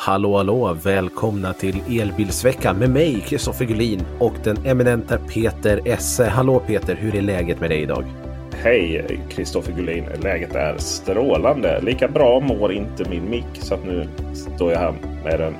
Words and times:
Hallå 0.00 0.36
hallå! 0.36 0.76
Välkomna 0.82 1.52
till 1.52 2.00
Elbilsveckan 2.00 2.78
med 2.78 2.90
mig, 2.90 3.20
Kristoffer 3.20 3.64
Gullin 3.64 4.04
och 4.18 4.32
den 4.44 4.56
eminenta 4.66 5.18
Peter 5.18 5.80
Esse. 5.84 6.28
Hallå 6.28 6.62
Peter, 6.66 6.94
hur 6.94 7.14
är 7.16 7.22
läget 7.22 7.60
med 7.60 7.70
dig 7.70 7.82
idag? 7.82 8.04
Hej 8.52 9.20
Kristoffer 9.28 9.72
Gullin! 9.72 10.04
Läget 10.22 10.54
är 10.54 10.78
strålande. 10.78 11.80
Lika 11.80 12.08
bra 12.08 12.40
mår 12.40 12.72
inte 12.72 13.10
min 13.10 13.30
mick. 13.30 13.46
Så 13.54 13.74
att 13.74 13.84
nu 13.84 14.08
står 14.34 14.72
jag 14.72 14.78
här 14.78 14.94
med 15.24 15.40
en 15.40 15.54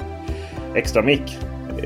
extra 0.74 1.02
mick. 1.02 1.38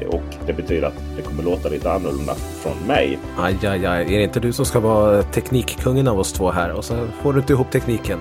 Och 0.09 0.23
det 0.47 0.53
betyder 0.53 0.87
att 0.87 1.03
det 1.17 1.23
kommer 1.23 1.43
låta 1.43 1.69
lite 1.69 1.93
annorlunda 1.93 2.35
från 2.35 2.87
mig. 2.87 3.19
Aj, 3.39 3.57
aj, 3.63 3.87
aj. 3.87 4.15
Är 4.15 4.19
det 4.19 4.25
inte 4.25 4.41
du 4.41 4.53
som 4.53 4.65
ska 4.65 4.81
vara 4.81 5.23
teknikkungen 5.23 6.09
av 6.09 6.19
oss 6.19 6.33
två 6.33 6.51
här? 6.51 6.73
Och 6.73 6.85
så 6.85 7.07
får 7.23 7.33
du 7.33 7.41
inte 7.41 7.53
ihop 7.53 7.71
tekniken. 7.71 8.19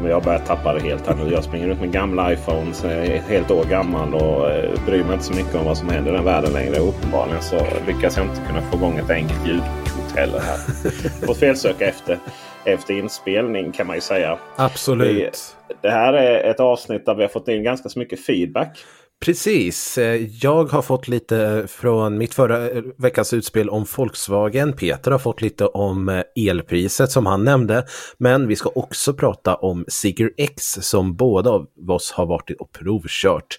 Men 0.00 0.10
Jag 0.10 0.22
börjar 0.22 0.38
tappa 0.38 0.72
det 0.72 0.80
helt 0.80 1.06
här 1.06 1.14
nu. 1.14 1.32
Jag 1.32 1.44
springer 1.44 1.68
runt 1.68 1.80
med 1.80 1.92
gamla 1.92 2.32
iPhones. 2.32 2.84
Jag 2.84 2.92
är 2.92 3.14
ett 3.14 3.28
helt 3.28 3.50
år 3.50 3.64
gammal 3.64 4.14
och 4.14 4.50
eh, 4.50 4.70
bryr 4.86 5.04
mig 5.04 5.12
inte 5.12 5.24
så 5.24 5.34
mycket 5.34 5.54
om 5.54 5.64
vad 5.64 5.78
som 5.78 5.88
händer 5.88 6.12
i 6.12 6.14
den 6.14 6.24
världen 6.24 6.52
längre. 6.52 6.80
Och 6.80 6.88
uppenbarligen 6.88 7.42
så 7.42 7.66
lyckas 7.86 8.16
jag 8.16 8.26
inte 8.26 8.42
kunna 8.48 8.62
få 8.62 8.76
igång 8.76 8.98
ett 8.98 9.10
enkelt 9.10 9.46
ljudkort 9.46 10.16
heller 10.16 10.38
här. 10.38 10.58
Fått 11.26 11.38
felsöka 11.38 11.88
efter, 11.88 12.18
efter 12.64 12.94
inspelning 12.94 13.72
kan 13.72 13.86
man 13.86 13.96
ju 13.96 14.00
säga. 14.00 14.38
Absolut. 14.56 15.56
Det, 15.68 15.74
det 15.80 15.90
här 15.90 16.12
är 16.12 16.50
ett 16.50 16.60
avsnitt 16.60 17.06
där 17.06 17.14
vi 17.14 17.22
har 17.22 17.28
fått 17.28 17.48
in 17.48 17.62
ganska 17.62 17.88
så 17.88 17.98
mycket 17.98 18.26
feedback. 18.26 18.78
Precis. 19.24 19.98
Eh, 19.98 20.26
jag 20.42 20.64
har 20.64 20.82
fått 20.82 21.08
lite 21.08 21.38
eh, 21.38 21.66
från 21.66 22.18
mitt 22.18 22.34
förra 22.34 22.70
eh, 22.70 22.82
veckans 22.98 23.32
utspel 23.32 23.70
om 23.70 23.86
Volkswagen. 23.96 24.72
Peter 24.72 25.10
har 25.10 25.18
fått 25.18 25.42
lite 25.42 25.66
om 25.66 26.22
elpriset 26.36 27.10
som 27.10 27.26
han 27.26 27.44
nämnde. 27.44 27.86
Men 28.18 28.48
vi 28.48 28.56
ska 28.56 28.68
också 28.68 29.14
prata 29.14 29.54
om 29.54 29.84
Sigur 29.88 30.32
X 30.36 30.62
som 30.80 31.16
båda 31.16 31.50
av 31.50 31.66
oss 31.88 32.12
har 32.12 32.26
varit 32.26 32.60
och 32.60 32.72
provkört. 32.72 33.58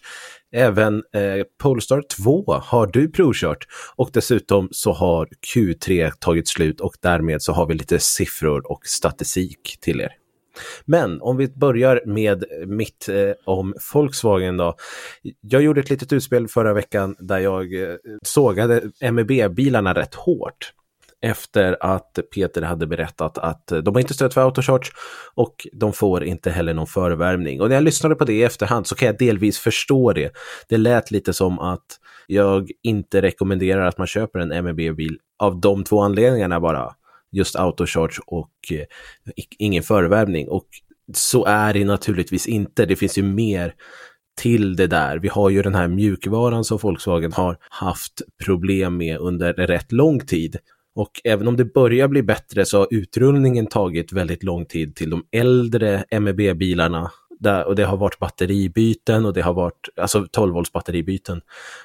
Även 0.52 0.96
eh, 0.96 1.44
Polestar 1.62 2.02
2 2.02 2.54
har 2.64 2.88
du 2.88 3.12
provkört 3.12 3.68
och 3.96 4.10
dessutom 4.14 4.70
så 4.72 4.94
har 4.94 5.28
Q3 5.56 6.12
tagit 6.20 6.48
slut 6.48 6.82
och 6.82 6.94
därmed 7.02 7.42
så 7.42 7.54
har 7.54 7.68
vi 7.68 7.74
lite 7.74 8.00
siffror 8.00 8.72
och 8.72 8.86
statistik 8.86 9.78
till 9.82 10.02
er. 10.02 10.19
Men 10.86 11.22
om 11.22 11.38
vi 11.38 11.48
börjar 11.48 12.02
med 12.06 12.44
mitt 12.68 13.10
eh, 13.10 13.32
om 13.46 13.74
Volkswagen 13.94 14.58
då. 14.58 14.76
Jag 15.42 15.62
gjorde 15.62 15.82
ett 15.82 15.90
litet 15.90 16.14
utspel 16.14 16.48
förra 16.48 16.74
veckan 16.74 17.16
där 17.20 17.40
jag 17.40 17.84
eh, 17.84 17.96
sågade 18.22 18.82
MEB-bilarna 19.12 19.94
rätt 19.94 20.16
hårt. 20.16 20.74
Efter 21.22 21.78
att 21.80 22.20
Peter 22.36 22.62
hade 22.62 22.88
berättat 22.88 23.38
att 23.38 23.68
de 23.68 23.96
har 23.96 24.00
inte 24.00 24.14
stöd 24.14 24.34
för 24.34 24.42
autocharge 24.42 24.92
och 25.36 25.68
de 25.74 25.94
får 25.94 26.24
inte 26.24 26.52
heller 26.52 26.74
någon 26.74 26.88
förvärmning. 26.88 27.62
Och 27.62 27.70
när 27.70 27.76
jag 27.76 27.84
lyssnade 27.84 28.16
på 28.16 28.26
det 28.26 28.34
i 28.34 28.44
efterhand 28.44 28.88
så 28.88 28.96
kan 28.96 29.06
jag 29.06 29.18
delvis 29.18 29.60
förstå 29.60 30.14
det. 30.14 30.32
Det 30.70 30.78
lät 30.78 31.12
lite 31.12 31.34
som 31.34 31.60
att 31.60 31.86
jag 32.28 32.72
inte 32.84 33.22
rekommenderar 33.22 33.86
att 33.86 33.98
man 33.98 34.08
köper 34.08 34.40
en 34.40 34.66
MEB-bil 34.66 35.18
av 35.40 35.60
de 35.60 35.84
två 35.84 36.02
anledningarna 36.02 36.60
bara 36.60 36.94
just 37.32 37.56
autocharge 37.56 38.20
och 38.28 38.52
eh, 38.72 38.86
ingen 39.58 39.84
förvärvning. 39.84 40.50
Och 40.50 40.68
så 41.14 41.46
är 41.46 41.74
det 41.74 41.86
naturligtvis 41.86 42.48
inte. 42.48 42.86
Det 42.86 42.96
finns 42.96 43.18
ju 43.18 43.24
mer 43.24 43.74
till 44.38 44.76
det 44.76 44.88
där. 44.88 45.18
Vi 45.18 45.28
har 45.28 45.50
ju 45.50 45.62
den 45.62 45.76
här 45.76 45.88
mjukvaran 45.88 46.64
som 46.64 46.78
Volkswagen 46.78 47.34
har 47.34 47.58
haft 47.70 48.22
problem 48.46 48.98
med 48.98 49.18
under 49.18 49.54
rätt 49.54 49.92
lång 49.92 50.20
tid. 50.20 50.58
Och 50.96 51.22
även 51.24 51.48
om 51.48 51.58
det 51.58 51.66
börjar 51.66 52.08
bli 52.08 52.24
bättre 52.24 52.66
så 52.66 52.78
har 52.78 52.88
utrullningen 52.92 53.68
tagit 53.68 54.14
väldigt 54.14 54.44
lång 54.44 54.66
tid 54.66 54.96
till 54.96 55.10
de 55.10 55.24
äldre 55.32 56.04
MEB-bilarna. 56.12 57.12
Och 57.66 57.76
det 57.76 57.84
har 57.84 57.98
varit 57.98 58.20
batteribyten 58.20 59.26
och 59.26 59.34
det 59.34 59.42
har 59.42 59.54
varit 59.54 59.90
alltså 59.96 60.28
12 60.32 60.54
volts 60.54 60.72
batteribyten. 60.72 61.42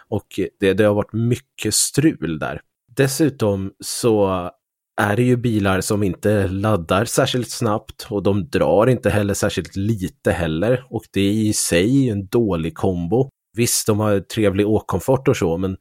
Och 0.09 0.27
det, 0.61 0.73
det 0.73 0.85
har 0.85 0.95
varit 0.95 1.13
mycket 1.13 1.75
strul 1.75 2.39
där. 2.39 2.61
Dessutom 2.97 3.73
så 3.81 4.51
är 4.97 5.17
det 5.17 5.23
ju 5.23 5.37
bilar 5.37 5.81
som 5.81 6.03
inte 6.03 6.49
laddar 6.49 7.05
särskilt 7.05 7.51
snabbt 7.51 8.07
och 8.11 8.23
de 8.23 8.49
drar 8.49 8.87
inte 8.87 9.11
heller 9.11 9.35
särskilt 9.35 9.77
lite 9.77 10.33
heller 10.33 10.87
och 10.91 11.05
det 11.13 11.21
är 11.21 11.33
i 11.33 11.53
sig 11.53 12.11
en 12.11 12.27
dålig 12.27 12.75
kombo. 12.75 13.29
Visst, 13.57 13.87
de 13.87 14.01
har 14.01 14.21
trevlig 14.21 14.69
åkkomfort 14.69 15.29
och 15.29 15.37
så, 15.37 15.57
men 15.57 15.77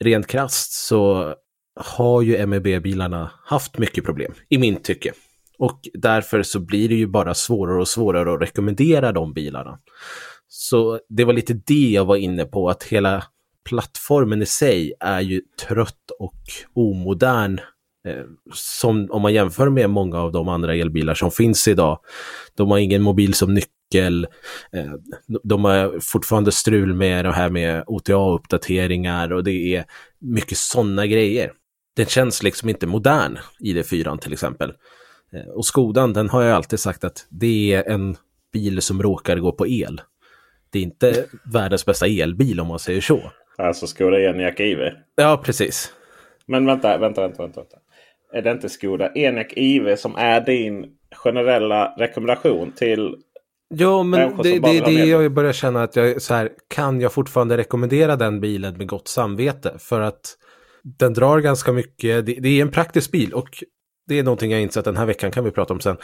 rent 0.00 0.26
krasst 0.26 0.72
så 0.72 1.34
har 1.80 2.22
ju 2.22 2.46
MEB-bilarna 2.46 3.30
haft 3.44 3.78
mycket 3.78 4.04
problem, 4.04 4.32
i 4.48 4.58
min 4.58 4.76
tycke. 4.76 5.12
Och 5.58 5.80
därför 5.94 6.42
så 6.42 6.60
blir 6.60 6.88
det 6.88 6.94
ju 6.94 7.06
bara 7.06 7.34
svårare 7.34 7.80
och 7.80 7.88
svårare 7.88 8.34
att 8.34 8.42
rekommendera 8.42 9.12
de 9.12 9.32
bilarna. 9.32 9.78
Så 10.48 11.00
det 11.08 11.24
var 11.24 11.32
lite 11.32 11.54
det 11.54 11.90
jag 11.90 12.04
var 12.04 12.16
inne 12.16 12.44
på, 12.44 12.70
att 12.70 12.82
hela 12.82 13.24
plattformen 13.64 14.42
i 14.42 14.46
sig 14.46 14.92
är 15.00 15.20
ju 15.20 15.40
trött 15.68 16.10
och 16.18 16.40
omodern 16.74 17.60
som 18.54 19.08
om 19.10 19.22
man 19.22 19.34
jämför 19.34 19.68
med 19.68 19.90
många 19.90 20.18
av 20.18 20.32
de 20.32 20.48
andra 20.48 20.74
elbilar 20.74 21.14
som 21.14 21.30
finns 21.30 21.68
idag. 21.68 21.98
De 22.54 22.70
har 22.70 22.78
ingen 22.78 23.02
mobil 23.02 23.34
som 23.34 23.54
nyckel. 23.54 24.26
Eh, 24.72 24.92
de 25.42 25.64
har 25.64 26.00
fortfarande 26.00 26.52
strul 26.52 26.94
med 26.94 27.24
det 27.24 27.32
här 27.32 27.50
med 27.50 27.84
OTA-uppdateringar 27.86 29.32
och 29.32 29.44
det 29.44 29.76
är 29.76 29.84
mycket 30.18 30.58
sådana 30.58 31.06
grejer. 31.06 31.52
Den 31.96 32.06
känns 32.06 32.42
liksom 32.42 32.68
inte 32.68 32.86
modern, 32.86 33.38
ID4 33.60 34.18
till 34.18 34.32
exempel. 34.32 34.72
Eh, 35.32 35.50
och 35.50 35.66
Skodan, 35.66 36.12
den 36.12 36.28
har 36.28 36.42
jag 36.42 36.56
alltid 36.56 36.80
sagt 36.80 37.04
att 37.04 37.26
det 37.28 37.72
är 37.72 37.90
en 37.90 38.16
bil 38.52 38.82
som 38.82 39.02
råkar 39.02 39.36
gå 39.36 39.52
på 39.52 39.66
el. 39.66 40.00
Det 40.70 40.78
är 40.78 40.82
inte 40.82 41.26
världens 41.52 41.86
bästa 41.86 42.06
elbil 42.06 42.60
om 42.60 42.66
man 42.66 42.78
säger 42.78 43.00
så. 43.00 43.32
Alltså 43.58 43.86
Skoda 43.86 44.20
Enyaq 44.20 44.60
IV? 44.60 44.78
Ja, 45.16 45.42
precis. 45.44 45.92
Men 46.46 46.66
vänta, 46.66 46.98
vänta, 46.98 47.20
vänta. 47.20 47.42
vänta 47.42 47.62
är 48.32 48.42
det 48.42 48.50
inte 48.50 48.68
Skoda 48.68 49.08
Enyaq 49.14 49.52
IV 49.56 49.96
som 49.96 50.16
är 50.16 50.40
din 50.40 50.86
generella 51.14 51.94
rekommendation 51.98 52.72
till 52.72 53.16
Ja, 53.74 54.02
men 54.02 54.36
det 54.42 54.56
är 54.56 54.60
det, 54.60 54.80
det 54.80 55.04
jag 55.04 55.32
börjar 55.32 55.52
känna 55.52 55.82
att 55.82 55.96
jag 55.96 56.22
så 56.22 56.34
här, 56.34 56.50
kan 56.68 57.00
jag 57.00 57.12
fortfarande 57.12 57.56
rekommendera 57.56 58.16
den 58.16 58.40
bilen 58.40 58.76
med 58.76 58.88
gott 58.88 59.08
samvete? 59.08 59.74
För 59.78 60.00
att 60.00 60.36
den 60.98 61.14
drar 61.14 61.40
ganska 61.40 61.72
mycket, 61.72 62.26
det, 62.26 62.32
det 62.32 62.48
är 62.48 62.62
en 62.62 62.70
praktisk 62.70 63.10
bil 63.10 63.34
och 63.34 63.64
det 64.08 64.18
är 64.18 64.22
någonting 64.22 64.50
jag 64.50 64.62
insett 64.62 64.84
den 64.84 64.96
här 64.96 65.06
veckan 65.06 65.30
kan 65.30 65.44
vi 65.44 65.50
prata 65.50 65.74
om 65.74 65.80
sen. 65.80 65.96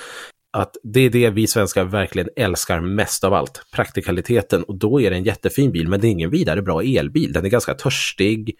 att 0.53 0.77
det 0.83 1.01
är 1.01 1.11
det 1.11 1.31
vi 1.31 1.47
svenskar 1.47 1.85
verkligen 1.85 2.29
älskar 2.37 2.81
mest 2.81 3.25
av 3.25 3.35
allt, 3.35 3.63
praktikaliteten. 3.75 4.63
Och 4.63 4.79
då 4.79 5.01
är 5.01 5.11
det 5.11 5.17
en 5.17 5.25
jättefin 5.25 5.73
bil, 5.73 5.89
men 5.89 6.01
det 6.01 6.07
är 6.07 6.11
ingen 6.11 6.31
vidare 6.31 6.63
bra 6.63 6.83
elbil. 6.83 7.33
Den 7.33 7.45
är 7.45 7.49
ganska 7.49 7.75
törstig, 7.75 8.57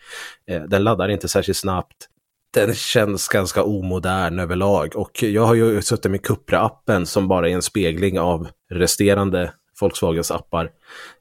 eh, 0.51 0.63
den 0.63 0.85
laddar 0.85 1.09
inte 1.09 1.29
särskilt 1.29 1.59
snabbt. 1.59 2.09
Den 2.57 2.75
känns 2.75 3.29
ganska 3.29 3.63
omodern 3.63 4.39
överlag 4.39 4.97
och 4.97 5.23
jag 5.23 5.43
har 5.43 5.55
ju 5.55 5.83
suttit 5.83 6.11
med 6.11 6.21
Cupra-appen 6.21 7.05
som 7.05 7.29
bara 7.29 7.49
är 7.49 7.53
en 7.53 7.63
spegling 7.63 8.21
av 8.21 8.49
resterande 8.71 9.53
Volkswagens 9.81 10.31
appar 10.31 10.71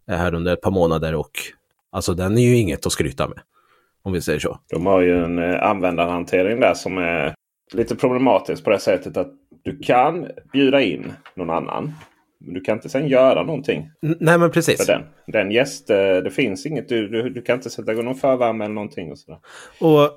eh, 0.10 0.18
här 0.18 0.34
under 0.34 0.54
ett 0.54 0.62
par 0.62 0.72
månader 0.72 1.16
och 1.16 1.32
alltså 1.92 2.14
den 2.14 2.38
är 2.38 2.42
ju 2.42 2.56
inget 2.56 2.86
att 2.86 2.92
skryta 2.92 3.28
med. 3.28 3.40
Om 4.04 4.14
vi 4.14 4.22
säger 4.22 4.40
så. 4.40 4.60
De 4.70 4.86
har 4.86 5.02
ju 5.02 5.24
en 5.24 5.40
eh, 5.40 5.64
användarhantering 5.64 6.60
där 6.60 6.74
som 6.74 6.98
är 6.98 7.36
lite 7.74 7.96
problematisk 7.96 8.64
på 8.64 8.70
det 8.70 8.80
sättet 8.80 9.18
att 9.18 9.32
du 9.64 9.80
kan 9.80 10.28
bjuda 10.54 10.82
in 10.82 11.14
någon 11.36 11.50
annan. 11.50 11.94
Men 12.40 12.54
du 12.54 12.62
kan 12.62 12.76
inte 12.78 12.90
sen 12.90 13.08
göra 13.08 13.44
någonting. 13.44 13.90
Nej 14.02 14.38
men 14.38 14.52
precis. 14.52 14.86
För 14.86 14.94
den. 14.94 15.02
den 15.28 15.52
gäst, 15.52 15.90
eh, 15.90 15.98
det 15.98 16.32
finns 16.32 16.66
inget. 16.66 16.90
Du, 16.90 17.08
du, 17.08 17.30
du 17.30 17.42
kan 17.42 17.56
inte 17.56 17.70
sätta 17.70 17.92
igång 17.92 18.06
någon 18.06 18.16
förvärme 18.16 18.66
eller 18.66 18.76
någonting. 18.76 19.12
Och, 19.12 19.18
sådär. 19.18 19.40
och 19.80 20.12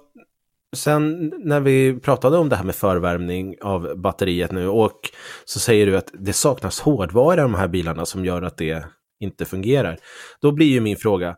sen 0.77 1.33
när 1.39 1.61
vi 1.61 2.01
pratade 2.01 2.39
om 2.39 2.49
det 2.49 2.57
här 2.57 2.65
med 2.65 2.75
förvärmning 2.75 3.55
av 3.63 4.01
batteriet 4.01 4.53
nu 4.53 4.69
och 4.69 5.01
så 5.45 5.61
säger 5.61 5.87
du 5.87 5.97
att 5.97 6.11
det 6.13 6.33
saknas 6.33 6.81
hårdvara 6.81 7.35
i 7.35 7.43
de 7.43 7.55
här 7.55 7.69
bilarna 7.69 8.07
som 8.07 8.25
gör 8.25 8.43
att 8.43 8.57
det 8.57 8.85
inte 9.21 9.45
fungerar. 9.45 9.99
Då 10.41 10.53
blir 10.53 10.67
ju 10.67 10.81
min 10.81 10.97
fråga, 10.97 11.37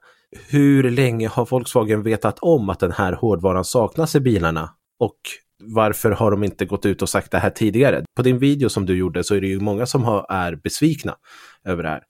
hur 0.49 0.91
länge 0.91 1.29
har 1.29 1.47
Volkswagen 1.47 2.03
vetat 2.03 2.39
om 2.39 2.71
att 2.71 2.81
den 2.81 2.93
här 2.93 3.13
hårdvaran 3.13 3.65
saknas 3.65 4.15
i 4.15 4.21
bilarna? 4.21 4.71
Och 4.99 5.19
varför 5.63 6.11
har 6.11 6.31
de 6.31 6.45
inte 6.45 6.65
gått 6.65 6.87
ut 6.87 7.03
och 7.03 7.09
sagt 7.09 7.31
det 7.31 7.39
här 7.39 7.51
tidigare? 7.51 8.05
På 8.17 8.23
din 8.23 8.39
video 8.39 8.69
som 8.69 8.87
du 8.87 8.97
gjorde 8.97 9.25
så 9.25 9.35
är 9.35 9.41
det 9.41 9.47
ju 9.47 9.61
många 9.61 9.87
som 9.87 10.05
har, 10.05 10.27
är 10.29 10.55
besvikna 10.55 11.17
över 11.65 11.83
det 11.83 11.89
här. 11.89 12.03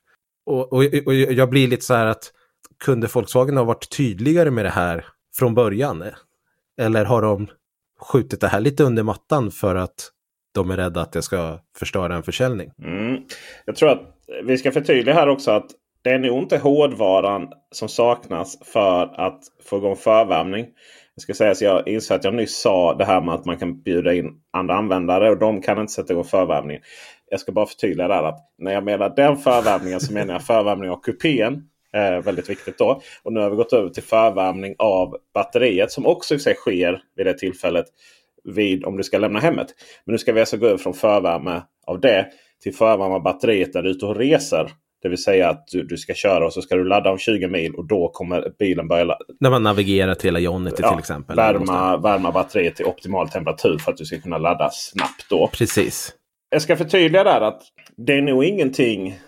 Och, 0.46 0.72
och, 0.72 0.84
och 1.06 1.14
jag 1.14 1.50
blir 1.50 1.68
lite 1.68 1.84
så 1.84 1.94
här 1.94 2.06
att 2.06 2.32
kunde 2.84 3.06
Volkswagen 3.06 3.56
ha 3.56 3.64
varit 3.64 3.96
tydligare 3.96 4.50
med 4.50 4.64
det 4.64 4.70
här 4.70 5.04
från 5.38 5.54
början? 5.54 6.04
Eller 6.80 7.04
har 7.04 7.22
de 7.22 7.48
skjutit 8.00 8.40
det 8.40 8.48
här 8.48 8.60
lite 8.60 8.84
under 8.84 9.02
mattan 9.02 9.50
för 9.50 9.74
att 9.74 10.10
de 10.54 10.70
är 10.70 10.76
rädda 10.76 11.00
att 11.00 11.12
det 11.12 11.22
ska 11.22 11.58
förstöra 11.78 12.16
en 12.16 12.22
försäljning? 12.22 12.70
Mm. 12.82 13.22
Jag 13.64 13.76
tror 13.76 13.90
att 13.90 14.02
vi 14.44 14.58
ska 14.58 14.72
förtydliga 14.72 15.14
här 15.14 15.28
också 15.28 15.50
att 15.50 15.66
det 16.02 16.10
är 16.10 16.18
nog 16.18 16.42
inte 16.42 16.58
hårdvaran 16.58 17.48
som 17.70 17.88
saknas 17.88 18.58
för 18.64 19.20
att 19.20 19.40
få 19.64 19.76
igång 19.76 19.96
förvärmning. 19.96 20.66
Jag 21.14 21.22
ska 21.22 21.34
säga 21.34 21.54
så 21.54 21.64
jag 21.64 21.88
inser 21.88 22.14
att 22.14 22.24
jag 22.24 22.34
nyss 22.34 22.60
sa 22.60 22.94
det 22.94 23.04
här 23.04 23.20
med 23.20 23.34
att 23.34 23.44
man 23.44 23.58
kan 23.58 23.82
bjuda 23.82 24.14
in 24.14 24.30
andra 24.52 24.74
användare 24.74 25.30
och 25.30 25.38
de 25.38 25.62
kan 25.62 25.80
inte 25.80 25.92
sätta 25.92 26.12
igång 26.12 26.24
förvärmning. 26.24 26.78
Jag 27.30 27.40
ska 27.40 27.52
bara 27.52 27.66
förtydliga 27.66 28.08
där 28.08 28.22
att 28.22 28.38
när 28.58 28.72
jag 28.72 28.84
menar 28.84 29.12
den 29.16 29.36
förvärmningen 29.36 30.00
så 30.00 30.12
menar 30.12 30.34
jag 30.34 30.42
förvärmning 30.42 30.90
av 30.90 31.00
kupén. 31.02 31.62
Eh, 31.96 32.24
väldigt 32.24 32.50
viktigt 32.50 32.78
då. 32.78 33.00
Och 33.22 33.32
nu 33.32 33.40
har 33.40 33.50
vi 33.50 33.56
gått 33.56 33.72
över 33.72 33.88
till 33.88 34.02
förvärmning 34.02 34.74
av 34.78 35.16
batteriet 35.34 35.92
som 35.92 36.06
också 36.06 36.34
i 36.34 36.38
sig 36.38 36.54
sker 36.54 37.02
vid 37.16 37.26
det 37.26 37.38
tillfället 37.38 37.86
vid 38.44 38.84
om 38.84 38.96
du 38.96 39.02
ska 39.02 39.18
lämna 39.18 39.40
hemmet. 39.40 39.66
Men 40.04 40.12
nu 40.12 40.18
ska 40.18 40.32
vi 40.32 40.40
alltså 40.40 40.56
gå 40.56 40.66
över 40.66 40.78
från 40.78 40.94
förvärme 40.94 41.62
av 41.86 42.00
det 42.00 42.26
till 42.62 42.74
förvärme 42.74 43.14
av 43.14 43.22
batteriet 43.22 43.74
när 43.74 43.82
du 43.82 43.90
är 43.90 43.94
ute 43.94 44.06
och 44.06 44.16
reser. 44.16 44.70
Det 45.02 45.08
vill 45.08 45.22
säga 45.22 45.48
att 45.48 45.66
du, 45.66 45.82
du, 45.82 45.96
ska 45.96 46.14
köra 46.14 46.46
och 46.46 46.52
så 46.52 46.62
ska 46.62 46.76
du 46.76 46.84
ladda 46.84 47.10
om 47.10 47.18
20 47.18 47.48
mil 47.48 47.74
och 47.74 47.86
då 47.86 48.08
kommer 48.08 48.52
bilen 48.58 48.88
börja... 48.88 49.16
När 49.40 49.50
man 49.50 49.62
navigerar 49.62 50.14
till 50.14 50.36
Ionity 50.36 50.82
ja, 50.82 50.90
till 50.90 50.98
exempel. 50.98 51.36
Värma, 51.36 51.96
värma 51.96 52.32
batteriet 52.32 52.76
till 52.76 52.86
optimal 52.86 53.28
temperatur 53.28 53.78
för 53.78 53.92
att 53.92 53.98
du 53.98 54.04
ska 54.04 54.20
kunna 54.20 54.38
ladda 54.38 54.70
snabbt 54.70 55.26
då. 55.30 55.50
Precis. 55.52 56.14
Jag 56.50 56.62
ska 56.62 56.76
förtydliga 56.76 57.24
där 57.24 57.40
att 57.40 57.62
det 57.96 58.12
är 58.12 58.22
nog 58.22 58.44
ingenting, 58.44 59.18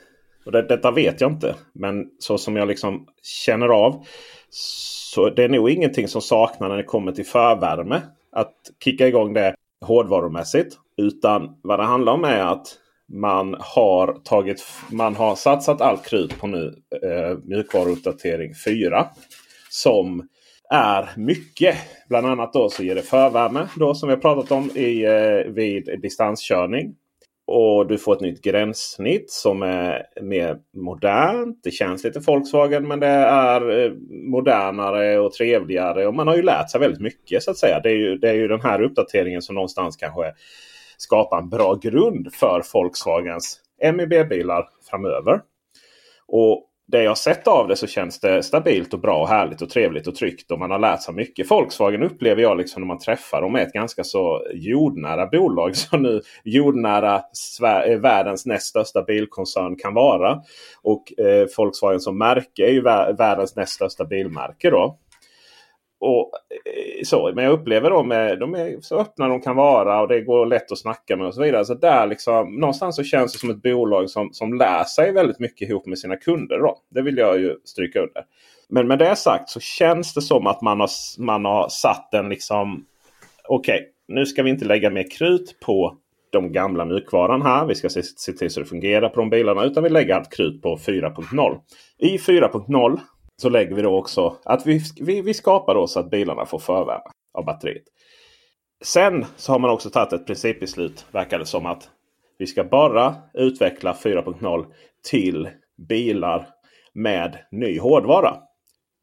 och 0.45 0.53
det, 0.53 0.63
detta 0.63 0.91
vet 0.91 1.21
jag 1.21 1.33
inte, 1.33 1.55
men 1.73 2.07
så 2.19 2.39
som 2.39 2.57
jag 2.57 2.69
liksom 2.69 3.07
känner 3.23 3.69
av. 3.69 4.05
Så 4.51 5.31
det 5.31 5.45
är 5.45 5.49
nog 5.49 5.71
ingenting 5.71 6.09
som 6.09 6.23
saknar 6.23 6.69
när 6.69 6.77
det 6.77 6.83
kommer 6.83 7.13
till 7.13 7.27
förvärme. 7.27 8.01
Att 8.33 8.55
kicka 8.85 9.09
igång 9.09 9.33
det 9.33 9.55
hårdvarumässigt. 9.81 10.79
Utan 10.97 11.59
vad 11.63 11.79
det 11.79 11.85
handlar 11.85 12.13
om 12.13 12.25
är 12.25 12.53
att 12.53 12.67
man 13.13 13.57
har, 13.59 14.21
tagit, 14.25 14.65
man 14.91 15.17
har 15.17 15.35
satsat 15.35 15.81
allt 15.81 16.05
krut 16.07 16.39
på 16.39 16.47
nu 16.47 16.75
eh, 17.03 17.39
mjukvaruuppdatering 17.45 18.55
4. 18.55 19.07
Som 19.71 20.29
är 20.71 21.11
mycket. 21.17 21.77
Bland 22.09 22.27
annat 22.27 22.53
då 22.53 22.71
så 22.71 22.83
ger 22.83 22.95
det 22.95 23.03
förvärme 23.03 23.69
då 23.77 23.95
som 23.95 24.09
vi 24.09 24.15
har 24.15 24.21
pratat 24.21 24.51
om 24.53 24.71
i, 24.71 25.05
eh, 25.05 25.53
vid 25.53 26.01
distanskörning. 26.03 26.95
Och 27.47 27.87
du 27.87 27.99
får 27.99 28.15
ett 28.15 28.21
nytt 28.21 28.43
gränssnitt 28.43 29.31
som 29.31 29.63
är 29.63 30.07
mer 30.23 30.59
modernt. 30.77 31.61
Det 31.63 31.71
känns 31.71 32.05
lite 32.05 32.21
Volkswagen 32.21 32.89
men 32.89 33.01
det 33.01 33.07
är 33.07 33.85
eh, 33.85 33.93
modernare 34.11 35.19
och 35.19 35.33
trevligare. 35.33 36.07
Och 36.07 36.15
man 36.15 36.29
har 36.29 36.37
ju 36.37 36.43
lärt 36.43 36.71
sig 36.71 36.81
väldigt 36.81 37.01
mycket 37.01 37.43
så 37.43 37.51
att 37.51 37.57
säga. 37.57 37.81
Det 37.81 37.91
är 37.91 37.97
ju, 37.97 38.19
det 38.19 38.29
är 38.29 38.35
ju 38.35 38.49
den 38.49 38.61
här 38.61 38.83
uppdateringen 38.83 39.43
som 39.43 39.55
någonstans 39.55 39.97
kanske 39.97 40.33
skapar 40.97 41.39
en 41.39 41.49
bra 41.49 41.75
grund 41.75 42.35
för 42.35 42.63
Volkswagens 42.73 43.61
MEB-bilar 43.93 44.69
framöver. 44.91 45.41
Och 46.27 46.69
det 46.93 47.03
jag 47.03 47.19
sett 47.19 47.49
av 47.49 47.69
det 47.69 47.77
så 47.77 47.87
känns 47.87 48.21
det 48.21 48.43
stabilt 48.43 48.95
och 48.95 49.01
bra 49.01 49.21
och 49.23 49.29
härligt 49.29 49.63
och 49.63 49.71
trevligt 49.71 50.07
och 50.07 50.15
tryggt. 50.15 50.51
Och 50.51 50.59
man 50.59 50.71
har 50.71 50.79
lärt 50.79 51.03
sig 51.03 51.15
mycket. 51.15 51.51
Volkswagen 51.51 52.03
upplever 52.03 52.43
jag 52.43 52.59
liksom 52.59 52.83
när 52.83 52.87
man 52.87 52.99
träffar 52.99 53.43
dem 53.43 53.55
är 53.55 53.61
ett 53.61 53.73
ganska 53.73 54.05
så 54.05 54.47
jordnära 54.55 55.27
bolag. 55.27 55.77
Som 55.77 56.03
nu 56.03 56.21
jordnära 56.45 57.23
Sver 57.33 57.91
eh, 57.91 57.99
världens 57.99 58.47
näst 58.47 58.67
största 58.67 59.03
bilkoncern 59.03 59.77
kan 59.77 59.95
vara. 59.95 60.41
Och 60.83 61.21
eh, 61.21 61.47
Volkswagen 61.57 62.01
som 62.01 62.19
märke 62.19 62.67
är 62.67 62.73
ju 62.73 62.83
världens 62.83 63.57
näst 63.57 63.73
största 63.73 64.05
bilmärke. 64.05 64.71
då. 64.71 64.99
Och, 66.05 66.31
eh, 66.65 67.05
så, 67.05 67.33
men 67.35 67.45
jag 67.45 67.53
upplever 67.53 67.91
dem 67.91 68.09
med, 68.09 68.39
de 68.39 68.55
är 68.55 68.81
så 68.81 68.99
öppna 68.99 69.29
de 69.29 69.41
kan 69.41 69.57
vara 69.57 70.01
och 70.01 70.09
det 70.09 70.21
går 70.21 70.47
lätt 70.47 70.73
att 70.73 70.79
snacka 70.79 71.17
med 71.17 71.27
och 71.27 71.35
så 71.35 71.43
vidare. 71.43 71.65
Så 71.65 71.75
där 71.75 72.07
liksom, 72.07 72.55
någonstans 72.55 72.97
så 72.97 73.05
känns 73.05 73.33
det 73.33 73.39
som 73.39 73.51
ett 73.51 73.63
bolag 73.63 74.11
som, 74.11 74.33
som 74.33 74.55
lär 74.55 74.85
sig 74.85 75.13
väldigt 75.13 75.39
mycket 75.39 75.69
ihop 75.69 75.87
med 75.87 75.99
sina 75.99 76.17
kunder. 76.17 76.59
Då. 76.59 76.79
Det 76.91 77.03
vill 77.03 77.17
jag 77.17 77.41
ju 77.41 77.57
stryka 77.65 78.01
under. 78.01 78.25
Men 78.69 78.89
med 78.89 78.99
det 78.99 79.17
sagt 79.17 79.49
så 79.49 79.61
känns 79.61 80.15
det 80.15 80.23
som 80.23 80.47
att 80.47 80.63
man 80.63 80.81
har, 80.81 80.91
man 81.19 81.45
har 81.45 81.69
satt 81.69 82.15
en 82.15 82.29
liksom... 82.29 82.87
Okej, 83.49 83.75
okay, 83.75 83.87
nu 84.09 84.27
ska 84.27 84.43
vi 84.43 84.51
inte 84.51 84.65
lägga 84.65 84.91
mer 84.91 85.11
krut 85.11 85.57
på 85.61 85.97
de 86.31 86.53
gamla 86.53 86.85
mjukvaran 86.85 87.43
här. 87.43 87.67
Vi 87.67 87.75
ska 87.75 87.89
se, 87.89 88.03
se 88.03 88.33
till 88.33 88.51
så 88.51 88.61
det 88.61 88.67
fungerar 88.67 89.09
på 89.09 89.21
de 89.21 89.31
bilarna. 89.31 89.65
Utan 89.65 89.83
vi 89.83 89.89
lägger 89.89 90.15
allt 90.15 90.33
krut 90.37 90.63
på 90.63 90.77
4.0. 90.77 91.59
I 91.99 92.17
4.0 92.17 93.01
så 93.43 93.49
lägger 93.49 93.75
vi 93.75 93.83
då 93.83 93.99
också 93.99 94.37
att 94.45 94.67
vi, 94.67 94.81
vi, 95.01 95.21
vi 95.21 95.35
skapar 95.35 95.75
då 95.75 95.87
så 95.87 96.01
att 96.01 96.11
bilarna 96.11 96.47
får 96.47 96.59
förvärme 96.59 97.11
av 97.35 97.45
batteriet. 97.45 97.83
Sen 98.85 99.27
så 99.37 99.53
har 99.53 99.59
man 99.59 99.71
också 99.71 99.91
tagit 99.91 100.13
ett 100.13 100.27
principbeslut, 100.27 101.07
verkar 101.11 101.39
det 101.39 101.47
som, 101.47 101.67
att 101.67 101.89
vi 102.39 102.47
ska 102.47 102.65
bara 102.65 103.15
utveckla 103.35 103.93
4.0 103.93 104.67
till 105.11 105.49
bilar 105.89 106.49
med 106.93 107.39
ny 107.51 107.79
hårdvara. 107.79 108.37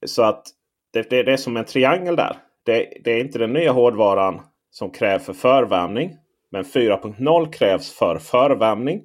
Så 0.06 0.24
att 0.24 0.44
det, 0.94 1.10
det, 1.10 1.24
det 1.24 1.34
är 1.34 1.38
som 1.38 1.58
en 1.58 1.66
triangel 1.66 2.16
där. 2.16 2.38
Det, 2.66 3.02
det, 3.04 3.12
är 3.12 3.20
inte 3.20 3.40
den 3.40 3.54
nya 3.54 3.72
hårdvaran 3.72 4.42
som 4.72 4.92
krävs 4.92 5.26
för 5.26 5.34
förvärmning. 5.34 6.16
Men 6.52 6.64
4.0 6.64 7.52
krävs 7.52 7.92
för 7.92 8.18
förvärmning. 8.18 9.02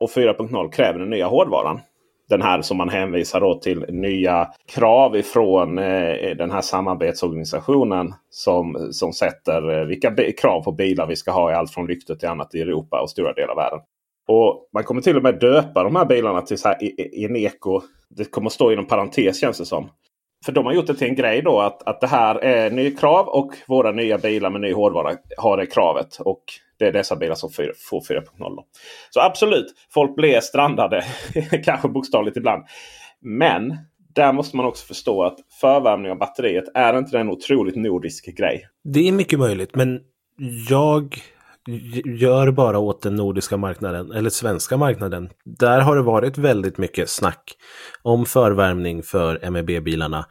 Och 0.00 0.10
4.0 0.10 0.70
kräver 0.72 0.98
den 0.98 1.10
nya 1.10 1.26
hårdvaran 1.26 1.80
den 2.32 2.42
här 2.42 2.62
som 2.62 2.76
man 2.76 2.88
hänvisar 2.88 3.40
då 3.40 3.54
till 3.54 3.84
nya 3.88 4.48
krav 4.74 5.16
ifrån 5.16 5.78
eh, 5.78 6.36
den 6.36 6.50
här 6.50 6.60
samarbetsorganisationen. 6.60 8.14
Som, 8.30 8.88
som 8.92 9.12
sätter 9.12 9.80
eh, 9.80 9.86
vilka 9.86 10.14
krav 10.40 10.62
på 10.62 10.72
bilar 10.72 11.06
vi 11.06 11.16
ska 11.16 11.30
ha 11.30 11.50
i 11.50 11.54
allt 11.54 11.70
från 11.70 11.86
lyktor 11.86 12.14
till 12.14 12.28
annat 12.28 12.54
i 12.54 12.60
Europa 12.60 13.00
och 13.00 13.10
stora 13.10 13.32
delar 13.32 13.50
av 13.50 13.56
världen. 13.56 13.78
Och 14.28 14.68
Man 14.72 14.84
kommer 14.84 15.00
till 15.00 15.16
och 15.16 15.22
med 15.22 15.40
döpa 15.40 15.82
de 15.82 15.96
här 15.96 16.04
bilarna 16.04 16.40
till 16.40 16.58
så 16.58 16.68
här 16.68 16.78
Eneco. 17.24 17.80
Det 18.08 18.24
kommer 18.24 18.46
att 18.46 18.52
stå 18.52 18.72
inom 18.72 18.86
parentes 18.86 19.40
känns 19.40 19.58
det 19.58 19.64
som. 19.64 19.88
För 20.44 20.52
de 20.52 20.66
har 20.66 20.72
gjort 20.72 20.86
det 20.86 20.94
till 20.94 21.08
en 21.08 21.14
grej 21.14 21.42
då 21.42 21.60
att, 21.60 21.88
att 21.88 22.00
det 22.00 22.06
här 22.06 22.34
är 22.34 22.70
nya 22.70 22.96
krav 22.96 23.28
och 23.28 23.52
våra 23.68 23.92
nya 23.92 24.18
bilar 24.18 24.50
med 24.50 24.60
ny 24.60 24.72
hårdvara 24.72 25.16
har 25.36 25.56
det 25.56 25.66
kravet. 25.66 26.16
Och 26.20 26.42
det 26.82 26.88
är 26.88 26.92
dessa 26.92 27.16
bilar 27.16 27.34
som 27.34 27.50
får 27.50 28.00
4.0. 28.00 28.24
Så 29.10 29.20
absolut, 29.20 29.66
folk 29.94 30.16
blir 30.16 30.40
strandade. 30.40 31.04
kanske 31.64 31.88
bokstavligt 31.88 32.36
ibland. 32.36 32.64
Men 33.20 33.76
där 34.14 34.32
måste 34.32 34.56
man 34.56 34.66
också 34.66 34.86
förstå 34.86 35.22
att 35.22 35.38
förvärmning 35.60 36.10
av 36.10 36.18
batteriet 36.18 36.64
är 36.74 36.98
inte 36.98 37.18
en 37.18 37.30
otroligt 37.30 37.76
nordisk 37.76 38.36
grej. 38.36 38.66
Det 38.84 39.08
är 39.08 39.12
mycket 39.12 39.38
möjligt, 39.38 39.74
men 39.74 40.00
jag 40.68 41.16
gör 42.04 42.50
bara 42.50 42.78
åt 42.78 43.02
den 43.02 43.16
nordiska 43.16 43.56
marknaden 43.56 44.12
eller 44.12 44.30
svenska 44.30 44.76
marknaden. 44.76 45.30
Där 45.44 45.80
har 45.80 45.96
det 45.96 46.02
varit 46.02 46.38
väldigt 46.38 46.78
mycket 46.78 47.10
snack 47.10 47.52
om 48.02 48.26
förvärmning 48.26 49.02
för 49.02 49.50
MEB-bilarna. 49.50 50.26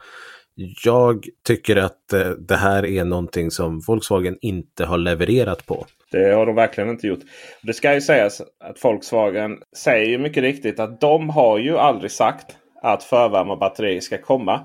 Jag 0.54 1.26
tycker 1.46 1.76
att 1.76 2.12
eh, 2.12 2.30
det 2.30 2.56
här 2.56 2.86
är 2.86 3.04
någonting 3.04 3.50
som 3.50 3.80
Volkswagen 3.80 4.38
inte 4.40 4.84
har 4.84 4.98
levererat 4.98 5.66
på. 5.66 5.86
Det 6.10 6.34
har 6.34 6.46
de 6.46 6.54
verkligen 6.54 6.90
inte 6.90 7.06
gjort. 7.06 7.20
Det 7.62 7.72
ska 7.72 7.94
ju 7.94 8.00
sägas 8.00 8.40
att 8.40 8.84
Volkswagen 8.84 9.58
säger 9.76 10.06
ju 10.06 10.18
mycket 10.18 10.42
riktigt 10.42 10.80
att 10.80 11.00
de 11.00 11.30
har 11.30 11.58
ju 11.58 11.78
aldrig 11.78 12.10
sagt 12.10 12.56
att 12.82 13.04
förvärme 13.04 13.52
och 13.52 13.58
batteri 13.58 14.00
ska 14.00 14.18
komma. 14.18 14.60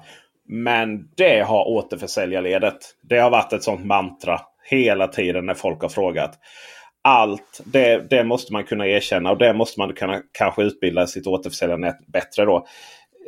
Men 0.50 1.10
det 1.16 1.42
har 1.42 1.68
återförsäljarledet. 1.68 2.78
Det 3.02 3.18
har 3.18 3.30
varit 3.30 3.54
ett 3.54 3.64
sånt 3.64 3.86
mantra 3.86 4.40
hela 4.70 5.08
tiden 5.08 5.46
när 5.46 5.54
folk 5.54 5.82
har 5.82 5.90
frågat. 5.90 6.40
Allt 7.02 7.62
det, 7.66 8.10
det 8.10 8.24
måste 8.24 8.54
man 8.54 8.64
kunna 8.64 8.88
erkänna 8.88 9.32
och 9.32 9.38
det 9.38 9.54
måste 9.54 9.80
man 9.80 9.94
kunna 9.94 10.22
kanske 10.32 10.64
utbilda 10.64 11.08
sitt 11.08 11.28
återförsäljarnät 11.28 11.98
bättre 12.08 12.46
då 12.46 12.68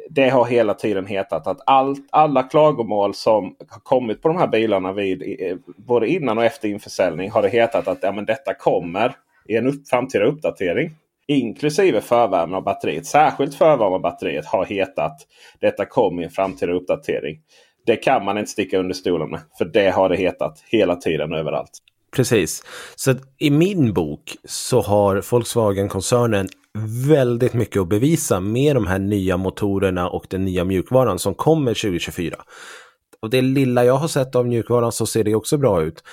det 0.10 0.30
har 0.30 0.46
hela 0.46 0.74
tiden 0.74 1.06
hetat 1.06 1.48
att 1.48 1.62
allt, 1.66 2.08
alla 2.10 2.44
klagomål 2.44 3.13
som 3.13 3.56
har 3.70 3.80
kommit 3.80 4.22
på 4.22 4.28
de 4.28 4.38
här 4.38 4.48
bilarna 4.48 4.94
vid, 4.94 5.22
eh, 5.39 5.58
både 5.78 6.08
innan 6.08 6.38
och 6.38 6.44
efter 6.44 6.70
införsäljning 6.70 7.32
har 7.32 7.42
det 7.42 7.50
hetat 7.50 7.88
att 7.88 8.00
ja, 8.01 8.12
men 8.12 8.25
detta 8.25 8.54
kommer 8.54 9.16
i 9.48 9.56
en 9.56 9.68
upp, 9.68 9.88
framtida 9.88 10.25
uppdatering. 10.25 10.92
Inklusive 11.28 12.01
förvärmen 12.01 12.56
av 12.56 12.63
batteriet. 12.63 13.06
Särskilt 13.06 13.56
förvärmen 13.56 13.94
av 13.94 14.01
batteriet 14.01 14.46
har 14.46 14.66
hetat 14.66 15.18
detta 15.60 15.86
kommer 15.86 16.22
i 16.22 16.25
en 16.25 16.32
framtida 16.32 16.72
uppdatering. 16.72 17.39
Det 17.86 17.96
kan 17.96 18.25
man 18.25 18.38
inte 18.38 18.51
sticka 18.51 18.80
under 18.80 18.94
stolen 18.94 19.30
med. 19.30 19.39
För 19.58 19.66
det 19.66 19.89
har 19.89 20.10
det 20.10 20.16
hetat 20.16 20.63
hela 20.68 20.96
tiden 20.96 21.34
överallt. 21.34 21.72
Precis. 22.16 22.63
Så 22.96 23.16
i 23.38 23.50
min 23.50 23.94
bok 23.94 24.36
så 24.44 24.82
har 24.82 25.32
Volkswagen-koncernen 25.32 26.48
väldigt 27.08 27.54
mycket 27.54 27.82
att 27.82 27.90
bevisa 27.90 28.40
med 28.40 28.76
de 28.76 28.88
här 28.88 29.00
nya 29.00 29.38
motorerna 29.38 30.10
och 30.10 30.26
den 30.30 30.46
nya 30.46 30.64
mjukvaran 30.64 31.20
som 31.20 31.36
kommer 31.36 31.74
2024. 31.74 32.36
Och 33.22 33.30
det 33.30 33.42
lilla 33.42 33.86
jag 33.86 33.98
har 33.98 34.08
sett 34.08 34.36
av 34.36 34.48
mjukvaran 34.48 34.92
så 34.92 35.06
ser 35.06 35.24
det 35.24 35.36
också 35.36 35.58
bra 35.58 35.84
ut. 35.84 36.04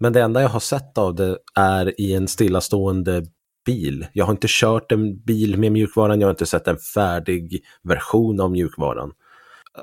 Men 0.00 0.12
det 0.12 0.22
enda 0.22 0.42
jag 0.42 0.48
har 0.48 0.60
sett 0.60 0.98
av 0.98 1.14
det 1.14 1.38
är 1.54 2.00
i 2.00 2.14
en 2.14 2.28
stillastående 2.28 3.26
bil. 3.66 4.06
Jag 4.12 4.24
har 4.24 4.32
inte 4.32 4.46
kört 4.50 4.92
en 4.92 5.22
bil 5.22 5.58
med 5.58 5.72
mjukvaran, 5.72 6.20
jag 6.20 6.26
har 6.26 6.30
inte 6.30 6.46
sett 6.46 6.68
en 6.68 6.78
färdig 6.78 7.64
version 7.82 8.40
av 8.40 8.50
mjukvaran. 8.50 9.12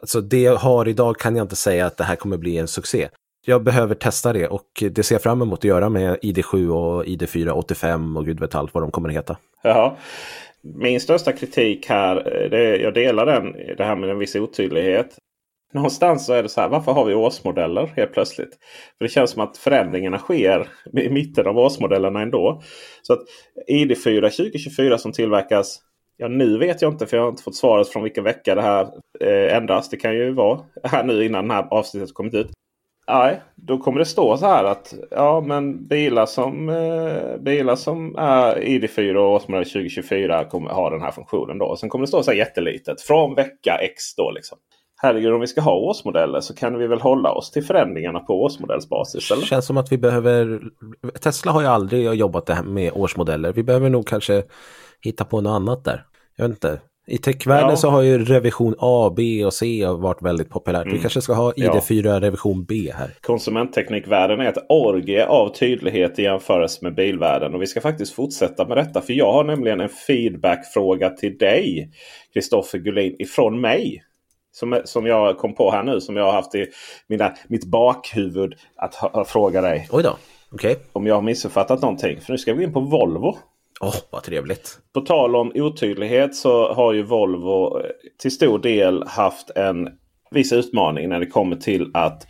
Så 0.04 0.22
det 0.22 0.42
jag 0.42 0.56
har 0.56 0.88
idag 0.88 1.20
kan 1.20 1.36
jag 1.36 1.44
inte 1.44 1.56
säga 1.56 1.86
att 1.86 1.98
det 1.98 2.04
här 2.04 2.16
kommer 2.16 2.38
bli 2.38 2.58
en 2.58 2.68
succé 2.68 3.10
jag 3.46 3.64
behöver 3.64 3.96
testa 3.96 4.34
det 4.34 4.48
och 4.48 4.84
det 4.92 5.04
ser 5.04 5.16
jag 5.16 5.22
fram 5.24 5.42
emot 5.42 5.60
att 5.60 5.64
göra 5.64 5.90
med 5.90 6.18
ID7 6.18 6.68
och 6.68 7.06
ID4 7.06 7.50
85 7.50 8.18
och 8.18 8.26
gud 8.26 8.40
vet 8.40 8.56
allt 8.56 8.74
vad 8.74 8.84
de 8.84 8.92
kommer 8.92 9.10
att 9.10 9.16
heta. 9.16 9.38
Ja. 9.64 9.98
Min 10.62 11.02
största 11.02 11.32
kritik 11.32 11.90
här, 11.90 12.18
eh, 12.18 12.50
det, 12.50 12.78
jag 12.78 12.94
delar 12.94 13.26
den, 13.26 13.52
det 13.78 13.84
här 13.84 13.96
med 13.96 14.10
en 14.10 14.20
viss 14.20 14.36
otydlighet. 14.36 15.18
Någonstans 15.74 16.26
så 16.26 16.34
är 16.34 16.44
det 16.44 16.50
så 16.50 16.62
här, 16.62 16.70
varför 16.70 16.92
har 16.92 17.06
vi 17.06 17.14
årsmodeller 17.14 17.94
helt 17.96 18.14
plötsligt? 18.14 18.58
För 18.98 19.06
Det 19.06 19.10
känns 19.10 19.32
som 19.32 19.42
att 19.42 19.58
förändringarna 19.58 20.18
sker 20.18 20.68
i 20.94 21.10
mitten 21.10 21.48
av 21.48 21.58
årsmodellerna 21.58 22.22
ändå. 22.22 22.62
Så 23.02 23.14
att 23.14 23.20
ID4 23.72 24.30
2024 24.30 24.98
som 24.98 25.12
tillverkas 25.12 25.82
Ja, 26.18 26.28
nu 26.28 26.58
vet 26.58 26.82
jag 26.82 26.94
inte 26.94 27.06
för 27.06 27.18
jag 27.18 27.24
har 27.24 27.30
inte 27.30 27.44
fått 27.44 27.56
svaret 27.56 27.88
från 27.88 28.04
vilken 28.04 28.24
vecka 28.24 28.56
det 28.56 28.62
här 28.62 28.88
eh, 29.20 29.58
ändras. 29.58 29.90
Det 29.90 29.98
kan 29.98 30.16
ju 30.16 30.32
vara 30.32 30.60
här 30.84 31.04
nu 31.04 31.26
innan 31.26 31.48
det 31.48 31.54
här 31.54 31.68
avsnittet 31.72 32.14
kommit 32.14 32.34
ut. 32.34 32.52
Nej, 33.08 33.42
då 33.56 33.78
kommer 33.78 34.00
det 34.00 34.06
stå 34.06 34.38
så 34.38 34.46
här 34.46 34.64
att 34.64 34.94
ja, 35.12 35.42
men 35.42 35.88
bilar 35.88 36.26
som, 36.26 36.70
eh, 36.70 37.38
bilar 37.40 37.76
som 37.76 38.16
är 38.16 38.56
ID4 38.56 39.16
och 39.16 39.34
årsmodell 39.34 39.66
2024 39.66 40.46
kommer 40.46 40.70
ha 40.70 40.90
den 40.90 41.02
här 41.02 41.12
funktionen. 41.12 41.58
då. 41.58 41.76
Sen 41.76 41.90
kommer 41.90 42.04
det 42.04 42.08
stå 42.08 42.24
så 42.24 42.32
här 42.32 42.38
jättelitet 42.38 43.02
från 43.02 43.36
vecka 43.36 43.78
X. 43.82 44.16
då 44.18 44.32
liksom. 44.32 44.58
Herregud, 44.98 45.34
om 45.34 45.42
vi 45.42 45.48
ska 45.48 45.62
ha 45.62 45.76
årsmodeller 45.76 46.40
så 46.42 46.56
kan 46.56 46.78
vi 46.78 46.88
väl 46.88 47.02
hålla 47.02 47.32
oss 47.32 47.52
till 47.52 47.64
förändringarna 47.64 48.20
på 48.20 48.44
årsmodellsbasis? 48.44 49.32
Eller? 49.32 49.42
Det 49.42 49.48
känns 49.48 49.66
som 49.66 49.78
att 49.78 49.92
vi 49.92 49.98
behöver... 49.98 50.62
Tesla 51.22 51.52
har 51.52 51.62
ju 51.62 51.68
aldrig 51.68 52.14
jobbat 52.14 52.46
det 52.46 52.54
här 52.54 52.64
med 52.64 52.92
årsmodeller. 52.94 53.54
Vi 53.54 53.64
behöver 53.64 53.90
nog 53.90 54.08
kanske 54.08 54.44
hitta 55.02 55.26
på 55.26 55.42
något 55.42 55.56
annat 55.56 55.84
där. 55.84 56.06
Jag 56.36 56.48
vet 56.48 56.56
inte. 56.56 56.80
I 57.08 57.18
techvärlden 57.18 57.70
ja. 57.70 57.76
så 57.76 57.90
har 57.90 58.02
ju 58.02 58.26
revision 58.26 58.76
A, 58.80 59.14
B 59.16 59.46
och 59.46 59.54
C 59.54 59.86
varit 59.86 60.22
väldigt 60.22 60.50
populärt. 60.50 60.86
Mm. 60.86 60.96
Vi 60.96 61.02
kanske 61.02 61.22
ska 61.22 61.34
ha 61.34 61.52
ID4 61.52 62.06
ja. 62.06 62.22
revision 62.22 62.66
B 62.66 62.92
här. 62.96 63.12
Konsumentteknikvärlden 63.22 64.40
är 64.40 64.50
ett 64.50 64.66
orgie 64.70 65.26
av 65.26 65.50
tydlighet 65.50 66.20
i 66.20 66.24
jämförelse 66.24 66.80
med 66.82 66.96
bilvärlden. 66.96 67.56
Och 67.56 67.62
vi 67.62 67.68
ska 67.68 67.82
faktiskt 67.82 68.14
fortsätta 68.14 68.68
med 68.68 68.78
detta. 68.78 69.02
För 69.02 69.14
jag 69.14 69.34
har 69.34 69.44
nämligen 69.44 69.80
en 69.80 69.90
feedbackfråga 69.90 71.10
till 71.10 71.38
dig, 71.38 71.90
Kristoffer 72.34 72.78
Gullin, 72.78 73.16
ifrån 73.20 73.62
mig. 73.62 74.04
Som, 74.52 74.82
som 74.86 75.06
jag 75.06 75.38
kom 75.38 75.56
på 75.56 75.72
här 75.72 75.84
nu, 75.84 76.02
som 76.02 76.18
jag 76.18 76.26
har 76.26 76.34
haft 76.34 76.56
i 76.56 76.66
mina, 77.08 77.34
mitt 77.48 77.66
bakhuvud 77.66 78.54
att 78.76 78.96
ha, 78.96 79.26
fråga 79.26 79.62
dig. 79.62 79.88
Oj 79.92 80.04
då. 80.04 80.18
Okay. 80.52 80.76
Om 80.92 81.08
jag 81.08 81.16
har 81.16 81.22
missuppfattat 81.22 81.82
någonting. 81.82 82.22
För 82.22 82.32
nu 82.32 82.38
ska 82.38 82.54
vi 82.54 82.64
in 82.64 82.74
på 82.74 82.80
Volvo. 82.80 83.38
Åh, 83.82 83.90
oh, 83.90 83.96
vad 84.10 84.24
trevligt. 84.24 84.80
På 84.94 85.02
tal 85.02 85.36
om 85.36 85.52
otydlighet 85.56 86.36
så 86.36 86.74
har 86.74 86.94
ju 86.94 87.04
Volvo 87.04 87.80
eh, 87.80 87.86
till 88.22 88.32
stor 88.32 88.60
del 88.60 89.04
haft 89.08 89.50
en 89.50 89.90
viss 90.32 90.54
utmaning 90.54 91.10
när 91.10 91.20
det 91.20 91.26
kommer 91.26 91.56
till 91.56 91.92
att 91.94 92.28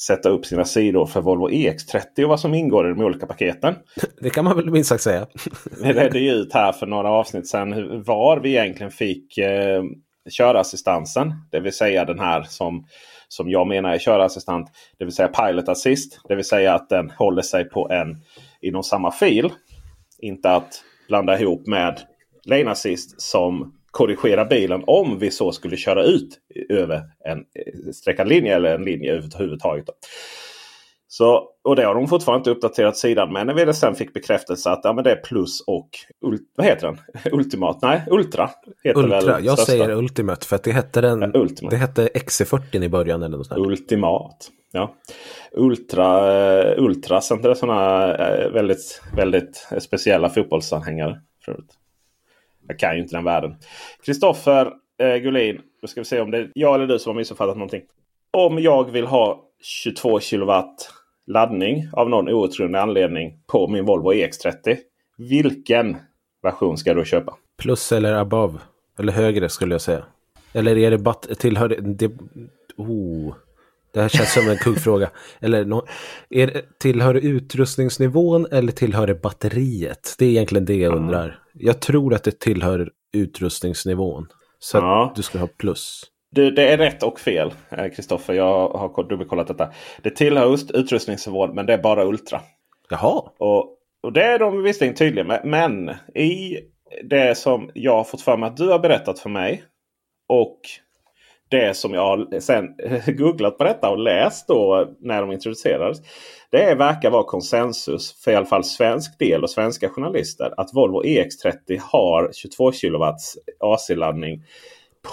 sätta 0.00 0.28
upp 0.28 0.46
sina 0.46 0.64
sidor 0.64 1.06
för 1.06 1.20
Volvo 1.20 1.48
EX30 1.48 2.22
och 2.22 2.28
vad 2.28 2.40
som 2.40 2.54
ingår 2.54 2.86
i 2.86 2.94
de 2.94 3.04
olika 3.04 3.26
paketen. 3.26 3.74
Det 4.20 4.30
kan 4.30 4.44
man 4.44 4.56
väl 4.56 4.70
minst 4.70 4.88
sagt 4.88 5.02
säga. 5.02 5.26
Vi 5.82 5.92
redde 5.92 6.18
ju 6.18 6.30
ut 6.32 6.52
här 6.52 6.72
för 6.72 6.86
några 6.86 7.10
avsnitt 7.10 7.48
sedan 7.48 8.02
var 8.02 8.40
vi 8.40 8.50
egentligen 8.50 8.92
fick 8.92 9.38
eh, 9.38 9.82
körassistansen. 10.30 11.32
Det 11.50 11.60
vill 11.60 11.72
säga 11.72 12.04
den 12.04 12.18
här 12.18 12.42
som, 12.42 12.86
som 13.28 13.50
jag 13.50 13.66
menar 13.66 13.94
är 13.94 13.98
körassistent. 13.98 14.70
Det 14.98 15.04
vill 15.04 15.14
säga 15.14 15.28
Pilot 15.28 15.68
Assist. 15.68 16.20
Det 16.28 16.34
vill 16.34 16.44
säga 16.44 16.74
att 16.74 16.88
den 16.88 17.10
håller 17.10 17.42
sig 17.42 17.64
på 17.64 17.90
en 17.90 18.16
inom 18.60 18.82
samma 18.82 19.10
fil. 19.10 19.50
Inte 20.18 20.50
att 20.50 20.84
blanda 21.08 21.40
ihop 21.40 21.66
med 21.66 22.00
Lane 22.44 22.70
Assist 22.70 23.20
som 23.20 23.74
korrigerar 23.90 24.44
bilen 24.44 24.84
om 24.86 25.18
vi 25.18 25.30
så 25.30 25.52
skulle 25.52 25.76
köra 25.76 26.02
ut 26.02 26.38
över 26.68 27.02
en 27.24 27.38
eh, 27.38 27.92
streckad 27.92 28.28
linje 28.28 28.56
eller 28.56 28.74
en 28.74 28.84
linje 28.84 29.12
överhuvudtaget. 29.12 29.84
Så, 31.10 31.48
och 31.64 31.76
det 31.76 31.84
har 31.84 31.94
de 31.94 32.08
fortfarande 32.08 32.38
inte 32.38 32.50
uppdaterat 32.50 32.96
sidan 32.96 33.32
med. 33.32 33.46
När 33.46 33.54
vi 33.54 33.74
sen 33.74 33.94
fick 33.94 34.12
bekräftelse 34.12 34.70
att 34.70 34.80
ja, 34.82 34.92
men 34.92 35.04
det 35.04 35.12
är 35.12 35.16
plus 35.16 35.60
och 35.60 35.88
vad 36.56 36.66
heter 36.66 36.86
den? 36.86 36.98
Ultimat? 37.32 37.82
Nej, 37.82 38.02
Ultra. 38.10 38.50
Heter 38.84 39.00
Ultra. 39.00 39.20
Väl 39.20 39.44
Jag 39.44 39.58
säger 39.58 39.90
Ultimate 39.90 40.46
för 40.46 40.56
att 40.56 40.62
det 40.62 40.72
hette, 40.72 41.00
den, 41.00 41.20
ja, 41.34 41.68
det 41.70 41.76
hette 41.76 42.08
XC40 42.08 42.84
i 42.84 42.88
början. 42.88 43.22
Eller 43.22 43.38
något 43.38 43.52
Ultimat. 43.52 44.50
Ja. 44.72 44.94
Ultra, 45.52 46.20
uh, 46.76 46.84
Ultras, 46.84 47.30
inte 47.30 47.48
det 47.48 47.56
sådana 47.56 48.06
uh, 48.12 48.52
väldigt, 48.52 49.02
väldigt 49.16 49.68
speciella 49.78 50.28
fotbollsanhängare? 50.28 51.20
Förut. 51.44 51.70
Jag 52.68 52.78
kan 52.78 52.96
ju 52.96 53.02
inte 53.02 53.16
den 53.16 53.24
världen. 53.24 53.56
Kristoffer 54.04 54.66
uh, 55.02 55.16
Gullin, 55.16 55.60
då 55.82 55.88
ska 55.88 56.00
vi 56.00 56.04
se 56.04 56.20
om 56.20 56.30
det 56.30 56.38
är 56.38 56.50
jag 56.54 56.74
eller 56.74 56.86
du 56.86 56.98
som 56.98 57.10
har 57.10 57.16
missuppfattat 57.16 57.56
någonting. 57.56 57.82
Om 58.30 58.58
jag 58.58 58.90
vill 58.90 59.06
ha 59.06 59.44
22 59.62 60.20
kilowatt 60.20 60.97
laddning 61.28 61.88
av 61.92 62.10
någon 62.10 62.28
outgrundlig 62.28 62.78
anledning 62.78 63.38
på 63.46 63.68
min 63.68 63.84
Volvo 63.84 64.12
EX30. 64.12 64.76
Vilken 65.16 65.96
version 66.42 66.78
ska 66.78 66.90
jag 66.90 66.96
då 66.96 67.04
köpa? 67.04 67.34
Plus 67.58 67.92
eller 67.92 68.12
above? 68.12 68.58
Eller 68.98 69.12
högre 69.12 69.48
skulle 69.48 69.74
jag 69.74 69.80
säga. 69.80 70.04
Eller 70.52 70.78
är 70.78 70.90
det 70.90 70.98
batt 70.98 71.28
tillhör 71.38 71.68
det... 71.68 72.10
Oh. 72.76 73.34
Det 73.92 74.00
här 74.00 74.08
känns 74.08 74.32
som 74.34 74.48
en 74.48 74.56
kuggfråga. 74.56 75.10
Eller 75.40 75.64
no, 75.64 75.86
är 76.30 76.62
tillhör 76.78 77.14
det 77.14 77.20
utrustningsnivån 77.20 78.46
eller 78.50 78.72
tillhör 78.72 79.06
det 79.06 79.14
batteriet? 79.14 80.14
Det 80.18 80.24
är 80.24 80.30
egentligen 80.30 80.64
det 80.64 80.76
jag 80.76 80.94
undrar. 80.94 81.38
Jag 81.52 81.80
tror 81.80 82.14
att 82.14 82.24
det 82.24 82.40
tillhör 82.40 82.90
utrustningsnivån. 83.12 84.26
Så 84.58 84.76
ja. 84.76 85.06
att 85.06 85.16
du 85.16 85.22
ska 85.22 85.38
ha 85.38 85.46
plus. 85.46 86.04
Det, 86.30 86.50
det, 86.50 86.72
är 86.72 86.78
rätt 86.78 87.02
och 87.02 87.20
fel, 87.20 87.54
eh, 87.70 87.88
Kristoffer. 87.88 88.34
Jag 88.34 88.68
har 88.68 89.08
dubbelkollat 89.08 89.46
detta. 89.46 89.68
Det 90.02 90.10
tillhör 90.10 90.78
utrustningsnivån 90.78 91.54
men 91.54 91.66
det 91.66 91.72
är 91.72 91.78
bara 91.78 92.04
Ultra. 92.04 92.40
Jaha. 92.90 93.22
Och, 93.38 93.76
och 94.02 94.12
det 94.12 94.24
är 94.24 94.38
de 94.38 94.62
visserligen 94.62 94.94
tydliga 94.94 95.24
med. 95.24 95.40
Men 95.44 95.88
i 96.14 96.58
det 97.04 97.38
som 97.38 97.70
jag 97.74 97.96
har 97.96 98.04
fått 98.04 98.22
för 98.22 98.36
mig 98.36 98.46
att 98.46 98.56
du 98.56 98.68
har 98.68 98.78
berättat 98.78 99.18
för 99.18 99.30
mig. 99.30 99.62
Och 100.28 100.60
det 101.50 101.76
som 101.76 101.94
jag 101.94 102.00
har 102.00 102.40
sen 102.40 102.66
googlat 103.16 103.58
på 103.58 103.64
detta 103.64 103.90
och 103.90 103.98
läst 103.98 104.48
då 104.48 104.88
när 105.00 105.20
de 105.20 105.32
introducerades. 105.32 105.98
Det 106.50 106.74
verkar 106.74 107.10
vara 107.10 107.24
konsensus 107.24 108.22
för 108.24 108.30
i 108.30 108.34
alla 108.34 108.46
fall 108.46 108.64
svensk 108.64 109.18
del 109.18 109.42
och 109.42 109.50
svenska 109.50 109.88
journalister 109.88 110.54
att 110.56 110.74
Volvo 110.74 111.02
EX30 111.02 111.80
har 111.82 112.30
22 112.32 112.72
kW 112.72 113.04
AC-laddning 113.60 114.42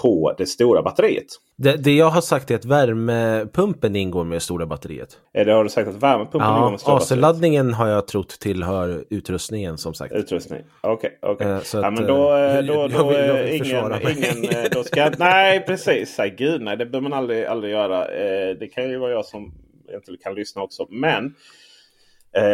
på 0.02 0.36
det 0.38 0.46
stora 0.46 0.82
batteriet. 0.82 1.26
Det, 1.58 1.72
det 1.84 1.92
jag 1.96 2.10
har 2.10 2.22
sagt 2.22 2.52
är 2.52 2.56
att 2.56 2.66
värmepumpen 2.66 3.96
ingår 3.96 4.24
med 4.24 4.42
stora 4.42 4.66
batteriet. 4.66 5.18
Det, 5.34 5.52
har 5.52 5.64
du 5.64 5.70
sagt 5.70 5.90
att 5.90 5.96
värmepumpen 5.96 6.42
ingår 6.42 6.64
Ja, 6.64 6.70
med 6.72 6.80
stora 6.80 6.96
batteriet? 6.96 7.12
AC-laddningen 7.12 7.74
har 7.74 7.88
jag 7.88 8.08
trott 8.08 8.30
tillhör 8.40 9.06
utrustningen 9.10 9.78
som 9.78 9.94
sagt. 9.94 10.14
Utrustning. 10.14 10.64
Okej, 10.82 11.20
okej. 11.22 11.48
Eh, 11.48 11.60
Ja, 11.74 11.88
att, 11.88 11.94
men 11.94 12.08
då, 12.08 12.34
eh, 12.36 12.58
eh, 12.58 12.64
då, 12.66 12.74
jag 12.74 12.92
då, 12.92 13.08
vill- 13.10 13.18
jag 13.20 13.44
vill 13.44 13.60
försvara 13.64 14.02
ingen, 14.02 14.38
ingen, 14.38 14.66
då 14.72 14.84
ska 14.84 15.12
nej 15.18 15.60
precis, 15.66 16.18
nej, 16.18 16.36
gud 16.38 16.62
nej 16.62 16.78
det 16.78 16.86
bör 16.86 17.02
man 17.02 17.14
aldrig, 17.14 17.46
aldrig 17.46 17.72
göra. 17.74 18.08
Det 18.54 18.68
kan 18.74 18.90
ju 18.90 18.98
vara 18.98 19.12
jag 19.12 19.26
som 19.26 19.54
egentligen 19.90 20.20
kan 20.24 20.36
lyssna 20.36 20.62
också. 20.62 20.88
Men 20.90 21.36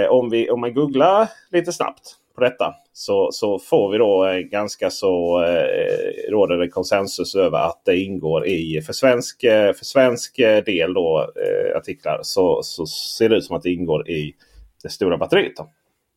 om, 0.09 0.29
vi, 0.29 0.49
om 0.49 0.59
man 0.61 0.73
googlar 0.73 1.27
lite 1.51 1.71
snabbt 1.73 2.15
på 2.35 2.41
detta 2.41 2.73
så, 2.93 3.29
så 3.31 3.59
får 3.59 3.91
vi 3.91 3.97
då 3.97 4.27
eh, 4.27 4.37
ganska 4.37 4.89
så 4.89 5.43
eh, 5.43 6.31
råder 6.31 6.57
det 6.57 6.67
konsensus 6.67 7.35
över 7.35 7.57
att 7.57 7.81
det 7.85 7.97
ingår 7.97 8.47
i 8.47 8.81
för 8.81 8.93
svensk, 8.93 9.43
eh, 9.43 9.73
för 9.73 9.85
svensk 9.85 10.39
eh, 10.39 10.63
del 10.63 10.93
då 10.93 11.31
eh, 11.35 11.77
artiklar 11.77 12.19
så, 12.23 12.63
så 12.63 12.85
ser 12.85 13.29
det 13.29 13.35
ut 13.35 13.45
som 13.45 13.55
att 13.55 13.63
det 13.63 13.71
ingår 13.71 14.09
i 14.09 14.35
det 14.83 14.89
stora 14.89 15.17
batteriet. 15.17 15.57
Då. 15.57 15.69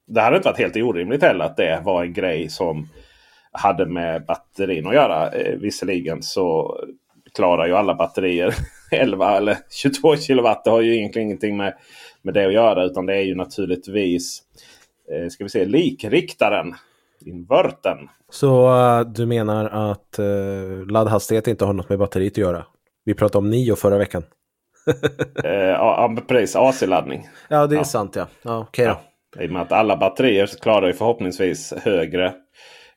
Det 0.06 0.20
hade 0.20 0.36
inte 0.36 0.48
varit 0.48 0.58
helt 0.58 0.76
orimligt 0.76 1.22
heller 1.22 1.44
att 1.44 1.56
det 1.56 1.82
var 1.84 2.04
en 2.04 2.12
grej 2.12 2.48
som 2.48 2.88
hade 3.52 3.86
med 3.86 4.24
batterin 4.24 4.86
att 4.86 4.94
göra. 4.94 5.30
Eh, 5.32 5.58
visserligen 5.58 6.22
så 6.22 6.78
klarar 7.34 7.66
ju 7.66 7.74
alla 7.74 7.94
batterier 7.94 8.54
11 8.92 9.36
eller 9.36 9.56
22 9.70 10.16
kilowatt. 10.16 10.64
Det 10.64 10.70
har 10.70 10.80
ju 10.80 10.96
egentligen 10.96 11.28
ingenting 11.28 11.56
med, 11.56 11.74
med 12.22 12.34
det 12.34 12.46
att 12.46 12.52
göra. 12.52 12.84
Utan 12.84 13.06
det 13.06 13.14
är 13.14 13.22
ju 13.22 13.34
naturligtvis 13.34 14.42
eh, 15.12 15.28
ska 15.28 15.44
vi 15.44 15.50
se, 15.50 15.64
likriktaren. 15.64 16.74
Inverten. 17.26 17.98
Så 18.30 18.66
eh, 18.76 19.00
du 19.00 19.26
menar 19.26 19.90
att 19.90 20.18
uh, 20.18 20.86
laddhastighet 20.86 21.48
inte 21.48 21.64
har 21.64 21.72
något 21.72 21.88
med 21.88 21.98
batteriet 21.98 22.32
att 22.32 22.38
göra? 22.38 22.64
Vi 23.04 23.14
pratade 23.14 23.38
om 23.38 23.50
Nio 23.50 23.76
förra 23.76 23.98
veckan. 23.98 24.22
Eh, 25.44 25.52
ja, 25.52 26.16
precis. 26.28 26.56
AC-laddning. 26.56 27.28
Ja, 27.48 27.66
det 27.66 27.74
är 27.74 27.78
Ja. 27.78 27.84
sant 27.84 28.16
ja. 28.16 28.26
ja 28.42 28.58
Okej 28.68 28.86
då. 28.86 28.96
Ja, 29.36 29.42
I 29.42 29.46
och 29.48 29.52
med 29.52 29.62
att 29.62 29.72
alla 29.72 29.96
batterier 29.96 30.46
klarar 30.62 30.86
ju 30.86 30.92
förhoppningsvis 30.92 31.72
högre 31.76 32.34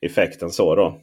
effekt 0.00 0.42
än 0.42 0.50
så. 0.50 0.74
Då. 0.74 0.98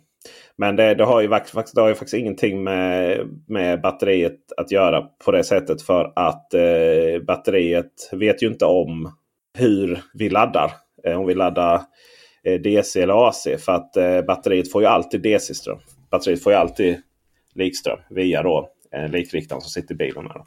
Men 0.57 0.75
det, 0.75 0.95
det, 0.95 1.03
har 1.03 1.21
ju 1.21 1.29
faktiskt, 1.29 1.75
det 1.75 1.81
har 1.81 1.87
ju 1.87 1.95
faktiskt 1.95 2.13
ingenting 2.13 2.63
med, 2.63 3.19
med 3.47 3.81
batteriet 3.81 4.39
att 4.57 4.71
göra 4.71 5.01
på 5.25 5.31
det 5.31 5.43
sättet. 5.43 5.81
För 5.81 6.13
att 6.15 6.53
eh, 6.53 7.23
batteriet 7.27 8.09
vet 8.11 8.43
ju 8.43 8.47
inte 8.47 8.65
om 8.65 9.11
hur 9.57 9.99
vi 10.13 10.29
laddar. 10.29 10.71
Eh, 11.05 11.19
om 11.19 11.27
vi 11.27 11.35
laddar 11.35 11.81
eh, 12.43 12.61
DC 12.61 13.01
eller 13.01 13.27
AC. 13.27 13.47
För 13.59 13.71
att 13.71 13.97
eh, 13.97 14.21
batteriet 14.21 14.71
får 14.71 14.81
ju 14.81 14.87
alltid 14.87 15.21
DC-ström. 15.21 15.77
Batteriet 16.11 16.43
får 16.43 16.51
ju 16.51 16.57
alltid 16.57 16.97
likström 17.55 17.99
via 18.09 18.43
då, 18.43 18.69
likriktaren 19.09 19.61
som 19.61 19.69
sitter 19.69 19.93
i 19.93 19.97
bilen. 19.97 20.27
Här. 20.27 20.41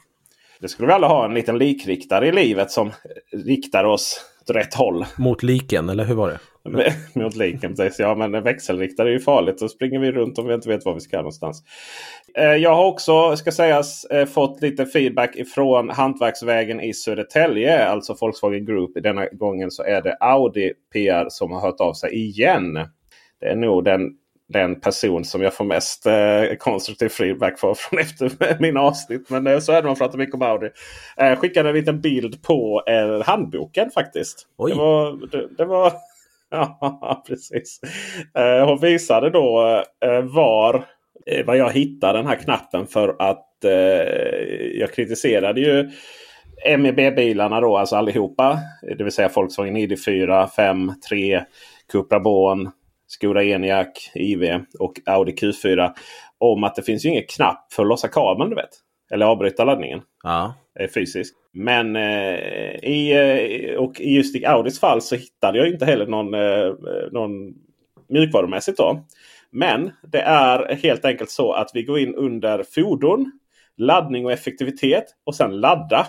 Det 0.59 0.67
skulle 0.67 0.87
vi 0.87 0.93
alla 0.93 1.07
ha 1.07 1.25
en 1.25 1.33
liten 1.33 1.57
likriktare 1.57 2.27
i 2.27 2.31
livet 2.31 2.71
som 2.71 2.91
riktar 3.31 3.83
oss 3.83 4.25
åt 4.41 4.55
rätt 4.55 4.73
håll. 4.73 5.05
Mot 5.17 5.43
liken, 5.43 5.89
eller 5.89 6.05
hur 6.05 6.15
var 6.15 6.29
det? 6.29 6.39
Med- 6.75 6.93
Mot 7.13 7.35
precis. 7.77 7.99
Ja 7.99 8.15
men 8.15 8.43
växelriktare 8.43 9.09
är 9.09 9.11
ju 9.13 9.19
farligt. 9.19 9.57
Då 9.59 9.67
springer 9.67 9.99
vi 9.99 10.11
runt 10.11 10.39
om 10.39 10.47
vi 10.47 10.53
inte 10.53 10.69
vet 10.69 10.85
var 10.85 10.93
vi 10.93 10.99
ska 10.99 11.17
någonstans. 11.17 11.63
Eh, 12.37 12.43
Jag 12.55 12.75
har 12.75 12.85
också, 12.85 13.35
ska 13.37 13.51
sägas, 13.51 14.05
eh, 14.05 14.25
fått 14.25 14.61
lite 14.61 14.85
feedback 14.85 15.35
ifrån 15.35 15.89
Hantverksvägen 15.89 16.81
i 16.81 16.93
Södertälje. 16.93 17.85
Alltså 17.85 18.15
Volkswagen 18.21 18.65
Group. 18.65 18.91
Denna 19.03 19.25
gången 19.25 19.71
så 19.71 19.83
är 19.83 20.01
det 20.01 20.17
Audi 20.19 20.73
PR 20.93 21.25
som 21.29 21.51
har 21.51 21.59
hört 21.61 21.79
av 21.81 21.93
sig 21.93 22.13
igen. 22.15 22.73
Det 23.41 23.45
är 23.47 23.55
nog 23.55 23.83
den, 23.83 24.01
den 24.53 24.79
person 24.79 25.25
som 25.25 25.41
jag 25.41 25.53
får 25.53 25.65
mest 25.65 26.05
eh, 26.05 26.55
konstruktiv 26.59 27.09
feedback 27.09 27.59
för 27.59 27.73
från 27.73 27.99
efter 27.99 28.61
mina 28.61 28.79
avsnitt. 28.81 29.29
Men 29.29 29.47
eh, 29.47 29.59
så 29.59 29.71
är 29.71 29.81
det, 29.81 29.87
man 29.87 29.95
pratar 29.97 30.17
mycket 30.17 30.35
om 30.35 30.41
Audi. 30.41 30.69
Eh, 31.17 31.35
skickade 31.39 31.69
en 31.69 31.75
liten 31.75 32.01
bild 32.01 32.43
på 32.43 32.83
eh, 32.87 33.25
handboken 33.25 33.91
faktiskt. 33.91 34.47
Oj. 34.57 34.71
Det 34.71 34.77
var, 34.77 35.27
det, 35.31 35.47
det 35.57 35.65
var 35.65 35.93
precis. 37.27 37.79
Eh, 38.37 38.67
hon 38.67 38.79
visade 38.79 39.29
då 39.29 39.83
eh, 40.05 40.21
var, 40.21 40.85
eh, 41.25 41.45
var 41.45 41.55
jag 41.55 41.71
hittade 41.71 42.19
den 42.19 42.27
här 42.27 42.35
knappen 42.35 42.87
för 42.87 43.15
att 43.19 43.45
jag 44.73 44.93
kritiserade 44.93 45.61
ju 45.61 45.89
MEB-bilarna 46.77 47.61
då, 47.61 47.77
alltså 47.77 47.95
allihopa. 47.95 48.59
Det 48.97 49.03
vill 49.03 49.13
säga 49.13 49.29
Volkswagen 49.35 49.77
ID4, 49.77 50.47
5, 50.47 50.91
3, 51.09 51.43
Cupra 51.91 52.19
Born, 52.19 52.71
Skoda 53.07 53.43
Enyaq, 53.43 54.11
IV 54.15 54.63
och 54.79 54.93
Audi 55.05 55.31
Q4. 55.31 55.91
Om 56.37 56.63
att 56.63 56.75
det 56.75 56.81
finns 56.81 57.05
ju 57.05 57.09
ingen 57.09 57.23
knapp 57.29 57.73
för 57.73 57.83
att 57.83 57.89
lossa 57.89 58.07
kabeln, 58.07 58.49
du 58.49 58.55
vet. 58.55 58.69
Eller 59.11 59.25
avbryta 59.25 59.63
laddningen 59.63 60.01
Ja. 60.23 60.53
Eh, 60.79 60.87
fysiskt. 60.87 61.35
Men 61.53 61.95
eh, 61.95 62.75
i, 62.83 63.11
eh, 63.71 63.75
och 63.75 63.99
i 63.99 64.15
just 64.15 64.35
i 64.35 64.45
Audis 64.45 64.79
fall 64.79 65.01
så 65.01 65.15
hittade 65.15 65.57
jag 65.57 65.67
inte 65.67 65.85
heller 65.85 66.07
någon, 66.07 66.33
eh, 66.33 66.73
någon 67.11 67.53
mjukvarumässigt. 68.09 68.77
Då. 68.77 69.05
Men 69.51 69.91
det 70.11 70.21
är 70.21 70.75
helt 70.75 71.05
enkelt 71.05 71.29
så 71.29 71.53
att 71.53 71.71
vi 71.73 71.83
går 71.83 71.99
in 71.99 72.15
under 72.15 72.63
fordon, 72.63 73.31
laddning 73.77 74.25
och 74.25 74.31
effektivitet 74.31 75.05
och 75.23 75.35
sen 75.35 75.59
ladda. 75.59 76.07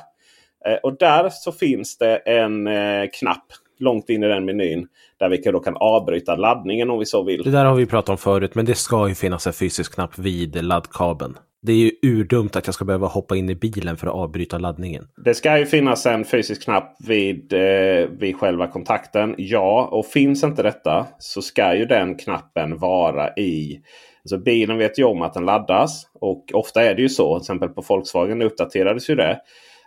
Eh, 0.67 0.75
och 0.83 0.97
där 0.99 1.29
så 1.31 1.53
finns 1.53 1.99
det 1.99 2.17
en 2.17 2.67
eh, 2.67 3.09
knapp 3.13 3.45
långt 3.79 4.11
in 4.11 4.23
i 4.23 4.29
den 4.29 4.45
menyn 4.45 4.89
där 5.19 5.29
vi 5.29 5.37
då 5.37 5.61
kan 5.61 5.77
avbryta 5.77 6.37
laddningen 6.37 6.91
om 6.91 6.99
vi 6.99 7.07
så 7.07 7.23
vill. 7.23 7.43
Det 7.43 7.51
där 7.51 7.65
har 7.65 7.75
vi 7.75 7.87
pratat 7.87 8.09
om 8.09 8.19
förut, 8.19 8.55
men 8.55 8.65
det 8.65 8.75
ska 8.75 9.09
ju 9.09 9.15
finnas 9.15 9.47
en 9.47 9.53
fysisk 9.53 9.95
knapp 9.95 10.19
vid 10.19 10.65
laddkabeln. 10.65 11.37
Det 11.63 11.73
är 11.73 11.77
ju 11.77 11.91
urdumt 12.03 12.57
att 12.57 12.67
jag 12.67 12.75
ska 12.75 12.85
behöva 12.85 13.07
hoppa 13.07 13.37
in 13.37 13.51
i 13.51 13.55
bilen 13.55 13.97
för 13.97 14.07
att 14.07 14.13
avbryta 14.15 14.59
laddningen. 14.59 15.05
Det 15.25 15.35
ska 15.35 15.59
ju 15.59 15.67
finnas 15.67 16.07
en 16.07 16.25
fysisk 16.25 16.65
knapp 16.65 16.97
vid, 17.09 17.53
eh, 17.53 18.09
vid 18.19 18.37
själva 18.37 18.67
kontakten. 18.67 19.35
Ja, 19.39 19.89
och 19.93 20.07
finns 20.07 20.45
inte 20.45 20.63
detta 20.63 21.07
så 21.19 21.43
ska 21.43 21.75
ju 21.77 21.85
den 21.87 22.15
knappen 22.19 22.79
vara 22.79 23.35
i... 23.35 23.81
Alltså 24.25 24.39
bilen 24.39 24.79
vet 24.79 24.99
ju 24.99 25.05
om 25.05 25.23
att 25.23 25.35
den 25.35 25.45
laddas. 25.45 26.03
Och 26.15 26.45
ofta 26.53 26.83
är 26.83 26.95
det 26.95 27.03
ju 27.03 27.09
så, 27.09 27.39
till 27.39 27.43
exempel 27.43 27.69
på 27.69 27.85
Volkswagen 27.89 28.43
uppdaterades 28.43 29.11
ju 29.11 29.15
det. 29.15 29.41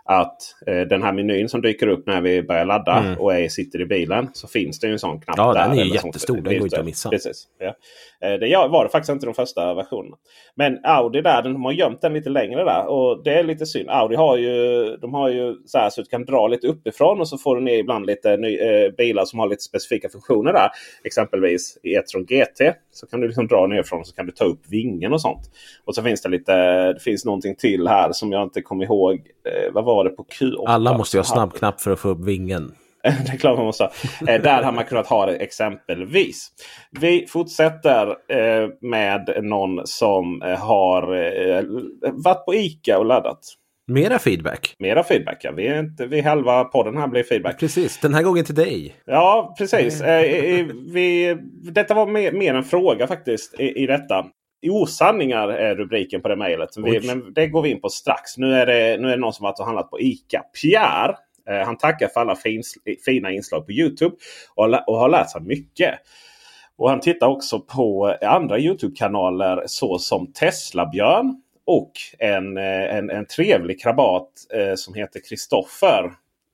Att 0.05 0.37
eh, 0.67 0.81
den 0.81 1.03
här 1.03 1.13
menyn 1.13 1.49
som 1.49 1.61
dyker 1.61 1.87
upp 1.87 2.07
när 2.07 2.21
vi 2.21 2.43
börjar 2.43 2.65
ladda 2.65 2.99
Mm. 2.99 3.19
och 3.19 3.33
är, 3.33 3.49
sitter 3.49 3.81
i 3.81 3.85
bilen. 3.85 4.27
Så 4.33 4.47
finns 4.47 4.79
det 4.79 4.87
ju 4.87 4.93
en 4.93 4.99
sån 4.99 5.21
knapp 5.21 5.37
Ja, 5.37 5.53
där. 5.53 5.69
den 5.69 5.79
är 5.79 5.83
ju 5.83 5.93
jättestor, 5.93 6.35
den 6.35 6.43
går 6.43 6.63
inte 6.63 6.79
att 6.79 6.85
missa. 6.85 7.09
Precis. 7.09 7.47
Ja. 7.59 7.73
Eh, 8.23 8.39
det 8.39 8.67
var 8.69 8.83
det 8.83 8.89
faktiskt 8.89 9.11
inte 9.11 9.25
de 9.25 9.33
första 9.33 9.73
versionerna. 9.73 10.17
Men 10.55 10.79
Audi 10.83 11.21
där, 11.21 11.41
de 11.41 11.65
har 11.65 11.71
gömt 11.71 12.01
den 12.01 12.13
lite 12.13 12.29
längre 12.29 12.63
där. 12.63 12.87
Och 12.87 13.23
det 13.23 13.33
är 13.33 13.43
lite 13.43 13.65
synd. 13.65 13.89
Audi 13.89 14.15
har 14.15 14.37
ju, 14.37 14.97
de 14.97 15.13
har 15.13 15.29
ju 15.29 15.55
så 15.65 15.77
här 15.77 15.89
så 15.89 16.01
att 16.01 16.05
du 16.05 16.09
kan 16.09 16.25
dra 16.25 16.47
lite 16.47 16.67
uppifrån 16.67 17.19
och 17.19 17.27
så 17.27 17.37
får 17.37 17.55
du 17.55 17.61
ner 17.61 17.77
ibland 17.77 18.05
lite 18.05 18.37
ny, 18.37 18.57
eh, 18.57 18.91
bilar 18.91 19.25
som 19.25 19.39
har 19.39 19.47
lite 19.47 19.63
specifika 19.63 20.09
funktioner 20.09 20.53
där. 20.53 20.69
Exempelvis 21.03 21.77
i 21.83 21.93
E-tron 21.93 22.25
GT 22.25 22.73
så 22.91 23.07
kan 23.07 23.21
du 23.21 23.27
liksom 23.27 23.47
dra 23.47 23.67
nerifrån 23.67 23.99
och 23.99 24.07
så 24.07 24.15
kan 24.15 24.25
du 24.25 24.31
ta 24.31 24.45
upp 24.45 24.61
vingen 24.69 25.13
och 25.13 25.21
sånt. 25.21 25.51
Och 25.85 25.95
så 25.95 26.03
finns 26.03 26.21
det 26.21 26.29
lite, 26.29 26.53
det 26.93 26.99
finns 26.99 27.25
någonting 27.25 27.55
till 27.55 27.87
här 27.87 28.11
som 28.11 28.31
jag 28.31 28.43
inte 28.43 28.61
kommer 28.61 28.83
ihåg. 28.83 29.13
Eh, 29.15 29.73
vad 29.73 29.85
var 29.85 30.03
det 30.03 30.09
på 30.09 30.23
Q8? 30.23 30.63
Alla 30.65 30.97
måste 30.97 31.17
ju 31.17 31.19
ha 31.19 31.25
snabbknapp 31.25 31.81
för 31.81 31.91
att 31.91 31.99
få 31.99 32.09
upp 32.09 32.25
vingen. 32.25 32.73
klart 33.39 33.57
man 33.57 33.65
måste 33.65 33.83
ha. 33.83 33.91
Eh, 34.27 34.41
där 34.41 34.63
har 34.63 34.71
man 34.71 34.85
kunnat 34.85 35.07
ha 35.07 35.25
det 35.25 35.35
exempelvis. 35.35 36.49
Vi 36.91 37.25
fortsätter 37.27 38.07
eh, 38.09 38.69
med 38.81 39.39
någon 39.41 39.87
som 39.87 40.41
eh, 40.41 40.59
har 40.59 41.01
varit 42.23 42.45
på 42.45 42.55
ICA 42.55 42.99
och 42.99 43.05
laddat. 43.05 43.39
Mera 43.87 44.19
feedback. 44.19 44.75
Mera 44.79 45.03
feedback. 45.03 45.37
Ja. 45.41 45.51
Vi 45.51 45.67
är 45.67 45.79
inte, 45.79 46.05
vi 46.05 46.21
halva 46.21 46.63
podden 46.63 46.97
här 46.97 47.07
blir 47.07 47.23
feedback. 47.23 47.59
Precis, 47.59 47.99
den 47.99 48.13
här 48.13 48.23
gången 48.23 48.45
till 48.45 48.55
dig. 48.55 48.95
Ja, 49.05 49.55
precis. 49.57 50.01
Vi, 50.93 51.37
detta 51.63 51.93
var 51.93 52.07
mer, 52.07 52.31
mer 52.31 52.53
en 52.53 52.63
fråga 52.63 53.07
faktiskt 53.07 53.59
i, 53.59 53.83
i 53.83 53.87
detta. 53.87 54.25
Osanningar 54.69 55.47
är 55.47 55.75
rubriken 55.75 56.21
på 56.21 56.27
det 56.27 56.35
mejlet. 56.35 56.69
Men 56.77 57.33
det 57.33 57.47
går 57.47 57.61
vi 57.61 57.69
in 57.69 57.81
på 57.81 57.89
strax. 57.89 58.37
Nu 58.37 58.53
är 58.53 58.65
det, 58.65 58.97
nu 59.01 59.07
är 59.07 59.11
det 59.11 59.21
någon 59.21 59.33
som 59.33 59.45
och 59.45 59.65
handlat 59.65 59.89
på 59.89 59.99
ICA. 59.99 60.41
Pierre, 60.61 61.15
han 61.65 61.77
tackar 61.77 62.07
för 62.07 62.21
alla 62.21 62.37
fina 63.05 63.31
inslag 63.31 63.65
på 63.65 63.71
Youtube 63.71 64.15
och, 64.55 64.97
har 64.97 65.09
lärt 65.09 65.31
sig 65.31 65.41
mycket. 65.41 65.99
Och 66.77 66.89
han 66.89 66.99
tittar 66.99 67.27
också 67.27 67.59
på 67.59 68.17
andra 68.21 68.59
Youtube-kanaler 68.59 69.63
såsom 69.65 70.33
Tesla-björn 70.33 71.41
och 71.65 71.91
en, 72.19 72.57
eh, 72.57 72.95
en, 72.95 73.09
en 73.09 73.25
trevlig 73.25 73.81
krabat 73.81 74.29
eh, 74.53 74.75
som 74.75 74.93
heter 74.93 75.19
Kristoffer 75.29 76.03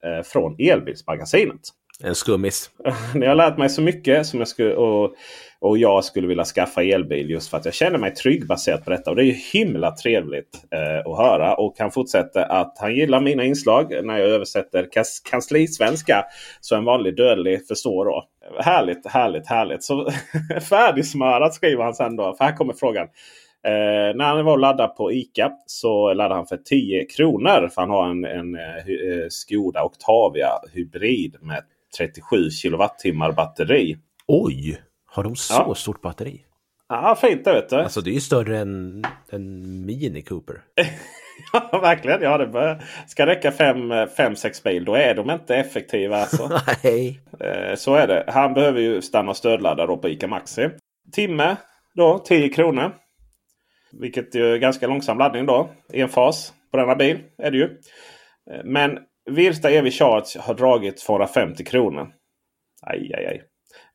eh, 0.04 0.24
från 0.24 0.56
Elbilsmagasinet. 0.60 1.62
En 2.04 2.16
skummis. 2.16 2.70
Ni 3.16 3.26
har 3.26 3.36
lärt 3.36 3.58
mig 3.58 3.70
så 3.70 3.82
mycket 3.82 4.28
som 4.28 4.40
jag 4.40 4.48
skulle, 4.48 4.76
och, 4.76 5.16
och 5.62 5.78
jag 5.78 6.04
skulle 6.04 6.28
vilja 6.28 6.46
skaffa 6.46 6.84
elbil 6.84 7.30
just 7.30 7.50
för 7.50 7.58
att 7.58 7.66
jag 7.66 7.74
känner 7.74 7.98
mig 7.98 8.14
trygg 8.14 8.48
baserat 8.48 8.86
på 8.86 8.90
detta. 8.90 9.10
Och 9.10 9.16
det 9.16 9.24
är 9.24 9.26
ju 9.26 9.38
himla 9.54 9.92
trevligt 9.96 10.64
eh, 10.72 11.12
att 11.12 11.18
höra. 11.18 11.56
Och 11.56 11.76
han 11.80 11.92
fortsätter 11.92 12.42
att 12.42 12.78
han 12.80 12.96
gillar 12.96 13.22
mina 13.22 13.44
inslag 13.44 14.06
när 14.06 14.18
jag 14.18 14.30
översätter 14.30 14.88
kas, 14.92 15.20
kanslisvenska. 15.20 16.26
Så 16.62 16.76
en 16.76 16.86
vanlig 16.86 17.16
dödlig 17.16 17.68
förstår 17.68 18.06
då. 18.06 18.24
Härligt, 18.62 19.08
härligt, 19.08 19.48
härligt. 19.48 19.84
Så 19.84 20.12
färdigsmörat 20.70 21.54
skriver 21.54 21.84
han 21.84 21.94
sen 21.94 22.16
då. 22.16 22.36
För 22.38 22.46
här 22.46 22.56
kommer 22.56 22.74
frågan. 22.74 23.08
Eh, 23.66 24.16
när 24.16 24.26
han 24.26 24.46
var 24.46 24.54
och 24.54 24.60
laddade 24.60 24.94
på 24.94 25.12
ICA 25.12 25.52
så 25.66 26.14
laddade 26.14 26.36
han 26.36 26.48
för 26.48 26.58
10 26.58 27.06
kronor. 27.06 27.70
För 27.74 27.82
han 27.82 27.90
har 27.90 28.10
en, 28.10 28.26
en 28.26 28.56
eh, 28.56 29.28
Skoda 29.30 29.84
Octavia 29.84 30.50
hybrid 30.74 31.36
med 31.42 31.64
37 31.98 32.50
kilowattimmar 32.50 33.32
batteri. 33.32 33.98
Oj! 34.28 34.89
Har 35.12 35.24
de 35.24 35.36
så 35.36 35.54
ja. 35.54 35.76
stort 35.76 36.02
batteri? 36.02 36.46
Ja, 36.90 37.18
fint 37.22 37.46
det 37.46 37.54
vet 37.54 37.70
du. 37.70 37.76
Alltså 37.76 38.02
det 38.02 38.10
är 38.10 38.14
ju 38.14 38.22
större 38.22 38.58
än 38.60 39.04
en 39.30 39.86
Mini 39.86 40.22
Cooper. 40.22 40.62
ja, 41.54 41.80
verkligen. 41.82 42.22
Ja, 42.22 42.38
det 42.38 42.82
ska 43.08 43.26
räcka 43.26 43.52
5-6 43.52 44.64
bil. 44.64 44.86
Då 44.86 44.96
är 44.96 45.16
de 45.16 45.30
inte 45.30 45.56
effektiva. 45.56 46.18
Alltså. 46.18 46.50
Nej. 46.84 47.22
Eh, 47.40 47.76
så 47.76 47.96
är 47.96 48.08
det. 48.08 48.24
Han 48.28 48.54
behöver 48.54 48.82
ju 48.82 49.02
stanna 49.02 49.30
och 49.30 49.38
stödladda 49.38 49.86
då 49.86 49.98
på 49.98 50.10
ICA 50.10 50.28
Maxi. 50.28 50.70
Timme 51.12 51.56
då 51.96 52.20
10 52.20 52.50
kronor. 52.50 52.96
Vilket 53.92 54.36
är 54.36 54.58
ganska 54.58 54.88
långsam 54.88 55.18
laddning 55.18 55.46
då. 55.46 55.70
En 55.94 56.10
fas 56.10 56.54
på 56.72 56.78
denna 56.78 56.96
bil 56.96 57.20
är 57.38 57.52
det 57.52 57.58
ju. 57.58 57.64
Eh, 58.52 58.64
men 58.64 59.00
Virsta 59.30 59.70
EV 59.72 59.90
Charge 59.90 60.40
har 60.40 60.54
dragit 60.54 60.98
250 60.98 61.64
kronor. 61.64 62.08
Aj, 62.82 63.12
aj, 63.18 63.26
aj. 63.26 63.49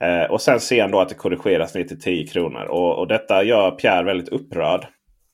Eh, 0.05 0.31
och 0.31 0.41
sen 0.41 0.61
ser 0.61 0.83
han 0.83 0.91
då 0.91 1.01
att 1.01 1.09
det 1.09 1.15
korrigeras 1.15 1.75
ner 1.75 1.85
till 1.85 2.01
10 2.01 2.27
kronor. 2.27 2.65
Och, 2.65 2.99
och 2.99 3.09
detta 3.09 3.43
gör 3.43 3.71
Pierre 3.71 4.05
väldigt 4.05 4.29
upprörd. 4.29 4.87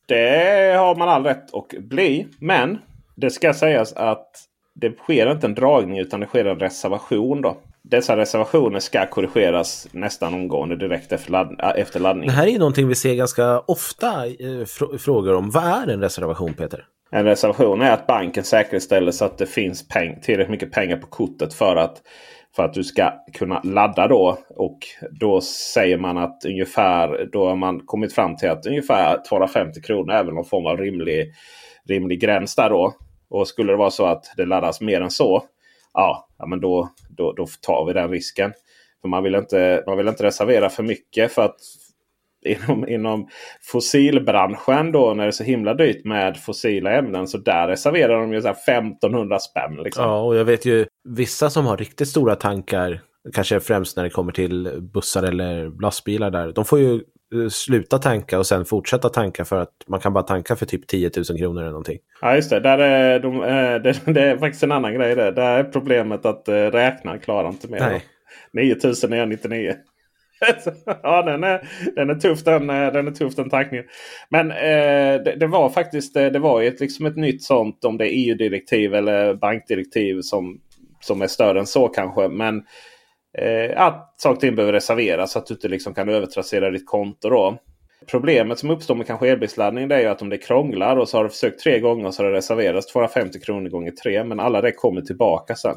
Det 0.08 0.76
har 0.78 0.96
man 0.96 1.08
all 1.08 1.24
rätt 1.24 1.54
att 1.54 1.68
bli. 1.78 2.26
Men 2.38 2.78
det 3.16 3.30
ska 3.30 3.54
sägas 3.54 3.92
att 3.92 4.30
det 4.74 4.98
sker 4.98 5.32
inte 5.32 5.46
en 5.46 5.54
dragning 5.54 5.98
utan 5.98 6.20
det 6.20 6.26
sker 6.26 6.44
en 6.44 6.58
reservation. 6.58 7.42
då. 7.42 7.56
Dessa 7.82 8.16
reservationer 8.16 8.78
ska 8.78 9.06
korrigeras 9.06 9.88
nästan 9.92 10.34
omgående 10.34 10.76
direkt 10.76 11.12
efter, 11.12 11.32
ladd 11.32 11.60
äh, 11.60 11.82
efter 11.82 12.00
laddning. 12.00 12.28
Det 12.28 12.34
här 12.34 12.46
är 12.46 12.58
någonting 12.58 12.88
vi 12.88 12.94
ser 12.94 13.14
ganska 13.14 13.60
ofta 13.60 14.26
eh, 14.26 14.64
fr 14.66 14.98
frågor 14.98 15.34
om. 15.34 15.50
Vad 15.50 15.64
är 15.64 15.92
en 15.92 16.00
reservation 16.00 16.54
Peter? 16.54 16.84
En 17.10 17.24
reservation 17.24 17.82
är 17.82 17.90
att 17.90 18.06
banken 18.06 18.44
säkerställer 18.44 19.12
så 19.12 19.24
att 19.24 19.38
det 19.38 19.46
finns 19.46 19.88
peng 19.88 20.20
tillräckligt 20.20 20.50
mycket 20.50 20.72
pengar 20.72 20.96
på 20.96 21.06
kortet 21.06 21.54
för 21.54 21.76
att 21.76 22.02
för 22.56 22.64
att 22.64 22.74
du 22.74 22.84
ska 22.84 23.12
kunna 23.32 23.60
ladda 23.64 24.08
då. 24.08 24.38
Och 24.48 24.78
då 25.10 25.40
säger 25.40 25.98
man 25.98 26.18
att 26.18 26.44
ungefär 26.44 27.28
då 27.32 27.48
har 27.48 27.56
man 27.56 27.80
kommit 27.80 28.14
fram 28.14 28.36
till 28.36 28.50
att 28.50 28.66
ungefär 28.66 29.22
250 29.28 29.82
kronor 29.82 30.14
är 30.14 30.24
väl 30.24 30.34
någon 30.34 30.44
form 30.44 30.66
av 30.66 30.76
rimlig, 30.76 31.32
rimlig 31.88 32.20
gräns 32.20 32.56
där 32.56 32.70
då. 32.70 32.94
Och 33.28 33.48
skulle 33.48 33.72
det 33.72 33.76
vara 33.76 33.90
så 33.90 34.06
att 34.06 34.24
det 34.36 34.46
laddas 34.46 34.80
mer 34.80 35.00
än 35.00 35.10
så. 35.10 35.44
Ja, 35.94 36.28
ja 36.38 36.46
men 36.46 36.60
då, 36.60 36.88
då, 37.10 37.32
då 37.32 37.46
tar 37.60 37.84
vi 37.86 37.92
den 37.92 38.10
risken. 38.10 38.52
För 39.02 39.08
man 39.08 39.22
vill, 39.22 39.34
inte, 39.34 39.84
man 39.86 39.96
vill 39.96 40.08
inte 40.08 40.24
reservera 40.24 40.68
för 40.68 40.82
mycket 40.82 41.32
för 41.32 41.42
att 41.42 41.60
inom, 42.42 42.88
inom 42.88 43.28
fossilbranschen 43.72 44.92
då 44.92 45.14
när 45.14 45.24
det 45.24 45.28
är 45.28 45.32
så 45.32 45.44
himla 45.44 45.74
dyrt 45.74 46.04
med 46.04 46.36
fossila 46.36 46.92
ämnen. 46.92 47.26
Så 47.26 47.38
där 47.38 47.68
reserverar 47.68 48.20
de 48.20 48.32
ju 48.32 48.42
så 48.42 48.48
1500 48.48 49.38
spänn. 49.38 49.76
Liksom. 49.84 50.04
Ja, 50.04 50.20
och 50.20 50.36
jag 50.36 50.44
vet 50.44 50.64
ju 50.64 50.86
vissa 51.08 51.50
som 51.50 51.66
har 51.66 51.76
riktigt 51.76 52.08
stora 52.08 52.36
tankar. 52.36 53.00
Kanske 53.34 53.60
främst 53.60 53.96
när 53.96 54.04
det 54.04 54.10
kommer 54.10 54.32
till 54.32 54.80
bussar 54.94 55.22
eller 55.22 55.82
lastbilar 55.82 56.30
där. 56.30 56.52
De 56.52 56.64
får 56.64 56.78
ju 56.78 56.94
eh, 56.94 57.48
sluta 57.50 57.98
tanka 57.98 58.38
och 58.38 58.46
sen 58.46 58.64
fortsätta 58.64 59.08
tanka 59.08 59.44
för 59.44 59.56
att 59.56 59.74
man 59.86 60.00
kan 60.00 60.12
bara 60.12 60.24
tanka 60.24 60.56
för 60.56 60.66
typ 60.66 60.86
10 60.86 61.10
000 61.16 61.38
kronor 61.38 61.60
eller 61.60 61.70
någonting. 61.70 61.98
Ja 62.20 62.36
just 62.36 62.50
det. 62.50 62.60
Där 62.60 62.78
är 62.78 63.20
de, 63.20 63.42
eh, 63.42 63.82
det, 63.82 64.00
det, 64.14 64.22
är 64.22 64.36
faktiskt 64.38 64.62
en 64.62 64.72
annan 64.72 64.94
grej. 64.94 65.14
Det. 65.14 65.30
Där 65.30 65.58
är 65.58 65.64
problemet 65.64 66.26
att 66.26 66.48
eh, 66.48 66.54
räknaren 66.54 67.20
klarar 67.20 67.48
inte 67.48 67.68
mer. 67.68 67.80
Nej. 67.80 68.04
9999. 68.52 69.74
ja, 71.02 71.22
den 71.22 71.44
är, 71.44 71.68
den 71.96 72.10
är 72.10 72.14
tuff 72.14 72.44
den, 72.44 72.70
eh, 72.70 72.92
den, 72.92 73.06
är 73.06 73.10
tuff, 73.10 73.34
den 73.34 73.50
tankningen. 73.50 73.86
Men 74.28 74.50
eh, 74.50 75.22
det, 75.24 75.36
det, 75.40 75.46
var 75.46 75.68
faktiskt 75.68 76.16
eh, 76.16 76.26
det 76.26 76.38
var 76.38 76.62
ett, 76.62 76.80
liksom 76.80 77.06
ett 77.06 77.16
nytt 77.16 77.42
sånt 77.42 77.84
om 77.84 77.98
det 77.98 78.04
är 78.04 78.28
EU-direktiv 78.28 78.94
eller 78.94 79.34
bankdirektiv 79.34 80.20
som, 80.20 80.60
som 81.00 81.22
är 81.22 81.26
större 81.26 81.58
än 81.58 81.66
så 81.66 81.88
kanske. 81.88 82.28
Men 82.28 82.62
eh, 83.38 83.82
att 83.82 84.14
saker 84.16 84.34
och 84.34 84.40
ting 84.40 84.54
behöver 84.54 84.72
reserveras 84.72 85.32
så 85.32 85.38
att 85.38 85.46
du 85.46 85.54
inte 85.54 85.68
liksom 85.68 85.94
kan 85.94 86.08
övertrassera 86.08 86.70
ditt 86.70 86.86
konto. 86.86 87.28
då. 87.28 87.58
Problemet 88.06 88.58
som 88.58 88.70
uppstår 88.70 88.94
med 88.94 89.06
kanske 89.06 89.28
elbilsladdning 89.28 89.90
är 89.90 90.08
att 90.08 90.22
om 90.22 90.28
det 90.28 90.38
krånglar 90.38 90.96
och 90.96 91.08
så 91.08 91.16
har 91.16 91.24
du 91.24 91.30
försökt 91.30 91.60
tre 91.60 91.80
gånger 91.80 92.06
och 92.06 92.14
så 92.14 92.22
har 92.22 92.30
det 92.30 92.36
reserverats 92.36 92.92
250 92.92 93.40
kronor 93.40 93.70
gånger 93.70 93.90
tre. 93.90 94.24
Men 94.24 94.40
alla 94.40 94.60
det 94.60 94.72
kommer 94.72 95.00
tillbaka 95.00 95.54
sen. 95.54 95.76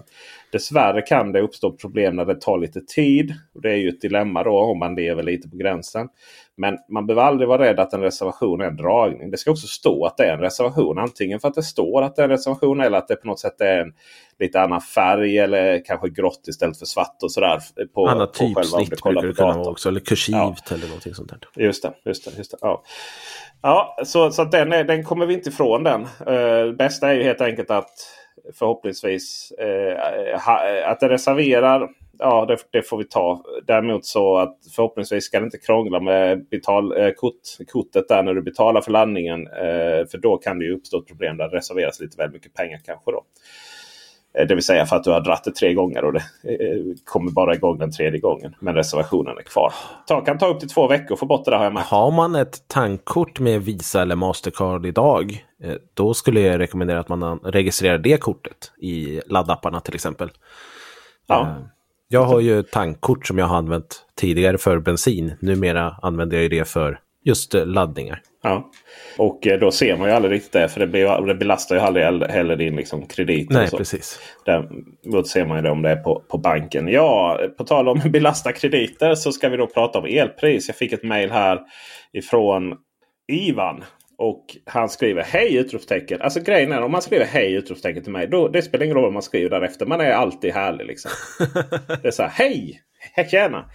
Dessvärre 0.51 1.01
kan 1.01 1.31
det 1.31 1.41
uppstå 1.41 1.71
problem 1.71 2.15
när 2.15 2.25
det 2.25 2.41
tar 2.41 2.57
lite 2.57 2.81
tid. 2.81 3.33
Och 3.55 3.62
Det 3.62 3.71
är 3.71 3.75
ju 3.75 3.89
ett 3.89 4.01
dilemma 4.01 4.43
då 4.43 4.59
om 4.59 4.79
man 4.79 4.95
lever 4.95 5.23
lite 5.23 5.49
på 5.49 5.57
gränsen. 5.57 6.09
Men 6.57 6.77
man 6.89 7.05
behöver 7.05 7.23
aldrig 7.23 7.47
vara 7.47 7.63
rädd 7.63 7.79
att 7.79 7.93
en 7.93 8.01
reservation 8.01 8.61
är 8.61 8.65
en 8.65 8.75
dragning. 8.75 9.31
Det 9.31 9.37
ska 9.37 9.51
också 9.51 9.67
stå 9.67 10.05
att 10.05 10.17
det 10.17 10.23
är 10.23 10.33
en 10.33 10.39
reservation. 10.39 10.99
Antingen 10.99 11.39
för 11.39 11.47
att 11.47 11.53
det 11.53 11.63
står 11.63 12.01
att 12.01 12.15
det 12.15 12.21
är 12.21 12.23
en 12.23 12.29
reservation 12.29 12.81
eller 12.81 12.97
att 12.97 13.07
det 13.07 13.15
på 13.15 13.27
något 13.27 13.39
sätt 13.39 13.61
är 13.61 13.77
en 13.77 13.93
lite 14.39 14.61
annan 14.61 14.81
färg 14.81 15.37
eller 15.37 15.85
kanske 15.85 16.09
grått 16.09 16.47
istället 16.47 16.79
för 16.79 16.85
svart 16.85 17.17
och 17.23 17.31
sådär. 17.31 17.59
På, 17.93 18.07
Annat 18.07 18.33
typsnitt 18.33 18.89
brukar 18.89 19.27
det 19.27 19.33
kunna 19.33 19.53
vara 19.53 19.69
också. 19.69 19.89
Eller 19.89 19.99
kursivt 19.99 20.35
ja. 20.35 20.55
eller 20.75 20.87
någonting 20.87 21.13
sånt 21.13 21.29
där. 21.29 21.63
Just 21.63 21.83
det. 21.83 21.93
Just 22.05 22.25
det, 22.25 22.31
just 22.37 22.51
det 22.51 22.57
ja. 22.61 22.83
Ja, 23.61 23.97
så, 24.05 24.31
så 24.31 24.43
den, 24.43 24.73
är, 24.73 24.83
den 24.83 25.03
kommer 25.03 25.25
vi 25.25 25.33
inte 25.33 25.49
ifrån 25.49 25.83
den. 25.83 26.01
Uh, 26.01 26.75
bästa 26.75 27.09
är 27.09 27.13
ju 27.13 27.23
helt 27.23 27.41
enkelt 27.41 27.71
att 27.71 27.89
förhoppningsvis 28.53 29.51
eh, 29.51 30.39
ha, 30.39 30.69
eh, 30.69 30.89
att 30.89 30.99
det 30.99 31.10
reserverar 31.10 31.89
ja, 32.19 32.45
det, 32.45 32.58
det, 32.71 32.82
får 32.82 32.97
vi 32.97 33.03
ta. 33.03 33.43
Däremot 33.67 34.06
så 34.06 34.38
att 34.38 34.58
förhoppningsvis 34.75 35.23
ska 35.23 35.39
det 35.39 35.45
inte 35.45 35.58
krångla 35.58 35.99
med 35.99 36.45
betal, 36.49 36.97
eh, 36.97 37.10
kort, 37.10 37.41
kortet 37.67 38.08
där 38.08 38.23
när 38.23 38.34
du 38.34 38.41
betalar 38.41 38.82
för 38.82 38.91
landningen. 38.91 39.47
Eh, 39.47 40.08
för 40.12 40.17
då 40.17 40.38
kan 40.38 40.60
det 40.60 40.65
ju 40.65 40.75
uppstå 40.75 40.99
ett 40.99 41.08
problem 41.08 41.38
där 41.38 41.49
det 41.49 41.58
reserveras 41.58 41.99
lite 41.99 42.17
väl 42.17 42.32
mycket 42.32 42.53
pengar 42.53 42.79
kanske. 42.86 43.12
då. 43.12 43.23
Eh, 44.39 44.47
det 44.47 44.55
vill 44.55 44.63
säga 44.63 44.85
för 44.85 44.95
att 44.95 45.03
du 45.03 45.11
har 45.11 45.21
dratt 45.21 45.43
det 45.43 45.51
tre 45.51 45.73
gånger 45.73 46.05
och 46.05 46.13
det 46.13 46.23
eh, 46.43 46.95
kommer 47.05 47.31
bara 47.31 47.55
igång 47.55 47.77
den 47.77 47.91
tredje 47.91 48.19
gången. 48.19 48.55
Men 48.59 48.75
reservationen 48.75 49.37
är 49.37 49.41
kvar. 49.41 49.73
Det 50.07 50.21
kan 50.25 50.37
ta 50.37 50.47
upp 50.47 50.59
till 50.59 50.69
två 50.69 50.87
veckor 50.87 51.13
att 51.13 51.19
få 51.19 51.25
bort 51.25 51.45
det 51.45 51.51
där 51.51 51.57
har 51.57 51.63
jag 51.63 51.73
märkt. 51.73 51.87
Har 51.87 52.11
man 52.11 52.35
ett 52.35 52.67
tankkort 52.67 53.39
med 53.39 53.61
Visa 53.61 54.01
eller 54.01 54.15
Mastercard 54.15 54.85
idag. 54.85 55.45
Eh, 55.63 55.75
då 55.93 56.13
skulle 56.13 56.41
jag 56.41 56.59
rekommendera 56.59 56.99
att 56.99 57.09
man 57.09 57.39
registrerar 57.39 57.97
det 57.97 58.17
kortet 58.17 58.71
i 58.81 59.21
laddapparna 59.25 59.79
till 59.79 59.95
exempel. 59.95 60.29
Ja. 61.27 61.55
Jag 62.07 62.23
har 62.25 62.39
ju 62.39 62.63
tankkort 62.63 63.27
som 63.27 63.37
jag 63.37 63.45
har 63.45 63.57
använt 63.57 64.05
tidigare 64.15 64.57
för 64.57 64.79
bensin. 64.79 65.33
Numera 65.39 65.95
använder 66.01 66.41
jag 66.41 66.51
det 66.51 66.67
för 66.67 66.99
just 67.23 67.53
laddningar. 67.53 68.21
Ja, 68.45 68.71
och 69.17 69.47
eh, 69.47 69.60
då 69.60 69.71
ser 69.71 69.97
man 69.97 70.08
ju 70.08 70.15
aldrig 70.15 70.34
riktigt 70.34 70.51
det. 70.51 70.69
För 70.69 70.79
det, 70.79 70.88
blir, 70.88 71.25
det 71.27 71.36
belastar 71.36 71.75
ju 71.75 71.82
aldrig 71.82 72.32
heller 72.32 72.56
din 72.56 72.75
liksom 72.75 73.08
kredit. 73.08 73.49
Nej, 73.49 73.69
precis. 73.69 74.19
Däremot 74.45 75.27
ser 75.27 75.45
man 75.45 75.58
ju 75.58 75.63
det 75.63 75.69
om 75.69 75.82
det 75.82 75.89
är 75.89 75.95
på, 75.95 76.23
på 76.29 76.38
banken. 76.38 76.88
Ja, 76.88 77.39
på 77.58 77.63
tal 77.63 77.88
om 77.88 78.01
belasta 78.12 78.51
krediter 78.51 79.15
så 79.15 79.32
ska 79.32 79.49
vi 79.49 79.58
då 79.58 79.67
prata 79.67 79.99
om 79.99 80.06
elpris. 80.06 80.67
Jag 80.67 80.77
fick 80.77 80.93
ett 80.93 81.03
mail 81.03 81.32
här 81.32 81.60
ifrån 82.13 82.75
Ivan. 83.32 83.84
Och 84.17 84.45
han 84.65 84.89
skriver 84.89 85.23
hej! 85.23 85.58
utropstecken. 85.58 86.21
Alltså 86.21 86.39
grejen 86.39 86.71
är 86.71 86.82
om 86.82 86.91
man 86.91 87.01
skriver 87.01 87.25
hej! 87.25 87.53
utropstecken 87.53 88.03
till 88.03 88.12
mig. 88.12 88.27
Då, 88.27 88.47
det 88.47 88.62
spelar 88.62 88.86
ingen 88.86 88.95
roll 88.95 89.03
vad 89.03 89.13
man 89.13 89.21
skriver 89.21 89.49
därefter. 89.49 89.86
Man 89.86 90.01
är 90.01 90.12
alltid 90.12 90.53
härlig 90.53 90.86
liksom. 90.86 91.12
det 92.01 92.08
är 92.08 92.12
så 92.12 92.23
här 92.23 92.29
hej! 92.29 92.82
Tjena! 93.32 93.65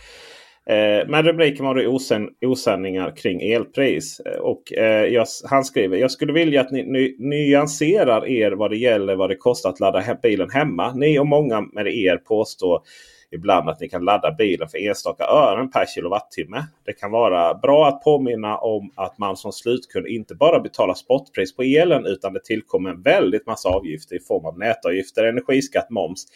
Eh, 0.68 1.08
men 1.08 1.22
rubriken 1.22 1.64
var 1.66 1.74
då 1.74 1.86
osän, 1.86 2.28
osanningar 2.40 3.16
kring 3.16 3.42
elpris. 3.42 4.20
Eh, 4.20 4.38
och 4.38 4.72
eh, 4.72 5.04
jag, 5.04 5.26
han 5.44 5.64
skriver 5.64 5.96
jag 5.96 6.10
skulle 6.10 6.32
vilja 6.32 6.60
att 6.60 6.70
ni 6.70 6.82
ny, 6.82 7.16
nyanserar 7.18 8.26
er 8.28 8.52
vad 8.52 8.70
det 8.70 8.76
gäller 8.76 9.16
vad 9.16 9.30
det 9.30 9.36
kostar 9.36 9.70
att 9.70 9.80
ladda 9.80 10.16
bilen 10.22 10.50
hemma. 10.50 10.92
Ni 10.92 11.18
och 11.18 11.26
många 11.26 11.60
med 11.60 11.86
er 11.86 12.16
påstår 12.16 12.82
ibland 13.30 13.68
att 13.68 13.80
ni 13.80 13.88
kan 13.88 14.04
ladda 14.04 14.32
bilen 14.32 14.68
för 14.68 14.78
enstaka 14.78 15.24
ören 15.24 15.70
per 15.70 15.86
kilowattimme. 15.86 16.64
Det 16.86 16.92
kan 16.92 17.10
vara 17.10 17.54
bra 17.54 17.88
att 17.88 18.04
påminna 18.04 18.58
om 18.58 18.90
att 18.94 19.18
man 19.18 19.36
som 19.36 19.52
slutkund 19.52 20.06
inte 20.06 20.34
bara 20.34 20.60
betalar 20.60 20.94
spotpris 20.94 21.56
på 21.56 21.62
elen 21.62 22.06
utan 22.06 22.32
det 22.32 22.44
tillkommer 22.44 22.90
en 22.90 23.02
väldigt 23.02 23.46
massa 23.46 23.68
avgifter 23.68 24.16
i 24.16 24.20
form 24.20 24.46
av 24.46 24.58
nätavgifter, 24.58 25.24
energiskatt, 25.24 25.90
moms, 25.90 26.26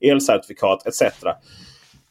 elcertifikat 0.00 0.86
etc. 0.86 1.02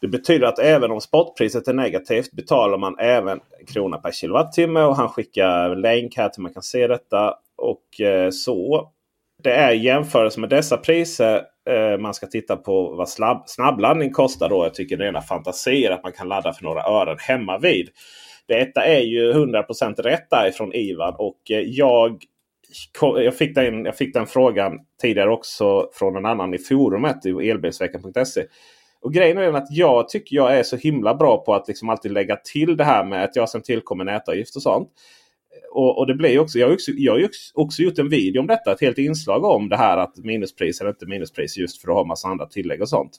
Det 0.05 0.09
betyder 0.09 0.47
att 0.47 0.59
även 0.59 0.91
om 0.91 1.01
spotpriset 1.01 1.67
är 1.67 1.73
negativt 1.73 2.31
betalar 2.31 2.77
man 2.77 2.99
även 2.99 3.39
krona 3.67 3.97
per 3.97 4.11
kilowattimme. 4.11 4.81
Och 4.81 4.95
han 4.95 5.09
skickar 5.09 5.75
länk 5.75 6.17
här 6.17 6.29
till 6.29 6.41
man 6.41 6.53
kan 6.53 6.63
se 6.63 6.87
detta. 6.87 7.33
Och 7.57 8.01
eh, 8.01 8.29
så. 8.29 8.89
Det 9.43 9.51
är 9.51 9.71
jämförelse 9.71 10.39
med 10.39 10.49
dessa 10.49 10.77
priser 10.77 11.41
eh, 11.69 11.97
man 11.99 12.13
ska 12.13 12.27
titta 12.27 12.55
på 12.55 12.95
vad 12.95 13.09
snabb, 13.09 13.43
snabbladdning 13.45 14.11
kostar. 14.11 14.49
Då. 14.49 14.65
Jag 14.65 14.73
tycker 14.73 14.97
det 14.97 15.03
är 15.03 15.05
rena 15.05 15.21
fantasier 15.21 15.91
att 15.91 16.03
man 16.03 16.11
kan 16.11 16.27
ladda 16.27 16.53
för 16.53 16.63
några 16.63 16.83
ören 16.83 17.17
hemma 17.19 17.57
vid. 17.57 17.89
Detta 18.47 18.85
är 18.85 19.01
ju 19.01 19.33
100% 19.33 20.01
rätt 20.01 20.29
därifrån 20.29 20.73
Ivan. 20.73 21.15
Och 21.17 21.51
eh, 21.51 21.59
jag, 21.59 22.23
jag, 23.01 23.37
fick 23.37 23.55
den, 23.55 23.85
jag 23.85 23.97
fick 23.97 24.13
den 24.13 24.27
frågan 24.27 24.79
tidigare 25.01 25.29
också 25.29 25.89
från 25.93 26.15
en 26.15 26.25
annan 26.25 26.53
i 26.53 26.57
forumet 26.57 27.25
i 27.25 27.29
elbilsveckan.se. 27.29 28.43
Och 29.05 29.13
grejen 29.13 29.37
är 29.37 29.53
att 29.53 29.67
jag 29.71 30.09
tycker 30.09 30.35
jag 30.35 30.57
är 30.57 30.63
så 30.63 30.75
himla 30.75 31.15
bra 31.15 31.37
på 31.37 31.53
att 31.53 31.67
liksom 31.67 31.89
alltid 31.89 32.11
lägga 32.11 32.35
till 32.35 32.77
det 32.77 32.83
här 32.83 33.05
med 33.05 33.23
att 33.23 33.35
jag 33.35 33.49
sen 33.49 33.61
tillkommer 33.61 34.03
nätavgift 34.03 34.55
och 34.55 34.61
sånt. 34.61 34.89
och, 35.71 35.97
och, 35.97 36.07
det 36.07 36.13
blir 36.13 36.39
också, 36.39 36.59
jag 36.59 36.67
har 36.67 36.73
också, 36.73 36.91
jag 36.91 37.13
har 37.13 37.29
också 37.53 37.81
gjort 37.81 37.99
en 37.99 38.09
video 38.09 38.39
om 38.39 38.47
detta. 38.47 38.71
Ett 38.71 38.81
helt 38.81 38.97
inslag 38.97 39.43
om 39.43 39.69
det 39.69 39.77
här 39.77 39.97
att 39.97 40.17
minuspris 40.17 40.81
eller 40.81 40.89
inte 40.89 41.05
minuspris 41.05 41.57
just 41.57 41.81
för 41.81 41.87
att 41.87 41.95
ha 41.95 42.03
massa 42.03 42.27
andra 42.27 42.45
tillägg 42.45 42.81
och 42.81 42.89
sånt. 42.89 43.11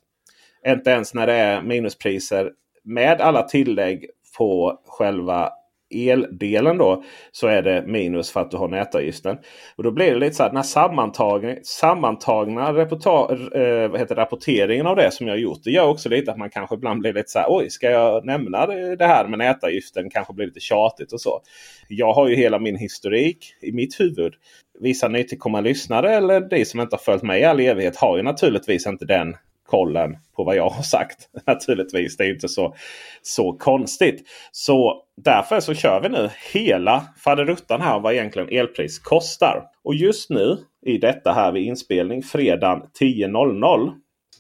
Inte 0.66 0.90
ens 0.90 1.14
när 1.14 1.27
det 1.27 1.33
är 1.33 1.62
minuspriser 1.62 2.53
med 2.85 3.20
alla 3.20 3.42
tillägg 3.42 4.07
på 4.38 4.81
själva 4.87 5.51
eldelen 5.97 6.79
då 6.79 7.03
så 7.33 7.47
är 7.47 7.63
det 7.63 7.85
minus 7.87 8.31
för 8.31 8.41
att 8.41 8.51
du 8.51 8.57
har 8.57 8.69
nätavgiften. 8.69 9.37
Och 9.77 9.83
då 9.83 9.91
blir 9.91 10.13
det 10.13 10.19
lite 10.19 10.35
så 10.35 10.43
här 10.43 10.51
den 10.51 10.57
här 10.57 10.65
sammantagna, 10.65 11.55
sammantagna 11.63 12.69
eh, 12.69 13.89
vad 13.89 14.01
heter 14.01 14.15
rapporteringen 14.15 14.87
av 14.87 14.97
det 14.97 15.11
som 15.11 15.27
jag 15.27 15.35
har 15.35 15.39
gjort. 15.39 15.61
Det 15.65 15.71
gör 15.71 15.89
också 15.89 16.09
lite 16.09 16.31
att 16.33 16.39
man 16.39 16.51
kanske 16.51 16.75
ibland 16.75 17.01
blir 17.01 17.13
lite 17.13 17.31
så 17.31 17.39
här. 17.39 17.47
Oj, 17.49 17.71
ska 17.71 17.91
jag 17.91 18.25
nämna 18.25 18.67
det 18.97 19.07
här 19.07 19.29
med 19.29 19.39
nätavgiften? 19.39 20.11
Kanske 20.11 20.33
blir 20.33 20.47
lite 20.47 20.61
tjatigt 20.61 21.13
och 21.13 21.21
så. 21.21 21.41
Jag 21.89 22.13
har 22.13 22.29
ju 22.29 22.35
hela 22.37 22.59
min 22.59 22.77
historik 22.77 23.55
i 23.63 23.73
mitt 23.73 24.01
huvud. 24.01 24.33
Vissa 24.81 25.09
nytillkomna 25.09 25.61
lyssnare 25.61 26.15
eller 26.15 26.41
de 26.41 26.65
som 26.65 26.81
inte 26.81 26.97
har 26.97 27.03
följt 27.03 27.23
mig 27.23 27.41
i 27.41 27.45
all 27.45 27.61
evighet 27.61 27.97
har 27.97 28.17
ju 28.17 28.23
naturligtvis 28.23 28.87
inte 28.87 29.05
den 29.05 29.35
kollen 29.67 30.17
på 30.37 30.45
vad 30.45 30.57
jag 30.57 30.69
har 30.69 30.83
sagt. 30.83 31.29
Naturligtvis, 31.47 32.17
det 32.17 32.25
är 32.25 32.31
inte 32.31 32.49
så, 32.49 32.75
så 33.23 33.53
konstigt. 33.53 34.29
Så 34.53 35.03
därför 35.17 35.61
så 35.61 35.75
kör 35.75 36.01
vi 36.01 36.09
nu 36.09 36.31
hela 36.53 37.05
faderuttan 37.25 37.81
här 37.81 38.01
vad 38.01 38.13
egentligen 38.13 38.49
elpris 38.49 38.99
kostar. 38.99 39.63
Och 39.85 39.95
just 39.95 40.31
nu 40.31 40.59
i 40.87 40.99
detta 40.99 41.33
här 41.33 41.53
vid 41.53 41.63
inspelning 41.63 42.23
fredag 42.23 42.83
10.00 43.01 43.93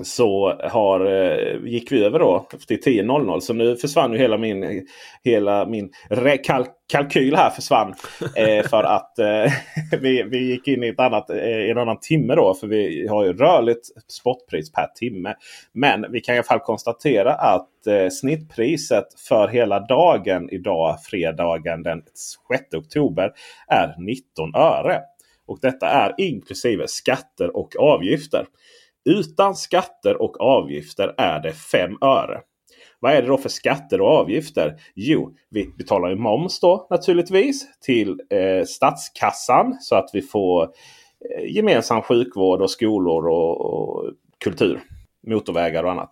så 0.04 0.60
har, 0.62 1.06
eh, 1.06 1.64
gick 1.64 1.92
vi 1.92 2.04
över 2.04 2.18
då 2.18 2.48
till 2.66 2.80
10.00. 2.80 3.40
Så 3.40 3.54
nu 3.54 3.76
försvann 3.76 4.12
ju 4.12 4.18
hela 4.18 4.38
min, 4.38 4.86
hela 5.24 5.66
min 5.66 5.90
kalk 6.44 6.68
kalkyl 6.88 7.36
här 7.36 7.50
försvann. 7.50 7.94
Eh, 8.36 8.66
för 8.68 8.82
att 8.82 9.18
eh, 9.18 9.52
vi, 10.00 10.22
vi 10.22 10.50
gick 10.50 10.68
in 10.68 10.84
i 10.84 10.88
ett 10.88 11.00
annat, 11.00 11.30
eh, 11.30 11.70
en 11.70 11.78
annan 11.78 12.00
timme 12.00 12.34
då. 12.34 12.54
För 12.54 12.66
vi 12.66 13.08
har 13.08 13.24
ju 13.24 13.32
rörligt 13.32 13.86
spotpris 14.08 14.72
per 14.72 14.86
timme. 14.86 15.34
Men 15.72 16.12
vi 16.12 16.20
kan 16.20 16.34
i 16.34 16.38
alla 16.38 16.44
fall 16.44 16.60
konstatera 16.60 17.34
att 17.34 17.86
eh, 17.86 18.08
snittpriset 18.08 19.06
för 19.28 19.48
hela 19.48 19.80
dagen 19.80 20.48
idag, 20.50 20.96
fredagen 21.02 21.82
den 21.82 22.02
6 22.48 22.74
oktober, 22.74 23.30
är 23.68 23.94
19 23.98 24.54
öre. 24.54 25.00
Och 25.46 25.58
detta 25.62 25.88
är 25.88 26.14
inklusive 26.18 26.88
skatter 26.88 27.56
och 27.56 27.76
avgifter. 27.76 28.46
Utan 29.06 29.54
skatter 29.54 30.22
och 30.22 30.40
avgifter 30.40 31.14
är 31.18 31.40
det 31.40 31.52
5 31.52 31.90
öre. 32.00 32.40
Vad 33.00 33.12
är 33.12 33.22
det 33.22 33.28
då 33.28 33.38
för 33.38 33.48
skatter 33.48 34.00
och 34.00 34.08
avgifter? 34.08 34.74
Jo, 34.94 35.34
vi 35.50 35.68
betalar 35.78 36.08
ju 36.08 36.16
moms 36.16 36.60
då 36.60 36.86
naturligtvis 36.90 37.80
till 37.80 38.20
eh, 38.30 38.64
statskassan 38.64 39.76
så 39.80 39.96
att 39.96 40.10
vi 40.12 40.22
får 40.22 40.62
eh, 40.62 41.54
gemensam 41.54 42.02
sjukvård 42.02 42.62
och 42.62 42.70
skolor 42.70 43.28
och, 43.28 43.60
och 43.60 44.12
kultur. 44.38 44.80
Motorvägar 45.26 45.84
och 45.84 45.90
annat. 45.90 46.10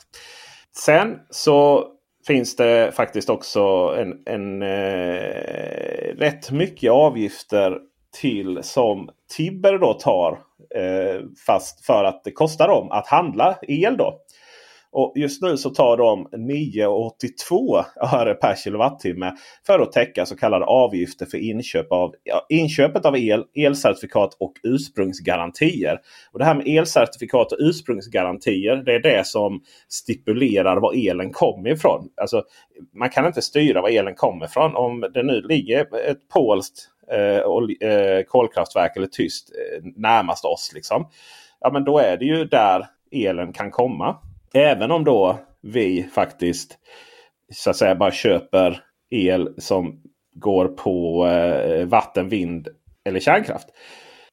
Sen 0.76 1.18
så 1.30 1.88
finns 2.26 2.56
det 2.56 2.92
faktiskt 2.94 3.30
också 3.30 3.60
en, 3.98 4.22
en 4.26 4.62
eh, 4.62 6.16
rätt 6.16 6.50
mycket 6.50 6.90
avgifter 6.92 7.78
till 8.20 8.62
som 8.62 9.10
Tibber 9.36 9.78
då 9.78 9.94
tar. 9.94 10.32
Eh, 10.74 11.20
fast 11.46 11.86
för 11.86 12.04
att 12.04 12.24
det 12.24 12.32
kostar 12.32 12.68
dem 12.68 12.90
att 12.90 13.06
handla 13.06 13.58
el 13.62 13.96
då. 13.96 14.20
Och 14.96 15.12
just 15.16 15.42
nu 15.42 15.56
så 15.56 15.70
tar 15.70 15.96
de 15.96 16.26
9,82 16.26 17.84
öre 18.14 18.34
per 18.34 18.54
kilowattimme 18.54 19.32
för 19.66 19.78
att 19.78 19.92
täcka 19.92 20.26
så 20.26 20.36
kallade 20.36 20.64
avgifter 20.64 21.26
för 21.26 21.38
inköp 21.38 21.92
av, 21.92 22.14
ja, 22.22 22.46
inköpet 22.48 23.06
av 23.06 23.16
el, 23.16 23.44
elcertifikat 23.54 24.36
och 24.40 24.52
ursprungsgarantier. 24.62 26.00
Och 26.32 26.38
Det 26.38 26.44
här 26.44 26.54
med 26.54 26.66
elcertifikat 26.68 27.52
och 27.52 27.58
ursprungsgarantier 27.60 28.76
det 28.76 28.94
är 28.94 29.00
det 29.00 29.26
som 29.26 29.62
stipulerar 29.88 30.76
var 30.76 31.08
elen 31.10 31.32
kommer 31.32 31.70
ifrån. 31.70 32.08
Alltså, 32.16 32.42
man 32.92 33.10
kan 33.10 33.26
inte 33.26 33.42
styra 33.42 33.82
var 33.82 33.90
elen 33.90 34.14
kommer 34.14 34.46
ifrån. 34.46 34.76
Om 34.76 35.00
det 35.14 35.22
nu 35.22 35.40
ligger 35.40 35.80
ett 36.10 36.28
polskt 36.34 36.90
Eh, 37.12 37.88
eh, 37.90 38.22
kolkraftverk 38.26 38.96
eller 38.96 39.06
tyst 39.06 39.50
eh, 39.50 39.84
närmast 39.96 40.44
oss. 40.44 40.72
Liksom, 40.74 41.08
ja, 41.60 41.70
men 41.72 41.84
då 41.84 41.98
är 41.98 42.16
det 42.16 42.24
ju 42.24 42.44
där 42.44 42.86
elen 43.12 43.52
kan 43.52 43.70
komma. 43.70 44.16
Även 44.54 44.90
om 44.90 45.04
då 45.04 45.38
vi 45.62 46.08
faktiskt 46.14 46.78
så 47.52 47.70
att 47.70 47.76
säga 47.76 47.94
bara 47.94 48.10
köper 48.10 48.80
el 49.10 49.54
som 49.58 50.02
går 50.34 50.68
på 50.68 51.26
eh, 51.26 51.86
vatten, 51.86 52.28
vind 52.28 52.68
eller 53.04 53.20
kärnkraft. 53.20 53.68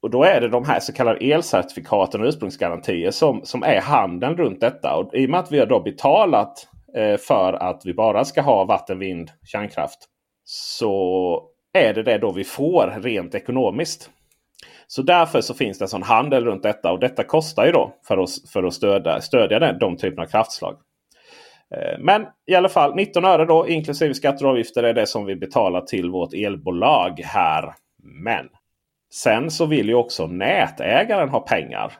Och 0.01 0.09
Då 0.09 0.23
är 0.23 0.41
det 0.41 0.47
de 0.47 0.65
här 0.65 0.79
så 0.79 0.93
kallade 0.93 1.33
elcertifikaten 1.33 2.21
och 2.21 2.27
ursprungsgarantier 2.27 3.11
som, 3.11 3.41
som 3.43 3.63
är 3.63 3.81
handeln 3.81 4.37
runt 4.37 4.61
detta. 4.61 4.95
Och 4.95 5.15
I 5.15 5.25
och 5.25 5.29
med 5.29 5.39
att 5.39 5.51
vi 5.51 5.59
har 5.59 5.65
då 5.65 5.79
betalat 5.79 6.67
eh, 6.95 7.17
för 7.17 7.53
att 7.53 7.81
vi 7.85 7.93
bara 7.93 8.25
ska 8.25 8.41
ha 8.41 8.65
vatten, 8.65 8.99
vind, 8.99 9.31
kärnkraft. 9.45 9.99
Så 10.43 11.43
är 11.73 11.93
det 11.93 12.03
det 12.03 12.17
då 12.17 12.31
vi 12.31 12.43
får 12.43 13.01
rent 13.01 13.35
ekonomiskt. 13.35 14.09
Så 14.87 15.01
därför 15.01 15.41
så 15.41 15.53
finns 15.53 15.79
det 15.79 15.85
en 15.85 15.89
sån 15.89 16.03
handel 16.03 16.45
runt 16.45 16.63
detta 16.63 16.91
och 16.91 16.99
detta 16.99 17.23
kostar 17.23 17.65
ju 17.65 17.71
då 17.71 17.93
för 18.07 18.17
att, 18.17 18.29
för 18.53 18.63
att 18.63 18.73
stödja, 18.73 19.21
stödja 19.21 19.59
den, 19.59 19.79
de 19.79 19.97
typerna 19.97 20.23
av 20.23 20.27
kraftslag. 20.27 20.77
Eh, 21.75 21.99
men 21.99 22.25
i 22.45 22.55
alla 22.55 22.69
fall 22.69 22.95
19 22.95 23.25
öre 23.25 23.45
då 23.45 23.67
inklusive 23.67 24.13
skatter 24.13 24.45
och 24.45 24.51
avgifter 24.51 24.83
är 24.83 24.93
det 24.93 25.07
som 25.07 25.25
vi 25.25 25.35
betalar 25.35 25.81
till 25.81 26.09
vårt 26.09 26.33
elbolag 26.33 27.19
här. 27.23 27.73
Men 28.03 28.49
sen 29.13 29.51
så 29.51 29.65
vill 29.65 29.87
ju 29.87 29.95
också 29.95 30.27
nätägaren 30.27 31.29
ha 31.29 31.39
pengar. 31.39 31.93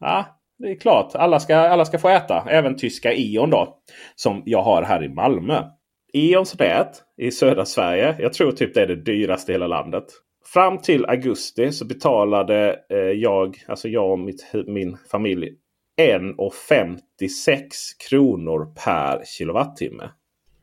Ja, 0.00 0.24
det 0.58 0.70
är 0.70 0.74
klart, 0.74 1.14
alla 1.14 1.40
ska, 1.40 1.56
alla 1.56 1.84
ska 1.84 1.98
få 1.98 2.08
äta. 2.08 2.46
Även 2.50 2.76
tyska 2.76 3.12
E.ON 3.12 3.50
då. 3.50 3.78
Som 4.14 4.42
jag 4.46 4.62
har 4.62 4.82
här 4.82 5.04
i 5.04 5.08
Malmö. 5.08 5.62
E.ONs 6.16 6.58
nät 6.58 7.02
i 7.16 7.30
södra 7.30 7.64
Sverige. 7.64 8.16
Jag 8.18 8.32
tror 8.32 8.52
typ 8.52 8.74
det 8.74 8.82
är 8.82 8.86
det 8.86 8.96
dyraste 8.96 9.52
i 9.52 9.54
hela 9.54 9.66
landet. 9.66 10.04
Fram 10.44 10.78
till 10.78 11.06
augusti 11.06 11.72
så 11.72 11.84
betalade 11.84 12.80
eh, 12.90 12.98
jag, 12.98 13.56
alltså 13.68 13.88
jag 13.88 14.12
och 14.12 14.18
mitt, 14.18 14.52
min 14.66 14.96
familj 15.10 15.48
1,56 16.00 17.70
kronor 18.10 18.74
per 18.84 19.24
kilowattimme. 19.24 20.10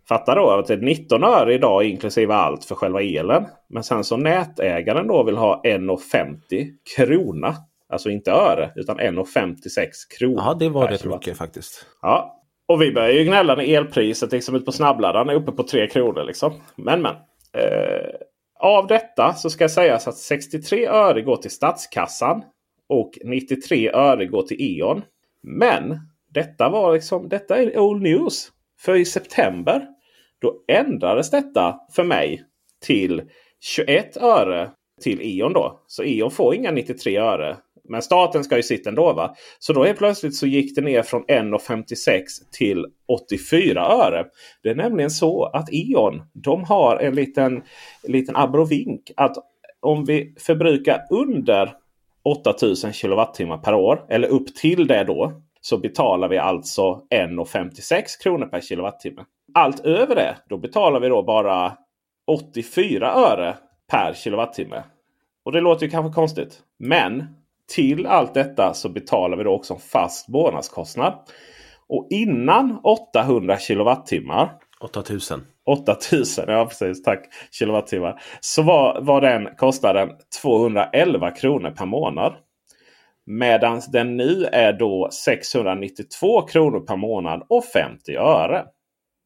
Fatta 0.10 0.36
då 0.36 0.50
att 0.50 0.68
det 0.68 0.74
är 0.74 0.78
19 0.78 1.24
öre 1.24 1.54
idag 1.54 1.84
inklusive 1.84 2.34
allt 2.34 2.66
för 2.66 2.76
själva 2.76 3.02
elen. 3.02 3.46
Men 3.70 3.84
sen 3.84 4.04
så 4.04 4.18
nätägaren 4.18 5.08
då 5.08 5.24
vill 5.24 5.38
ha 5.38 5.62
1,50 5.66 6.70
krona. 6.96 7.56
Alltså 7.90 8.10
inte 8.10 8.32
öre 8.32 8.72
utan 8.76 9.00
1,56 9.00 9.90
kronor. 10.20 10.44
Ja 10.46 10.54
det 10.60 10.70
var 10.70 10.88
rätt 10.88 11.06
mycket 11.06 11.38
faktiskt. 11.38 11.86
Ja. 12.02 12.43
Och 12.74 12.82
vi 12.82 12.92
börjar 12.92 13.12
ju 13.12 13.24
gnälla 13.24 13.56
när 13.56 13.64
elpriset 13.64 14.32
liksom 14.32 14.56
ut 14.56 14.66
på 14.66 14.72
snabbladdaren 14.72 15.30
är 15.30 15.34
uppe 15.34 15.52
på 15.52 15.64
3 15.64 15.88
kronor. 15.88 16.24
Liksom. 16.24 16.54
Men 16.76 17.02
men. 17.02 17.16
Eh, 17.58 18.10
av 18.60 18.88
detta 18.88 19.34
så 19.34 19.50
ska 19.50 19.70
sägas 19.70 20.08
att 20.08 20.18
63 20.18 20.88
öre 20.88 21.22
går 21.22 21.36
till 21.36 21.52
statskassan 21.52 22.44
och 22.90 23.12
93 23.24 23.92
öre 23.94 24.26
går 24.26 24.42
till 24.42 24.58
E.ON. 24.60 25.02
Men 25.44 26.00
detta 26.34 26.70
var 26.70 26.94
liksom, 26.94 27.30
detta 27.30 27.58
är 27.58 27.80
old 27.80 28.02
news. 28.02 28.52
För 28.80 28.96
i 28.96 29.06
september 29.06 29.88
då 30.42 30.64
ändrades 30.68 31.32
detta 31.32 31.80
för 31.96 32.04
mig 32.04 32.44
till 32.86 33.22
21 33.60 34.18
öre 34.18 34.72
till 35.02 35.20
E.ON 35.22 35.54
då. 35.54 35.84
Så 35.88 36.04
E.ON 36.04 36.32
får 36.32 36.56
inga 36.56 36.72
93 36.72 37.18
öre. 37.18 37.58
Men 37.90 38.02
staten 38.02 38.44
ska 38.44 38.58
ju 38.58 38.64
sitta 38.64 38.90
ändå. 38.90 39.14
Va? 39.14 39.36
Så 39.60 39.74
då 39.74 39.84
helt 39.84 39.98
plötsligt 39.98 40.36
så 40.36 40.48
gick 40.48 40.76
det 40.76 40.82
ner 40.82 41.02
från 41.02 41.24
1,56 41.26 42.24
till 42.52 42.86
84 43.08 43.82
öre. 43.82 44.26
Det 44.64 44.70
är 44.70 44.76
nämligen 44.76 45.12
så 45.12 45.46
att 45.46 45.70
E.ON 45.72 46.22
de 46.34 46.64
har 46.64 46.98
en 46.98 47.16
liten, 47.16 47.64
liten 48.04 48.36
abrovink. 48.36 49.12
Att 49.18 49.38
om 49.80 50.06
vi 50.06 50.36
förbrukar 50.40 51.02
under 51.10 51.74
8000 52.24 52.94
kilowattimmar 52.94 53.58
per 53.58 53.74
år. 53.74 54.06
Eller 54.10 54.28
upp 54.28 54.56
till 54.56 54.88
det 54.88 55.04
då. 55.04 55.42
Så 55.62 55.78
betalar 55.78 56.28
vi 56.28 56.38
alltså 56.38 57.02
1,56 57.16 58.04
kronor 58.24 58.46
per 58.46 58.62
kilowattimme. 58.62 59.26
Allt 59.54 59.80
över 59.80 60.16
det 60.16 60.36
då 60.50 60.58
betalar 60.58 61.00
vi 61.00 61.08
då 61.08 61.24
bara 61.24 61.78
84 62.28 63.14
öre 63.14 63.58
per 63.92 64.14
kilowattimme. 64.14 64.84
Och 65.46 65.52
det 65.52 65.62
låter 65.62 65.86
ju 65.86 65.92
kanske 65.92 66.14
konstigt. 66.14 66.60
Men 66.80 67.26
till 67.72 68.06
allt 68.06 68.34
detta 68.34 68.74
så 68.74 68.90
betalar 68.90 69.38
vi 69.38 69.44
då 69.44 69.52
också 69.52 69.74
en 69.74 69.80
fast 69.80 70.30
månadskostnad. 70.30 71.14
Och 71.88 72.08
innan 72.10 72.80
800 72.84 73.58
kilowattimmar. 73.58 74.52
8000. 74.82 75.42
8000, 75.66 76.46
ja 76.48 76.66
precis. 76.66 77.04
Tack. 77.04 77.26
Kilowattimmar. 77.52 78.22
Så 78.40 78.62
var, 78.62 79.02
var 79.02 79.22
den 79.22 79.56
kostnaden 79.58 80.10
211 80.42 81.32
kronor 81.32 81.72
per 81.72 81.86
månad. 81.86 82.34
Medan 83.26 83.82
den 83.92 84.18
nu 84.18 84.46
är 84.46 84.74
då 84.74 85.10
692 85.12 86.42
kronor 86.42 86.80
per 86.80 86.96
månad 86.96 87.46
och 87.50 87.66
50 87.66 88.16
öre. 88.16 88.66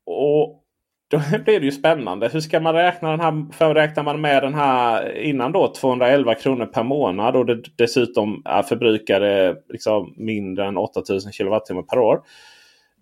Och 0.05 0.63
då 1.07 1.21
blir 1.45 1.59
det 1.59 1.65
ju 1.65 1.71
spännande. 1.71 2.29
Hur 2.29 2.39
ska 2.39 2.59
man 2.59 2.73
räkna 2.73 3.11
den 3.11 3.19
här? 3.19 3.53
För 3.53 3.73
räknar 3.73 4.03
man 4.03 4.21
med 4.21 4.43
den 4.43 4.53
här 4.53 5.17
innan 5.17 5.51
då 5.51 5.73
211 5.73 6.35
kronor 6.35 6.65
per 6.65 6.83
månad 6.83 7.35
och 7.35 7.45
det 7.45 7.63
dessutom 7.75 8.43
förbrukade 8.69 9.55
liksom 9.69 10.13
mindre 10.17 10.65
än 10.65 10.77
8000 10.77 11.31
kWh 11.31 11.81
per 11.89 11.99
år. 11.99 12.21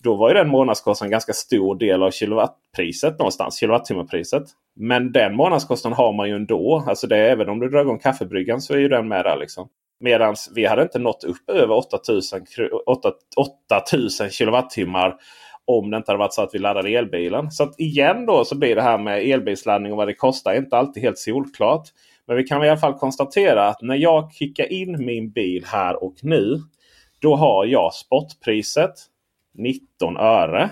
Då 0.03 0.15
var 0.15 0.29
ju 0.29 0.33
den 0.35 0.49
månadskostnaden 0.49 1.07
en 1.07 1.11
ganska 1.11 1.33
stor 1.33 1.75
del 1.75 2.03
av 2.03 2.11
kilowattpriset 2.11 3.19
någonstans. 3.19 3.59
Kilowattimmepriset. 3.59 4.43
Men 4.75 5.11
den 5.11 5.35
månadskostnaden 5.35 5.97
har 5.97 6.13
man 6.13 6.29
ju 6.29 6.35
ändå. 6.35 6.83
Alltså 6.87 7.07
det 7.07 7.17
även 7.17 7.49
om 7.49 7.59
du 7.59 7.69
drar 7.69 7.81
igång 7.81 7.99
kaffebryggan 7.99 8.61
så 8.61 8.73
är 8.73 8.77
ju 8.77 8.87
den 8.87 9.07
med 9.07 9.25
där. 9.25 9.37
Liksom. 9.37 9.67
Medan 9.99 10.35
vi 10.55 10.65
hade 10.65 10.81
inte 10.81 10.99
nått 10.99 11.23
upp 11.23 11.49
över 11.49 11.75
8000, 11.75 12.45
8000 13.85 14.29
kilowattimmar 14.29 15.15
om 15.65 15.91
det 15.91 15.97
inte 15.97 16.11
hade 16.11 16.19
varit 16.19 16.33
så 16.33 16.41
att 16.41 16.55
vi 16.55 16.59
laddade 16.59 16.89
elbilen. 16.89 17.51
Så 17.51 17.63
att 17.63 17.79
igen 17.79 18.25
då 18.25 18.45
så 18.45 18.57
blir 18.57 18.75
det 18.75 18.81
här 18.81 18.97
med 18.97 19.25
elbilsladdning 19.25 19.91
och 19.91 19.97
vad 19.97 20.07
det 20.07 20.13
kostar 20.13 20.53
inte 20.53 20.77
alltid 20.77 21.03
helt 21.03 21.17
solklart. 21.17 21.87
Men 22.27 22.37
vi 22.37 22.43
kan 22.43 22.63
i 22.63 22.69
alla 22.69 22.79
fall 22.79 22.93
konstatera 22.93 23.67
att 23.67 23.81
när 23.81 23.95
jag 23.95 24.33
kickar 24.33 24.71
in 24.71 25.05
min 25.05 25.31
bil 25.31 25.65
här 25.65 26.03
och 26.03 26.15
nu. 26.21 26.61
Då 27.19 27.35
har 27.35 27.65
jag 27.65 27.93
spotpriset 27.93 28.93
19 29.53 30.17
öre 30.17 30.69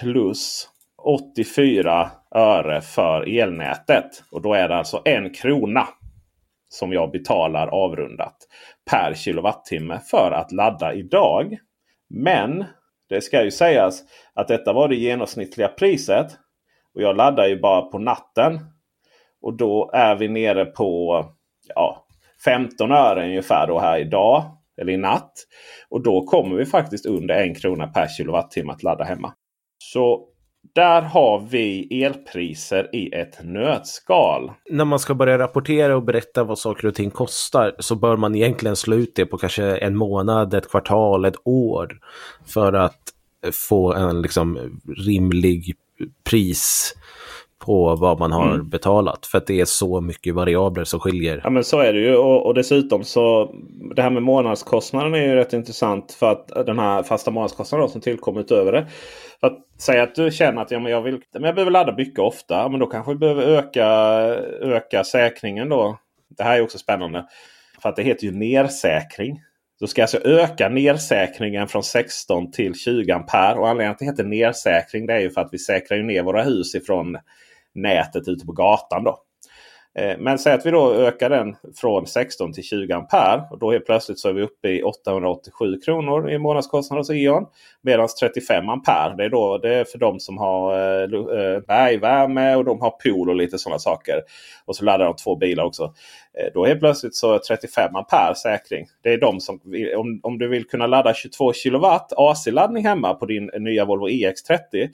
plus 0.00 0.68
84 1.02 2.10
öre 2.34 2.80
för 2.80 3.38
elnätet. 3.38 4.24
Och 4.30 4.42
då 4.42 4.54
är 4.54 4.68
det 4.68 4.76
alltså 4.76 5.02
en 5.04 5.34
krona 5.34 5.88
som 6.68 6.92
jag 6.92 7.10
betalar 7.10 7.66
avrundat 7.66 8.36
per 8.90 9.14
kilowattimme 9.14 10.00
för 10.10 10.30
att 10.32 10.52
ladda 10.52 10.94
idag. 10.94 11.58
Men 12.10 12.64
det 13.08 13.20
ska 13.20 13.44
ju 13.44 13.50
sägas 13.50 14.02
att 14.34 14.48
detta 14.48 14.72
var 14.72 14.88
det 14.88 14.96
genomsnittliga 14.96 15.68
priset. 15.68 16.26
Och 16.94 17.02
jag 17.02 17.16
laddar 17.16 17.46
ju 17.46 17.60
bara 17.60 17.82
på 17.82 17.98
natten. 17.98 18.60
Och 19.42 19.56
då 19.56 19.90
är 19.94 20.16
vi 20.16 20.28
nere 20.28 20.64
på 20.64 21.24
ja, 21.74 22.06
15 22.44 22.92
öre 22.92 23.24
ungefär 23.24 23.66
då 23.66 23.78
här 23.78 23.98
idag. 23.98 24.44
Eller 24.80 24.92
i 24.92 24.96
natt. 24.96 25.32
Och 25.88 26.02
då 26.02 26.24
kommer 26.26 26.56
vi 26.56 26.66
faktiskt 26.66 27.06
under 27.06 27.34
en 27.34 27.54
krona 27.54 27.86
per 27.86 28.08
kilowattimme 28.08 28.72
att 28.72 28.82
ladda 28.82 29.04
hemma. 29.04 29.34
Så 29.78 30.28
där 30.78 31.02
har 31.02 31.46
vi 31.50 32.02
elpriser 32.04 32.96
i 32.96 33.14
ett 33.14 33.38
nötskal. 33.44 34.52
När 34.70 34.84
man 34.84 34.98
ska 34.98 35.14
börja 35.14 35.38
rapportera 35.38 35.96
och 35.96 36.02
berätta 36.02 36.44
vad 36.44 36.58
saker 36.58 36.88
och 36.88 36.94
ting 36.94 37.10
kostar 37.10 37.74
så 37.78 37.94
bör 37.94 38.16
man 38.16 38.34
egentligen 38.34 38.76
slå 38.76 38.96
ut 38.96 39.14
det 39.14 39.26
på 39.26 39.38
kanske 39.38 39.76
en 39.76 39.96
månad, 39.96 40.54
ett 40.54 40.70
kvartal, 40.70 41.24
ett 41.24 41.40
år. 41.44 41.98
För 42.46 42.72
att 42.72 43.00
få 43.52 43.92
en 43.92 44.22
liksom 44.22 44.80
rimlig 45.06 45.74
pris 46.30 46.94
på 47.58 47.96
vad 47.96 48.18
man 48.18 48.32
har 48.32 48.54
mm. 48.54 48.68
betalat. 48.68 49.26
För 49.26 49.38
att 49.38 49.46
det 49.46 49.60
är 49.60 49.64
så 49.64 50.00
mycket 50.00 50.34
variabler 50.34 50.84
som 50.84 51.00
skiljer. 51.00 51.40
Ja 51.44 51.50
men 51.50 51.64
så 51.64 51.80
är 51.80 51.92
det 51.92 52.00
ju. 52.00 52.16
Och, 52.16 52.46
och, 52.46 52.54
dessutom 52.54 53.04
så 53.04 53.54
det 53.96 54.02
här 54.02 54.10
med 54.10 54.22
månadskostnaden 54.22 55.14
är 55.14 55.26
ju 55.26 55.34
rätt 55.34 55.52
intressant. 55.52 56.12
För 56.12 56.32
att 56.32 56.66
den 56.66 56.78
här 56.78 57.02
fasta 57.02 57.30
månadskostnaden 57.30 57.88
som 57.88 58.00
tillkommer 58.00 58.40
utöver 58.40 58.72
det. 58.72 58.86
För 59.40 59.46
att 59.46 59.80
säga 59.80 60.02
att 60.02 60.14
du 60.14 60.30
känner 60.30 60.62
att 60.62 60.70
ja, 60.70 60.78
men 60.78 60.92
jag, 60.92 61.02
vill, 61.02 61.22
men 61.32 61.42
jag 61.42 61.54
behöver 61.54 61.70
ladda 61.70 61.96
mycket 61.96 62.18
ofta. 62.18 62.68
Men 62.68 62.80
då 62.80 62.86
kanske 62.86 63.12
vi 63.12 63.18
behöver 63.18 63.42
öka, 63.42 63.86
öka 64.60 65.04
säkringen 65.04 65.68
då. 65.68 65.98
Det 66.28 66.42
här 66.42 66.56
är 66.56 66.62
också 66.62 66.78
spännande. 66.78 67.26
För 67.82 67.88
att 67.88 67.96
det 67.96 68.02
heter 68.02 68.24
ju 68.24 68.32
nersäkring. 68.32 69.42
Då 69.80 69.86
ska 69.86 70.00
jag 70.00 70.04
alltså 70.04 70.28
öka 70.28 70.68
nersäkringen 70.68 71.68
från 71.68 71.82
16 71.82 72.52
till 72.52 72.74
20 72.74 73.12
ampere. 73.12 73.54
Och 73.54 73.68
anledningen 73.68 73.96
till 73.96 74.08
att 74.08 74.16
det 74.16 74.22
heter 74.22 74.30
nersäkring 74.30 75.06
det 75.06 75.14
är 75.14 75.20
ju 75.20 75.30
för 75.30 75.40
att 75.40 75.52
vi 75.52 75.58
säkrar 75.58 75.98
ner 75.98 76.22
våra 76.22 76.42
hus 76.42 76.74
ifrån 76.74 77.18
nätet 77.74 78.28
ute 78.28 78.46
på 78.46 78.52
gatan. 78.52 79.04
Då. 79.04 79.18
Eh, 79.98 80.18
men 80.18 80.38
säg 80.38 80.52
att 80.52 80.66
vi 80.66 80.70
då 80.70 80.94
ökar 80.94 81.30
den 81.30 81.56
från 81.76 82.06
16 82.06 82.52
till 82.52 82.64
20 82.64 82.92
ampere. 82.92 83.42
Och 83.50 83.58
då 83.58 83.72
helt 83.72 83.86
plötsligt 83.86 84.18
så 84.18 84.28
är 84.28 84.32
vi 84.32 84.42
uppe 84.42 84.68
i 84.68 84.82
887 84.82 85.80
kronor 85.84 86.30
i 86.30 86.38
månadskostnad 86.38 86.98
hos 86.98 87.10
E.ON. 87.10 87.46
Medan 87.82 88.08
35 88.20 88.68
ampere 88.68 89.14
det 89.16 89.24
är, 89.24 89.28
då, 89.28 89.58
det 89.58 89.74
är 89.74 89.84
för 89.84 89.98
de 89.98 90.20
som 90.20 90.38
har 90.38 90.74
eh, 90.74 91.02
eh, 91.02 91.60
bergvärme 91.60 92.54
och 92.54 92.64
de 92.64 92.80
har 92.80 92.90
pool 92.90 93.30
och 93.30 93.36
lite 93.36 93.58
sådana 93.58 93.78
saker. 93.78 94.20
Och 94.64 94.76
så 94.76 94.84
laddar 94.84 95.04
de 95.04 95.16
två 95.16 95.36
bilar 95.36 95.64
också. 95.64 95.92
Eh, 96.38 96.52
då 96.54 96.66
helt 96.66 96.80
plötsligt 96.80 97.14
så 97.14 97.34
är 97.34 97.38
35 97.38 97.96
ampere 97.96 98.34
säkring. 98.34 98.86
Det 99.02 99.12
är 99.12 99.20
de 99.20 99.40
som 99.40 99.60
om, 99.96 100.20
om 100.22 100.38
du 100.38 100.48
vill 100.48 100.66
kunna 100.66 100.86
ladda 100.86 101.14
22 101.14 101.52
kilowatt 101.52 102.12
AC-laddning 102.16 102.84
hemma 102.84 103.14
på 103.14 103.26
din 103.26 103.50
nya 103.58 103.84
Volvo 103.84 104.08
EX30. 104.08 104.88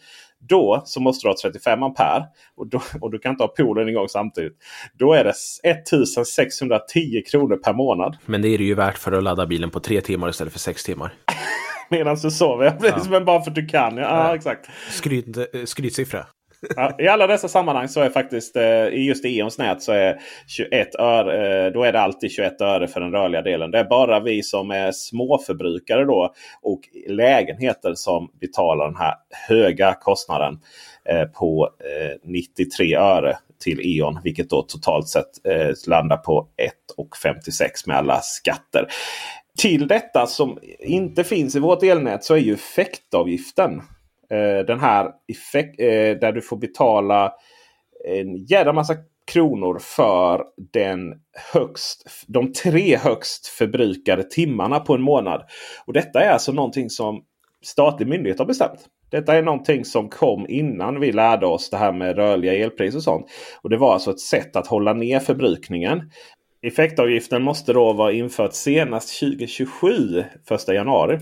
Då 0.49 0.83
så 0.85 1.01
måste 1.01 1.27
du 1.27 1.31
ha 1.31 1.37
35 1.43 1.83
ampere 1.83 2.25
och, 2.57 2.67
då, 2.67 2.83
och 3.01 3.11
du 3.11 3.19
kan 3.19 3.31
inte 3.31 3.45
ha 3.45 3.49
poolen 3.49 3.89
igång 3.89 4.09
samtidigt. 4.09 4.57
Då 4.99 5.13
är 5.13 5.25
det 5.25 5.35
1610 5.71 7.23
kronor 7.31 7.57
per 7.57 7.73
månad. 7.73 8.17
Men 8.27 8.43
det 8.43 8.49
är 8.49 8.59
det 8.59 8.65
ju 8.65 8.75
värt 8.75 8.99
för 8.99 9.13
att 9.13 9.23
ladda 9.23 9.47
bilen 9.47 9.71
på 9.71 9.81
tre 9.81 10.01
timmar 10.01 10.29
istället 10.29 10.53
för 10.53 10.61
sex 10.61 10.85
timmar. 10.85 11.15
Medan 11.91 12.17
du 12.23 12.31
sover. 12.31 12.79
Ja. 12.83 13.05
Men 13.11 13.25
bara 13.25 13.43
för 13.43 13.51
att 13.51 13.55
du 13.55 13.67
kan. 13.67 13.97
Ja, 13.97 14.03
ja. 14.03 14.35
exakt. 14.35 14.69
Skryt, 14.91 15.37
eh, 15.37 15.45
skrytsiffra. 15.65 16.27
Ja, 16.77 16.97
I 16.99 17.09
alla 17.09 17.27
dessa 17.27 17.49
sammanhang 17.49 17.89
så 17.89 18.01
är 18.01 18.11
faktiskt 18.11 18.57
eh, 18.57 18.87
i 18.87 19.07
just 19.07 19.25
Eons 19.25 19.59
nät 19.59 19.83
så 19.83 19.93
är 19.93 20.21
21 20.47 20.95
öre, 20.95 21.67
eh, 21.67 21.73
då 21.73 21.83
är 21.83 21.93
det 21.93 22.01
alltid 22.01 22.31
21 22.31 22.61
öre 22.61 22.89
för 22.89 23.01
den 23.01 23.13
rörliga 23.13 23.43
delen. 23.43 23.71
Det 23.71 23.79
är 23.79 23.85
bara 23.85 24.21
vi 24.21 24.43
som 24.43 24.71
är 24.71 24.93
småförbrukare 24.93 26.05
då 26.05 26.35
och 26.63 26.81
lägenheter 27.09 27.95
som 27.95 28.31
betalar 28.41 28.85
den 28.85 28.97
här 28.97 29.15
höga 29.49 29.95
kostnaden 29.95 30.61
eh, 31.09 31.25
på 31.25 31.71
93 32.25 32.97
öre 32.97 33.37
till 33.65 33.81
E.ON. 33.81 34.21
Vilket 34.25 34.51
då 34.51 34.63
totalt 34.63 35.09
sett 35.09 35.27
landar 35.87 36.17
på 36.17 36.49
1,56 37.23 37.69
med 37.87 37.97
alla 37.97 38.21
skatter. 38.21 38.87
Till 39.59 39.89
detta 39.89 40.27
som 40.27 40.59
inte 40.81 41.25
finns 41.25 41.57
i 41.57 41.59
vårt 41.59 41.83
elnät 41.83 42.25
så 42.25 42.35
är 42.35 42.39
ju 42.39 42.55
effektavgiften 42.55 43.83
Eh, 44.35 44.67
den 44.67 44.81
här 44.81 45.11
effekt, 45.29 45.81
eh, 45.81 46.19
där 46.21 46.33
du 46.33 46.43
får 46.43 46.57
betala 46.57 47.33
en 48.05 48.37
jävla 48.37 48.73
massa 48.73 48.95
kronor 49.33 49.79
för 49.79 50.45
den 50.73 51.15
högst, 51.53 52.25
de 52.27 52.53
tre 52.53 52.97
högst 52.97 53.47
förbrukade 53.47 54.23
timmarna 54.23 54.81
på 54.81 54.95
en 54.95 55.03
månad. 55.03 55.43
Och 55.87 55.93
Detta 55.93 56.21
är 56.21 56.31
alltså 56.31 56.53
någonting 56.53 56.91
som 56.91 57.23
statlig 57.63 58.09
myndighet 58.09 58.39
har 58.39 58.47
bestämt. 58.47 58.81
Detta 59.11 59.35
är 59.35 59.43
någonting 59.43 59.85
som 59.85 60.09
kom 60.09 60.47
innan 60.49 61.01
vi 61.01 61.13
lärde 61.13 61.47
oss 61.47 61.71
det 61.71 61.77
här 61.77 61.93
med 61.93 62.17
rörliga 62.17 62.55
elpriser 62.55 62.99
och 62.99 63.03
sånt. 63.03 63.27
Och 63.63 63.71
Det 63.71 63.77
var 63.77 63.93
alltså 63.93 64.11
ett 64.11 64.21
sätt 64.21 64.57
att 64.57 64.67
hålla 64.67 64.93
ner 64.93 65.21
förbrukningen. 65.21 66.11
Effektavgiften 66.63 67.43
måste 67.43 67.73
då 67.73 67.93
vara 67.93 68.13
infört 68.13 68.53
senast 68.53 69.21
2027, 69.21 70.25
1 70.51 70.69
januari. 70.69 71.19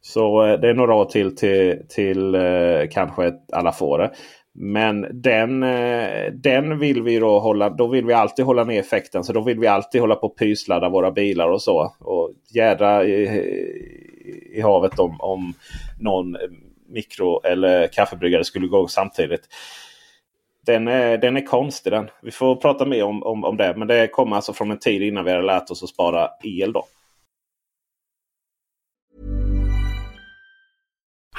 Så 0.00 0.46
eh, 0.46 0.60
det 0.60 0.68
är 0.68 0.74
några 0.74 0.94
år 0.94 1.04
till 1.04 1.36
till, 1.36 1.82
till 1.88 2.34
eh, 2.34 2.88
kanske 2.90 3.32
alla 3.52 3.72
får 3.72 3.98
det. 3.98 4.10
Men 4.54 5.06
den, 5.22 5.62
eh, 5.62 6.32
den 6.32 6.78
vill 6.78 7.02
vi 7.02 7.18
då 7.18 7.38
hålla. 7.38 7.70
Då 7.70 7.86
vill 7.86 8.04
vi 8.04 8.12
alltid 8.12 8.44
hålla 8.44 8.64
ner 8.64 8.80
effekten. 8.80 9.24
Så 9.24 9.32
då 9.32 9.40
vill 9.40 9.58
vi 9.58 9.66
alltid 9.66 10.00
hålla 10.00 10.14
på 10.14 10.26
och 10.26 10.38
pysladda 10.38 10.88
våra 10.88 11.10
bilar 11.10 11.48
och 11.48 11.62
så. 11.62 11.94
Och 11.98 12.30
jädra 12.54 13.04
i, 13.04 13.22
i 14.52 14.60
havet 14.60 14.98
om, 14.98 15.16
om 15.20 15.54
någon 16.00 16.36
mikro 16.88 17.40
eller 17.44 17.86
kaffebryggare 17.86 18.44
skulle 18.44 18.66
gå 18.66 18.88
samtidigt. 18.88 19.48
Den 20.66 20.88
är, 20.88 21.18
den 21.18 21.36
är 21.36 21.46
konstig 21.46 21.92
den. 21.92 22.10
Vi 22.22 22.30
får 22.30 22.56
prata 22.56 22.84
mer 22.86 23.04
om, 23.04 23.22
om, 23.22 23.44
om 23.44 23.56
det. 23.56 23.74
Men 23.76 23.88
det 23.88 24.08
kommer 24.08 24.36
alltså 24.36 24.52
från 24.52 24.70
en 24.70 24.78
tid 24.78 25.02
innan 25.02 25.24
vi 25.24 25.30
hade 25.30 25.46
lärt 25.46 25.70
oss 25.70 25.82
att 25.82 25.88
spara 25.88 26.28
el. 26.42 26.72
då. 26.72 26.84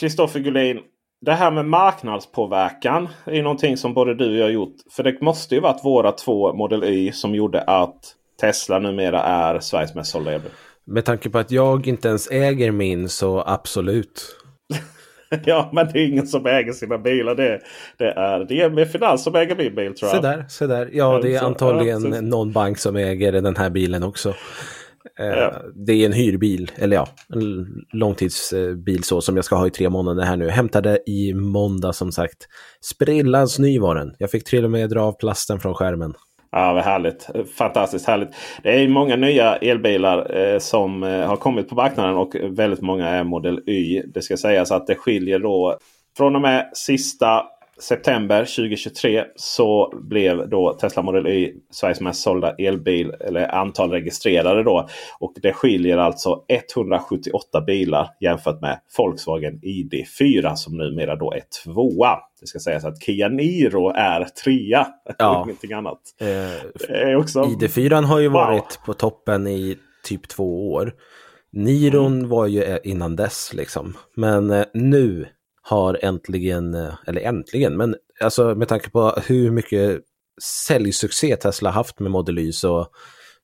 Kristoffer 0.00 0.40
Gullin, 0.40 0.78
det 1.20 1.32
här 1.32 1.50
med 1.50 1.64
marknadspåverkan 1.64 3.08
är 3.24 3.42
någonting 3.42 3.76
som 3.76 3.94
både 3.94 4.14
du 4.14 4.30
och 4.30 4.36
jag 4.36 4.44
har 4.44 4.50
gjort. 4.50 4.74
För 4.90 5.02
det 5.02 5.20
måste 5.20 5.54
ju 5.54 5.60
varit 5.60 5.84
våra 5.84 6.12
två 6.12 6.52
Model 6.52 6.84
Y 6.84 7.12
som 7.12 7.34
gjorde 7.34 7.62
att 7.62 8.14
Tesla 8.40 8.78
numera 8.78 9.22
är 9.22 9.60
Sveriges 9.60 9.94
mest 9.94 10.10
sålda 10.10 10.32
elbil. 10.32 10.50
Med 10.84 11.04
tanke 11.04 11.30
på 11.30 11.38
att 11.38 11.50
jag 11.50 11.86
inte 11.86 12.08
ens 12.08 12.30
äger 12.30 12.70
min 12.70 13.08
så 13.08 13.42
absolut. 13.46 14.36
ja, 15.44 15.70
men 15.72 15.88
det 15.92 15.98
är 15.98 16.06
ingen 16.06 16.26
som 16.26 16.46
äger 16.46 16.72
sina 16.72 16.98
bilar. 16.98 17.34
Det, 17.34 17.60
det 17.98 18.10
är 18.10 18.44
DNB 18.44 18.86
Finans 18.86 19.24
som 19.24 19.34
äger 19.34 19.56
min 19.56 19.74
bil 19.74 19.94
tror 19.94 20.10
jag. 20.10 20.22
Se 20.22 20.28
där, 20.28 20.44
se 20.48 20.66
där. 20.66 20.90
Ja, 20.92 21.20
det 21.22 21.34
är 21.34 21.42
antagligen 21.42 22.02
någon 22.02 22.52
bank 22.52 22.78
som 22.78 22.96
äger 22.96 23.32
den 23.32 23.56
här 23.56 23.70
bilen 23.70 24.02
också. 24.02 24.34
Eh, 25.20 25.26
Ja. 25.26 25.52
Det 25.74 25.92
är 25.92 26.06
en 26.06 26.12
hyrbil, 26.12 26.70
eller 26.76 26.96
ja, 26.96 27.08
en 27.34 27.66
långtidsbil 27.92 29.04
så 29.04 29.20
som 29.20 29.36
jag 29.36 29.44
ska 29.44 29.56
ha 29.56 29.66
i 29.66 29.70
tre 29.70 29.88
månader 29.90 30.22
här 30.22 30.36
nu. 30.36 30.48
Hämtade 30.48 30.98
i 31.06 31.34
måndag 31.34 31.92
som 31.92 32.12
sagt. 32.12 32.36
Sprillans 32.80 33.58
ny 33.58 33.78
var 33.78 33.94
den. 33.94 34.14
Jag 34.18 34.30
fick 34.30 34.44
till 34.44 34.64
och 34.64 34.70
med 34.70 34.90
dra 34.90 35.00
av 35.02 35.12
plasten 35.12 35.60
från 35.60 35.74
skärmen. 35.74 36.14
Ja, 36.52 36.72
vad 36.72 36.84
härligt. 36.84 37.28
Fantastiskt 37.58 38.06
härligt. 38.06 38.28
Det 38.62 38.82
är 38.82 38.88
många 38.88 39.16
nya 39.16 39.56
elbilar 39.56 40.36
eh, 40.36 40.58
som 40.58 41.02
eh, 41.02 41.26
har 41.26 41.36
kommit 41.36 41.68
på 41.68 41.74
marknaden 41.74 42.16
och 42.16 42.34
väldigt 42.50 42.80
många 42.82 43.08
är 43.08 43.24
Model 43.24 43.68
Y. 43.68 44.02
Det 44.14 44.22
ska 44.22 44.36
sägas 44.36 44.72
att 44.72 44.86
det 44.86 44.94
skiljer 44.94 45.38
då 45.38 45.78
från 46.16 46.36
och 46.36 46.42
med 46.42 46.70
sista 46.74 47.42
september 47.80 48.44
2023 48.44 49.24
så 49.36 49.92
blev 50.02 50.48
då 50.48 50.72
Tesla 50.72 51.02
Model 51.02 51.26
Y 51.26 51.52
Sveriges 51.70 52.00
mest 52.00 52.22
sålda 52.22 52.54
elbil. 52.54 53.12
Eller 53.20 53.54
antal 53.54 53.90
registrerade 53.90 54.62
då. 54.62 54.88
Och 55.20 55.32
det 55.42 55.52
skiljer 55.52 55.98
alltså 55.98 56.42
178 56.48 57.60
bilar 57.60 58.08
jämfört 58.20 58.60
med 58.60 58.80
Volkswagen 58.98 59.60
ID4 59.60 60.54
som 60.54 60.76
numera 60.76 61.16
då 61.16 61.32
är 61.32 61.42
tvåa. 61.64 62.18
Det 62.40 62.46
ska 62.46 62.58
sägas 62.58 62.84
att 62.84 63.02
Kia 63.02 63.28
Niro 63.28 63.88
är 63.88 64.24
trea. 64.24 64.86
Ja. 65.18 65.42
ingenting 65.46 65.72
annat. 65.72 65.98
Eh, 66.88 67.16
också... 67.18 67.42
ID4 67.42 68.02
har 68.02 68.18
ju 68.18 68.26
Wow. 68.28 68.32
varit 68.34 68.80
på 68.86 68.94
toppen 68.94 69.46
i 69.46 69.78
typ 70.04 70.28
två 70.28 70.72
år. 70.72 70.92
Niron 71.52 72.28
var 72.28 72.46
ju 72.46 72.62
eh, 72.62 72.78
innan 72.84 73.16
dess 73.16 73.50
liksom. 73.54 73.96
Men 74.14 74.50
eh, 74.50 74.64
nu 74.74 75.26
har 75.68 75.98
äntligen, 76.02 76.74
eh, 76.74 76.94
eller 77.06 77.20
äntligen, 77.20 77.76
men 77.76 77.96
alltså 78.20 78.54
med 78.54 78.68
tanke 78.68 78.90
på 78.90 79.14
hur 79.26 79.50
mycket 79.50 80.00
säljsuccé 80.66 81.36
Tesla 81.36 81.70
haft 81.70 82.00
med 82.00 82.10
Model 82.10 82.38
Y 82.38 82.52
så 82.52 82.86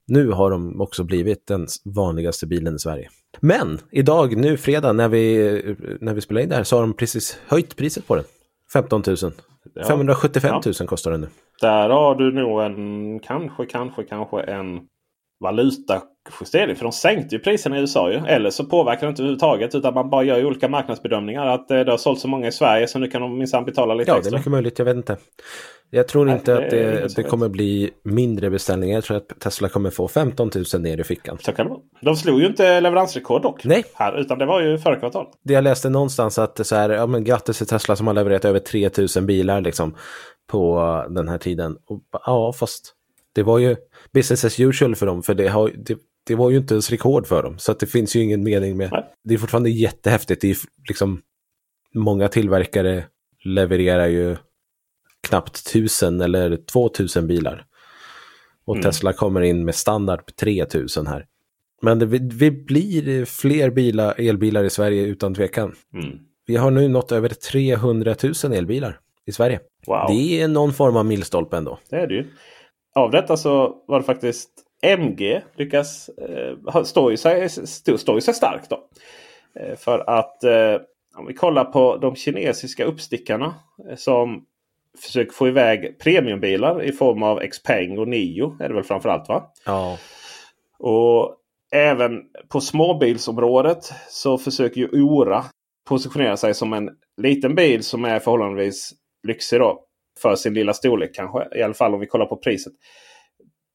nu 0.06 0.30
har 0.30 0.50
de 0.50 0.80
också 0.80 1.04
blivit 1.04 1.46
den 1.46 1.66
vanligaste 1.84 2.46
bilen 2.46 2.74
i 2.74 2.78
Sverige. 2.78 3.08
Men 3.40 3.78
idag, 3.90 4.36
nu 4.36 4.56
fredag, 4.56 4.92
när 4.92 5.08
vi, 5.08 5.76
när 6.00 6.14
vi 6.14 6.20
spelar 6.20 6.40
in 6.40 6.48
det 6.48 6.56
här 6.56 6.64
så 6.64 6.76
har 6.76 6.80
de 6.80 6.94
precis 6.94 7.38
höjt 7.46 7.76
priset 7.76 8.06
på 8.06 8.16
den. 8.16 8.24
15 8.72 9.02
000. 9.06 9.16
575 9.86 10.60
000 10.80 10.88
kostar 10.88 11.10
den 11.10 11.20
nu. 11.20 11.28
Där 11.60 11.88
har 11.88 12.14
du 12.14 12.32
nog 12.32 12.62
en 12.62 13.20
kanske, 13.20 13.66
kanske, 13.66 14.04
kanske 14.04 14.40
en 14.40 14.80
valutajustering. 16.24 16.76
För 16.76 16.84
de 16.84 16.92
sänkte 16.92 17.34
ju 17.34 17.38
priserna 17.38 17.76
i 17.76 17.80
USA 17.80 18.10
ju. 18.12 18.18
Eller 18.26 18.50
så 18.50 18.64
påverkar 18.64 19.06
det 19.06 19.10
inte 19.10 19.22
överhuvudtaget. 19.22 19.74
Utan 19.74 19.94
man 19.94 20.10
bara 20.10 20.24
gör 20.24 20.38
ju 20.38 20.44
olika 20.44 20.68
marknadsbedömningar. 20.68 21.46
Att 21.46 21.70
eh, 21.70 21.80
det 21.80 21.90
har 21.90 21.98
sålt 21.98 22.20
så 22.20 22.28
många 22.28 22.48
i 22.48 22.52
Sverige 22.52 22.88
så 22.88 22.98
nu 22.98 23.08
kan 23.08 23.22
de 23.22 23.38
minsann 23.38 23.64
betala 23.64 23.94
lite 23.94 24.10
Ja, 24.10 24.14
det 24.14 24.18
är 24.18 24.20
extra. 24.20 24.38
mycket 24.38 24.50
möjligt. 24.52 24.78
Jag 24.78 24.86
vet 24.86 24.96
inte. 24.96 25.16
Jag 25.94 26.08
tror 26.08 26.24
Nej, 26.24 26.34
inte 26.34 26.54
det 26.54 26.64
att 26.64 26.70
det, 26.70 27.16
det 27.16 27.22
kommer 27.22 27.48
bli 27.48 27.90
mindre 28.04 28.50
beställningar. 28.50 28.94
Jag 28.94 29.04
tror 29.04 29.16
att 29.16 29.40
Tesla 29.40 29.68
kommer 29.68 29.90
få 29.90 30.08
15 30.08 30.50
000 30.74 30.82
ner 30.82 31.00
i 31.00 31.04
fickan. 31.04 31.38
Så 31.40 31.52
kan 31.52 31.66
det 31.66 31.70
vara. 31.70 31.80
De 32.00 32.16
slog 32.16 32.40
ju 32.40 32.46
inte 32.46 32.80
leveransrekord 32.80 33.42
dock. 33.42 33.64
Nej. 33.64 33.84
Här, 33.94 34.20
utan 34.20 34.38
det 34.38 34.46
var 34.46 34.60
ju 34.62 34.78
förra 34.78 34.96
kvartalet. 34.96 35.32
Det 35.44 35.54
jag 35.54 35.64
läste 35.64 35.90
någonstans 35.90 36.38
att 36.38 36.66
så 36.66 36.76
här, 36.76 36.90
ja 36.90 37.06
men 37.06 37.24
grattis 37.24 37.58
till 37.58 37.66
Tesla 37.66 37.96
som 37.96 38.06
har 38.06 38.14
levererat 38.14 38.44
över 38.44 38.58
3 38.58 38.90
000 39.16 39.24
bilar 39.24 39.60
liksom 39.60 39.94
på 40.50 41.04
den 41.08 41.28
här 41.28 41.38
tiden. 41.38 41.76
Och, 41.86 42.00
ja, 42.26 42.52
fast 42.52 42.94
det 43.34 43.42
var 43.42 43.58
ju 43.58 43.76
business 44.12 44.44
as 44.44 44.60
usual 44.60 44.96
för 44.96 45.06
dem, 45.06 45.22
för 45.22 45.34
det, 45.34 45.48
har, 45.48 45.70
det, 45.76 45.98
det 46.26 46.34
var 46.34 46.50
ju 46.50 46.56
inte 46.56 46.74
ens 46.74 46.90
rekord 46.90 47.26
för 47.26 47.42
dem. 47.42 47.58
Så 47.58 47.72
att 47.72 47.80
det 47.80 47.86
finns 47.86 48.16
ju 48.16 48.22
ingen 48.22 48.42
mening 48.42 48.76
med... 48.76 48.88
Nej. 48.92 49.04
Det 49.24 49.34
är 49.34 49.38
fortfarande 49.38 49.70
jättehäftigt. 49.70 50.40
Det 50.40 50.50
är 50.50 50.56
liksom... 50.88 51.20
Många 51.94 52.28
tillverkare 52.28 53.04
levererar 53.44 54.06
ju 54.06 54.36
knappt 55.28 55.72
tusen 55.72 56.20
eller 56.20 56.56
2000 56.56 57.26
bilar. 57.26 57.66
Och 58.64 58.74
Mm. 58.74 58.82
Tesla 58.82 59.12
kommer 59.12 59.40
in 59.40 59.64
med 59.64 59.74
standard 59.74 60.26
på 60.26 60.32
3000 60.32 61.06
här. 61.06 61.26
Men 61.82 61.98
det, 61.98 62.06
vi, 62.06 62.18
vi 62.32 62.50
blir 62.50 63.24
fler 63.24 63.70
bilar, 63.70 64.14
elbilar 64.18 64.64
i 64.64 64.70
Sverige 64.70 65.02
utan 65.02 65.34
tvekan. 65.34 65.74
Mm. 65.94 66.18
Vi 66.46 66.56
har 66.56 66.70
nu 66.70 66.88
nått 66.88 67.12
över 67.12 67.28
300 67.28 68.14
000 68.44 68.52
elbilar 68.52 69.00
i 69.26 69.32
Sverige. 69.32 69.60
Wow. 69.86 70.06
Det 70.08 70.40
är 70.40 70.48
någon 70.48 70.72
form 70.72 70.96
av 70.96 71.06
milstolpe 71.06 71.56
ändå. 71.56 71.78
Det 71.90 71.96
är 71.96 72.06
det 72.06 72.14
ju. 72.14 72.26
Av 72.94 73.10
detta 73.10 73.36
så 73.36 73.76
var 73.86 73.98
det 74.00 74.04
faktiskt 74.04 74.50
MG 74.82 75.42
lyckas 75.56 76.08
eh, 76.08 76.72
ha- 76.72 76.84
stå, 76.84 77.12
i 77.12 77.16
sig, 77.16 77.48
stå, 77.48 77.98
stå 77.98 78.18
i 78.18 78.20
sig 78.20 78.34
starkt. 78.34 78.70
Då. 78.70 78.88
Eh, 79.60 79.76
för 79.76 80.10
att 80.10 80.44
eh, 80.44 80.80
om 81.16 81.26
vi 81.26 81.34
kollar 81.34 81.64
på 81.64 81.96
de 81.96 82.16
kinesiska 82.16 82.84
uppstickarna 82.84 83.54
eh, 83.88 83.96
som 83.96 84.44
försöker 84.98 85.32
få 85.32 85.48
iväg 85.48 85.98
premiumbilar 85.98 86.82
i 86.82 86.92
form 86.92 87.22
av 87.22 87.40
Xpeng 87.40 87.98
och 87.98 88.08
Nio. 88.08 88.56
Är 88.60 88.68
det 88.68 88.74
väl 88.74 88.84
framförallt 88.84 89.28
va? 89.28 89.52
Ja. 89.66 89.98
Och 90.78 91.36
även 91.72 92.20
på 92.48 92.60
småbilsområdet 92.60 93.92
så 94.08 94.38
försöker 94.38 94.80
ju 94.80 94.88
Ora 94.88 95.44
positionera 95.88 96.36
sig 96.36 96.54
som 96.54 96.72
en 96.72 96.90
liten 97.16 97.54
bil 97.54 97.82
som 97.82 98.04
är 98.04 98.18
förhållandevis 98.18 98.92
lyxig 99.28 99.60
då. 99.60 99.84
För 100.22 100.36
sin 100.36 100.54
lilla 100.54 100.72
storlek 100.74 101.14
kanske. 101.14 101.58
I 101.58 101.62
alla 101.62 101.74
fall 101.74 101.94
om 101.94 102.00
vi 102.00 102.06
kollar 102.06 102.26
på 102.26 102.36
priset. 102.36 102.72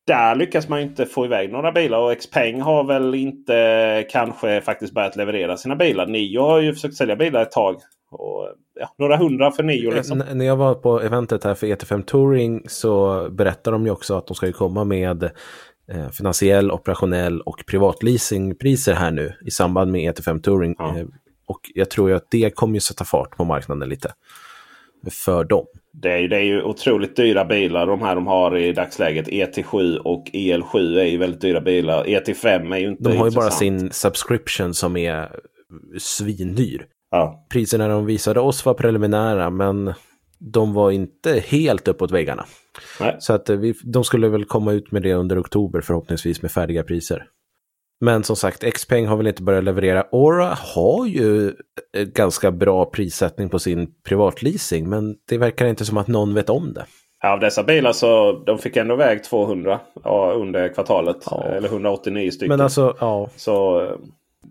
Där 0.08 0.36
lyckas 0.36 0.70
man 0.70 0.80
inte 0.80 1.06
få 1.06 1.26
iväg 1.26 1.52
några 1.52 1.72
bilar 1.72 1.98
och 1.98 2.18
Xpeng 2.18 2.62
har 2.62 2.84
väl 2.84 3.16
inte 3.16 4.06
kanske 4.10 4.62
faktiskt 4.62 4.94
börjat 4.94 5.16
leverera 5.16 5.58
sina 5.58 5.76
bilar. 5.76 6.08
Nio 6.08 6.40
har 6.42 6.60
ju 6.60 6.74
försökt 6.74 6.96
sälja 6.96 7.16
bilar 7.16 7.42
ett 7.42 7.52
tag. 7.52 7.76
Och, 8.12 8.50
ja, 8.80 8.90
några 8.98 9.18
hundra 9.18 9.52
för 9.52 9.64
Nio 9.64 9.92
liksom. 9.92 10.22
N- 10.22 10.38
när 10.38 10.46
jag 10.46 10.56
var 10.56 10.76
på 10.76 11.02
eventet 11.02 11.44
här 11.44 11.54
för 11.56 11.68
ET5 11.68 12.04
Touring 12.04 12.64
så 12.68 13.28
berättade 13.30 13.76
de 13.76 13.86
ju 13.86 13.92
också 13.92 14.18
att 14.18 14.28
de 14.28 14.36
ska 14.36 14.52
komma 14.52 14.84
med 14.84 15.24
eh, 15.92 16.10
finansiell, 16.12 16.72
operationell 16.72 17.42
och 17.42 17.64
privatleasingpriser 17.68 18.94
här 18.94 19.12
nu 19.12 19.34
i 19.46 19.52
samband 19.52 19.92
med 19.92 20.14
ET5 20.16 20.42
Touring. 20.42 20.76
Ja. 20.78 20.98
Eh, 20.98 21.06
och 21.46 21.60
jag 21.74 21.90
tror 21.90 22.10
ju 22.10 22.16
att 22.16 22.32
det 22.32 22.56
kommer 22.56 22.74
ju 22.74 22.80
sätta 22.80 23.06
fart 23.06 23.38
på 23.38 23.46
marknaden 23.46 23.90
lite. 23.90 24.12
För 25.12 25.44
dem. 25.44 25.66
Det 26.02 26.12
är, 26.12 26.18
ju- 26.18 26.28
det 26.28 26.36
är 26.36 26.42
ju 26.44 26.62
otroligt 26.64 27.16
dyra 27.16 27.46
bilar 27.46 27.88
de 27.88 28.02
här 28.02 28.16
de 28.16 28.28
har 28.28 28.58
i 28.58 28.74
dagsläget. 28.74 29.28
ET7 29.28 29.98
och 29.98 30.26
EL7 30.34 31.00
är 31.00 31.04
ju 31.06 31.18
väldigt 31.18 31.42
dyra 31.42 31.62
bilar. 31.62 32.04
ET5 32.04 32.76
är 32.76 32.80
ju 32.80 32.88
inte 32.88 33.04
De 33.04 33.18
har 33.18 33.30
ju 33.30 33.36
bara 33.36 33.52
sin 33.52 33.92
subscription 33.92 34.74
som 34.74 34.98
är 34.98 35.30
svindyr. 35.98 36.86
Ja. 37.12 37.48
Priserna 37.52 37.88
de 37.88 38.06
visade 38.06 38.40
oss 38.40 38.66
var 38.66 38.74
preliminära 38.74 39.50
men 39.50 39.94
de 40.40 40.74
var 40.74 40.92
inte 40.92 41.44
helt 41.48 41.88
uppåt 41.88 42.12
väggarna. 42.12 42.46
Nej. 43.00 43.16
Så 43.20 43.34
att 43.34 43.50
eh, 43.50 43.56
vi, 43.58 43.74
de 43.84 44.04
skulle 44.04 44.28
väl 44.30 44.46
komma 44.46 44.72
ut 44.74 44.92
med 44.92 45.02
det 45.04 45.14
under 45.14 45.42
oktober 45.42 45.82
förhoppningsvis 45.82 46.42
med 46.42 46.52
färdiga 46.52 46.84
priser. 46.84 47.24
Men 48.00 48.24
som 48.24 48.36
sagt, 48.36 48.74
Xpeng 48.74 49.08
har 49.08 49.18
väl 49.18 49.28
inte 49.28 49.44
börjat 49.44 49.64
leverera. 49.64 50.04
Aura 50.12 50.58
har 50.76 51.06
ju 51.06 51.48
eh, 51.48 52.04
ganska 52.04 52.52
bra 52.52 52.86
prissättning 52.86 53.50
på 53.50 53.60
sin 53.60 53.88
privatleasing, 54.08 54.90
men 54.90 55.16
det 55.30 55.38
verkar 55.38 55.66
inte 55.66 55.86
som 55.86 55.98
att 55.98 56.08
någon 56.08 56.34
vet 56.34 56.50
om 56.50 56.74
det. 56.74 56.86
Av 57.24 57.40
dessa 57.40 57.64
bilar 57.64 57.92
så 57.92 58.32
de 58.46 58.58
fick 58.58 58.78
ändå 58.78 58.94
iväg 58.94 59.24
200 59.24 59.80
ja, 60.04 60.32
under 60.32 60.74
kvartalet. 60.74 61.18
Ja. 61.32 61.44
Eller 61.44 61.68
189 61.68 62.32
stycken. 62.32 62.50
Men 62.50 62.62
alltså, 62.62 62.96
ja, 63.00 63.30
Så 63.36 63.82
eh, 63.82 63.92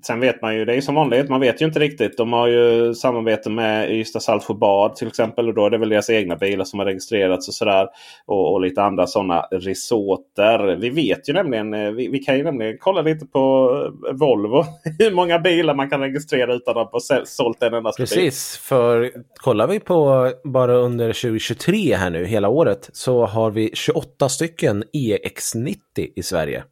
Sen 0.03 0.21
vet 0.21 0.43
man 0.43 0.55
ju, 0.55 0.65
det 0.65 0.75
är 0.75 0.81
som 0.81 0.95
vanligt, 0.95 1.29
man 1.29 1.41
vet 1.41 1.63
ju 1.63 1.67
inte 1.67 1.79
riktigt. 1.79 2.17
De 2.17 2.33
har 2.33 2.49
ju 2.49 2.95
samarbete 2.95 3.51
med 3.51 3.91
Ystad 3.91 4.21
Saltsjöbad 4.21 4.97
till 4.97 5.09
exempel. 5.09 5.49
Och 5.49 5.55
då 5.55 5.67
är 5.67 5.71
det 5.71 5.79
väl 5.79 5.89
deras 5.89 6.11
egna 6.11 6.37
bilar 6.37 6.65
som 6.65 6.79
har 6.79 6.87
registrerats 6.87 7.49
och 7.49 7.55
sådär. 7.55 7.89
Och, 8.27 8.53
och 8.53 8.61
lite 8.61 8.83
andra 8.83 9.07
sådana 9.07 9.41
resorter. 9.41 10.77
Vi 10.81 10.91
vet 10.91 11.29
ju 11.29 11.33
nämligen, 11.33 11.75
eh, 11.75 11.91
vi, 11.91 12.09
vi, 12.09 12.19
kan 12.19 12.37
ju 12.37 12.45
nämligen 12.45 12.77
kolla 12.81 13.03
lite 13.03 13.27
på 13.27 13.71
eh, 14.09 14.15
Volvo. 14.15 14.65
Hur 14.99 15.11
många 15.11 15.39
bilar 15.39 15.75
man 15.75 15.91
kan 15.91 16.01
registrera 16.01 16.55
utan 16.55 16.79
att 16.79 16.93
ha 16.93 17.01
sålt 17.25 17.63
en 17.63 17.75
enda 17.75 17.91
bil. 17.99 18.07
Precis, 18.07 18.57
för 18.57 19.13
kollar 19.35 19.67
vi 19.67 19.81
på 19.81 20.31
bara 20.45 20.75
under 20.75 21.07
2023 21.07 21.95
här 21.95 22.11
nu 22.11 22.25
hela 22.25 22.49
året 22.49 22.91
så 22.93 23.27
har 23.27 23.51
vi 23.51 23.71
28 23.75 24.29
stycken 24.29 24.85
EX90 24.93 25.77
i 26.17 26.23
Sverige. 26.23 26.65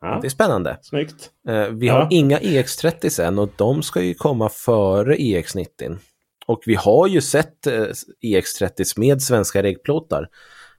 Ja. 0.00 0.18
Det 0.22 0.28
är 0.28 0.30
spännande. 0.30 0.78
Snyggt. 0.82 1.30
Eh, 1.48 1.66
vi 1.66 1.88
har 1.88 2.00
ja. 2.00 2.08
inga 2.10 2.38
EX30 2.38 3.22
än 3.22 3.38
och 3.38 3.50
de 3.56 3.82
ska 3.82 4.02
ju 4.02 4.14
komma 4.14 4.48
före 4.48 5.16
EX90. 5.16 5.98
Och 6.46 6.62
vi 6.66 6.74
har 6.74 7.06
ju 7.06 7.20
sett 7.20 7.66
EX30 7.66 8.62
eh, 8.62 8.68
e 8.68 8.84
med 8.96 9.22
svenska 9.22 9.62
regplåtar. 9.62 10.28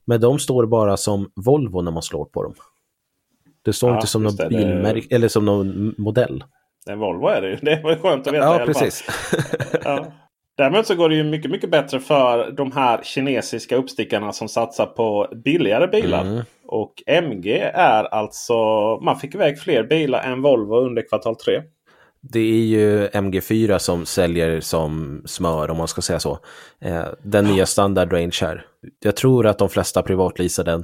Men 0.05 0.22
de 0.22 0.39
står 0.39 0.65
bara 0.65 0.97
som 0.97 1.32
Volvo 1.36 1.82
när 1.82 1.91
man 1.91 2.03
slår 2.03 2.26
på 2.26 2.43
dem. 2.43 2.53
Det 3.61 3.74
står 3.74 3.89
ja, 3.89 3.95
inte 3.95 4.07
som 4.07 4.24
någon 4.24 4.36
bilmärke 4.36 5.15
eller 5.15 5.28
som 5.28 5.45
någon 5.45 5.95
modell. 5.97 6.43
En 6.88 6.99
Volvo 6.99 7.28
är 7.28 7.41
det 7.41 7.49
ju. 7.49 7.55
Det 7.61 7.82
var 7.84 7.95
skönt 7.95 8.28
att 8.28 8.34
veta 8.34 8.45
Ja, 8.45 8.65
precis. 8.65 9.03
ja. 9.84 10.05
Däremot 10.57 10.88
så 10.88 10.95
går 10.95 11.09
det 11.09 11.15
ju 11.15 11.24
mycket, 11.24 11.51
mycket 11.51 11.72
bättre 11.72 11.99
för 11.99 12.51
de 12.51 12.72
här 12.72 13.03
kinesiska 13.03 13.76
uppstickarna 13.76 14.34
som 14.34 14.49
satsar 14.49 14.86
på 14.86 15.28
billigare 15.45 15.88
bilar. 15.88 16.22
Mm. 16.22 16.43
Och 16.72 17.03
MG 17.07 17.57
är 17.74 18.03
alltså, 18.03 18.55
man 19.01 19.20
fick 19.20 19.36
iväg 19.36 19.59
fler 19.59 19.84
bilar 19.84 20.24
än 20.24 20.41
Volvo 20.41 20.76
under 20.76 21.09
kvartal 21.09 21.36
3. 21.36 21.61
Det 22.22 22.39
är 22.39 22.65
ju 22.65 23.07
MG4 23.07 23.78
som 23.78 24.05
säljer 24.05 24.61
som 24.61 25.22
smör 25.26 25.72
om 25.72 25.78
man 25.78 25.88
ska 25.88 26.01
säga 26.01 26.20
så. 26.20 26.39
Eh, 26.82 27.05
den 27.24 27.45
nya 27.45 27.65
standard 27.65 28.13
range 28.13 28.38
här. 28.41 28.65
Jag 28.99 29.15
tror 29.15 29.47
att 29.47 29.57
de 29.57 29.70
flesta 29.70 30.01
privatleasar 30.01 30.63
den. 30.63 30.84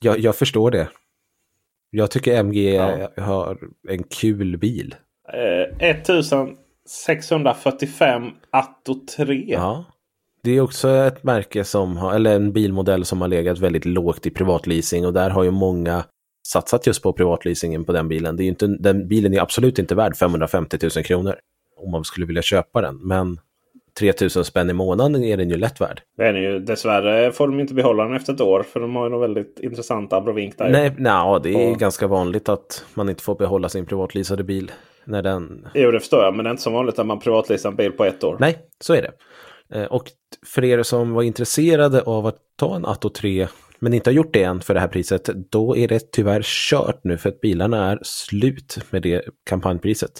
Jag, 0.00 0.18
jag 0.18 0.36
förstår 0.36 0.70
det. 0.70 0.88
Jag 1.90 2.10
tycker 2.10 2.36
MG 2.36 2.74
ja. 2.74 3.10
har 3.16 3.58
en 3.88 4.02
kul 4.02 4.58
bil. 4.58 4.94
Eh, 5.32 5.62
1645 5.90 8.30
Atto 8.50 8.94
3. 9.16 9.44
Ja. 9.48 9.84
Det 10.46 10.56
är 10.56 10.60
också 10.60 10.88
ett 10.88 11.22
märke 11.22 11.64
som 11.64 11.96
har, 11.96 12.14
eller 12.14 12.36
en 12.36 12.52
bilmodell 12.52 13.04
som 13.04 13.20
har 13.20 13.28
legat 13.28 13.58
väldigt 13.58 13.84
lågt 13.84 14.26
i 14.26 14.30
privatleasing 14.30 15.06
och 15.06 15.12
där 15.12 15.30
har 15.30 15.44
ju 15.44 15.50
många 15.50 16.04
satsat 16.48 16.86
just 16.86 17.02
på 17.02 17.12
privatleasingen 17.12 17.84
på 17.84 17.92
den 17.92 18.08
bilen. 18.08 18.36
Det 18.36 18.44
är 18.44 18.46
inte, 18.46 18.66
den 18.66 19.08
bilen 19.08 19.34
är 19.34 19.40
absolut 19.40 19.78
inte 19.78 19.94
värd 19.94 20.16
550 20.16 20.78
000 20.82 21.04
kronor 21.04 21.34
om 21.76 21.90
man 21.90 22.04
skulle 22.04 22.26
vilja 22.26 22.42
köpa 22.42 22.80
den. 22.80 22.96
Men 22.96 23.38
3000 23.98 24.44
spänn 24.44 24.70
i 24.70 24.72
månaden 24.72 25.24
är 25.24 25.36
den 25.36 25.50
ju 25.50 25.56
lätt 25.56 25.80
värd. 25.80 26.00
Det 26.16 26.26
är 26.26 26.34
ju, 26.34 26.58
dessvärre 26.58 27.32
får 27.32 27.46
de 27.48 27.60
inte 27.60 27.74
behålla 27.74 28.04
den 28.04 28.16
efter 28.16 28.32
ett 28.32 28.40
år 28.40 28.62
för 28.62 28.80
de 28.80 28.96
har 28.96 29.04
ju 29.04 29.10
något 29.10 29.22
väldigt 29.22 29.58
intressant 29.62 30.12
abrovink 30.12 30.58
där. 30.58 30.68
Nej, 30.68 30.94
nej 30.98 31.40
det 31.42 31.64
är 31.64 31.70
och... 31.70 31.78
ganska 31.78 32.06
vanligt 32.06 32.48
att 32.48 32.84
man 32.94 33.08
inte 33.08 33.22
får 33.22 33.34
behålla 33.34 33.68
sin 33.68 33.86
privatleasade 33.86 34.44
bil. 34.44 34.72
När 35.04 35.22
den... 35.22 35.68
Jo, 35.74 35.90
det 35.90 36.00
förstår 36.00 36.24
jag, 36.24 36.34
men 36.34 36.44
det 36.44 36.48
är 36.48 36.50
inte 36.50 36.62
så 36.62 36.70
vanligt 36.70 36.98
att 36.98 37.06
man 37.06 37.18
privatleasar 37.18 37.70
en 37.70 37.76
bil 37.76 37.92
på 37.92 38.04
ett 38.04 38.24
år. 38.24 38.36
Nej, 38.40 38.58
så 38.80 38.94
är 38.94 39.02
det. 39.02 39.10
Eh, 39.72 39.84
och 39.84 40.10
för 40.46 40.64
er 40.64 40.82
som 40.82 41.12
var 41.12 41.22
intresserade 41.22 42.02
av 42.02 42.26
att 42.26 42.38
ta 42.56 42.76
en 42.76 42.86
Atto 42.86 43.08
3 43.08 43.48
men 43.78 43.94
inte 43.94 44.10
har 44.10 44.14
gjort 44.14 44.32
det 44.32 44.42
än 44.42 44.60
för 44.60 44.74
det 44.74 44.80
här 44.80 44.88
priset, 44.88 45.30
då 45.50 45.76
är 45.76 45.88
det 45.88 46.12
tyvärr 46.12 46.42
kört 46.42 47.00
nu 47.04 47.18
för 47.18 47.28
att 47.28 47.40
bilarna 47.40 47.90
är 47.90 47.98
slut 48.02 48.78
med 48.90 49.02
det 49.02 49.22
kampanjpriset. 49.50 50.10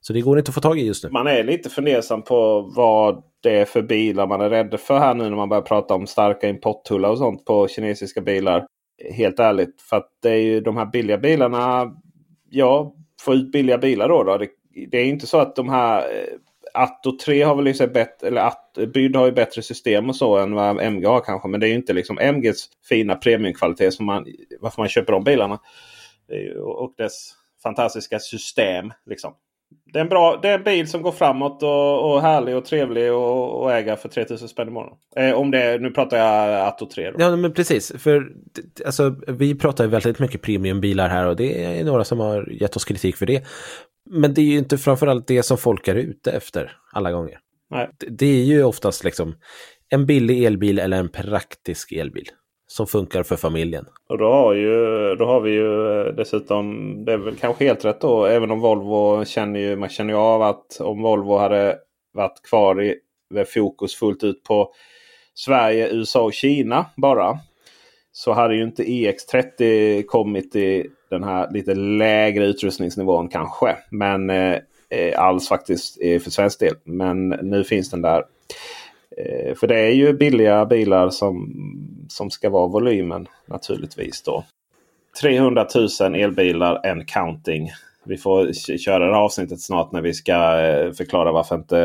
Så 0.00 0.12
det 0.12 0.20
går 0.20 0.38
inte 0.38 0.48
att 0.48 0.54
få 0.54 0.60
tag 0.60 0.78
i 0.78 0.86
just 0.86 1.04
nu. 1.04 1.10
Man 1.10 1.26
är 1.26 1.44
lite 1.44 1.70
fundersam 1.70 2.22
på 2.22 2.72
vad 2.76 3.22
det 3.42 3.58
är 3.58 3.64
för 3.64 3.82
bilar 3.82 4.26
man 4.26 4.40
är 4.40 4.50
rädd 4.50 4.80
för 4.80 4.98
här 4.98 5.14
nu 5.14 5.24
när 5.24 5.36
man 5.36 5.48
börjar 5.48 5.62
prata 5.62 5.94
om 5.94 6.06
starka 6.06 6.48
importtullar 6.48 7.10
och 7.10 7.18
sånt 7.18 7.44
på 7.44 7.68
kinesiska 7.68 8.20
bilar. 8.20 8.66
Helt 9.12 9.38
ärligt, 9.38 9.80
för 9.80 9.96
att 9.96 10.08
det 10.22 10.30
är 10.30 10.42
ju 10.42 10.60
de 10.60 10.76
här 10.76 10.86
billiga 10.86 11.18
bilarna. 11.18 11.92
Ja, 12.50 12.94
få 13.20 13.34
ut 13.34 13.52
billiga 13.52 13.78
bilar 13.78 14.08
då. 14.08 14.24
då. 14.24 14.38
Det, 14.38 14.48
det 14.90 14.98
är 14.98 15.04
inte 15.04 15.26
så 15.26 15.38
att 15.38 15.56
de 15.56 15.68
här 15.68 15.98
eh, 15.98 16.38
Atto 16.74 17.18
3 17.18 17.42
har 17.42 17.54
väl 17.54 17.64
liksom 17.64 17.92
bättre, 17.92 18.26
eller 18.26 18.40
Att, 18.40 18.78
Byd 18.94 19.16
har 19.16 19.26
ju 19.26 19.32
bättre 19.32 19.62
system 19.62 20.08
och 20.08 20.16
så 20.16 20.36
än 20.36 20.54
vad 20.54 20.82
MG 20.82 21.06
har 21.06 21.20
kanske. 21.20 21.48
Men 21.48 21.60
det 21.60 21.66
är 21.66 21.68
ju 21.68 21.74
inte 21.74 21.92
liksom 21.92 22.18
MGs 22.18 22.68
fina 22.88 23.14
premiumkvalitet 23.14 23.94
som 23.94 24.06
man, 24.06 24.26
varför 24.60 24.82
man 24.82 24.88
köper 24.88 25.12
de 25.12 25.24
bilarna. 25.24 25.58
Och 26.64 26.94
dess 26.96 27.34
fantastiska 27.62 28.18
system. 28.18 28.92
Liksom. 29.06 29.34
Det 29.92 29.98
är, 29.98 30.02
en 30.02 30.08
bra, 30.08 30.38
det 30.42 30.48
är 30.48 30.58
en 30.58 30.64
bil 30.64 30.88
som 30.88 31.02
går 31.02 31.12
framåt 31.12 31.62
och, 31.62 32.12
och 32.12 32.22
härlig 32.22 32.56
och 32.56 32.64
trevlig 32.64 33.08
att 33.08 33.70
äga 33.70 33.96
för 33.96 34.08
3000 34.08 34.48
spänn 34.48 34.68
i 34.68 34.70
månaden. 34.70 34.98
Eh, 35.16 35.32
om 35.32 35.50
det, 35.50 35.78
nu 35.80 35.90
pratar 35.90 36.16
jag 36.16 36.66
Atto 36.68 36.86
3. 36.86 37.10
Då. 37.10 37.16
Ja 37.18 37.36
men 37.36 37.52
precis. 37.52 37.92
För 37.98 38.32
alltså, 38.86 39.14
vi 39.28 39.54
pratar 39.54 39.86
väldigt 39.86 40.18
mycket 40.18 40.42
premiumbilar 40.42 41.08
här 41.08 41.26
och 41.26 41.36
det 41.36 41.64
är 41.64 41.84
några 41.84 42.04
som 42.04 42.20
har 42.20 42.52
gett 42.52 42.76
oss 42.76 42.84
kritik 42.84 43.16
för 43.16 43.26
det. 43.26 43.44
Men 44.10 44.34
det 44.34 44.40
är 44.40 44.44
ju 44.44 44.58
inte 44.58 44.78
framförallt 44.78 45.26
det 45.26 45.42
som 45.42 45.58
folk 45.58 45.88
är 45.88 45.94
ute 45.94 46.32
efter 46.32 46.76
alla 46.92 47.12
gånger. 47.12 47.38
Nej. 47.70 47.90
Det 48.08 48.26
är 48.26 48.44
ju 48.44 48.64
oftast 48.64 49.04
liksom 49.04 49.34
en 49.88 50.06
billig 50.06 50.44
elbil 50.44 50.78
eller 50.78 50.96
en 50.96 51.08
praktisk 51.08 51.92
elbil 51.92 52.28
som 52.66 52.86
funkar 52.86 53.22
för 53.22 53.36
familjen. 53.36 53.86
Och 54.08 54.18
då 54.18 54.32
har, 54.32 54.54
ju, 54.54 54.70
då 55.14 55.24
har 55.24 55.40
vi 55.40 55.50
ju 55.50 56.00
eh, 56.00 56.14
dessutom, 56.14 56.94
det 57.04 57.12
är 57.12 57.16
väl 57.16 57.36
kanske 57.36 57.64
helt 57.64 57.84
rätt 57.84 58.00
då, 58.00 58.26
även 58.26 58.50
om 58.50 58.60
Volvo 58.60 59.24
känner 59.24 59.60
ju, 59.60 59.76
man 59.76 59.88
känner 59.88 60.12
ju 60.12 60.18
av 60.18 60.42
att 60.42 60.80
om 60.80 61.02
Volvo 61.02 61.36
hade 61.36 61.78
varit 62.12 62.42
kvar 62.42 62.82
i 62.82 62.96
med 63.30 63.48
fokus 63.48 63.94
fullt 63.94 64.24
ut 64.24 64.42
på 64.42 64.72
Sverige, 65.34 65.88
USA 65.92 66.22
och 66.22 66.32
Kina 66.32 66.86
bara. 66.96 67.38
Så 68.12 68.32
hade 68.32 68.56
ju 68.56 68.62
inte 68.62 68.84
EX30 68.84 70.02
kommit 70.02 70.56
i 70.56 70.86
den 71.14 71.28
här 71.28 71.50
lite 71.50 71.74
lägre 71.74 72.46
utrustningsnivån 72.46 73.28
kanske. 73.28 73.76
Men 73.90 74.30
eh, 74.30 74.58
eh 74.90 75.20
alls 75.20 75.48
faktiskt 75.48 75.98
eh, 76.00 76.20
för 76.20 76.30
svensk 76.30 76.60
del. 76.60 76.74
Men 76.84 77.28
nu 77.28 77.64
finns 77.64 77.90
den 77.90 78.02
där. 78.02 78.24
Eh, 79.16 79.54
för 79.54 79.66
det 79.66 79.80
är 79.80 79.90
ju 79.90 80.12
billiga 80.12 80.66
bilar 80.66 81.10
som, 81.10 81.52
som 82.08 82.30
ska 82.30 82.50
vara 82.50 82.66
volymen 82.66 83.26
naturligtvis. 83.46 84.22
då. 84.22 84.44
300 85.20 85.66
000 86.00 86.14
elbilar 86.14 86.86
and 86.86 87.08
counting. 87.08 87.70
Vi 88.06 88.16
får 88.16 88.52
köra 88.78 88.98
det 88.98 89.14
här 89.14 89.20
avsnittet 89.20 89.60
snart 89.60 89.92
när 89.92 90.00
vi 90.00 90.14
ska 90.14 90.60
eh, 90.60 90.92
förklara 90.92 91.32
varför 91.32 91.54
inte, 91.54 91.78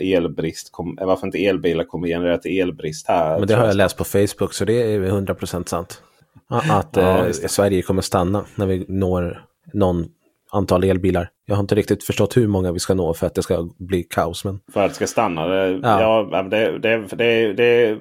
elbrist 0.00 0.72
kom, 0.72 0.98
varför 1.00 1.26
inte 1.26 1.46
elbilar 1.46 1.84
kommer 1.84 2.08
generera 2.08 2.38
till 2.38 2.60
elbrist 2.60 3.08
här. 3.08 3.38
Men 3.38 3.48
det 3.48 3.54
har 3.54 3.66
jag 3.66 3.76
läst 3.76 3.96
på 3.96 4.04
Facebook 4.04 4.54
så 4.54 4.64
det 4.64 4.82
är 4.82 5.00
100% 5.00 5.68
sant. 5.68 6.02
Att 6.50 6.96
ja, 6.96 7.26
eh, 7.26 7.32
Sverige 7.32 7.82
kommer 7.82 8.02
stanna 8.02 8.44
när 8.54 8.66
vi 8.66 8.84
når 8.88 9.44
någon 9.72 10.06
antal 10.52 10.84
elbilar. 10.84 11.28
Jag 11.46 11.54
har 11.54 11.60
inte 11.60 11.74
riktigt 11.74 12.04
förstått 12.04 12.36
hur 12.36 12.46
många 12.46 12.72
vi 12.72 12.78
ska 12.78 12.94
nå 12.94 13.14
för 13.14 13.26
att 13.26 13.34
det 13.34 13.42
ska 13.42 13.68
bli 13.78 14.02
kaos. 14.02 14.44
Men... 14.44 14.60
För 14.72 14.84
att 14.84 14.90
det 14.90 14.94
ska 14.94 15.06
stanna? 15.06 15.46
Det, 15.46 15.80
ja. 15.82 16.28
ja 16.32 16.42
det, 16.42 16.78
det, 16.78 17.06
det, 17.16 17.52
det 17.52 17.98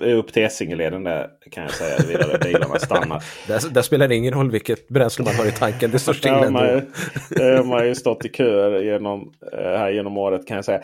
upp 0.00 0.32
till 0.32 0.42
Essingeleden 0.42 1.04
där 1.04 1.28
kan 1.50 1.62
jag 1.62 1.72
säga. 1.72 1.98
Vidare 2.08 2.38
bilarna 2.38 2.78
stannar. 2.78 3.22
där, 3.48 3.70
där, 3.70 3.82
spelar 3.82 4.08
det 4.08 4.16
ingen 4.16 4.34
roll 4.34 4.50
vilket 4.50 4.88
bränsle 4.88 5.24
man 5.24 5.34
har 5.34 5.46
i 5.46 5.52
tanken. 5.52 5.90
Det 5.90 5.98
står 5.98 6.12
still 6.12 6.32
ändå. 6.32 6.50
Man, 7.64 7.68
har 7.68 7.84
ju 7.84 7.94
stått 7.94 8.24
i 8.24 8.28
köer 8.28 8.82
genom, 8.82 9.32
eh, 9.52 9.58
här 9.58 9.90
genom 9.90 10.16
året 10.16 10.46
kan 10.46 10.56
jag 10.56 10.64
säga. 10.64 10.82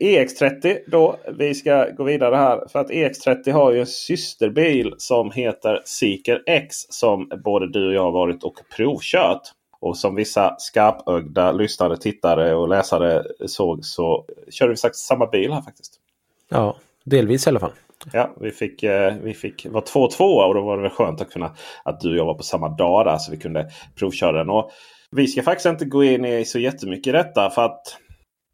EX30 0.00 0.78
då. 0.86 1.16
Vi 1.38 1.54
ska 1.54 1.86
gå 1.90 2.04
vidare 2.04 2.36
här. 2.36 2.68
För 2.72 2.78
att 2.78 2.90
EX30 2.90 3.52
har 3.52 3.72
ju 3.72 3.80
en 3.80 3.86
systerbil 3.86 4.94
som 4.98 5.30
heter 5.30 5.82
Seeker 5.84 6.42
X. 6.46 6.76
Som 6.88 7.30
både 7.44 7.72
du 7.72 7.86
och 7.86 7.94
jag 7.94 8.02
har 8.02 8.12
varit 8.12 8.44
och 8.44 8.54
provkört. 8.76 9.42
Och 9.80 9.96
som 9.96 10.14
vissa 10.14 10.54
skarpögda 10.58 11.52
lyssnare, 11.52 11.96
tittare 11.96 12.54
och 12.54 12.68
läsare 12.68 13.24
såg 13.46 13.84
så 13.84 14.24
körde 14.50 14.70
vi 14.72 14.76
samma 14.92 15.26
bil 15.26 15.52
här 15.52 15.62
faktiskt. 15.62 16.00
Ja, 16.48 16.76
delvis 17.04 17.46
i 17.46 17.50
alla 17.50 17.60
fall. 17.60 17.72
Ja, 18.12 18.36
vi 18.40 18.50
fick, 18.50 18.82
eh, 18.82 19.14
vi 19.22 19.34
fick 19.34 19.66
vara 19.66 19.84
två 19.84 20.00
och 20.00 20.10
två 20.10 20.24
och 20.24 20.54
då 20.54 20.62
var 20.62 20.76
det 20.76 20.82
väl 20.82 20.90
skönt 20.90 21.20
att, 21.20 21.30
kunna, 21.30 21.54
att 21.84 22.00
du 22.00 22.10
och 22.10 22.16
jag 22.16 22.24
var 22.24 22.34
på 22.34 22.42
samma 22.42 22.68
dag 22.68 23.06
där 23.06 23.18
så 23.18 23.30
vi 23.30 23.36
kunde 23.36 23.70
provköra 23.98 24.32
den. 24.32 24.50
Och 24.50 24.70
vi 25.10 25.26
ska 25.26 25.42
faktiskt 25.42 25.66
inte 25.66 25.84
gå 25.84 26.04
in 26.04 26.24
i 26.24 26.44
så 26.44 26.58
jättemycket 26.58 27.06
i 27.06 27.12
detta 27.12 27.50
för 27.50 27.64
att 27.64 27.82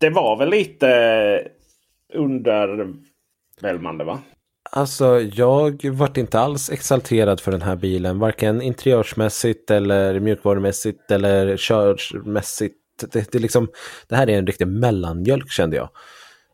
det 0.01 0.11
var 0.11 0.37
väl 0.37 0.51
lite 0.51 1.49
undervälmande 2.15 4.05
va? 4.05 4.19
Alltså 4.71 5.21
jag 5.21 5.85
vart 5.85 6.17
inte 6.17 6.39
alls 6.39 6.71
exalterad 6.71 7.41
för 7.41 7.53
den 7.53 7.63
här 7.63 7.77
bilen. 7.77 8.19
Varken 8.19 8.63
interiörsmässigt 8.63 9.71
eller 9.71 10.21
mjukvarumässigt 10.21 11.11
eller 11.11 11.57
körmässigt. 11.57 12.77
Det, 13.13 13.33
det, 13.33 13.39
liksom, 13.39 13.69
det 14.09 14.17
här 14.17 14.31
är 14.31 14.39
en 14.39 14.47
riktig 14.47 14.69
mellanmjölk 14.69 15.51
kände 15.51 15.77
jag. 15.77 15.89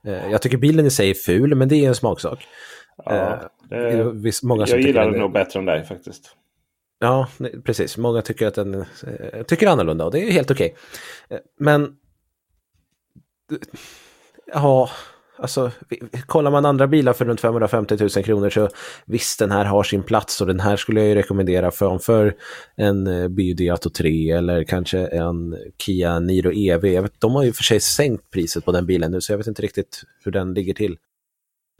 Eh, 0.04 0.30
jag 0.30 0.42
tycker 0.42 0.58
bilen 0.58 0.86
i 0.86 0.90
sig 0.90 1.10
är 1.10 1.14
ful 1.14 1.54
men 1.54 1.68
det 1.68 1.76
är 1.76 1.88
en 1.88 1.94
smaksak. 1.94 2.46
Ja, 3.04 3.50
eh, 3.70 4.12
det, 4.12 4.42
många 4.42 4.66
jag 4.66 4.80
gillar 4.80 5.10
den 5.10 5.20
nog 5.20 5.32
bättre 5.32 5.58
än 5.58 5.66
dig 5.66 5.84
faktiskt. 5.84 6.36
Ja, 6.98 7.28
precis. 7.64 7.96
Många 7.96 8.22
tycker 8.22 8.46
att 8.46 8.54
den 8.54 8.74
eh, 8.74 9.42
tycker 9.46 9.66
annorlunda 9.66 10.04
och 10.04 10.12
det 10.12 10.22
är 10.22 10.32
helt 10.32 10.50
okej. 10.50 10.76
Men 11.58 11.96
ja, 14.52 14.90
alltså 15.38 15.70
kollar 16.26 16.50
man 16.50 16.64
andra 16.64 16.86
bilar 16.86 17.12
för 17.12 17.24
runt 17.24 17.40
550 17.40 17.96
000 18.00 18.10
kronor 18.24 18.50
så 18.50 18.68
visst 19.06 19.38
den 19.38 19.50
här 19.50 19.64
har 19.64 19.82
sin 19.82 20.02
plats 20.02 20.40
och 20.40 20.46
den 20.46 20.60
här 20.60 20.76
skulle 20.76 21.00
jag 21.00 21.08
ju 21.08 21.14
rekommendera 21.14 21.70
framför 21.70 22.34
en 22.76 23.06
eh, 23.06 23.28
BYD 23.28 23.70
Atto 23.70 23.90
3 23.90 24.30
eller 24.30 24.64
kanske 24.64 25.06
en 25.06 25.56
Kia 25.78 26.18
Niro 26.18 26.52
EV. 26.52 26.86
Jag 26.86 27.02
vet, 27.02 27.20
de 27.20 27.34
har 27.34 27.44
ju 27.44 27.52
för 27.52 27.64
sig 27.64 27.80
sänkt 27.80 28.30
priset 28.30 28.64
på 28.64 28.72
den 28.72 28.86
bilen 28.86 29.10
nu 29.10 29.20
så 29.20 29.32
jag 29.32 29.38
vet 29.38 29.46
inte 29.46 29.62
riktigt 29.62 30.02
hur 30.24 30.32
den 30.32 30.54
ligger 30.54 30.74
till. 30.74 30.96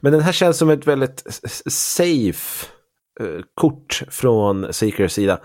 Men 0.01 0.11
den 0.11 0.21
här 0.21 0.31
känns 0.31 0.57
som 0.57 0.69
ett 0.69 0.87
väldigt 0.87 1.23
safe 1.67 2.67
eh, 3.19 3.41
kort 3.53 4.03
från 4.09 4.73
Seekers 4.73 5.11
sida. 5.11 5.39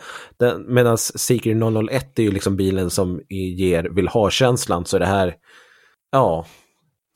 Medan 0.67 0.99
Seeker 0.99 1.89
001 1.89 2.19
är 2.19 2.23
ju 2.23 2.31
liksom 2.31 2.57
bilen 2.57 2.91
som 2.91 3.21
ger 3.29 3.85
vill 3.85 4.09
ha-känslan 4.09 4.85
så 4.85 4.99
det 4.99 5.07
här, 5.07 5.35
ja, 6.13 6.47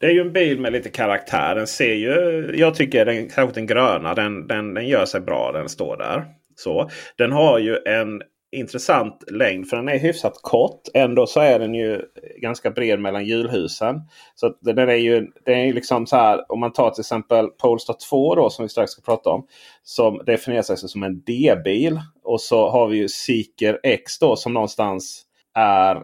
det 0.01 0.07
är 0.07 0.11
ju 0.11 0.21
en 0.21 0.33
bil 0.33 0.61
med 0.61 0.73
lite 0.73 0.91
karaktär. 0.91 1.55
Den 1.55 1.67
ser 1.67 1.95
ju, 1.95 2.51
jag 2.55 2.75
tycker 2.75 3.05
den, 3.05 3.31
särskilt 3.31 3.55
den 3.55 3.67
gröna, 3.67 4.15
den, 4.15 4.47
den, 4.47 4.75
den 4.75 4.89
gör 4.89 5.05
sig 5.05 5.21
bra. 5.21 5.53
Den 5.53 5.69
står 5.69 5.97
där. 5.97 6.25
Så. 6.57 6.91
Den 7.17 7.33
har 7.33 7.59
ju 7.59 7.77
en 7.87 8.23
intressant 8.53 9.25
längd 9.31 9.69
för 9.69 9.77
den 9.77 9.89
är 9.89 9.99
hyfsat 9.99 10.33
kort. 10.43 10.83
Ändå 10.95 11.27
så 11.27 11.41
är 11.41 11.59
den 11.59 11.75
ju 11.75 12.03
ganska 12.37 12.71
bred 12.71 13.01
mellan 13.01 13.25
hjulhusen. 13.25 14.01
Så 14.35 14.55
den 14.61 14.79
är 14.79 14.95
ju, 14.95 15.27
den 15.45 15.59
är 15.59 15.73
liksom 15.73 16.07
så 16.07 16.17
här 16.17 16.53
om 16.53 16.61
man 16.61 16.73
tar 16.73 16.91
till 16.91 17.01
exempel 17.01 17.47
Polestar 17.47 17.97
2 18.11 18.35
då 18.35 18.51
som 18.51 18.63
vi 18.63 18.69
strax 18.69 18.93
ska 18.93 19.03
prata 19.03 19.31
om. 19.31 19.47
Som 19.83 20.21
definierar 20.27 20.63
sig 20.63 20.77
som 20.77 21.03
en 21.03 21.21
D-bil. 21.21 22.01
Och 22.25 22.41
så 22.41 22.71
har 22.71 22.89
vi 22.89 22.97
ju 22.97 23.09
Seeker 23.09 23.81
X 23.83 24.19
då 24.19 24.37
som 24.37 24.55
någonstans 24.55 25.23
är 25.55 26.03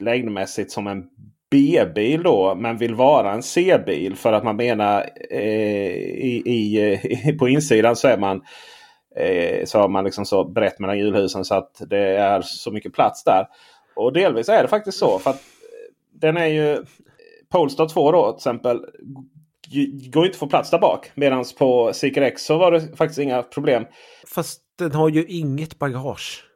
längdmässigt 0.00 0.70
som 0.70 0.86
en 0.86 1.04
B-bil 1.50 2.22
då 2.22 2.54
men 2.54 2.76
vill 2.76 2.94
vara 2.94 3.32
en 3.32 3.42
C-bil. 3.42 4.16
För 4.16 4.32
att 4.32 4.44
man 4.44 4.56
menar 4.56 5.10
eh, 5.30 5.40
i, 5.40 6.42
i, 6.46 6.92
eh, 6.92 7.36
på 7.38 7.48
insidan 7.48 7.96
så 7.96 8.08
är 8.08 8.18
man 8.18 8.42
eh, 9.16 9.64
så 9.64 9.78
har 9.78 9.88
man 9.88 10.04
liksom 10.04 10.24
så 10.24 10.44
brett 10.44 10.78
mellan 10.78 10.98
hjulhusen 10.98 11.44
så 11.44 11.54
att 11.54 11.82
det 11.90 12.16
är 12.16 12.40
så 12.40 12.70
mycket 12.70 12.92
plats 12.92 13.24
där. 13.24 13.46
Och 13.96 14.12
delvis 14.12 14.48
är 14.48 14.62
det 14.62 14.68
faktiskt 14.68 14.98
så. 14.98 15.18
för 15.18 15.30
att 15.30 15.36
eh, 15.36 15.94
Den 16.12 16.36
är 16.36 16.46
ju 16.46 16.72
eh, 16.72 16.78
Polestar 17.48 17.88
2 17.88 18.12
då 18.12 18.32
till 18.32 18.36
exempel 18.36 18.80
går 20.12 20.24
inte 20.24 20.34
att 20.34 20.36
få 20.36 20.46
plats 20.46 20.70
där 20.70 20.78
bak. 20.78 21.10
Medan 21.14 21.44
på 21.58 21.92
Seeker 21.92 22.22
X 22.22 22.42
så 22.42 22.58
var 22.58 22.72
det 22.72 22.96
faktiskt 22.96 23.20
inga 23.20 23.42
problem. 23.42 23.84
Fast 24.34 24.60
den 24.78 24.92
har 24.92 25.08
ju 25.08 25.24
inget 25.24 25.78
bagage. 25.78 26.49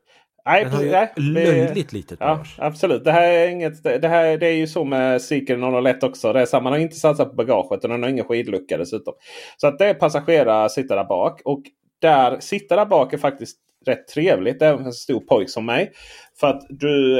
Nej, 0.46 0.64
den 0.64 0.72
har 0.72 0.82
ju 0.82 1.32
löjligt 1.32 1.92
litet 1.92 2.18
bagage. 2.18 2.54
Ja, 2.58 2.64
absolut. 2.64 3.04
Det 3.04 3.12
här, 3.12 3.32
är 3.32 3.48
inget, 3.48 3.82
det 3.82 4.08
här 4.08 4.38
det 4.38 4.46
är 4.46 4.56
ju 4.56 4.66
så 4.66 4.84
med 4.84 5.22
Seeker 5.22 5.86
001 5.86 6.02
också. 6.02 6.32
Det 6.32 6.40
är 6.40 6.46
så, 6.46 6.60
man 6.60 6.72
har 6.72 6.80
inte 6.80 6.96
satsat 6.96 7.28
på 7.28 7.34
bagaget 7.34 7.84
och 7.84 7.90
den 7.90 8.02
har 8.02 8.10
ingen 8.10 8.24
skidlucka 8.24 8.78
dessutom. 8.78 9.14
Så 9.56 9.66
att 9.66 9.78
det 9.78 9.86
är 9.86 9.94
passagerare 9.94 10.68
sitter 10.68 10.96
där 10.96 11.04
bak. 11.04 11.40
Och 11.44 11.62
där 12.00 12.40
sitta 12.40 12.76
där 12.76 12.86
bak 12.86 13.12
är 13.12 13.18
faktiskt 13.18 13.58
rätt 13.86 14.08
trevligt. 14.08 14.62
Även 14.62 14.78
för 14.78 14.86
en 14.86 14.92
stor 14.92 15.20
pojk 15.20 15.50
som 15.50 15.66
mig. 15.66 15.92
För 16.40 16.46
att 16.46 16.66
du, 16.68 17.16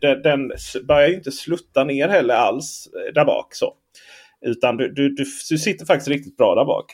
den, 0.00 0.22
den 0.22 0.52
börjar 0.88 1.14
inte 1.14 1.32
slutta 1.32 1.84
ner 1.84 2.08
heller 2.08 2.34
alls 2.34 2.88
där 3.14 3.24
bak. 3.24 3.54
så. 3.54 3.72
Utan 4.46 4.76
du, 4.76 4.88
du, 4.88 5.08
du, 5.08 5.24
du, 5.50 5.58
sitter 5.58 5.86
faktiskt 5.86 6.08
riktigt 6.08 6.36
bra 6.36 6.54
där 6.54 6.64
bak. 6.64 6.84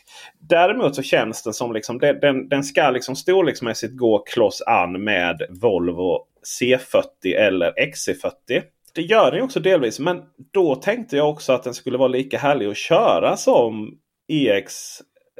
Däremot 0.49 0.95
så 0.95 1.03
känns 1.03 1.43
den 1.43 1.53
som 1.53 1.72
liksom 1.72 1.99
den, 1.99 2.49
den 2.49 2.64
ska 2.64 2.90
liksom 2.90 3.16
storleksmässigt 3.16 3.97
gå 3.97 4.18
kloss 4.18 4.62
an 4.62 5.05
med 5.05 5.43
Volvo 5.51 6.18
C40 6.61 7.36
eller 7.36 7.72
XC40. 7.72 8.62
Det 8.95 9.03
gör 9.03 9.30
den 9.30 9.43
också 9.43 9.61
delvis. 9.61 9.99
Men 9.99 10.22
då 10.53 10.74
tänkte 10.74 11.16
jag 11.16 11.30
också 11.30 11.53
att 11.53 11.62
den 11.62 11.74
skulle 11.74 11.99
vara 11.99 12.09
lika 12.09 12.38
härlig 12.38 12.66
att 12.66 12.76
köra 12.76 13.36
som 13.36 13.99
EX 14.28 14.74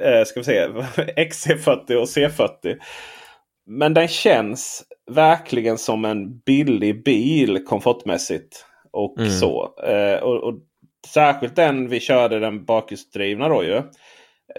eh, 0.01 0.25
ska 0.25 0.41
vi 0.41 0.45
se, 0.45 0.67
XC40 1.17 1.95
och 1.95 2.07
C40. 2.07 2.77
Men 3.67 3.95
den 3.95 4.09
känns 4.09 4.85
verkligen 5.11 5.79
som 5.79 6.05
en 6.05 6.39
billig 6.39 7.05
bil 7.05 7.65
komfortmässigt. 7.65 8.67
Och 8.93 9.19
mm. 9.19 9.31
så. 9.31 9.75
Eh, 9.87 10.23
och, 10.23 10.45
och, 10.45 10.55
Särskilt 11.07 11.57
den 11.57 11.89
vi 11.89 12.01
körde, 12.01 12.39
den 12.39 12.65
bakhjulsdrivna 12.65 13.49
då 13.49 13.65
ju. 13.65 13.83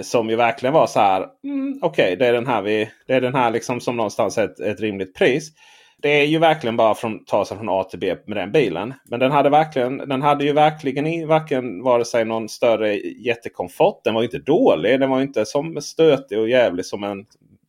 Som 0.01 0.29
ju 0.29 0.35
verkligen 0.35 0.73
var 0.73 0.87
så 0.87 0.99
här. 0.99 1.27
Mm, 1.43 1.79
Okej, 1.81 2.03
okay, 2.03 2.15
det 2.15 2.27
är 2.27 2.33
den 2.33 2.47
här, 2.47 2.61
vi, 2.61 2.89
det 3.07 3.13
är 3.13 3.21
den 3.21 3.35
här 3.35 3.51
liksom 3.51 3.79
som 3.79 3.97
någonstans 3.97 4.37
är 4.37 4.45
ett, 4.45 4.59
ett 4.59 4.79
rimligt 4.79 5.15
pris. 5.15 5.51
Det 5.97 6.09
är 6.09 6.25
ju 6.25 6.39
verkligen 6.39 6.77
bara 6.77 6.91
att 6.91 7.27
ta 7.27 7.45
sig 7.45 7.57
från 7.57 7.69
A 7.69 7.83
till 7.83 7.99
B 7.99 8.15
med 8.25 8.37
den 8.37 8.51
bilen. 8.51 8.93
Men 9.05 9.19
den 9.19 9.31
hade, 9.31 9.49
verkligen, 9.49 9.97
den 9.97 10.21
hade 10.21 10.45
ju 10.45 10.53
verkligen 10.53 11.07
i, 11.07 11.25
varken 11.25 11.83
vare 11.83 12.05
sig 12.05 12.25
någon 12.25 12.49
större 12.49 12.95
jättekomfort. 12.97 14.03
Den 14.03 14.13
var 14.13 14.23
inte 14.23 14.39
dålig. 14.39 14.99
Den 14.99 15.09
var 15.09 15.21
inte 15.21 15.45
som 15.45 15.81
stötig 15.81 16.39
och 16.39 16.49
jävlig 16.49 16.85
som 16.85 17.03
en 17.03 17.25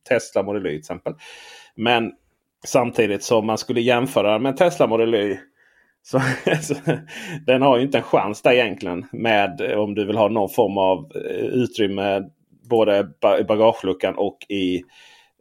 Tesla 0.09 0.43
Model 0.43 0.65
Y 0.65 0.69
till 0.69 0.79
exempel. 0.79 1.13
Men 1.75 2.11
samtidigt 2.65 3.23
som 3.23 3.45
man 3.45 3.57
skulle 3.57 3.81
jämföra 3.81 4.39
med 4.39 4.57
Tesla 4.57 4.87
Model 4.87 5.15
Y 5.15 5.37
så, 6.05 6.21
så, 6.61 6.75
den 7.45 7.61
har 7.61 7.77
ju 7.77 7.83
inte 7.83 7.97
en 7.97 8.03
chans 8.03 8.41
där 8.41 8.51
egentligen. 8.51 9.05
Med 9.11 9.61
om 9.77 9.95
du 9.95 10.05
vill 10.05 10.17
ha 10.17 10.27
någon 10.27 10.49
form 10.49 10.77
av 10.77 11.11
eh, 11.15 11.45
utrymme 11.45 12.23
både 12.69 13.07
i 13.39 13.43
bagageluckan 13.43 14.15
och 14.15 14.37
i 14.49 14.83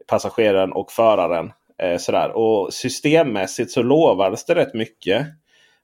passageraren 0.07 0.73
och 0.73 0.93
föraren. 0.93 1.53
Eh, 1.83 1.99
sådär. 1.99 2.37
Och 2.37 2.73
systemmässigt 2.73 3.71
så 3.71 3.83
lovades 3.83 4.45
det 4.45 4.55
rätt 4.55 4.75
mycket. 4.75 5.27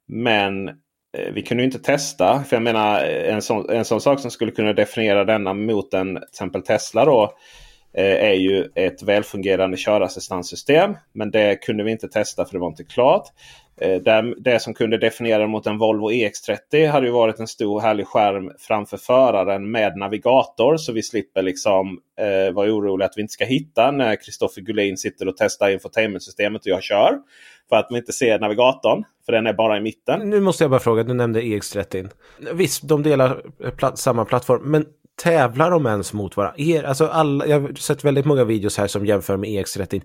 Men 0.09 0.68
eh, 0.68 1.33
vi 1.33 1.43
kunde 1.43 1.64
inte 1.64 1.78
testa. 1.78 2.45
För 2.45 2.57
jag 2.57 2.62
menar 2.62 3.05
eh, 3.05 3.35
en 3.35 3.43
sån, 3.43 3.70
en 3.70 3.85
sån 3.85 4.01
sak 4.01 4.20
som 4.20 4.31
skulle 4.31 4.53
kunna 4.53 4.72
definiera 4.72 5.24
denna 5.24 5.55
mot 5.55 5.95
en 5.95 6.14
till 6.14 6.24
exempel 6.24 6.62
Tesla 6.62 7.05
då. 7.05 7.35
Eh, 7.95 8.24
är 8.24 8.35
ju 8.35 8.68
ett 8.74 9.03
välfungerande 9.03 9.76
körassistanssystem. 9.76 10.97
Men 11.12 11.31
det 11.31 11.57
kunde 11.57 11.85
vi 11.85 11.91
inte 11.91 12.09
testa 12.09 12.45
för 12.45 12.53
det 12.53 12.59
var 12.59 12.68
inte 12.68 12.85
klart. 12.85 13.28
Eh, 13.81 14.03
där, 14.03 14.35
det 14.39 14.62
som 14.62 14.74
kunde 14.74 14.99
definiera 14.99 15.47
mot 15.47 15.66
en 15.66 15.78
Volvo 15.78 16.11
EX30 16.11 16.89
hade 16.91 17.07
ju 17.07 17.12
varit 17.12 17.41
en 17.41 17.47
stor 17.47 17.81
härlig 17.81 18.07
skärm 18.07 18.53
framför 18.59 18.97
föraren 18.97 19.70
med 19.70 19.97
navigator. 19.97 20.76
Så 20.76 20.93
vi 20.93 21.03
slipper 21.03 21.43
liksom 21.43 22.01
eh, 22.20 22.55
vara 22.55 22.72
oroliga 22.72 23.07
att 23.07 23.16
vi 23.16 23.20
inte 23.22 23.33
ska 23.33 23.45
hitta 23.45 23.91
när 23.91 24.16
Kristoffer 24.16 24.62
Gullin 24.62 24.97
sitter 24.97 25.28
och 25.28 25.35
testar 25.37 25.70
infotainmentsystemet 25.70 26.61
och 26.61 26.66
jag 26.66 26.83
kör. 26.83 27.18
För 27.68 27.76
att 27.76 27.91
man 27.91 27.99
inte 27.99 28.12
ser 28.12 28.39
navigatorn. 28.39 29.05
För 29.26 29.33
den 29.33 29.47
är 29.47 29.53
bara 29.53 29.76
i 29.76 29.81
mitten. 29.81 30.31
Nu 30.31 30.41
måste 30.41 30.64
jag 30.64 30.70
bara 30.70 30.81
fråga, 30.81 31.03
du 31.03 31.14
nämnde 31.14 31.41
EX30. 31.41 32.11
Visst, 32.53 32.89
de 32.89 33.03
delar 33.03 33.43
eh, 33.64 33.70
pl 33.70 33.87
samma 33.95 34.24
plattform. 34.24 34.62
Men 34.64 34.87
tävlar 35.22 35.70
de 35.70 35.87
ens 35.87 36.12
mot 36.12 36.37
varandra? 36.37 36.89
Alltså 36.89 37.07
alla, 37.07 37.47
jag 37.47 37.61
har 37.61 37.74
sett 37.74 38.05
väldigt 38.05 38.24
många 38.24 38.45
videos 38.45 38.78
här 38.78 38.87
som 38.87 39.07
jämför 39.07 39.37
med 39.37 39.51
EX30 39.51 40.03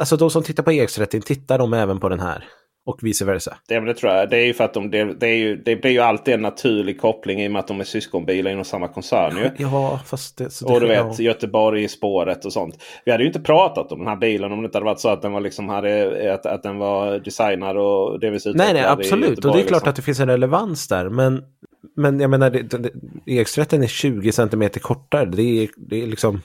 alltså 0.00 0.16
de 0.16 0.30
som 0.30 0.42
tittar 0.42 0.62
på 0.62 0.70
EX30, 0.70 1.20
tittar 1.20 1.58
de 1.58 1.72
även 1.72 2.00
på 2.00 2.08
den 2.08 2.20
här? 2.20 2.44
Och 2.86 2.98
vice 3.02 3.24
versa. 3.24 3.56
Det, 3.68 3.80
det 3.80 3.94
tror 3.94 4.12
jag. 4.12 4.30
Det 4.30 4.36
är 4.36 4.46
ju 4.46 4.54
för 4.54 4.64
att 4.64 4.74
de, 4.74 4.90
det, 4.90 5.04
det, 5.04 5.26
är 5.26 5.36
ju, 5.36 5.56
det 5.56 5.76
blir 5.76 5.90
ju 5.90 5.98
alltid 5.98 6.34
en 6.34 6.42
naturlig 6.42 7.00
koppling 7.00 7.42
i 7.42 7.48
och 7.48 7.52
med 7.52 7.60
att 7.60 7.68
de 7.68 7.80
är 7.80 7.84
syskonbilar 7.84 8.50
inom 8.50 8.64
samma 8.64 8.88
koncern. 8.88 9.36
Ju. 9.36 9.50
Ja, 9.56 10.00
fast 10.06 10.38
det, 10.38 10.44
det 10.44 10.66
Och 10.66 10.80
du 10.80 10.86
vet 10.86 11.18
ja. 11.18 11.24
Göteborg 11.24 11.84
i 11.84 11.88
spåret 11.88 12.44
och 12.44 12.52
sånt. 12.52 12.82
Vi 13.04 13.12
hade 13.12 13.24
ju 13.24 13.28
inte 13.28 13.40
pratat 13.40 13.92
om 13.92 13.98
den 13.98 14.08
här 14.08 14.16
bilen 14.16 14.52
om 14.52 14.62
det 14.62 14.64
inte 14.64 14.78
hade 14.78 14.84
varit 14.84 15.00
så 15.00 15.08
att 15.08 15.22
den 15.22 15.32
var, 15.32 15.40
liksom 15.40 15.68
hade, 15.68 16.34
att, 16.34 16.46
att 16.46 16.62
den 16.62 16.78
var 16.78 17.18
designad 17.18 17.76
och 17.76 18.20
delvis 18.20 18.46
utvecklad 18.46 18.74
Nej, 18.74 18.82
nej, 18.82 18.92
absolut. 18.92 19.44
Och 19.44 19.52
det 19.52 19.60
är 19.60 19.66
klart 19.66 19.70
liksom. 19.70 19.88
att 19.88 19.96
det 19.96 20.02
finns 20.02 20.20
en 20.20 20.28
relevans 20.28 20.88
där. 20.88 21.08
Men, 21.08 21.42
men 21.96 22.20
jag 22.20 22.30
menar, 22.30 22.50
EX30 22.50 23.82
är 23.82 23.86
20 23.86 24.32
cm 24.32 24.70
kortare. 24.82 25.24
Det 25.24 25.62
är, 25.62 25.68
det 25.76 26.02
är 26.02 26.06
liksom... 26.06 26.42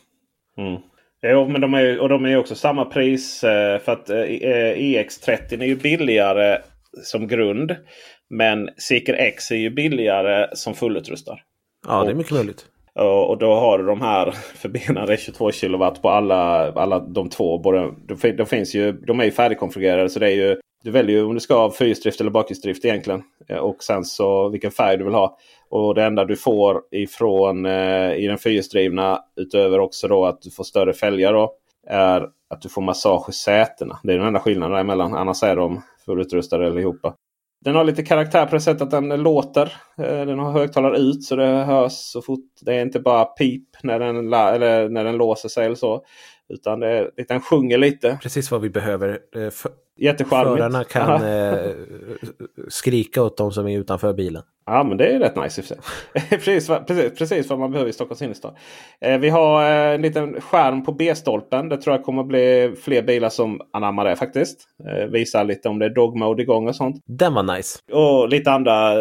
Mm. 0.58 0.82
Jo, 1.22 1.48
men 1.48 1.62
de 1.62 1.74
är, 1.74 2.00
och 2.00 2.10
de 2.10 2.26
är 2.26 2.38
också 2.38 2.56
samma 2.56 2.86
pris. 2.86 3.44
Eh, 3.44 3.80
för 3.80 3.92
att 3.92 4.10
EX30 4.10 5.30
eh, 5.30 5.60
e 5.60 5.64
är 5.64 5.68
ju 5.68 5.76
billigare 5.76 6.62
som 7.04 7.28
grund. 7.28 7.76
Men 8.30 8.70
Seeker 8.78 9.14
X 9.14 9.52
är 9.52 9.56
ju 9.56 9.70
billigare 9.70 10.48
som 10.54 10.74
fullutrustad. 10.74 11.38
Ja, 11.88 12.04
det 12.04 12.12
är 12.12 12.16
mycket 12.16 12.34
möjligt. 12.34 12.66
Och, 13.00 13.30
och 13.30 13.38
då 13.38 13.56
har 13.56 13.78
du 13.78 13.86
de 13.86 14.02
här 14.02 14.32
förbenade 14.32 15.18
22 15.18 15.52
kW 15.52 15.90
på 16.02 16.10
alla, 16.10 16.72
alla 16.72 17.00
de 17.00 17.30
två. 17.30 17.58
Både, 17.58 17.92
de, 18.08 18.32
de, 18.32 18.46
finns 18.46 18.76
ju, 18.76 18.92
de 18.92 19.20
är 19.20 19.26
ju 19.26 19.32
färdigkonfigurerade 19.32 20.10
så 20.10 20.20
det 20.20 20.28
är 20.28 20.36
ju 20.36 20.58
du 20.86 20.92
väljer 20.92 21.26
om 21.26 21.34
du 21.34 21.40
ska 21.40 21.54
ha 21.54 21.72
fyrhjulsdrift 21.72 22.22
eller 22.22 22.32
bakhjulsdrift 22.32 22.86
egentligen. 22.86 23.24
Eh, 23.48 23.58
och 23.58 23.84
sen 23.84 24.06
så 24.06 24.50
vilken 24.50 24.72
färg 24.72 24.98
du 24.98 25.04
vill 25.04 25.14
ha. 25.14 25.38
Och 25.70 25.96
det 25.96 26.04
enda 26.04 26.26
du 26.26 26.36
får 26.36 26.82
ifrån 26.92 27.66
eh, 27.66 28.14
i 28.14 28.28
den 28.28 28.38
fyrhjulsdrivna 28.38 29.20
utöver 29.36 29.80
också 29.80 30.08
då 30.08 30.26
att 30.26 30.42
du 30.42 30.52
får 30.52 30.64
större 30.64 30.94
fälgar 30.94 31.34
då. 31.34 31.54
Är 31.88 32.30
att 32.50 32.62
du 32.62 32.70
får 32.70 32.82
massage 32.82 33.30
i 33.30 33.32
sätena. 33.32 34.00
Det 34.04 34.14
är 34.14 34.18
den 34.18 34.28
enda 34.28 34.40
skillnaden 34.40 34.74
däremellan. 34.74 35.14
Annars 35.14 35.44
är 35.44 35.56
de 35.56 35.82
fullutrustade 36.06 36.68
allihopa. 36.68 37.14
Den 37.62 37.76
har 37.76 37.84
lite 37.84 38.04
karaktär 38.04 38.46
på 38.46 38.56
det 38.56 38.62
sättet 38.62 38.82
att 38.82 38.92
den 38.92 39.24
låter. 39.24 39.74
Eh, 39.98 40.26
den 40.26 40.40
har 40.40 40.52
högtalare 40.52 40.98
ut 40.98 41.24
så 41.24 41.36
det 41.36 41.46
hörs 41.46 41.94
så 41.94 42.22
fort. 42.22 42.50
Det 42.62 42.74
är 42.74 42.82
inte 42.82 43.00
bara 43.00 43.26
pip 43.26 43.70
när 43.84 44.00
den, 44.00 44.34
eller 44.34 44.90
när 44.90 45.04
den 45.04 45.18
låser 45.18 45.50
sig 45.50 45.66
eller 45.66 45.76
så. 45.76 46.04
Utan 46.50 46.80
det 46.80 46.88
är, 46.88 47.12
den 47.28 47.42
sjunger 47.42 47.78
lite. 47.78 48.18
Precis 48.22 48.52
vad 48.52 48.62
vi 48.62 48.70
behöver. 48.70 49.20
Eh, 49.36 49.50
Eh, 50.00 50.06
Jättecharmigt. 50.06 50.58
Förarna 50.58 50.84
kan 50.84 51.24
eh, 51.24 51.72
skrika 52.68 53.24
åt 53.24 53.38
de 53.38 53.52
som 53.52 53.68
är 53.68 53.80
utanför 53.80 54.14
bilen. 54.14 54.44
Ja 54.66 54.84
men 54.84 54.98
det 54.98 55.08
är 55.08 55.20
rätt 55.20 55.36
nice 55.36 55.62
i 55.62 55.64
och 55.64 55.66
för 55.66 55.76
sig. 55.76 55.78
precis, 56.30 56.68
precis, 56.68 57.18
precis 57.18 57.50
vad 57.50 57.60
man 57.60 57.72
behöver 57.72 57.90
i 57.90 57.94
Stockholms 57.94 58.22
innerstad. 58.22 58.56
Eh, 59.02 59.18
vi 59.18 59.30
har 59.30 59.64
eh, 59.64 59.96
en 59.96 60.02
liten 60.02 60.42
skärm 60.42 60.84
på 60.84 60.92
B-stolpen. 60.92 61.70
Det 61.70 61.78
tror 61.78 61.96
jag 61.96 62.06
kommer 62.06 62.24
bli 62.24 62.76
fler 62.84 63.02
bilar 63.02 63.30
som 63.30 63.62
anammar 63.74 64.06
det 64.06 64.16
faktiskt. 64.16 64.68
Eh, 64.90 65.06
visar 65.06 65.44
lite 65.44 65.70
om 65.70 65.80
det 65.80 65.86
är 65.86 65.90
dog 65.90 66.18
mode 66.18 66.44
igång 66.44 66.68
och 66.68 66.76
sånt. 66.76 67.04
Den 67.08 67.34
var 67.34 67.56
nice. 67.56 67.80
Och 67.92 68.30
lite 68.30 68.52
andra 68.52 68.94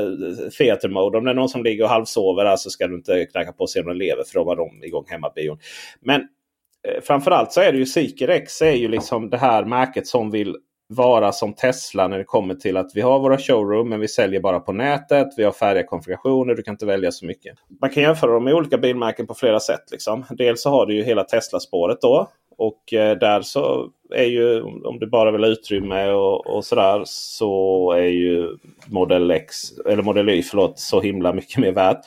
theater 0.58 0.88
mode. 0.88 1.18
Om 1.18 1.24
det 1.24 1.30
är 1.30 1.34
någon 1.34 1.48
som 1.48 1.64
ligger 1.64 1.84
och 1.84 1.90
halvsover 1.90 2.44
där 2.44 2.56
så 2.56 2.70
ska 2.70 2.86
du 2.86 2.94
inte 2.94 3.26
knacka 3.26 3.52
på 3.52 3.66
sig 3.66 3.82
om 3.82 3.88
den 3.88 3.98
lever. 3.98 4.24
För 4.24 4.38
då 4.38 4.44
var 4.44 4.56
de 4.56 4.84
igång 4.84 5.04
hemma 5.08 5.30
bion. 5.34 5.58
Men 6.00 6.20
eh, 6.20 7.02
framförallt 7.02 7.52
så 7.52 7.60
är 7.60 7.72
det 7.72 7.78
ju 7.78 7.86
Seeker 7.86 8.28
X 8.28 8.62
är 8.62 8.72
ju 8.72 8.88
liksom 8.88 9.30
det 9.30 9.38
här 9.38 9.64
märket 9.64 10.06
som 10.06 10.30
vill 10.30 10.56
vara 10.86 11.32
som 11.32 11.52
Tesla 11.52 12.08
när 12.08 12.18
det 12.18 12.24
kommer 12.24 12.54
till 12.54 12.76
att 12.76 12.90
vi 12.94 13.00
har 13.00 13.18
våra 13.18 13.38
showroom 13.38 13.88
men 13.88 14.00
vi 14.00 14.08
säljer 14.08 14.40
bara 14.40 14.60
på 14.60 14.72
nätet. 14.72 15.28
Vi 15.36 15.44
har 15.44 15.52
färdiga 15.52 15.86
konfigurationer. 15.86 16.54
Du 16.54 16.62
kan 16.62 16.74
inte 16.74 16.86
välja 16.86 17.12
så 17.12 17.26
mycket. 17.26 17.56
Man 17.80 17.90
kan 17.90 18.02
jämföra 18.02 18.32
dem 18.32 18.44
med 18.44 18.54
olika 18.54 18.78
bilmärken 18.78 19.26
på 19.26 19.34
flera 19.34 19.60
sätt. 19.60 19.90
Liksom. 19.90 20.24
Dels 20.30 20.62
så 20.62 20.70
har 20.70 20.86
du 20.86 20.94
ju 20.94 21.02
hela 21.02 21.24
Tesla-spåret 21.24 21.98
då. 22.00 22.28
Och 22.56 22.92
eh, 22.92 23.18
där 23.18 23.42
så 23.42 23.90
är 24.10 24.24
ju 24.24 24.62
om 24.62 24.98
du 25.00 25.06
bara 25.06 25.30
vill 25.30 25.44
ha 25.44 25.50
utrymme 25.50 26.10
och, 26.10 26.46
och 26.46 26.64
sådär 26.64 27.02
så 27.04 27.92
är 27.92 28.06
ju 28.06 28.56
Model 28.86 29.30
X 29.30 29.56
eller 29.86 30.02
Model 30.02 30.28
Y 30.28 30.42
förlåt, 30.42 30.78
så 30.78 31.00
himla 31.00 31.32
mycket 31.32 31.58
mer 31.58 31.72
värt. 31.72 32.00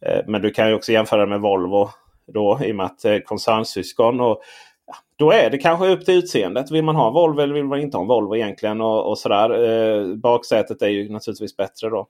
Eh, 0.00 0.20
men 0.26 0.42
du 0.42 0.50
kan 0.50 0.68
ju 0.68 0.74
också 0.74 0.92
jämföra 0.92 1.26
med 1.26 1.40
Volvo 1.40 1.90
då 2.26 2.60
i 2.64 2.72
och 2.72 2.76
med 2.76 2.86
att 2.86 3.04
eh, 3.04 3.18
koncernsyskon. 3.18 4.20
Och 4.20 4.42
då 5.18 5.32
är 5.32 5.50
det 5.50 5.58
kanske 5.58 5.88
upp 5.88 6.04
till 6.04 6.14
utseendet. 6.14 6.70
Vill 6.70 6.84
man 6.84 6.96
ha 6.96 7.08
en 7.08 7.14
Volvo 7.14 7.40
eller 7.40 7.54
vill 7.54 7.64
man 7.64 7.80
inte 7.80 7.96
ha 7.96 8.02
en 8.02 8.08
Volvo 8.08 8.36
egentligen? 8.36 8.80
Och, 8.80 9.10
och 9.10 9.18
sådär. 9.18 9.50
Eh, 9.64 10.14
baksätet 10.16 10.82
är 10.82 10.88
ju 10.88 11.12
naturligtvis 11.12 11.56
bättre 11.56 11.90
då. 11.90 12.06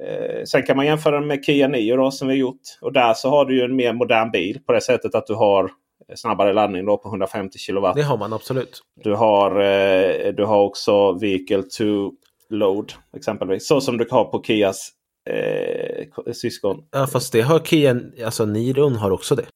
Eh, 0.00 0.44
sen 0.44 0.62
kan 0.62 0.76
man 0.76 0.86
jämföra 0.86 1.20
med 1.20 1.44
Kia 1.44 1.68
Nio 1.68 1.96
då, 1.96 2.10
som 2.10 2.28
vi 2.28 2.34
gjort. 2.34 2.60
Och 2.80 2.92
där 2.92 3.14
så 3.14 3.30
har 3.30 3.44
du 3.44 3.56
ju 3.56 3.64
en 3.64 3.76
mer 3.76 3.92
modern 3.92 4.30
bil 4.30 4.60
på 4.66 4.72
det 4.72 4.80
sättet 4.80 5.14
att 5.14 5.26
du 5.26 5.34
har 5.34 5.70
snabbare 6.14 6.52
laddning 6.52 6.84
då 6.84 6.96
på 6.98 7.08
150 7.08 7.58
kW. 7.58 7.92
Det 7.94 8.02
har 8.02 8.18
man 8.18 8.32
absolut. 8.32 8.82
Du 9.04 9.14
har, 9.14 9.60
eh, 9.60 10.32
du 10.32 10.44
har 10.44 10.62
också 10.62 11.12
Vehicle 11.12 11.62
to 11.62 12.12
Load 12.50 12.92
exempelvis. 13.16 13.66
Så 13.66 13.80
som 13.80 13.98
du 13.98 14.06
har 14.10 14.24
på 14.24 14.42
Kias 14.42 14.90
eh, 15.30 16.32
syskon. 16.32 16.84
Ja 16.90 17.06
fast 17.06 17.32
det 17.32 17.40
har 17.40 17.58
Kia, 17.58 18.00
alltså 18.24 18.46
Niron 18.46 18.96
har 18.96 19.10
också 19.10 19.34
det. 19.34 19.46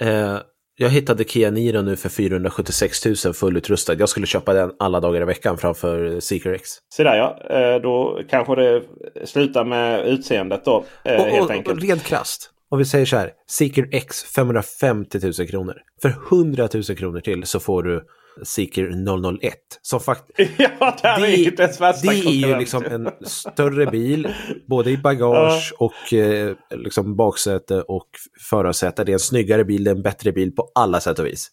Eh, 0.00 0.38
jag 0.80 0.90
hittade 0.90 1.24
Kia 1.24 1.50
Niro 1.50 1.82
nu 1.82 1.96
för 1.96 2.08
476 2.08 3.06
000 3.24 3.34
fullutrustad. 3.34 3.94
Jag 3.94 4.08
skulle 4.08 4.26
köpa 4.26 4.52
den 4.52 4.72
alla 4.78 5.00
dagar 5.00 5.20
i 5.20 5.24
veckan 5.24 5.58
framför 5.58 6.20
Seeker 6.20 6.52
X. 6.52 6.70
Se 6.94 7.04
där 7.04 7.16
ja, 7.16 7.38
eh, 7.50 7.80
då 7.82 8.20
kanske 8.30 8.54
det 8.54 8.82
slutar 9.24 9.64
med 9.64 10.06
utseendet 10.06 10.64
då. 10.64 10.84
Eh, 11.04 11.20
och, 11.20 11.26
helt 11.26 11.44
och, 11.44 11.50
enkelt. 11.50 11.76
Och 11.76 11.82
rent 11.82 12.04
krasst. 12.04 12.50
Om 12.70 12.78
vi 12.78 12.84
säger 12.84 13.06
så 13.06 13.16
här, 13.16 13.30
Seeker 13.50 13.88
X 13.92 14.24
550 14.24 15.18
000 15.22 15.48
kronor. 15.48 15.74
För 16.02 16.14
100 16.30 16.68
000 16.74 16.82
kronor 16.82 17.20
till 17.20 17.46
så 17.46 17.60
får 17.60 17.82
du 17.82 18.04
Seeker 18.42 19.40
001. 19.40 19.54
Som 19.82 20.00
fakt 20.00 20.24
ja, 20.58 20.96
det 21.02 21.08
är 21.08 21.36
ju 21.36 21.50
dess 21.50 21.80
värsta 21.80 22.10
Det 22.10 22.18
är 22.18 22.48
ju 22.48 22.58
liksom 22.58 22.84
en 22.84 23.10
större 23.22 23.86
bil, 23.86 24.34
både 24.66 24.90
i 24.90 24.96
bagage 24.96 25.74
och 25.78 26.12
eh, 26.12 26.54
liksom 26.70 27.16
baksäte 27.16 27.82
och 27.82 28.08
förarsäte. 28.50 29.04
Det 29.04 29.12
är 29.12 29.14
en 29.14 29.18
snyggare 29.18 29.64
bil, 29.64 29.84
det 29.84 29.90
är 29.90 29.94
en 29.94 30.02
bättre 30.02 30.32
bil 30.32 30.52
på 30.52 30.70
alla 30.74 31.00
sätt 31.00 31.18
och 31.18 31.26
vis. 31.26 31.50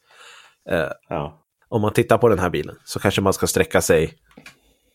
Eh, 0.70 0.90
ja. 1.10 1.42
Om 1.70 1.82
man 1.82 1.94
tittar 1.94 2.18
på 2.18 2.30
den 2.30 2.40
här 2.40 2.50
bilen 2.50 2.76
så 2.84 3.00
kanske 3.00 3.22
man 3.22 3.34
ska 3.34 3.48
sträcka 3.48 3.82
sig 3.82 4.14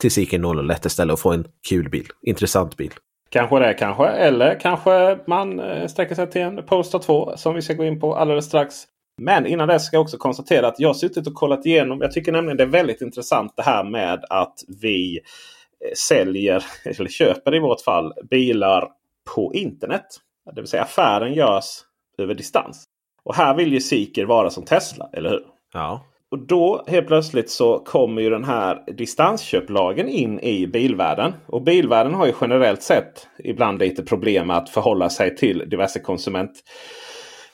till 0.00 0.10
Seeker 0.10 0.68
001 0.68 0.86
istället 0.86 1.12
och 1.12 1.20
få 1.20 1.32
en 1.32 1.44
kul 1.68 1.88
bil, 1.88 2.06
intressant 2.22 2.76
bil. 2.76 2.92
Kanske 3.30 3.58
det 3.58 3.74
kanske. 3.74 4.06
Eller 4.06 4.60
kanske 4.60 5.18
man 5.26 5.60
eh, 5.60 5.86
sträcker 5.86 6.14
sig 6.14 6.30
till 6.30 6.42
en 6.42 6.66
Polestar 6.66 6.98
2 6.98 7.36
som 7.36 7.54
vi 7.54 7.62
ska 7.62 7.74
gå 7.74 7.84
in 7.84 8.00
på 8.00 8.16
alldeles 8.16 8.44
strax. 8.44 8.74
Men 9.20 9.46
innan 9.46 9.68
det 9.68 9.80
ska 9.80 9.96
jag 9.96 10.02
också 10.02 10.16
konstatera 10.16 10.68
att 10.68 10.80
jag 10.80 10.96
suttit 10.96 11.26
och 11.26 11.34
kollat 11.34 11.66
igenom. 11.66 12.00
Jag 12.00 12.12
tycker 12.12 12.32
nämligen 12.32 12.56
det 12.56 12.62
är 12.62 12.66
väldigt 12.66 13.00
intressant 13.00 13.52
det 13.56 13.62
här 13.62 13.84
med 13.84 14.24
att 14.30 14.54
vi 14.82 15.16
eh, 15.16 15.94
säljer, 15.96 16.64
eller 16.84 17.08
köper 17.08 17.54
i 17.54 17.58
vårt 17.58 17.80
fall, 17.80 18.12
bilar 18.30 18.88
på 19.34 19.54
internet. 19.54 20.06
Det 20.54 20.60
vill 20.60 20.68
säga 20.68 20.82
affären 20.82 21.34
görs 21.34 21.80
över 22.18 22.34
distans. 22.34 22.84
Och 23.22 23.34
här 23.34 23.54
vill 23.54 23.72
ju 23.72 23.80
Seeker 23.80 24.24
vara 24.24 24.50
som 24.50 24.64
Tesla, 24.64 25.10
eller 25.12 25.30
hur? 25.30 25.44
Ja. 25.72 26.04
Och 26.30 26.38
då 26.38 26.84
helt 26.86 27.06
plötsligt 27.06 27.50
så 27.50 27.78
kommer 27.78 28.22
ju 28.22 28.30
den 28.30 28.44
här 28.44 28.84
distansköplagen 28.96 30.08
in 30.08 30.40
i 30.40 30.66
bilvärlden. 30.66 31.34
Och 31.46 31.62
bilvärlden 31.62 32.14
har 32.14 32.26
ju 32.26 32.32
generellt 32.40 32.82
sett 32.82 33.28
ibland 33.38 33.78
lite 33.78 34.02
problem 34.02 34.50
att 34.50 34.68
förhålla 34.70 35.10
sig 35.10 35.36
till 35.36 35.68
diverse 35.68 36.00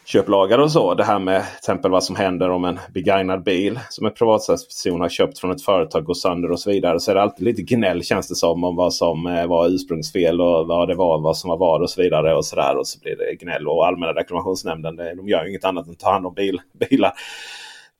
konsumentköplagar 0.07 0.59
och 0.59 0.73
så. 0.73 0.95
Det 0.95 1.05
här 1.05 1.19
med 1.19 1.43
till 1.43 1.57
exempel 1.57 1.91
vad 1.91 2.05
som 2.05 2.17
händer 2.17 2.51
om 2.51 2.65
en 2.65 2.79
begagnad 2.95 3.43
bil 3.43 3.81
som 3.91 4.07
en 4.07 4.13
privatperson 4.13 5.01
har 5.01 5.09
köpt 5.09 5.39
från 5.39 5.51
ett 5.51 5.63
företag 5.63 6.05
går 6.05 6.15
sönder 6.15 6.51
och 6.51 6.61
så 6.61 6.71
vidare. 6.71 7.01
Så 7.01 7.11
är 7.11 7.15
det 7.15 7.23
alltid 7.23 7.45
lite 7.45 7.63
gnäll 7.63 8.03
känns 8.03 8.29
det 8.29 8.35
som 8.35 8.65
om 8.65 8.77
vad 8.77 8.95
som 8.95 9.27
eh, 9.27 9.47
var 9.47 9.69
ursprungsfel 9.69 10.41
och 10.41 10.67
vad 10.67 10.89
det 10.89 10.95
var, 10.95 11.21
vad 11.21 11.37
som 11.37 11.51
var 11.51 11.57
vad 11.57 11.83
och 11.83 11.91
så 11.91 12.03
vidare. 12.03 12.35
Och 12.35 12.45
så 12.45 12.57
där. 12.57 12.77
Och 12.77 12.87
så 12.87 12.99
blir 13.01 13.17
det 13.17 13.45
gnäll. 13.45 13.69
Och 13.69 13.87
Allmänna 13.87 14.13
reklamationsnämnden 14.13 14.97
de 14.97 15.29
gör 15.29 15.49
inget 15.49 15.65
annat 15.65 15.87
än 15.87 15.93
att 15.93 15.99
ta 15.99 16.13
hand 16.13 16.27
om 16.27 16.35
bil, 16.35 16.61
bilar. 16.91 17.13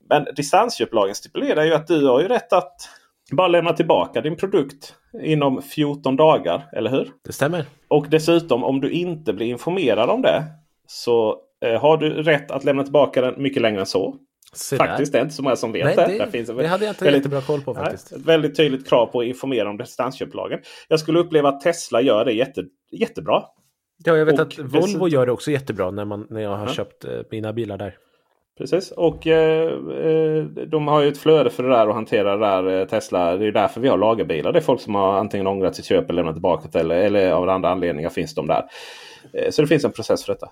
Men 0.09 0.25
distansköplagen 0.35 1.15
stipulerar 1.15 1.63
ju 1.63 1.73
att 1.73 1.87
du 1.87 2.07
har 2.07 2.21
ju 2.21 2.27
rätt 2.27 2.53
att 2.53 2.89
bara 3.31 3.47
lämna 3.47 3.73
tillbaka 3.73 4.21
din 4.21 4.35
produkt 4.35 4.93
inom 5.23 5.61
14 5.61 6.15
dagar. 6.15 6.69
Eller 6.73 6.91
hur? 6.91 7.11
Det 7.25 7.33
stämmer. 7.33 7.65
Och 7.87 8.05
dessutom 8.09 8.63
om 8.63 8.81
du 8.81 8.91
inte 8.91 9.33
blir 9.33 9.47
informerad 9.47 10.09
om 10.09 10.21
det 10.21 10.43
så 10.87 11.41
har 11.79 11.97
du 11.97 12.09
rätt 12.09 12.51
att 12.51 12.63
lämna 12.63 12.83
tillbaka 12.83 13.21
den 13.21 13.41
mycket 13.41 13.61
längre 13.61 13.79
än 13.79 13.85
så. 13.85 14.15
Se 14.53 14.77
faktiskt, 14.77 15.11
det 15.11 15.17
är 15.17 15.21
inte 15.21 15.35
så 15.35 15.43
många 15.43 15.55
som 15.55 15.71
vet 15.71 15.85
Nej, 15.85 15.95
det. 15.95 16.05
det, 16.05 16.25
det, 16.25 16.31
finns 16.31 16.47
det 16.49 16.67
hade 16.67 16.85
jag 16.85 16.91
inte 16.91 17.03
väldigt, 17.03 17.19
jättebra 17.19 17.41
koll 17.41 17.61
på 17.61 17.73
faktiskt. 17.73 18.11
Nej, 18.11 18.21
väldigt 18.25 18.57
tydligt 18.57 18.89
krav 18.89 19.05
på 19.05 19.19
att 19.19 19.25
informera 19.25 19.69
om 19.69 19.77
distansköplagen. 19.77 20.59
Jag 20.87 20.99
skulle 20.99 21.19
uppleva 21.19 21.49
att 21.49 21.61
Tesla 21.61 22.01
gör 22.01 22.25
det 22.25 22.31
jätte, 22.33 22.63
jättebra. 22.91 23.43
Ja, 24.05 24.17
jag 24.17 24.25
vet 24.25 24.39
Och 24.39 24.41
att 24.41 24.59
Volvo 24.59 25.07
gör 25.07 25.25
det 25.25 25.31
också 25.31 25.51
jättebra 25.51 25.91
när, 25.91 26.05
man, 26.05 26.27
när 26.29 26.41
jag 26.41 26.55
har 26.57 26.67
Ja. 26.67 26.73
köpt 26.73 27.05
eh, 27.05 27.11
mina 27.31 27.53
bilar 27.53 27.77
där. 27.77 27.95
Precis. 28.57 28.91
Och 28.91 29.27
eh, 29.27 29.71
eh, 30.01 30.43
de 30.43 30.87
har 30.87 31.01
ju 31.01 31.07
ett 31.07 31.17
flöde 31.17 31.49
för 31.49 31.63
det 31.63 31.69
där 31.69 31.87
och 31.89 31.95
hantera 31.95 32.37
det 32.37 32.45
där. 32.45 32.79
Eh, 32.79 32.87
Tesla. 32.87 33.37
Det 33.37 33.43
är 33.43 33.45
ju 33.45 33.51
därför 33.51 33.81
vi 33.81 33.87
har 33.87 33.97
lagerbilar. 33.97 34.51
Det 34.51 34.59
är 34.59 34.63
folk 34.63 34.81
som 34.81 34.95
har 34.95 35.13
antingen 35.17 35.47
ångrat 35.47 35.75
sitt 35.75 35.85
köp 35.85 36.09
eller 36.09 36.15
lämnat 36.15 36.35
tillbaka 36.35 36.69
det. 36.71 36.79
Eller, 36.79 36.95
eller 36.95 37.31
av 37.31 37.49
andra 37.49 37.69
anledningar 37.69 38.09
finns 38.09 38.35
de 38.35 38.47
där. 38.47 38.63
Eh, 39.33 39.49
så 39.51 39.61
det 39.61 39.67
finns 39.67 39.85
en 39.85 39.91
process 39.91 40.25
för 40.25 40.33
detta. 40.33 40.49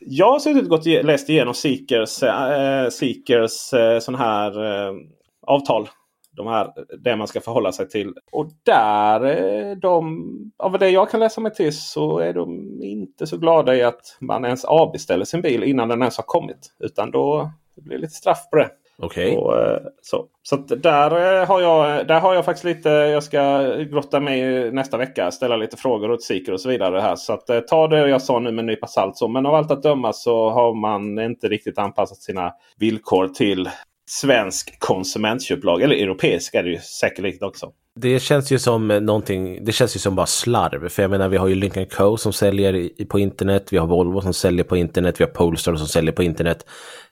Jag 0.00 0.32
har 0.32 0.38
suttit 0.38 0.62
och 0.62 0.68
gått, 0.68 0.86
läst 0.86 1.28
igenom 1.28 1.54
Seekers, 1.54 2.22
eh, 2.22 2.88
Seekers 2.88 3.72
eh, 3.72 3.98
sån 3.98 4.14
här 4.14 4.64
eh, 4.64 4.94
avtal. 5.46 5.88
De 6.30 6.46
här, 6.46 6.72
det 6.98 7.16
man 7.16 7.26
ska 7.26 7.40
förhålla 7.40 7.72
sig 7.72 7.88
till. 7.88 8.14
Och 8.32 8.48
där, 8.62 9.24
eh, 9.24 9.76
de, 9.76 10.52
av 10.56 10.78
det 10.78 10.90
jag 10.90 11.10
kan 11.10 11.20
läsa 11.20 11.40
mig 11.40 11.54
till 11.54 11.78
så 11.78 12.18
är 12.18 12.32
de 12.32 12.78
inte 12.82 13.26
så 13.26 13.36
glada 13.36 13.76
i 13.76 13.82
att 13.82 14.16
man 14.20 14.44
ens 14.44 14.64
avbeställer 14.64 15.24
sin 15.24 15.42
bil 15.42 15.62
innan 15.62 15.88
den 15.88 16.02
ens 16.02 16.16
har 16.16 16.24
kommit. 16.24 16.74
Utan 16.78 17.10
då 17.10 17.50
det 17.76 17.82
blir 17.82 17.98
lite 17.98 18.14
straff 18.14 18.50
på 18.50 18.56
det. 18.56 18.70
Okej. 19.02 19.36
Och, 19.36 19.58
eh, 19.58 19.78
så 20.02 20.26
så 20.42 20.56
där, 20.56 21.40
eh, 21.40 21.48
har 21.48 21.60
jag, 21.60 22.06
där 22.06 22.20
har 22.20 22.34
jag 22.34 22.44
faktiskt 22.44 22.64
lite, 22.64 22.88
jag 22.88 23.22
ska 23.22 23.74
grotta 23.74 24.20
mig 24.20 24.70
nästa 24.72 24.96
vecka. 24.96 25.30
Ställa 25.30 25.56
lite 25.56 25.76
frågor 25.76 26.10
åt 26.10 26.22
Seeker 26.22 26.52
och 26.52 26.60
så 26.60 26.68
vidare. 26.68 27.00
här. 27.00 27.16
Så 27.16 27.32
att, 27.32 27.50
eh, 27.50 27.60
ta 27.60 27.88
det 27.88 28.08
jag 28.08 28.22
sa 28.22 28.38
nu 28.38 28.52
med 28.52 28.62
en 28.62 28.66
nypa 28.66 28.86
salt. 28.86 29.16
Så. 29.16 29.28
Men 29.28 29.46
av 29.46 29.54
allt 29.54 29.70
att 29.70 29.82
döma 29.82 30.12
så 30.12 30.50
har 30.50 30.74
man 30.74 31.18
inte 31.18 31.48
riktigt 31.48 31.78
anpassat 31.78 32.18
sina 32.18 32.52
villkor 32.78 33.28
till 33.28 33.68
svensk 34.10 34.80
konsumentköplag. 34.80 35.82
Eller 35.82 35.96
europeisk 35.96 36.54
är 36.54 36.62
det 36.62 36.70
ju 36.70 36.78
säkerligen 36.78 37.44
också. 37.44 37.72
Det 38.00 38.20
känns 38.20 38.50
ju 38.50 38.58
som 38.58 38.88
någonting, 38.88 39.64
det 39.64 39.72
känns 39.72 39.96
ju 39.96 40.00
som 40.00 40.14
bara 40.14 40.26
slarv. 40.26 40.88
För 40.88 41.02
jag 41.02 41.10
menar 41.10 41.28
vi 41.28 41.36
har 41.36 41.48
ju 41.48 41.54
Lincoln 41.54 41.86
Co 41.86 42.16
som 42.16 42.32
säljer 42.32 43.04
på 43.04 43.18
internet, 43.18 43.68
vi 43.70 43.76
har 43.76 43.86
Volvo 43.86 44.20
som 44.20 44.34
säljer 44.34 44.64
på 44.64 44.76
internet, 44.76 45.20
vi 45.20 45.24
har 45.24 45.30
Polestar 45.30 45.76
som 45.76 45.86
säljer 45.86 46.12
på 46.12 46.22
internet. 46.22 46.66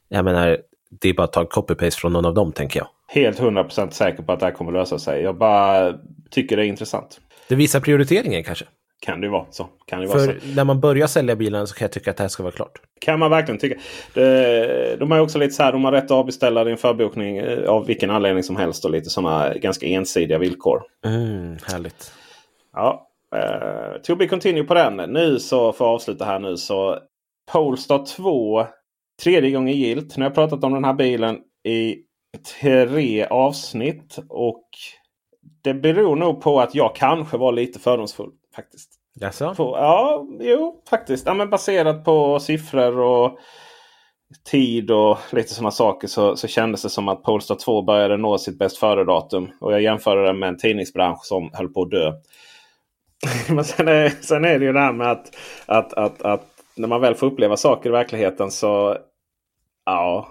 Jag 0.08 0.24
menar, 0.24 0.58
det 1.00 1.08
är 1.08 1.14
bara 1.14 1.24
att 1.24 1.32
ta 1.32 1.44
copy-paste 1.44 2.00
från 2.00 2.12
någon 2.12 2.24
av 2.24 2.34
dem 2.34 2.52
tänker 2.52 2.80
jag. 2.80 2.88
Helt 3.08 3.40
100% 3.40 3.90
säker 3.90 4.22
på 4.22 4.32
att 4.32 4.40
det 4.40 4.46
här 4.46 4.52
kommer 4.52 4.72
lösa 4.72 4.98
sig. 4.98 5.22
Jag 5.22 5.36
bara 5.36 5.94
tycker 6.30 6.56
det 6.56 6.64
är 6.64 6.66
intressant. 6.66 7.20
Det 7.48 7.54
visar 7.54 7.80
prioriteringen 7.80 8.44
kanske. 8.44 8.64
Kan 9.00 9.20
det 9.20 9.28
vara 9.28 9.46
så. 9.50 9.68
Kan 9.86 9.98
det 9.98 10.04
ju 10.04 10.08
vara 10.08 10.18
så. 10.18 10.24
För 10.24 10.56
när 10.56 10.64
man 10.64 10.80
börjar 10.80 11.06
sälja 11.06 11.36
bilen 11.36 11.66
så 11.66 11.74
kan 11.74 11.84
jag 11.84 11.92
tycka 11.92 12.10
att 12.10 12.16
det 12.16 12.22
här 12.22 12.28
ska 12.28 12.42
vara 12.42 12.52
klart. 12.52 12.80
Kan 13.00 13.18
man 13.18 13.30
verkligen 13.30 13.58
tycka. 13.58 13.80
Det, 14.14 14.96
de 14.96 15.10
har 15.10 15.18
också 15.18 15.38
lite 15.38 15.54
så 15.54 15.62
här. 15.62 15.72
De 15.72 15.84
har 15.84 15.92
rätt 15.92 16.04
att 16.04 16.10
avbeställa 16.10 16.64
din 16.64 16.76
förbokning 16.76 17.36
eh, 17.36 17.68
av 17.68 17.86
vilken 17.86 18.10
anledning 18.10 18.42
som 18.42 18.56
helst. 18.56 18.84
Och 18.84 18.90
lite 18.90 19.10
sådana 19.10 19.54
ganska 19.54 19.86
ensidiga 19.86 20.38
villkor. 20.38 20.82
Mm, 21.04 21.56
härligt. 21.66 22.12
Ja, 22.72 23.08
eh, 23.36 24.00
to 24.02 24.16
be 24.16 24.28
continue 24.28 24.64
på 24.64 24.74
den. 24.74 24.96
Nu 24.96 25.38
så 25.38 25.72
för 25.72 25.84
att 25.84 25.94
avsluta 25.94 26.24
här 26.24 26.38
nu 26.38 26.56
så 26.56 26.98
Polestar 27.52 28.06
2 28.06 28.66
tredje 29.22 29.50
gången 29.50 29.74
gilt. 29.74 30.16
Nu 30.16 30.22
har 30.22 30.30
jag 30.30 30.34
pratat 30.34 30.64
om 30.64 30.72
den 30.72 30.84
här 30.84 30.94
bilen 30.94 31.38
i 31.64 31.96
tre 32.60 33.24
avsnitt. 33.24 34.18
Och 34.28 34.68
det 35.62 35.74
beror 35.74 36.16
nog 36.16 36.42
på 36.42 36.60
att 36.60 36.74
jag 36.74 36.96
kanske 36.96 37.36
var 37.36 37.52
lite 37.52 37.78
fördomsfull 37.78 38.30
faktiskt. 38.56 38.90
Jaså? 39.20 39.54
På, 39.54 39.76
ja, 39.76 40.26
jo 40.40 40.82
faktiskt. 40.90 41.26
Ja, 41.26 41.34
men 41.34 41.50
baserat 41.50 42.04
på 42.04 42.40
siffror 42.40 42.98
och 42.98 43.38
tid 44.50 44.90
och 44.90 45.18
lite 45.32 45.54
sådana 45.54 45.70
saker 45.70 46.08
så, 46.08 46.36
så 46.36 46.48
kändes 46.48 46.82
det 46.82 46.90
som 46.90 47.08
att 47.08 47.22
Polestar 47.22 47.54
2 47.54 47.82
började 47.82 48.16
nå 48.16 48.38
sitt 48.38 48.58
bäst 48.58 48.76
före-datum. 48.76 49.50
Och 49.60 49.72
jag 49.72 49.82
jämförde 49.82 50.26
det 50.26 50.32
med 50.32 50.48
en 50.48 50.58
tidningsbransch 50.58 51.24
som 51.24 51.50
höll 51.52 51.68
på 51.68 51.82
att 51.82 51.90
dö. 51.90 52.12
Men 53.54 53.64
sen 53.64 53.88
är, 53.88 54.08
sen 54.08 54.44
är 54.44 54.58
det 54.58 54.64
ju 54.64 54.72
det 54.72 54.80
här 54.80 54.92
med 54.92 55.10
att, 55.10 55.36
att, 55.66 55.92
att, 55.92 56.22
att 56.22 56.53
när 56.76 56.88
man 56.88 57.00
väl 57.00 57.14
får 57.14 57.26
uppleva 57.26 57.56
saker 57.56 57.88
i 57.88 57.92
verkligheten 57.92 58.50
så 58.50 58.96
ja. 59.84 60.28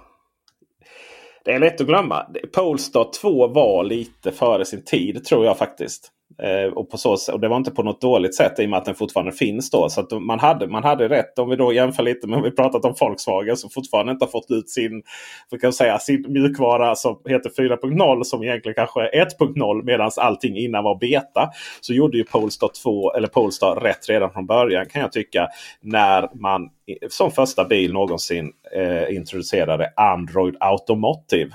Det 1.45 1.51
är 1.51 1.59
lätt 1.59 1.81
att 1.81 1.87
glömma. 1.87 2.25
Polestar 2.53 3.09
2 3.21 3.47
var 3.47 3.83
lite 3.83 4.31
före 4.31 4.65
sin 4.65 4.83
tid 4.83 5.25
tror 5.25 5.45
jag 5.45 5.57
faktiskt. 5.57 6.12
Eh, 6.43 6.73
och, 6.73 6.89
på 6.89 6.97
så, 6.97 7.17
och 7.33 7.39
det 7.39 7.47
var 7.47 7.57
inte 7.57 7.71
på 7.71 7.83
något 7.83 8.01
dåligt 8.01 8.35
sätt 8.35 8.59
i 8.59 8.65
och 8.65 8.69
med 8.69 8.77
att 8.77 8.85
den 8.85 8.95
fortfarande 8.95 9.31
finns 9.31 9.69
då. 9.69 9.89
Så 9.89 10.01
att 10.01 10.11
man, 10.11 10.39
hade, 10.39 10.67
man 10.67 10.83
hade 10.83 11.09
rätt. 11.09 11.39
Om 11.39 11.49
vi 11.49 11.55
då 11.55 11.73
jämför 11.73 12.03
lite 12.03 12.27
med 12.27 12.37
om 12.37 12.43
vi 12.43 12.51
pratat 12.51 12.85
om 12.85 12.93
Volkswagen 12.99 13.57
som 13.57 13.69
fortfarande 13.69 14.11
inte 14.11 14.25
har 14.25 14.29
fått 14.31 14.51
ut 14.51 14.69
sin, 14.69 15.03
för 15.49 15.57
kan 15.57 15.73
säga, 15.73 15.99
sin 15.99 16.25
mjukvara 16.29 16.95
som 16.95 17.19
heter 17.25 17.49
4.0 17.49 18.23
som 18.23 18.43
egentligen 18.43 18.75
kanske 18.75 19.01
är 19.01 19.25
1.0 19.25 19.83
medan 19.83 20.11
allting 20.17 20.57
innan 20.57 20.83
var 20.83 20.95
beta. 20.95 21.49
Så 21.81 21.93
gjorde 21.93 22.17
ju 22.17 22.23
Polestar 22.23 22.69
2 22.83 23.13
eller 23.13 23.27
Polestar 23.27 23.75
rätt 23.75 24.09
redan 24.09 24.31
från 24.31 24.45
början 24.45 24.85
kan 24.85 25.01
jag 25.01 25.11
tycka. 25.11 25.47
När 25.81 26.29
man 26.33 26.69
som 27.09 27.31
första 27.31 27.65
bil 27.65 27.93
någonsin 27.93 28.51
eh, 28.75 29.15
introducerade 29.15 29.93
Android 29.95 30.55
Automotive. 30.59 31.51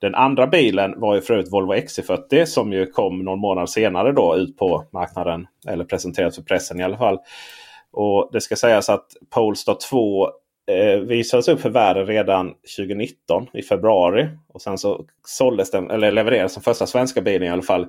Den 0.00 0.14
andra 0.14 0.46
bilen 0.46 1.00
var 1.00 1.14
ju 1.14 1.20
för 1.20 1.34
övrigt 1.34 1.52
Volvo 1.52 1.74
XC40 1.74 2.44
som 2.44 2.72
ju 2.72 2.86
kom 2.86 3.18
någon 3.18 3.38
månad 3.38 3.70
senare 3.70 4.12
då 4.12 4.36
ut 4.36 4.56
på 4.56 4.84
marknaden. 4.92 5.46
Eller 5.68 5.84
presenterades 5.84 6.36
för 6.36 6.42
pressen 6.42 6.80
i 6.80 6.82
alla 6.82 6.96
fall. 6.96 7.18
Och 7.92 8.30
Det 8.32 8.40
ska 8.40 8.56
sägas 8.56 8.88
att 8.88 9.06
Polestar 9.30 9.76
2 9.90 10.28
eh, 10.70 11.00
visades 11.00 11.48
upp 11.48 11.60
för 11.60 11.70
världen 11.70 12.06
redan 12.06 12.54
2019 12.76 13.46
i 13.52 13.62
februari. 13.62 14.28
Och 14.48 14.62
sen 14.62 14.78
så 14.78 15.04
såldes 15.26 15.70
den, 15.70 15.90
eller 15.90 16.12
levererades 16.12 16.54
den 16.54 16.62
första 16.62 16.86
svenska 16.86 17.20
bilen 17.20 17.48
i 17.48 17.50
alla 17.50 17.62
fall 17.62 17.86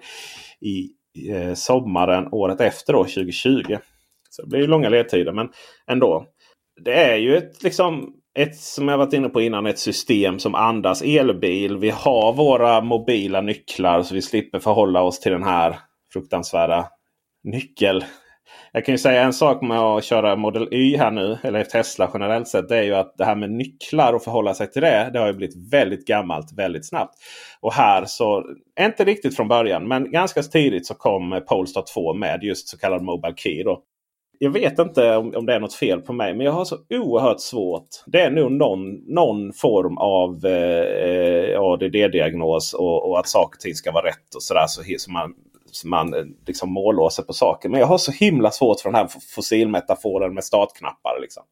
i 0.62 0.89
eh, 1.32 1.53
sommaren 1.53 2.28
året 2.32 2.62
efter 2.62 2.93
då 2.93 3.03
2020. 3.03 3.78
Så 4.30 4.41
det 4.41 4.47
blir 4.47 4.60
ju 4.60 4.68
långa 4.68 4.89
ledtider 4.89 5.32
men 5.32 5.49
ändå. 5.88 6.26
Det 6.86 6.93
är 6.93 7.16
ju 7.16 7.38
ett 7.38 7.64
liksom 7.64 8.14
ett, 8.41 8.55
som 8.55 8.87
jag 8.87 8.97
varit 8.97 9.13
inne 9.13 9.29
på 9.29 9.41
innan, 9.41 9.65
ett 9.65 9.79
system 9.79 10.39
som 10.39 10.55
andas 10.55 11.01
elbil. 11.01 11.77
Vi 11.77 11.89
har 11.89 12.33
våra 12.33 12.81
mobila 12.81 13.41
nycklar 13.41 14.01
så 14.01 14.15
vi 14.15 14.21
slipper 14.21 14.59
förhålla 14.59 15.01
oss 15.01 15.19
till 15.19 15.31
den 15.31 15.43
här 15.43 15.79
fruktansvärda 16.13 16.87
nyckel. 17.43 18.03
Jag 18.71 18.85
kan 18.85 18.93
ju 18.93 18.99
säga 18.99 19.23
en 19.23 19.33
sak 19.33 19.61
med 19.61 19.79
att 19.79 20.03
köra 20.03 20.35
Model 20.35 20.73
Y 20.73 20.97
här 20.97 21.11
nu, 21.11 21.37
eller 21.43 21.63
Tesla 21.63 22.09
generellt 22.13 22.47
sett. 22.47 22.69
Det 22.69 22.77
är 22.77 22.83
ju 22.83 22.95
att 22.95 23.13
det 23.17 23.25
här 23.25 23.35
med 23.35 23.51
nycklar 23.51 24.13
och 24.13 24.23
förhålla 24.23 24.53
sig 24.53 24.71
till 24.71 24.81
det. 24.81 25.09
Det 25.13 25.19
har 25.19 25.27
ju 25.27 25.33
blivit 25.33 25.73
väldigt 25.73 26.07
gammalt 26.07 26.51
väldigt 26.57 26.87
snabbt. 26.87 27.15
Och 27.59 27.73
här 27.73 28.05
så, 28.05 28.43
inte 28.79 29.03
riktigt 29.03 29.35
från 29.35 29.47
början, 29.47 29.87
men 29.87 30.11
ganska 30.11 30.43
tidigt 30.43 30.87
så 30.87 30.93
kom 30.93 31.41
Polestar 31.49 31.83
2 31.93 32.13
med 32.13 32.43
just 32.43 32.67
så 32.67 32.77
kallad 32.77 33.01
Mobile 33.01 33.35
Key. 33.37 33.63
Då 33.63 33.83
jag 34.41 34.49
vet 34.49 34.79
inte 34.79 35.15
om, 35.15 35.35
om 35.35 35.45
det 35.45 35.53
är 35.53 35.59
något 35.59 35.73
fel 35.73 36.01
på 36.01 36.13
mig, 36.13 36.33
men 36.33 36.45
jag 36.45 36.53
har 36.53 36.65
så 36.65 36.77
oerhört 36.89 37.39
svårt. 37.39 37.87
Det 38.05 38.21
är 38.21 38.31
nog 38.31 38.51
någon, 38.51 38.93
någon 38.95 39.53
form 39.53 39.97
av 39.97 40.45
eh, 40.45 40.83
eh 41.53 41.61
ADD-diagnos 41.61 42.73
och, 42.73 43.09
och, 43.09 43.19
att 43.19 43.27
saker 43.27 43.57
och 43.57 43.59
ting 43.59 43.75
ska 43.75 43.91
vara 43.91 44.07
rätt 44.07 44.35
och 44.35 44.43
sådär. 44.43 44.65
Så, 44.67 44.83
så 44.97 45.11
man, 45.11 45.33
så 45.71 45.87
man 45.87 46.13
eh, 46.13 46.23
liksom 46.47 46.73
mållåser 46.73 47.23
på 47.23 47.33
saker. 47.33 47.69
Men 47.69 47.79
jag 47.79 47.87
har 47.87 47.97
så 47.97 48.11
himla 48.11 48.51
svårt 48.51 48.79
för 48.79 48.89
den 48.89 48.95
här 48.95 49.09
fossilmetaforen 49.35 50.33
med 50.33 50.43
startknappar. 50.43 51.19
Liksom. 51.21 51.43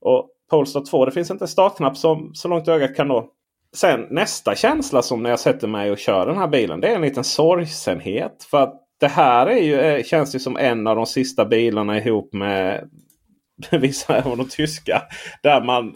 Och 0.00 0.28
Polestar 0.50 0.80
2, 0.80 1.04
det 1.04 1.12
finns 1.12 1.30
inte 1.30 1.44
en 1.44 1.48
startknapp 1.48 1.96
som 1.96 2.30
så 2.34 2.48
långt 2.48 2.68
ögat 2.68 2.96
kan 2.96 3.08
nå. 3.08 3.28
Sen 3.76 4.06
nästa 4.10 4.54
känsla 4.54 5.02
som 5.02 5.22
när 5.22 5.30
jag 5.30 5.40
sätter 5.40 5.68
mig 5.68 5.90
och 5.90 5.98
kör 5.98 6.26
den 6.26 6.38
här 6.38 6.48
bilen. 6.48 6.80
Det 6.80 6.88
är 6.88 6.94
en 6.94 7.02
liten 7.02 7.24
sorgsenhet. 7.24 8.46
För 8.50 8.62
att 8.62 8.87
det 9.00 9.08
här 9.08 9.46
är 9.46 9.62
ju, 9.62 9.80
eh, 9.80 10.02
känns 10.04 10.34
ju 10.34 10.38
som 10.38 10.56
en 10.56 10.86
av 10.86 10.96
de 10.96 11.06
sista 11.06 11.44
bilarna 11.44 11.98
ihop 11.98 12.32
med 12.32 12.90
vissa 13.70 14.22
av 14.22 14.36
de 14.36 14.48
tyska. 14.48 15.02
Där 15.42 15.64
man 15.64 15.94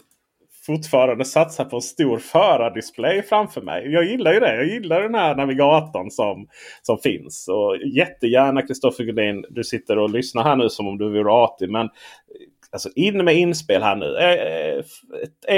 fortfarande 0.65 1.25
satsar 1.25 1.65
på 1.65 1.75
en 1.75 1.81
stor 1.81 2.17
förardisplay 2.17 3.21
framför 3.21 3.61
mig. 3.61 3.91
Jag 3.91 4.05
gillar 4.05 4.33
ju 4.33 4.39
det. 4.39 4.55
Jag 4.55 4.65
gillar 4.65 5.01
den 5.01 5.15
här 5.15 5.35
navigatorn 5.35 6.11
som, 6.11 6.47
som 6.81 6.97
finns. 6.97 7.47
Och 7.47 7.77
Jättegärna 7.77 8.61
Kristoffer 8.61 9.03
Gullin, 9.03 9.45
du 9.49 9.63
sitter 9.63 9.97
och 9.97 10.09
lyssnar 10.09 10.43
här 10.43 10.55
nu 10.55 10.69
som 10.69 10.87
om 10.87 10.97
du 10.97 11.09
vore 11.09 11.31
artig. 11.31 11.69
Men 11.69 11.85
eh, 11.85 11.89
alltså 12.71 12.89
in 12.95 13.25
med 13.25 13.35
inspel 13.35 13.83
här 13.83 13.95
nu. 13.95 14.05
Är, 14.05 14.77
eh, 14.77 14.83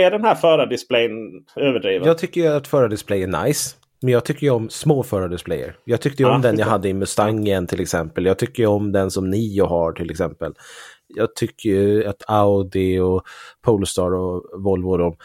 är 0.04 0.12
den 0.12 0.24
här 0.24 0.36
förardisplayen 0.36 1.12
överdriven? 1.56 2.08
Jag 2.08 2.18
tycker 2.18 2.52
att 2.52 2.68
förardisplay 2.68 3.24
är 3.24 3.46
nice. 3.46 3.76
Men 4.02 4.14
jag 4.14 4.26
tycker 4.26 4.44
ju 4.44 4.50
om 4.50 4.70
små 4.70 5.04
förardisplayer. 5.04 5.76
Jag 5.84 6.02
tyckte 6.02 6.24
ju 6.24 6.30
om 6.30 6.42
den 6.42 6.58
jag 6.58 6.66
hade 6.66 6.90
i 6.90 6.94
Mustangen 6.94 7.68
till 7.68 7.82
exempel. 7.82 8.26
Jag 8.26 8.40
tycker 8.40 8.64
ju 8.64 8.68
om 8.68 8.92
den 8.92 9.12
som 9.12 9.30
Nio 9.30 9.64
har 9.64 9.92
till 9.92 10.12
exempel. 10.12 10.54
Jag 11.08 11.36
tycker 11.36 11.70
ju 11.70 12.06
att 12.06 12.24
Audi 12.28 13.00
och 13.00 13.24
Polestar 13.62 14.14
och 14.16 14.64
Volvo 14.64 14.98
de, 14.98 15.16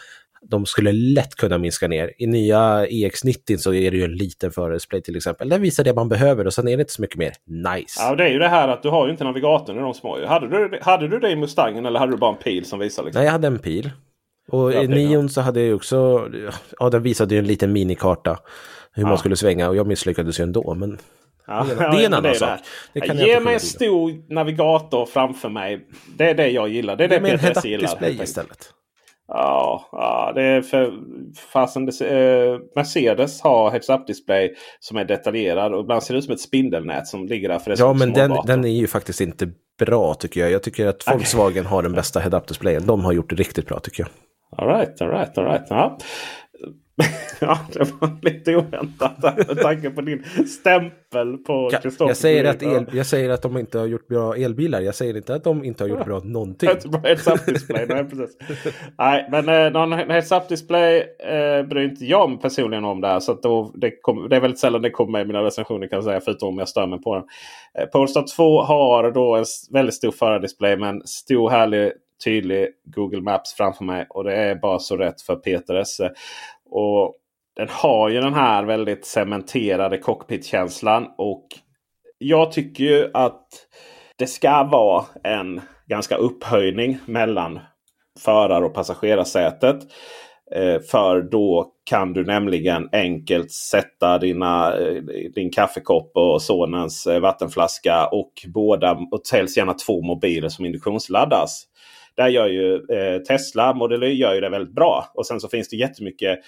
de 0.41 0.65
skulle 0.65 0.91
lätt 0.91 1.35
kunna 1.35 1.57
minska 1.57 1.87
ner. 1.87 2.11
I 2.17 2.27
nya 2.27 2.85
EX90 2.85 3.57
så 3.57 3.73
är 3.73 3.91
det 3.91 3.97
ju 3.97 4.03
en 4.03 4.15
liten 4.15 4.51
fördisplay 4.51 5.01
till 5.01 5.15
exempel. 5.15 5.49
Den 5.49 5.61
visar 5.61 5.83
det 5.83 5.93
man 5.93 6.09
behöver 6.09 6.47
och 6.47 6.53
sen 6.53 6.67
är 6.67 6.77
det 6.77 6.81
inte 6.81 6.93
så 6.93 7.01
mycket 7.01 7.17
mer 7.17 7.33
nice. 7.45 8.01
Ja, 8.01 8.15
det 8.15 8.23
är 8.23 8.29
ju 8.29 8.39
det 8.39 8.47
här 8.47 8.67
att 8.67 8.83
du 8.83 8.89
har 8.89 9.05
ju 9.05 9.11
inte 9.11 9.23
navigatorn 9.23 9.77
i 9.77 9.81
de 9.81 9.93
små. 9.93 10.25
Hade 10.25 10.47
du, 10.47 10.79
hade 10.81 11.07
du 11.07 11.19
det 11.19 11.31
i 11.31 11.35
Mustangen 11.35 11.85
eller 11.85 11.99
hade 11.99 12.11
du 12.11 12.17
bara 12.17 12.31
en 12.31 12.41
pil 12.43 12.65
som 12.65 12.79
visar? 12.79 13.03
Liksom? 13.03 13.19
Nej, 13.19 13.25
jag 13.25 13.31
hade 13.31 13.47
en 13.47 13.59
pil. 13.59 13.89
Och 14.51 14.73
i 14.73 14.87
Nion 14.87 15.29
så 15.29 15.41
hade 15.41 15.61
jag 15.61 15.75
också, 15.75 16.29
ja 16.79 16.89
den 16.89 17.03
visade 17.03 17.35
ju 17.35 17.39
en 17.39 17.47
liten 17.47 17.73
minikarta 17.73 18.39
hur 18.93 19.03
ja. 19.03 19.09
man 19.09 19.17
skulle 19.17 19.35
svänga 19.35 19.69
och 19.69 19.75
jag 19.75 19.87
misslyckades 19.87 20.39
ju 20.39 20.43
ändå. 20.43 20.73
Men 20.73 20.97
ja, 21.47 21.65
det, 21.77 21.83
är, 21.83 22.05
en 22.05 22.13
annan 22.13 22.35
sak. 22.35 22.59
Ge 22.93 23.39
mig 23.39 23.53
en 23.53 23.59
stor 23.59 24.33
navigator 24.33 25.05
framför 25.05 25.49
mig. 25.49 25.87
Det 26.17 26.29
är 26.29 26.35
det 26.35 26.49
jag 26.49 26.69
gillar. 26.69 26.95
Det 26.95 27.03
är 27.03 27.19
det 27.19 27.37
PTS 27.37 27.65
gillar. 27.65 27.81
display 27.81 28.19
istället. 28.23 28.73
Ja, 29.27 29.89
ja, 29.91 30.31
det 30.35 30.41
är 30.41 30.61
för 30.61 30.93
fasen. 31.51 31.87
Eh, 31.87 32.59
Mercedes 32.75 33.41
har 33.41 33.71
heads 33.71 33.89
up 33.89 34.07
display 34.07 34.55
som 34.79 34.97
är 34.97 35.05
detaljerad 35.05 35.73
och 35.73 35.81
ibland 35.81 36.03
ser 36.03 36.13
det 36.13 36.17
ut 36.17 36.25
som 36.25 36.33
ett 36.33 36.39
spindelnät 36.39 37.07
som 37.07 37.27
ligger 37.27 37.49
där. 37.49 37.59
För 37.59 37.71
det 37.71 37.79
ja, 37.79 37.93
men 37.93 38.13
den, 38.13 38.37
den, 38.45 38.65
är 38.65 38.69
ju 38.69 38.87
faktiskt 38.87 39.21
inte 39.21 39.49
bra 39.79 40.13
tycker 40.13 40.39
jag. 40.39 40.51
Jag 40.51 40.63
tycker 40.63 40.87
att 40.87 41.07
Volkswagen 41.07 41.65
har 41.65 41.83
den 41.83 41.93
bästa 41.93 42.19
head 42.19 42.37
up 42.37 42.47
displayen. 42.47 42.85
De 42.85 43.05
har 43.05 43.13
gjort 43.13 43.29
det 43.29 43.35
riktigt 43.35 43.67
bra 43.67 43.79
tycker 43.79 44.03
jag. 44.03 44.09
Alright, 44.57 45.01
alright, 45.01 45.37
alright. 45.37 45.67
Ja. 45.69 45.97
ja, 47.41 47.59
det 47.73 47.79
var 47.79 48.09
lite 48.21 48.55
oväntat 48.55 49.23
med 49.47 49.59
tanke 49.61 49.89
på 49.89 50.01
din 50.01 50.23
stämpel 50.47 51.37
på 51.37 51.69
Kristoffer. 51.81 52.09
Jag, 52.09 52.17
säger 52.17 52.45
att 52.45 52.63
el, 52.63 52.85
jag 52.93 53.05
säger 53.05 53.29
att 53.29 53.41
de 53.41 53.57
inte 53.57 53.79
har 53.79 53.85
gjort 53.85 54.07
bra 54.07 54.35
elbilar. 54.35 54.81
Jag 54.81 54.95
säger 54.95 55.17
inte 55.17 55.35
att 55.35 55.43
de 55.43 55.63
inte 55.63 55.83
har 55.83 55.89
gjort 55.89 56.05
bra 56.05 56.19
någonting. 56.19 56.69
heads 57.03 57.25
nej, 57.69 57.87
precis. 57.87 58.37
nej, 58.97 59.27
men 59.31 59.49
eh, 59.49 59.71
någon 59.71 59.93
heads 59.93 60.31
up 60.31 60.47
display 60.49 60.97
eh, 61.19 61.63
bryr 61.63 61.83
inte 61.83 62.05
jag 62.05 62.29
mig 62.29 62.39
personligen 62.39 62.85
om 62.85 63.01
där. 63.01 63.19
Så 63.19 63.33
då, 63.33 63.71
det, 63.75 63.91
kom, 64.01 64.29
det 64.29 64.35
är 64.35 64.39
väldigt 64.39 64.59
sällan 64.59 64.81
det 64.81 64.89
kommer 64.89 65.11
med 65.11 65.21
i 65.21 65.25
mina 65.25 65.43
recensioner 65.43 65.87
kan 65.87 65.97
jag 65.97 66.03
säga. 66.03 66.21
Förutom 66.21 66.49
om 66.49 66.57
jag 66.57 66.69
stör 66.69 66.87
mig 66.87 67.01
på 67.01 67.15
den. 67.15 67.23
Eh, 67.79 67.85
Polestar 67.89 68.25
2 68.35 68.61
har 68.61 69.11
då 69.11 69.35
en 69.35 69.45
väldigt 69.71 69.95
stor 69.95 70.11
förardisplay 70.11 70.77
med 70.77 70.89
en 70.89 71.01
stor 71.07 71.49
härlig 71.49 71.91
tydlig 72.25 72.67
Google 72.83 73.21
Maps 73.21 73.53
framför 73.53 73.83
mig. 73.83 74.05
Och 74.09 74.23
det 74.23 74.35
är 74.35 74.55
bara 74.55 74.79
så 74.79 74.97
rätt 74.97 75.21
för 75.21 75.35
Peter 75.35 75.75
Esse. 75.75 76.11
Och 76.69 77.15
den 77.55 77.67
har 77.69 78.09
ju 78.09 78.21
den 78.21 78.33
här 78.33 78.63
väldigt 78.63 79.05
cementerade 79.05 79.97
cockpitkänslan. 79.97 81.07
Och 81.17 81.47
jag 82.17 82.51
tycker 82.51 82.83
ju 82.83 83.11
att 83.13 83.47
det 84.17 84.27
ska 84.27 84.63
vara 84.63 85.05
en 85.23 85.61
ganska 85.87 86.15
upphöjning 86.15 86.97
mellan 87.05 87.59
förar 88.19 88.61
och 88.61 88.73
passagerarsätet. 88.73 89.79
Eh, 90.55 90.81
för 90.91 91.21
då 91.21 91.71
kan 91.83 92.13
du 92.13 92.25
nämligen 92.25 92.89
enkelt 92.91 93.51
sätta 93.51 94.17
dina, 94.17 94.77
eh, 94.77 95.03
din 95.35 95.51
kaffekopp 95.51 96.11
och 96.15 96.41
sonens 96.41 97.07
eh, 97.07 97.19
vattenflaska 97.19 98.07
och 98.07 98.31
båda 98.53 98.91
och 99.11 99.21
säljs 99.27 99.57
gärna 99.57 99.73
två 99.73 100.01
mobiler 100.01 100.49
som 100.49 100.65
induktionsladdas. 100.65 101.63
Där 102.17 102.27
gör 102.27 102.47
ju 102.47 102.75
eh, 102.75 103.21
Tesla 103.21 103.73
Model 103.73 104.03
Y 104.03 104.13
gör 104.13 104.33
ju 104.33 104.41
det 104.41 104.49
väldigt 104.49 104.75
bra. 104.75 105.11
Och 105.13 105.25
sen 105.25 105.39
så 105.39 105.47
finns 105.47 105.69
det 105.69 105.75
jättemycket 105.75 106.39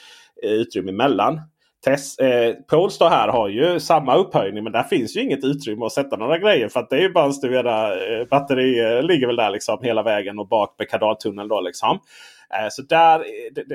eh, 0.43 0.51
utrymme 0.51 0.91
emellan. 0.91 1.41
Test, 1.85 2.21
eh, 2.21 2.53
Polestar 2.69 3.09
här 3.09 3.27
har 3.27 3.49
ju 3.49 3.79
samma 3.79 4.15
upphöjning 4.15 4.63
men 4.63 4.73
där 4.73 4.83
finns 4.83 5.17
ju 5.17 5.21
inget 5.21 5.43
utrymme 5.43 5.85
att 5.85 5.91
sätta 5.91 6.17
några 6.17 6.37
grejer. 6.37 6.69
För 6.69 6.79
att 6.79 6.89
det 6.89 6.97
är 6.97 7.01
ju 7.01 7.11
bara 7.11 7.25
en 7.25 7.33
stuvera 7.33 7.93
eh, 7.93 8.27
batteri 8.27 8.79
eh, 8.79 9.03
ligger 9.03 9.27
väl 9.27 9.35
där 9.35 9.51
liksom 9.51 9.77
hela 9.81 10.03
vägen 10.03 10.39
och 10.39 10.47
bak 10.47 10.75
med 10.77 10.89
kardaltunnel 10.89 11.47
då 11.47 11.61
liksom. 11.61 11.99
Eh, 12.49 12.67
så 12.71 12.81
där, 12.81 13.25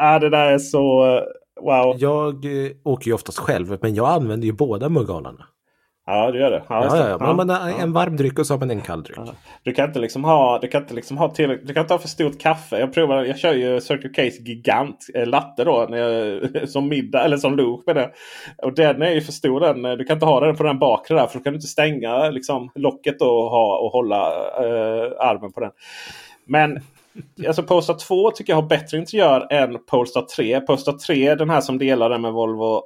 Äh, 0.00 0.20
det 0.20 0.30
där 0.30 0.52
är 0.52 0.58
så 0.58 1.20
wow. 1.60 1.96
Jag 1.98 2.44
eh, 2.44 2.70
åker 2.84 3.06
ju 3.06 3.12
oftast 3.12 3.38
själv 3.38 3.78
men 3.82 3.94
jag 3.94 4.08
använder 4.08 4.46
ju 4.46 4.52
båda 4.52 4.88
mugghållarna. 4.88 5.46
Ja, 6.06 6.30
du 6.30 6.38
gör 6.38 6.50
det. 6.50 6.62
Ja, 6.68 6.96
ja, 6.96 7.08
ja. 7.08 7.18
Man, 7.18 7.46
man 7.46 7.50
en 7.80 7.92
varm 7.92 8.16
dryck 8.16 8.38
och 8.38 8.46
så 8.46 8.54
har 8.54 8.58
man 8.58 8.70
en 8.70 8.80
kall 8.80 9.02
dryck. 9.02 9.18
Ja. 9.18 9.34
Du 9.62 9.72
kan 9.72 9.88
inte 9.88 9.98
liksom 9.98 10.24
ha, 10.24 10.58
du 10.58 10.68
kan 10.68 10.82
inte 10.82 10.94
liksom 10.94 11.16
ha 11.16 11.28
till, 11.28 11.48
du 11.48 11.74
kan 11.74 11.80
inte 11.80 11.94
ha 11.94 11.98
för 11.98 12.08
stort 12.08 12.40
kaffe. 12.40 12.78
Jag 12.78 12.94
provar, 12.94 13.24
jag 13.24 13.38
kör 13.38 13.54
ju 13.54 13.80
Circle 13.80 14.08
Case 14.08 14.42
Gigant 14.42 15.06
eh, 15.14 15.26
latte 15.26 15.64
då 15.64 15.86
när 15.90 15.98
jag, 15.98 16.68
som 16.68 16.88
middag 16.88 17.24
eller 17.24 17.36
som 17.36 17.56
lunch 17.56 17.82
med 17.86 17.96
det. 17.96 18.10
Och 18.62 18.74
den 18.74 19.02
är 19.02 19.10
ju 19.10 19.20
för 19.20 19.32
stor 19.32 19.60
den. 19.60 19.82
Du 19.82 20.04
kan 20.04 20.16
inte 20.16 20.26
ha 20.26 20.40
den 20.40 20.56
på 20.56 20.62
den 20.62 20.78
bakre 20.78 21.16
där 21.16 21.26
för 21.26 21.38
då 21.38 21.44
kan 21.44 21.52
du 21.52 21.56
inte 21.56 21.68
stänga 21.68 22.30
liksom 22.30 22.70
locket 22.74 23.22
och, 23.22 23.50
ha, 23.50 23.78
och 23.78 23.92
hålla 23.92 24.30
eh, 24.58 25.12
armen 25.18 25.52
på 25.52 25.60
den. 25.60 25.70
Men 26.46 26.80
alltså 27.46 27.62
Polestar 27.62 27.94
2 27.94 28.30
tycker 28.30 28.52
jag 28.52 28.62
har 28.62 28.68
bättre 28.68 28.98
interiör 28.98 29.52
än 29.52 29.84
Polestar 29.84 30.22
3. 30.22 30.60
Polestar 30.60 30.92
3 30.92 31.34
den 31.34 31.50
här 31.50 31.60
som 31.60 31.78
delar 31.78 32.10
den 32.10 32.22
med 32.22 32.32
Volvo 32.32 32.82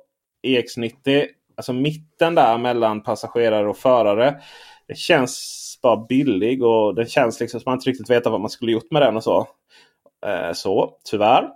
EX90 0.46 1.26
alltså 1.58 1.72
mitten 1.72 2.34
där 2.34 2.58
mellan 2.58 3.02
passagerare 3.02 3.68
och 3.68 3.76
förare. 3.76 4.40
Det 4.88 4.96
känns 4.96 5.78
bara 5.82 6.06
billig 6.06 6.62
och 6.62 6.94
det 6.94 7.10
känns 7.10 7.40
liksom 7.40 7.60
som 7.60 7.70
man 7.70 7.78
inte 7.78 7.90
riktigt 7.90 8.10
vet 8.10 8.26
vad 8.26 8.40
man 8.40 8.50
skulle 8.50 8.72
gjort 8.72 8.90
med 8.90 9.02
den 9.02 9.16
och 9.16 9.24
så. 9.24 9.48
Eh, 10.26 10.52
så 10.52 10.98
tyvärr. 11.04 11.48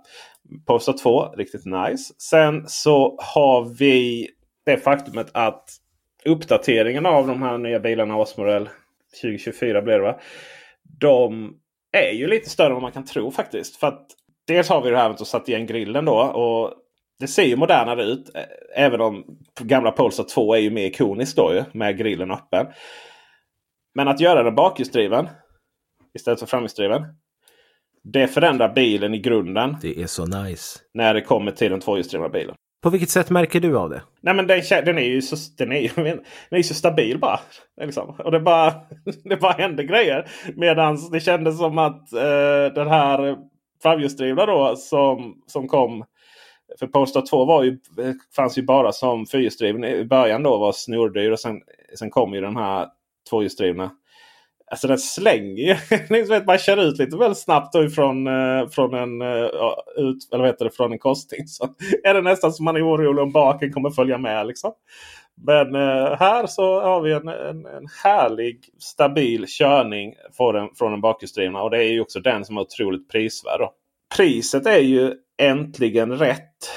Polestar 0.65 0.93
2, 0.93 1.25
riktigt 1.25 1.65
nice. 1.65 2.13
Sen 2.17 2.63
så 2.67 3.15
har 3.19 3.65
vi 3.79 4.29
det 4.65 4.77
faktumet 4.77 5.27
att 5.33 5.69
uppdateringen 6.25 7.05
av 7.05 7.27
de 7.27 7.41
här 7.41 7.57
nya 7.57 7.79
bilarna 7.79 8.17
Åsmodell 8.17 8.69
2024 9.21 9.81
blir 9.81 9.93
det 9.93 10.01
va? 10.01 10.19
De 10.99 11.53
är 11.93 12.11
ju 12.11 12.27
lite 12.27 12.49
större 12.49 12.67
än 12.67 12.73
vad 12.73 12.81
man 12.81 12.91
kan 12.91 13.05
tro 13.05 13.31
faktiskt. 13.31 13.75
För 13.75 13.87
att 13.87 14.07
Dels 14.47 14.69
har 14.69 14.81
vi 14.81 14.89
det 14.89 14.97
här 14.97 15.09
med 15.09 15.21
att 15.21 15.27
sätta 15.27 15.51
igen 15.51 15.65
grillen 15.65 16.05
då. 16.05 16.17
Och 16.17 16.73
det 17.19 17.27
ser 17.27 17.43
ju 17.43 17.55
modernare 17.55 18.03
ut. 18.03 18.29
Även 18.75 19.01
om 19.01 19.23
gamla 19.59 19.91
Polestar 19.91 20.23
2 20.23 20.55
är 20.55 20.59
ju 20.59 20.71
mer 20.71 20.85
ikoniskt 20.85 21.37
då 21.37 21.53
ju, 21.53 21.63
med 21.71 21.97
grillen 21.97 22.31
öppen. 22.31 22.67
Men 23.95 24.07
att 24.07 24.19
göra 24.19 24.43
den 24.43 24.55
bakhjulsdriven 24.55 25.29
istället 26.13 26.39
för 26.39 26.47
framhjulsdriven. 26.47 27.03
Det 28.03 28.27
förändrar 28.27 28.73
bilen 28.73 29.13
i 29.13 29.19
grunden. 29.19 29.77
Det 29.81 30.01
är 30.01 30.07
så 30.07 30.25
nice. 30.25 30.79
När 30.93 31.13
det 31.13 31.21
kommer 31.21 31.51
till 31.51 31.71
den 31.71 31.79
tvåhjulsdrivna 31.79 32.29
bilen. 32.29 32.55
På 32.83 32.89
vilket 32.89 33.09
sätt 33.09 33.29
märker 33.29 33.59
du 33.59 33.77
av 33.77 33.89
det? 33.89 34.01
Nej 34.21 34.33
men 34.33 34.47
den, 34.47 34.61
den 34.85 34.97
är 34.97 35.01
ju 35.01 35.21
så, 35.21 35.35
den 35.57 35.71
är 35.71 35.91
den 36.49 36.59
är 36.59 36.63
så 36.63 36.73
stabil 36.73 37.19
bara. 37.19 37.39
Liksom. 37.81 38.15
Och 38.19 38.31
det 38.31 38.39
bara, 38.39 38.73
det 39.23 39.37
bara 39.37 39.53
hände 39.53 39.83
grejer. 39.83 40.27
Medan 40.55 41.11
det 41.11 41.19
kändes 41.19 41.57
som 41.57 41.77
att 41.77 42.13
eh, 42.13 42.73
den 42.75 42.87
här 42.87 43.37
framhjulsdrivna 43.83 44.45
då 44.45 44.75
som, 44.75 45.41
som 45.47 45.67
kom 45.67 46.05
för 46.79 46.87
Polestar 46.87 47.21
2 47.29 47.45
var 47.45 47.63
ju, 47.63 47.77
fanns 48.35 48.57
ju 48.57 48.63
bara 48.63 48.91
som 48.91 49.25
fyrhjulsdriven 49.25 49.83
i 49.83 50.05
början 50.05 50.43
då 50.43 50.57
var 50.57 50.71
snordyr. 50.71 51.31
Och 51.31 51.39
sen, 51.39 51.61
sen 51.99 52.09
kom 52.09 52.33
ju 52.33 52.41
den 52.41 52.57
här 52.57 52.87
tvåhjulsdrivna. 53.29 53.91
Alltså 54.73 54.87
den 54.87 54.97
slänger 54.97 55.63
ju. 55.63 56.41
man 56.45 56.57
kör 56.57 56.77
ut 56.77 56.97
lite 56.97 57.17
väl 57.17 57.35
snabbt 57.35 57.75
ifrån, 57.75 58.27
eh, 58.27 58.69
från 58.69 58.93
en, 58.93 59.21
uh, 59.21 59.49
ut, 59.97 60.33
eller 60.33 60.45
heter 60.45 60.65
det, 60.65 60.71
från 60.71 60.91
en 60.91 60.99
kosting. 60.99 61.47
Så 61.47 61.63
är 62.03 62.13
det 62.13 62.21
nästan 62.21 62.53
som 62.53 62.65
man 62.65 62.75
är 62.75 62.87
orolig 62.87 63.23
om 63.23 63.31
baken 63.31 63.73
kommer 63.73 63.89
följa 63.89 64.17
med. 64.17 64.47
Liksom. 64.47 64.71
Men 65.45 65.75
eh, 65.75 66.17
här 66.19 66.47
så 66.47 66.81
har 66.81 67.01
vi 67.01 67.13
en, 67.13 67.27
en, 67.27 67.65
en 67.65 67.87
härlig 68.03 68.59
stabil 68.79 69.45
körning 69.47 70.13
från 70.37 70.55
den, 70.55 70.69
från 70.75 70.91
den 70.91 71.01
bakhjulsdrivna. 71.01 71.61
Och 71.61 71.71
det 71.71 71.77
är 71.77 71.91
ju 71.91 72.01
också 72.01 72.19
den 72.19 72.45
som 72.45 72.57
är 72.57 72.61
otroligt 72.61 73.09
prisvärd. 73.09 73.59
Då. 73.59 73.73
Priset 74.17 74.65
är 74.65 74.79
ju 74.79 75.13
äntligen 75.41 76.17
rätt. 76.17 76.71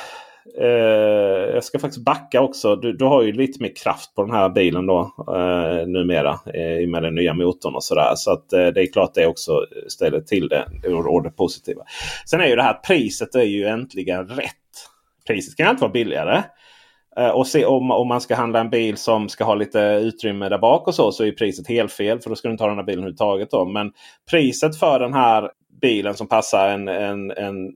Eh, 0.59 1.55
jag 1.55 1.65
ska 1.65 1.79
faktiskt 1.79 2.05
backa 2.05 2.41
också. 2.41 2.77
Du, 2.77 2.93
du, 2.93 3.05
har 3.05 3.23
ju 3.23 3.33
lite 3.33 3.63
mer 3.63 3.77
kraft 3.77 4.15
på 4.15 4.23
den 4.23 4.35
här 4.35 4.49
bilen 4.49 4.87
då 4.87 5.01
eh, 5.19 5.87
numera. 5.87 6.31
Eh, 6.55 6.89
med 6.89 7.03
den 7.03 7.15
nya 7.15 7.35
motorn 7.35 7.75
och 7.75 7.85
sådär. 7.85 8.13
Så 8.15 8.33
att, 8.33 8.53
eh, 8.53 8.67
det 8.67 8.83
är 8.83 8.93
klart 8.93 9.15
det 9.15 9.27
också 9.27 9.67
ställer 9.89 10.21
till 10.21 10.49
det. 10.49 10.65
Och 11.09 11.23
det 11.23 11.31
positiva. 11.31 11.83
Sen 12.27 12.41
är 12.41 12.47
ju 12.47 12.57
det 12.57 12.63
här 12.63 12.75
priset 12.75 13.35
är 13.35 13.43
ju 13.43 13.65
äntligen 13.65 14.27
rätt. 14.29 14.53
Priset 15.27 15.57
kan 15.57 15.71
inte 15.71 15.83
vara 15.83 15.93
billigare. 15.93 16.43
Eh, 17.17 17.31
och 17.31 17.47
se, 17.47 17.65
om, 17.65 17.91
om 17.91 18.09
man 18.09 18.21
ska 18.21 18.35
handla 18.35 18.61
en 18.61 18.71
bil 18.71 18.97
som 18.97 19.29
ska 19.29 19.45
ha 19.45 19.55
lite 19.55 19.81
utrymme 19.81 20.49
där 20.49 20.59
bak 20.59 20.89
och 20.89 20.95
så, 20.95 21.13
så 21.13 21.25
är 21.25 21.33
priset 21.33 21.69
helt 21.69 21.93
fel. 21.93 22.21
För 22.21 22.31
då 22.31 22.37
ska 22.37 22.49
du 22.49 22.53
inte 22.53 22.65
ha 22.65 22.69
den 22.69 22.79
här 22.79 22.85
bilen 22.85 22.99
överhuvudtaget. 22.99 23.51
Då. 23.51 23.65
Men 23.65 23.93
priset 24.31 24.79
för 24.79 24.99
den 24.99 25.15
här 25.15 25.51
bilen 25.81 26.15
som 26.15 26.27
passar 26.27 26.69
en, 26.69 26.89
en, 26.89 27.31
en 27.31 27.73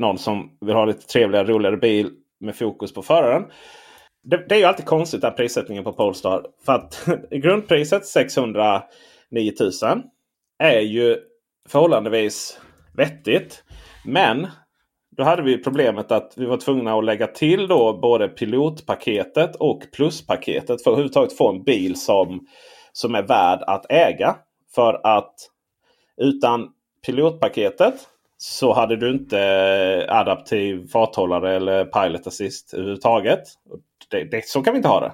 någon 0.00 0.18
som 0.18 0.50
vill 0.60 0.74
ha 0.74 0.84
lite 0.84 1.06
trevligare, 1.06 1.46
roligare 1.46 1.76
bil 1.76 2.10
med 2.40 2.56
fokus 2.56 2.94
på 2.94 3.02
föraren. 3.02 3.44
Det, 4.22 4.48
det 4.48 4.54
är 4.54 4.58
ju 4.58 4.64
alltid 4.64 4.86
konstigt 4.86 5.20
där 5.20 5.30
prissättningen 5.30 5.84
på 5.84 5.92
Polestar. 5.92 6.46
För 6.66 6.72
att 6.72 7.08
grundpriset 7.30 8.06
609 8.06 8.82
000 9.32 10.02
är 10.58 10.80
ju 10.80 11.16
förhållandevis 11.68 12.60
vettigt. 12.96 13.64
Men 14.04 14.46
då 15.16 15.22
hade 15.22 15.42
vi 15.42 15.62
problemet 15.62 16.12
att 16.12 16.32
vi 16.36 16.46
var 16.46 16.56
tvungna 16.56 16.98
att 16.98 17.04
lägga 17.04 17.26
till 17.26 17.68
då 17.68 17.98
både 18.02 18.28
pilotpaketet 18.28 19.56
och 19.56 19.82
pluspaketet 19.92 20.66
för 20.66 20.74
att 20.74 20.86
överhuvudtaget 20.86 21.36
få 21.36 21.48
en 21.48 21.62
bil 21.62 22.00
som, 22.00 22.46
som 22.92 23.14
är 23.14 23.22
värd 23.22 23.62
att 23.66 23.86
äga. 23.92 24.36
För 24.74 25.00
att 25.06 25.34
utan 26.16 26.68
pilotpaketet 27.06 27.94
så 28.42 28.72
hade 28.72 28.96
du 28.96 29.10
inte 29.10 29.40
eh, 29.40 30.16
adaptiv 30.16 30.88
farthållare 30.88 31.56
eller 31.56 31.84
pilot 31.84 32.26
assist 32.26 32.74
överhuvudtaget. 32.74 33.42
Det, 34.10 34.24
det, 34.24 34.48
så 34.48 34.62
kan 34.62 34.72
vi 34.72 34.76
inte 34.76 34.88
ha 34.88 35.00
det. 35.00 35.12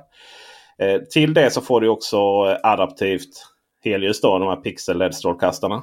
Eh, 0.86 1.00
till 1.00 1.34
det 1.34 1.50
så 1.50 1.60
får 1.60 1.80
du 1.80 1.88
också 1.88 2.16
eh, 2.16 2.70
adaptivt 2.70 3.46
helljus. 3.84 4.20
Då, 4.20 4.38
de 4.38 4.48
här 4.48 4.56
pixel 4.56 4.98
LED-strålkastarna. 4.98 5.82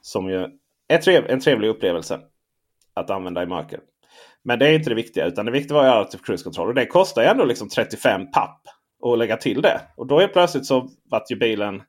Som 0.00 0.30
ju 0.30 0.48
är 0.88 0.98
trev, 0.98 1.30
en 1.30 1.40
trevlig 1.40 1.68
upplevelse 1.68 2.20
att 2.94 3.10
använda 3.10 3.42
i 3.42 3.46
mörker. 3.46 3.80
Men 4.44 4.58
det 4.58 4.68
är 4.68 4.72
inte 4.72 4.90
det 4.90 4.96
viktiga. 4.96 5.26
Utan 5.26 5.46
det 5.46 5.52
viktiga 5.52 5.74
var 5.74 5.84
ju 5.84 5.90
adaptiv 5.90 6.18
cruise 6.18 6.44
control. 6.44 6.68
Och 6.68 6.74
det 6.74 6.86
kostar 6.86 7.22
ju 7.22 7.28
ändå 7.28 7.44
liksom 7.44 7.68
35 7.68 8.30
papp 8.30 8.60
att 9.04 9.18
lägga 9.18 9.36
till 9.36 9.62
det. 9.62 9.80
Och 9.96 10.06
då 10.06 10.20
är 10.20 10.28
plötsligt 10.28 10.66
så 10.66 10.88
vart 11.10 11.30
ju 11.30 11.36
bilen 11.36 11.82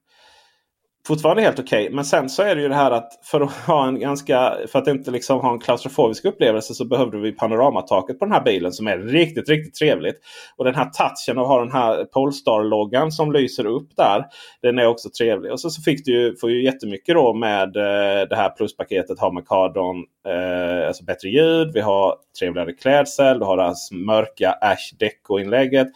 fortfarande 1.08 1.42
helt 1.42 1.60
okej. 1.60 1.84
Okay. 1.84 1.96
Men 1.96 2.06
sen 2.06 2.30
så 2.30 2.44
är 2.44 2.56
det 2.56 2.62
ju 2.62 2.68
det 2.68 2.76
här 2.76 2.92
att 2.92 3.20
för 3.24 3.42
att 3.42 3.52
ha 3.52 3.88
en 3.88 4.00
ganska 4.00 4.58
för 4.72 4.80
att 4.80 4.88
inte 4.88 5.12
liksom 5.12 5.40
ha 5.40 5.54
en 5.54 5.60
klaustrofobisk 5.60 6.26
upplevelse 6.26 6.74
så 6.74 6.86
behövde 6.86 7.18
vi 7.18 7.32
panoramataket 7.32 8.20
på 8.20 8.26
den 8.26 8.32
här 8.32 8.44
bilen 8.44 8.72
som 8.72 8.88
är 8.88 8.98
riktigt, 8.98 9.50
riktigt 9.50 9.76
trevligt. 9.76 10.16
Och 10.56 10.66
den 10.66 10.76
här 10.76 10.86
touchen 10.86 11.38
och 11.38 11.48
ha 11.48 11.60
den 11.60 11.72
här 11.72 12.06
Polestar-loggan 12.06 13.12
som 13.12 13.32
lyser 13.32 13.66
upp 13.66 13.90
där. 13.98 14.26
Den 14.62 14.80
är 14.80 14.88
också 14.88 15.10
trevlig. 15.10 15.52
Och 15.52 15.60
så, 15.60 15.70
så 15.70 15.82
fick 15.82 16.06
du 16.06 16.12
ju, 16.12 16.36
får 16.36 16.52
ju 16.52 16.64
jättemycket 16.64 17.16
då 17.16 17.34
med 17.34 17.76
eh, 17.76 18.28
det 18.30 18.36
här 18.36 18.50
pluspaketet. 18.50 19.20
Har 19.20 19.32
Macardon, 19.32 20.04
eh, 20.28 20.88
alltså 20.88 21.04
bättre 21.04 21.30
ljud. 21.30 21.72
Vi 21.74 21.82
har 21.82 22.16
trevligare 22.40 22.74
klädsel. 22.74 23.40
Du 23.40 23.46
har 23.46 23.58
det 23.58 23.64
här 23.64 23.96
mörka 24.06 24.52
Ash 24.52 24.96
Deco-inlägget. 25.00 25.88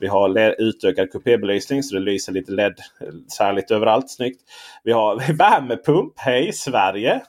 Vi 0.00 0.06
har 0.06 0.54
utökad 0.58 1.12
kupébelysning 1.12 1.82
så 1.82 1.94
det 1.94 2.00
lyser 2.00 2.32
lite 2.32 2.52
LED 2.52 2.74
särligt 3.36 3.70
överallt. 3.70 4.10
Snyggt. 4.10 4.40
Vi 4.84 4.92
har 4.92 5.16
värmepump. 5.38 6.12
Hej 6.16 6.52
Sverige! 6.52 7.20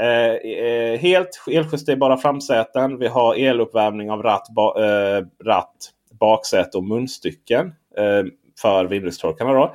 Eh, 0.00 0.52
eh 0.52 0.98
helt 0.98 1.44
eljusterbara 1.50 2.16
framsäten. 2.16 2.98
Vi 2.98 3.06
har 3.06 3.34
eluppvärmning 3.34 4.10
av 4.10 4.22
ratt, 4.22 4.48
ba, 4.48 4.84
eh, 4.84 5.24
ratt 5.44 5.92
baksäte 6.20 6.78
och 6.78 6.84
munstycken 6.84 7.66
eh, 7.96 8.24
för 8.60 8.84
vindrutetorkarna. 8.84 9.52
Då. 9.52 9.74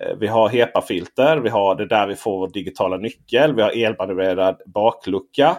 Eh, 0.00 0.16
vi 0.16 0.26
har 0.26 0.48
HEPA-filter. 0.48 1.36
Vi 1.36 1.48
har 1.48 1.74
det 1.74 1.86
där 1.86 2.06
vi 2.06 2.16
får 2.16 2.38
vår 2.38 2.48
digitala 2.48 2.96
nyckel. 2.96 3.54
Vi 3.54 3.62
har 3.62 3.70
elmanövrerad 3.70 4.60
baklucka. 4.66 5.56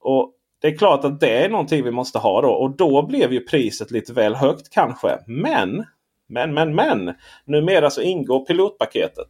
Och 0.00 0.32
det 0.64 0.68
är 0.68 0.76
klart 0.76 1.04
att 1.04 1.20
det 1.20 1.44
är 1.44 1.48
någonting 1.48 1.84
vi 1.84 1.90
måste 1.90 2.18
ha 2.18 2.42
då. 2.42 2.48
Och 2.48 2.76
då 2.76 3.06
blev 3.06 3.32
ju 3.32 3.40
priset 3.40 3.90
lite 3.90 4.12
väl 4.12 4.34
högt 4.34 4.70
kanske. 4.70 5.18
Men, 5.26 5.84
men, 6.28 6.54
men, 6.54 6.74
men. 6.74 7.14
Numera 7.44 7.90
så 7.90 8.00
ingår 8.00 8.44
pilotpaketet. 8.44 9.26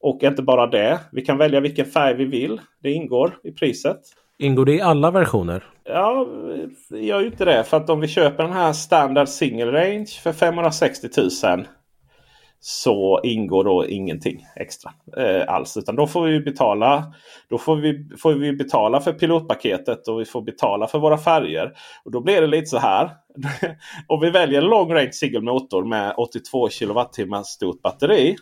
Och 0.00 0.22
inte 0.22 0.42
bara 0.42 0.66
det. 0.66 1.00
Vi 1.12 1.22
kan 1.22 1.38
välja 1.38 1.60
vilken 1.60 1.86
färg 1.86 2.16
vi 2.16 2.24
vill. 2.24 2.60
Det 2.82 2.92
ingår 2.92 3.38
i 3.44 3.52
priset. 3.52 4.00
Ingår 4.38 4.64
det 4.64 4.72
i 4.72 4.80
alla 4.80 5.10
versioner? 5.10 5.64
Ja, 5.84 6.26
det 6.90 7.00
gör 7.00 7.20
ju 7.20 7.26
inte 7.26 7.44
det. 7.44 7.64
För 7.64 7.76
att 7.76 7.90
om 7.90 8.00
vi 8.00 8.08
köper 8.08 8.42
den 8.42 8.52
här 8.52 8.72
standard 8.72 9.28
single 9.28 9.72
range 9.72 10.06
för 10.22 10.32
560 10.32 11.08
000 11.16 11.30
så 12.60 13.20
ingår 13.22 13.64
då 13.64 13.86
ingenting 13.86 14.46
extra 14.56 14.92
eh, 15.16 15.54
alls. 15.54 15.76
Utan 15.76 15.96
då 15.96 16.06
får 16.06 16.22
vi 16.22 16.40
betala 16.40 17.12
då 17.48 17.58
får 17.58 17.76
vi, 17.76 18.08
får 18.22 18.32
vi 18.32 18.52
betala 18.52 19.00
för 19.00 19.12
pilotpaketet 19.12 20.08
och 20.08 20.20
vi 20.20 20.24
får 20.24 20.42
betala 20.42 20.86
för 20.86 20.98
våra 20.98 21.18
färger. 21.18 21.72
Och 22.04 22.10
Då 22.10 22.20
blir 22.20 22.40
det 22.40 22.46
lite 22.46 22.66
så 22.66 22.78
här. 22.78 23.10
om 24.06 24.20
vi 24.20 24.30
väljer 24.30 24.62
long 24.62 24.92
range 24.92 25.12
single 25.12 25.40
motor 25.40 25.84
med 25.84 26.14
82 26.16 26.68
kWh 26.68 27.42
stort 27.44 27.82
batteri. 27.82 28.36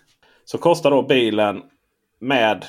Så 0.44 0.58
kostar 0.58 0.90
då 0.90 1.02
bilen 1.02 1.62
med 2.20 2.64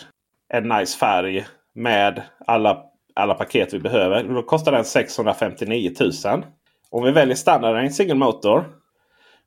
en 0.53 0.69
nice 0.69 0.97
färg 0.97 1.45
med 1.75 2.21
alla, 2.45 2.77
alla 3.13 3.33
paket 3.33 3.73
vi 3.73 3.79
behöver. 3.79 4.23
Då 4.23 4.41
kostar 4.43 4.71
den 4.71 4.85
659 4.85 5.91
000. 6.25 6.43
Om 6.89 7.03
vi 7.03 7.11
väljer 7.11 7.35
standard 7.35 7.75
range 7.75 7.89
single 7.89 8.15
motor 8.15 8.65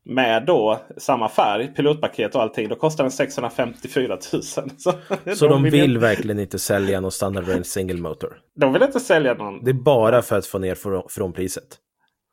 med 0.09 0.47
då 0.47 0.81
samma 0.97 1.29
färg, 1.29 1.67
pilotpaket 1.75 2.35
och 2.35 2.43
allting. 2.43 2.69
Då 2.69 2.75
kostar 2.75 3.05
den 3.05 3.11
654 3.11 4.19
000. 4.33 4.43
Så, 4.43 4.93
så 5.37 5.49
de, 5.49 5.63
vill, 5.63 5.73
vill 5.73 5.99
verkligen 5.99 6.39
inte 6.39 6.59
sälja 6.59 7.01
någon 7.01 7.13
standard 7.13 7.49
range 7.49 7.65
single 7.65 8.01
motor? 8.01 8.41
De 8.61 8.73
vill 8.73 8.83
inte 8.83 9.01
sälja 9.01 9.35
någon. 9.35 9.65
Det 9.65 9.71
är 9.71 9.75
bara 9.75 10.23
för 10.23 10.39
att 10.39 10.47
få 10.47 10.59
ner 10.59 10.75
från, 10.75 11.03
från 11.09 11.33
priset? 11.33 11.65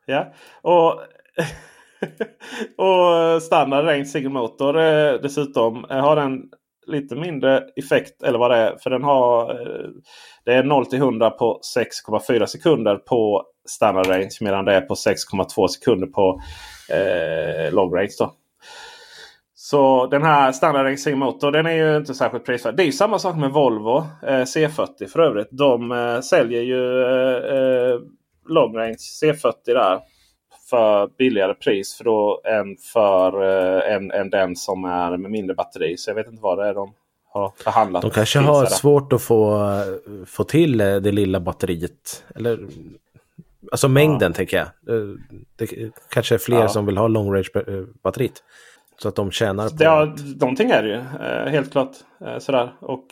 Ja, 0.06 0.34
och, 0.62 1.02
och 2.86 3.42
standard 3.42 3.86
range 3.86 4.06
single 4.06 4.30
motor 4.30 4.80
eh, 4.80 5.14
dessutom 5.22 5.86
eh, 5.86 5.98
har 5.98 6.16
den 6.16 6.42
lite 6.88 7.16
mindre 7.16 7.64
effekt 7.76 8.24
eller 8.24 8.40
vad 8.40 8.52
det 8.52 8.58
är. 8.58 8.78
För 8.84 8.90
den 8.90 9.04
har 9.04 9.52
eh, 9.52 9.90
det 10.46 10.54
är 10.54 10.64
0 10.64 10.86
till 10.86 11.00
100 11.00 11.30
på 11.30 11.60
6,4 11.78 12.46
sekunder 12.46 12.96
på 12.96 13.44
standard 13.70 14.08
range 14.08 14.38
medan 14.42 14.66
det 14.66 14.74
är 14.74 14.82
på 14.82 14.94
6,2 14.94 15.68
sekunder 15.68 16.08
på 16.08 16.42
eh, 16.90 17.74
long 17.74 17.96
range. 17.96 18.16
Då. 18.20 18.34
Så 19.56 20.08
den 20.08 20.24
här 20.24 20.52
standard 20.52 20.86
racing 20.86 21.18
motor 21.18 21.52
den 21.52 21.66
är 21.66 21.72
ju 21.72 21.98
inte 21.98 22.14
särskilt 22.14 22.46
prisvärd. 22.46 22.76
Det 22.76 22.84
är 22.84 22.86
ju 22.86 22.92
samma 22.92 23.20
sak 23.20 23.36
med 23.36 23.52
Volvo 23.52 23.98
eh, 24.24 24.42
C40 24.42 25.08
för 25.08 25.20
övrigt. 25.20 25.48
De 25.52 25.92
eh, 25.92 26.22
säljer 26.22 26.62
ju 26.62 27.02
eh, 27.02 27.56
eh 27.56 28.00
long 28.50 28.78
range 28.78 28.98
C40 29.24 29.54
där 29.66 30.00
för 30.70 31.10
billigare 31.18 31.54
pris 31.54 31.98
för 31.98 32.04
då 32.04 32.42
än, 32.46 32.78
för, 32.94 33.44
eh, 33.44 33.96
än, 33.96 34.12
än 34.12 34.30
den 34.30 34.56
som 34.56 34.86
är 34.86 35.18
med 35.18 35.32
mindre 35.32 35.56
batteri. 35.56 35.98
Så 35.98 36.10
jag 36.10 36.16
vet 36.16 36.28
inte 36.28 36.42
vad 36.42 36.58
det 36.58 36.68
är 36.68 36.74
de 36.74 36.94
har 37.36 37.52
förhandlat. 37.58 38.02
De 38.02 38.12
kanske 38.12 38.40
har 38.40 38.66
svårt 38.66 39.14
att 39.14 39.22
få, 39.22 39.70
få 40.26 40.44
till 40.44 40.82
eh, 40.82 40.96
det 40.96 41.12
lilla 41.12 41.40
batteriet. 41.40 42.24
Eller 42.36 42.60
Alltså 43.72 43.88
mängden 43.88 44.32
ja. 44.32 44.36
tänker 44.36 44.58
jag. 44.58 44.66
Eh, 44.68 45.08
det 45.56 45.92
kanske 46.10 46.36
är 46.36 46.40
fler 46.40 46.60
ja. 46.60 46.68
som 46.68 46.86
vill 46.86 46.98
ha 46.98 47.08
long 47.08 47.34
range 47.34 47.50
eh. 47.56 48.30
Så 48.98 49.08
att 49.08 49.16
de 49.16 49.32
tjänar 49.32 49.70
på 49.70 49.76
Ja, 49.80 50.16
någonting 50.40 50.70
är 50.70 50.84
det 50.84 50.90
ju. 50.90 51.26
Eh, 51.26 51.52
helt 51.52 51.72
klart. 51.72 51.92
Sådär. 52.40 52.74
Och 52.80 53.06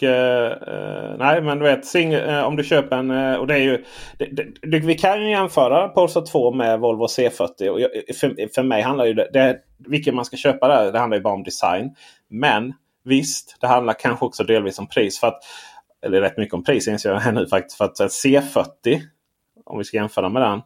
nej, 1.19 1.41
men 1.41 1.59
du 1.59 1.63
vet. 1.63 1.85
Sing, 1.85 2.17
om 2.45 2.55
du 2.55 2.63
köper 2.63 2.97
en. 2.97 3.39
och 3.39 3.47
det 3.47 3.53
är 3.53 3.59
ju. 3.59 3.83
Det, 4.17 4.45
det, 4.61 4.79
vi 4.79 4.95
kan 4.95 5.21
ju 5.21 5.29
jämföra 5.29 5.87
Polestar 5.87 6.25
2 6.25 6.53
med 6.53 6.79
Volvo 6.79 7.05
C40. 7.05 7.69
Och 7.69 7.81
jag, 7.81 7.89
för, 8.19 8.53
för 8.55 8.63
mig 8.63 8.81
handlar 8.81 9.05
ju 9.05 9.13
det, 9.13 9.29
det. 9.33 9.57
Vilken 9.77 10.15
man 10.15 10.25
ska 10.25 10.37
köpa 10.37 10.67
där. 10.67 10.91
Det 10.91 10.99
handlar 10.99 11.17
ju 11.17 11.23
bara 11.23 11.33
om 11.33 11.43
design. 11.43 11.95
Men 12.29 12.73
visst, 13.05 13.57
det 13.61 13.67
handlar 13.67 13.93
kanske 13.93 14.25
också 14.25 14.43
delvis 14.43 14.79
om 14.79 14.87
pris. 14.87 15.19
För 15.19 15.27
att, 15.27 15.39
eller 16.05 16.21
rätt 16.21 16.37
mycket 16.37 16.53
om 16.53 16.63
pris 16.63 16.87
inser 16.87 17.21
jag 17.25 17.33
nu 17.33 17.47
faktiskt. 17.47 17.77
För 17.77 17.85
att 17.85 17.97
C40 17.99 19.01
om 19.65 19.77
vi 19.77 19.83
ska 19.83 19.97
jämföra 19.97 20.29
med 20.29 20.41
den. 20.41 20.61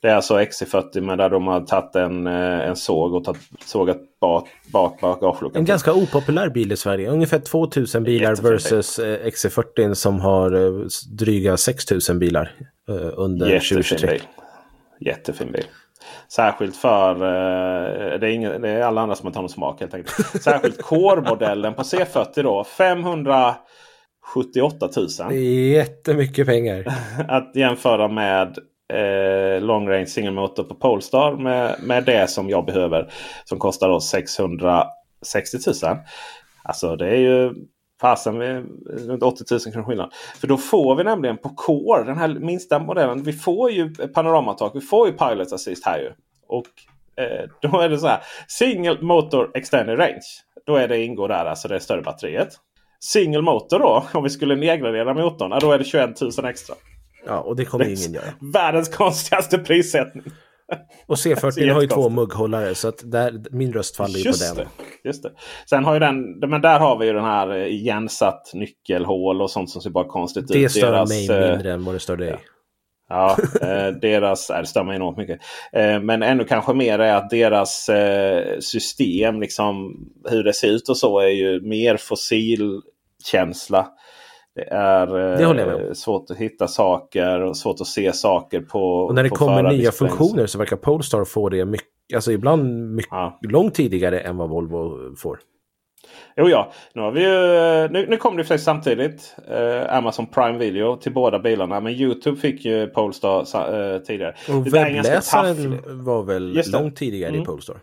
Det 0.00 0.08
är 0.08 0.14
alltså 0.14 0.38
XC40 0.38 1.00
men 1.00 1.18
där 1.18 1.30
de 1.30 1.46
har 1.46 1.60
tagit 1.60 1.96
en, 1.96 2.26
eh, 2.26 2.68
en 2.68 2.76
såg 2.76 3.14
och 3.14 3.24
tagit, 3.24 3.40
sågat 3.64 3.98
bak, 4.20 4.48
bak 4.72 5.00
bagageluckan. 5.00 5.60
En 5.60 5.64
ganska 5.64 5.92
opopulär 5.92 6.48
bil 6.48 6.72
i 6.72 6.76
Sverige. 6.76 7.10
Ungefär 7.10 7.38
2000 7.38 8.04
bilar 8.04 8.36
versus. 8.36 8.98
Eh, 8.98 9.26
XC40 9.26 9.94
som 9.94 10.20
har 10.20 10.52
eh, 10.52 10.86
dryga 11.18 11.56
6000 11.56 12.18
bilar 12.18 12.52
under 13.16 13.46
Jättefin 13.46 13.76
2023. 13.76 14.10
Bil. 14.10 14.22
Jättefin 15.00 15.52
bil. 15.52 15.64
Särskilt 16.28 16.76
för, 16.76 17.14
det 18.18 18.26
är, 18.26 18.30
ingen, 18.30 18.62
det 18.62 18.68
är 18.68 18.82
alla 18.82 19.00
andra 19.00 19.16
som 19.16 19.26
har 19.26 19.32
tagit 19.32 19.50
smak 19.50 19.80
helt 19.80 19.94
enkelt. 19.94 20.42
Särskilt 20.42 20.82
Core-modellen 20.82 21.74
på 21.74 21.82
C40 21.82 22.42
då. 22.42 22.64
500 22.64 23.54
78 24.34 24.88
000. 24.96 25.08
Det 25.28 25.34
är 25.34 25.70
jättemycket 25.70 26.46
pengar. 26.46 26.84
Att 27.28 27.56
jämföra 27.56 28.08
med 28.08 28.58
eh, 28.92 29.62
long 29.62 29.88
range 29.88 30.06
single 30.06 30.30
motor 30.30 30.64
på 30.64 30.74
Polestar 30.74 31.36
med, 31.36 31.76
med 31.82 32.04
det 32.04 32.30
som 32.30 32.48
jag 32.48 32.64
behöver. 32.64 33.12
Som 33.44 33.58
kostar 33.58 33.88
då 33.88 34.00
660 34.00 35.58
000. 35.86 35.96
Alltså 36.62 36.96
det 36.96 37.08
är 37.08 37.16
ju 37.16 37.54
fasen 38.00 38.40
runt 38.86 39.22
80 39.22 39.44
000 39.50 39.60
kronor 39.60 39.86
skillnad. 39.86 40.12
För 40.40 40.46
då 40.46 40.56
får 40.56 40.96
vi 40.96 41.04
nämligen 41.04 41.36
på 41.36 41.48
Core, 41.48 42.04
den 42.04 42.18
här 42.18 42.28
minsta 42.28 42.78
modellen. 42.78 43.22
Vi 43.22 43.32
får 43.32 43.70
ju 43.70 43.94
panoramatak. 43.94 44.72
Vi 44.74 44.80
får 44.80 45.06
ju 45.08 45.12
Pilot 45.12 45.52
Assist 45.52 45.86
här 45.86 45.98
ju. 45.98 46.12
Och 46.46 46.66
eh, 47.24 47.50
då 47.60 47.80
är 47.80 47.88
det 47.88 47.98
så 47.98 48.06
här. 48.06 48.20
Single 48.48 48.98
Motor 49.00 49.50
Extended 49.54 49.98
Range. 49.98 50.20
Då 50.66 50.76
är 50.76 50.88
det 50.88 51.04
ingår 51.04 51.28
där 51.28 51.44
alltså 51.44 51.68
det 51.68 51.80
större 51.80 52.02
batteriet. 52.02 52.48
Single 53.00 53.42
motor 53.42 53.78
då, 53.78 54.04
om 54.12 54.22
vi 54.22 54.30
skulle 54.30 54.56
nedgradera 54.56 55.14
motorn, 55.14 55.58
då 55.60 55.72
är 55.72 55.78
det 55.78 55.84
21 55.84 56.20
000 56.20 56.30
extra. 56.44 56.74
Ja, 57.26 57.40
och 57.40 57.56
det 57.56 57.64
kommer 57.64 57.84
det 57.84 57.90
ingen 57.90 58.12
göra. 58.12 58.24
Världens 58.40 58.88
konstigaste 58.88 59.58
prissättning. 59.58 60.24
Och 61.06 61.16
C40 61.16 61.72
har 61.72 61.82
ju 61.82 61.88
två 61.88 62.08
mugghållare 62.08 62.74
så 62.74 62.88
att 62.88 63.10
där, 63.10 63.44
min 63.50 63.72
röst 63.72 63.96
faller 63.96 64.18
ju 64.18 64.24
på 64.24 64.36
den. 64.38 64.56
Det, 64.56 64.68
just 65.08 65.22
det. 65.22 65.32
Sen 65.70 65.84
har 65.84 65.94
ju 65.94 66.00
den, 66.00 66.38
men 66.38 66.60
där 66.60 66.78
har 66.78 66.98
vi 66.98 67.06
ju 67.06 67.12
den 67.12 67.24
här 67.24 67.56
eh, 67.56 67.66
igensatt 67.66 68.50
nyckelhål 68.54 69.42
och 69.42 69.50
sånt 69.50 69.70
som 69.70 69.82
ser 69.82 69.90
bara 69.90 70.08
konstigt 70.08 70.48
det 70.48 70.54
ut. 70.54 70.62
Det 70.62 70.68
stör 70.68 70.92
Deras, 70.92 71.08
mig 71.08 71.30
eh, 71.30 71.50
mindre 71.50 71.72
än 71.72 71.84
vad 71.84 71.94
det 71.94 71.98
stör 71.98 72.16
dig. 72.16 72.28
Ja, 72.28 72.38
eh, 73.62 73.94
deras, 74.00 74.50
det 74.74 74.84
mig 74.84 74.96
enormt 74.96 75.16
mycket. 75.16 75.40
Eh, 75.72 76.00
men 76.00 76.22
ännu 76.22 76.44
kanske 76.44 76.74
mer 76.74 76.98
är 76.98 77.14
att 77.14 77.30
deras 77.30 77.88
eh, 77.88 78.58
system, 78.58 79.40
liksom 79.40 79.96
hur 80.30 80.44
det 80.44 80.52
ser 80.52 80.68
ut 80.68 80.88
och 80.88 80.96
så, 80.96 81.18
är 81.18 81.28
ju 81.28 81.60
mer 81.60 81.96
fossilkänsla. 81.96 83.88
Det 84.54 84.68
är 84.70 85.32
eh, 85.32 85.38
det 85.38 85.94
svårt 85.94 86.30
att 86.30 86.36
hitta 86.36 86.68
saker 86.68 87.40
och 87.40 87.56
svårt 87.56 87.80
att 87.80 87.86
se 87.86 88.12
saker 88.12 88.60
på 88.60 89.06
Och 89.06 89.14
när 89.14 89.22
det 89.22 89.28
kommer 89.28 89.62
nya 89.62 89.92
funktioner 89.92 90.46
så 90.46 90.58
verkar 90.58 90.76
Polestar 90.76 91.24
få 91.24 91.48
det 91.48 91.64
mycket, 91.64 91.88
alltså 92.14 92.32
ibland 92.32 92.94
mycket, 92.94 93.10
ja. 93.10 93.38
långt 93.42 93.74
tidigare 93.74 94.20
än 94.20 94.36
vad 94.36 94.50
Volvo 94.50 95.16
får. 95.16 95.38
Jo 96.38 96.48
ja, 96.48 96.72
nu, 96.92 97.02
har 97.02 97.10
vi 97.10 97.22
ju, 97.22 97.88
nu, 97.92 98.06
nu 98.08 98.16
kom 98.16 98.36
det 98.36 98.44
faktiskt 98.44 98.64
samtidigt. 98.64 99.36
Eh, 99.48 99.96
Amazon 99.96 100.26
Prime 100.26 100.58
Video 100.58 100.96
till 100.96 101.12
båda 101.12 101.38
bilarna. 101.38 101.80
Men 101.80 101.92
Youtube 101.92 102.36
fick 102.36 102.64
ju 102.64 102.86
Polestar 102.86 103.40
eh, 103.94 103.98
tidigare. 103.98 104.34
Och 104.48 104.66
webbläsaren 104.66 105.78
var 106.04 106.22
väl 106.22 106.62
långt 106.72 106.96
tidigare 106.96 107.30
mm. 107.30 107.42
i 107.42 107.44
Polestar. 107.44 107.76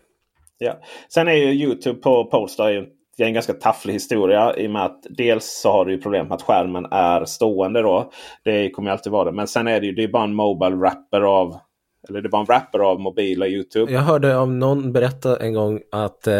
Ja. 0.58 0.72
Sen 1.08 1.28
är 1.28 1.32
ju 1.32 1.52
Youtube 1.52 2.00
på 2.00 2.24
Polestar 2.24 2.68
ju 2.68 2.86
det 3.16 3.22
är 3.22 3.26
en 3.26 3.34
ganska 3.34 3.52
tafflig 3.52 3.92
historia 3.92 4.56
i 4.56 4.66
och 4.66 4.70
med 4.70 4.84
att 4.84 5.06
dels 5.10 5.60
så 5.62 5.72
har 5.72 5.84
du 5.84 5.98
problem 5.98 6.28
med 6.28 6.34
att 6.34 6.42
skärmen 6.42 6.86
är 6.90 7.24
stående. 7.24 7.82
då. 7.82 8.10
Det 8.44 8.70
kommer 8.70 8.90
ju 8.90 8.92
alltid 8.92 9.12
vara 9.12 9.24
det. 9.24 9.32
Men 9.32 9.46
sen 9.46 9.68
är 9.68 9.80
det 9.80 9.86
ju 9.86 9.92
det 9.92 10.04
är 10.04 10.08
bara 10.08 10.24
en 10.24 10.34
Mobile 10.34 10.76
Wrapper 10.76 11.20
av 11.20 11.56
Eller 12.08 12.22
det 12.22 12.28
var 12.28 12.40
en 12.40 12.46
wrapper 12.46 12.78
av 12.78 13.00
mobila 13.00 13.46
YouTube. 13.46 13.92
Jag 13.92 14.00
hörde 14.00 14.36
av 14.38 14.50
någon 14.52 14.92
berätta 14.92 15.36
en 15.36 15.54
gång 15.54 15.80
att 15.92 16.26
eh, 16.26 16.34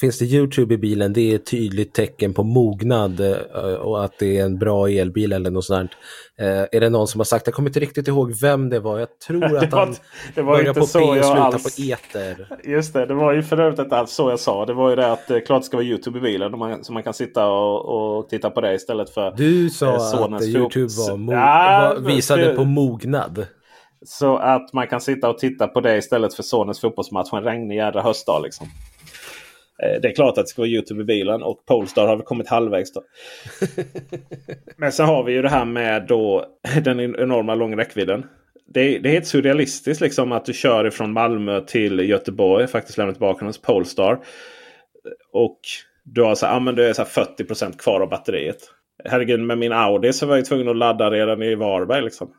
finns 0.00 0.18
det 0.18 0.24
YouTube 0.24 0.74
i 0.74 0.78
bilen, 0.78 1.12
det 1.12 1.30
är 1.32 1.34
ett 1.34 1.46
tydligt 1.50 1.94
tecken 1.94 2.34
på 2.34 2.42
mognad 2.42 3.20
eh, 3.20 3.74
och 3.74 4.04
att 4.04 4.18
det 4.18 4.38
är 4.38 4.44
en 4.44 4.58
bra 4.58 4.88
elbil 4.88 5.32
eller 5.32 5.50
något 5.50 5.64
sånt. 5.64 5.90
Eh, 6.38 6.46
är 6.48 6.80
det 6.80 6.90
någon 6.90 7.06
som 7.08 7.20
har 7.20 7.24
sagt, 7.24 7.46
jag 7.46 7.54
kommer 7.54 7.68
inte 7.68 7.80
riktigt 7.80 8.08
ihåg 8.08 8.32
vem 8.42 8.68
det 8.70 8.80
var, 8.80 8.98
jag 8.98 9.18
tror 9.26 9.56
att 9.64 9.72
han 9.72 9.94
det 10.34 10.42
var 10.42 10.58
inte 10.60 10.80
på 10.80 10.86
så 10.86 10.98
P 10.98 11.04
och 11.04 11.14
alls- 11.24 11.76
på 11.76 11.82
eter. 11.82 12.46
Just 12.64 12.92
det, 12.92 13.06
det 13.06 13.14
var 13.14 13.32
ju 13.32 13.42
för 13.42 13.60
övrigt 13.60 13.78
inte 13.78 13.96
alls 13.96 14.10
så 14.10 14.30
jag 14.30 14.40
sa. 14.40 14.66
Det 14.66 14.72
var 14.74 14.90
ju 14.90 14.96
det 14.96 15.12
att 15.12 15.30
eh, 15.30 15.38
klart 15.40 15.62
det 15.62 15.66
ska 15.66 15.76
vara 15.76 15.86
YouTube 15.86 16.18
i 16.18 16.22
bilen. 16.22 16.58
Man, 16.58 16.84
så 16.84 16.92
man 16.92 17.02
kan 17.02 17.14
sitta 17.14 17.46
och, 17.46 18.18
och 18.18 18.28
titta 18.28 18.50
på 18.50 18.60
det 18.60 18.74
istället 18.74 19.10
för 19.10 19.34
Du 19.36 19.70
sa 19.70 19.86
eh, 19.94 20.22
att 20.34 20.42
YouTube 20.42 20.86
var 20.86 21.16
var, 21.26 22.00
visade 22.00 22.44
det- 22.44 22.54
på 22.54 22.64
mognad. 22.64 23.46
Så 24.04 24.36
att 24.36 24.72
man 24.72 24.86
kan 24.86 25.00
sitta 25.00 25.30
och 25.30 25.38
titta 25.38 25.68
på 25.68 25.80
det 25.80 25.96
istället 25.96 26.34
för 26.34 26.42
sonens 26.42 26.80
fotbollsmatch 26.80 27.32
en 27.32 27.42
regnig 27.44 27.76
jädra 27.76 28.02
höstdag. 28.02 28.42
Liksom. 28.42 28.66
Eh, 29.82 30.00
Det 30.02 30.08
är 30.08 30.14
klart 30.14 30.38
att 30.38 30.44
det 30.44 30.48
ska 30.48 30.62
vara 30.62 30.68
Youtube 30.68 31.00
i 31.00 31.04
bilen 31.04 31.42
och 31.42 31.66
Polestar 31.66 32.06
har 32.06 32.16
väl 32.16 32.24
kommit 32.24 32.48
halvvägs 32.48 32.92
då. 32.92 33.02
Men 34.76 34.92
så 34.92 35.02
har 35.02 35.24
vi 35.24 35.32
ju 35.32 35.42
det 35.42 35.48
här 35.48 35.64
med 35.64 36.06
då 36.08 36.46
den 36.84 37.00
enorma 37.00 37.54
långa 37.54 37.76
räckvidden. 37.76 38.26
Det 38.66 38.80
är, 38.80 39.00
det 39.00 39.08
är 39.08 39.12
helt 39.12 39.26
surrealistiskt 39.26 40.00
liksom 40.00 40.32
att 40.32 40.44
du 40.44 40.52
kör 40.52 40.86
ifrån 40.86 41.12
Malmö 41.12 41.60
till 41.60 41.98
Göteborg. 42.00 42.66
Faktiskt 42.66 42.98
lämnar 42.98 43.12
tillbaka 43.12 43.44
hos 43.44 43.62
Polestar. 43.62 44.18
Och 45.32 45.60
du 46.04 46.22
har 46.22 46.34
så, 46.34 46.46
här, 46.46 46.52
ja, 46.52 46.60
men 46.60 46.74
det 46.74 46.88
är 46.88 46.92
så 46.92 47.02
här 47.02 47.26
40% 47.38 47.78
kvar 47.78 48.00
av 48.00 48.08
batteriet. 48.08 48.56
Herregud, 49.04 49.40
med 49.40 49.58
min 49.58 49.72
Audi 49.72 50.12
så 50.12 50.26
var 50.26 50.36
jag 50.36 50.44
tvungen 50.44 50.68
att 50.68 50.76
ladda 50.76 51.10
redan 51.10 51.42
i 51.42 51.54
Varberg. 51.54 52.02
Liksom. 52.02 52.32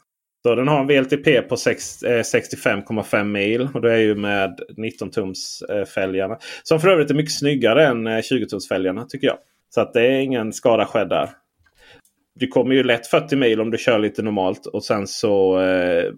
Så 0.45 0.55
den 0.55 0.67
har 0.67 0.79
en 0.79 0.87
VLTP 0.87 1.41
på 1.41 1.55
65,5 1.55 3.17
eh, 3.17 3.23
mil. 3.23 3.69
Och 3.73 3.81
det 3.81 3.93
är 3.93 3.97
ju 3.97 4.15
med 4.15 4.59
19 4.77 5.11
tums 5.11 5.63
fälgarna. 5.95 6.37
Som 6.63 6.79
för 6.79 6.87
övrigt 6.87 7.09
är 7.09 7.15
mycket 7.15 7.33
snyggare 7.33 7.87
än 7.87 8.07
eh, 8.07 8.21
20 8.21 8.45
tums 8.45 8.67
fälgarna 8.67 9.05
tycker 9.05 9.27
jag. 9.27 9.37
Så 9.69 9.81
att 9.81 9.93
det 9.93 10.01
är 10.01 10.19
ingen 10.19 10.53
skada 10.53 10.85
skedd 10.85 11.09
där. 11.09 11.29
Du 12.35 12.47
kommer 12.47 12.75
ju 12.75 12.83
lätt 12.83 13.07
40 13.07 13.35
mil 13.35 13.61
om 13.61 13.71
du 13.71 13.77
kör 13.77 13.99
lite 13.99 14.21
normalt. 14.21 14.65
Och 14.65 14.83
sen 14.83 15.07
så 15.07 15.61
eh, 15.61 16.13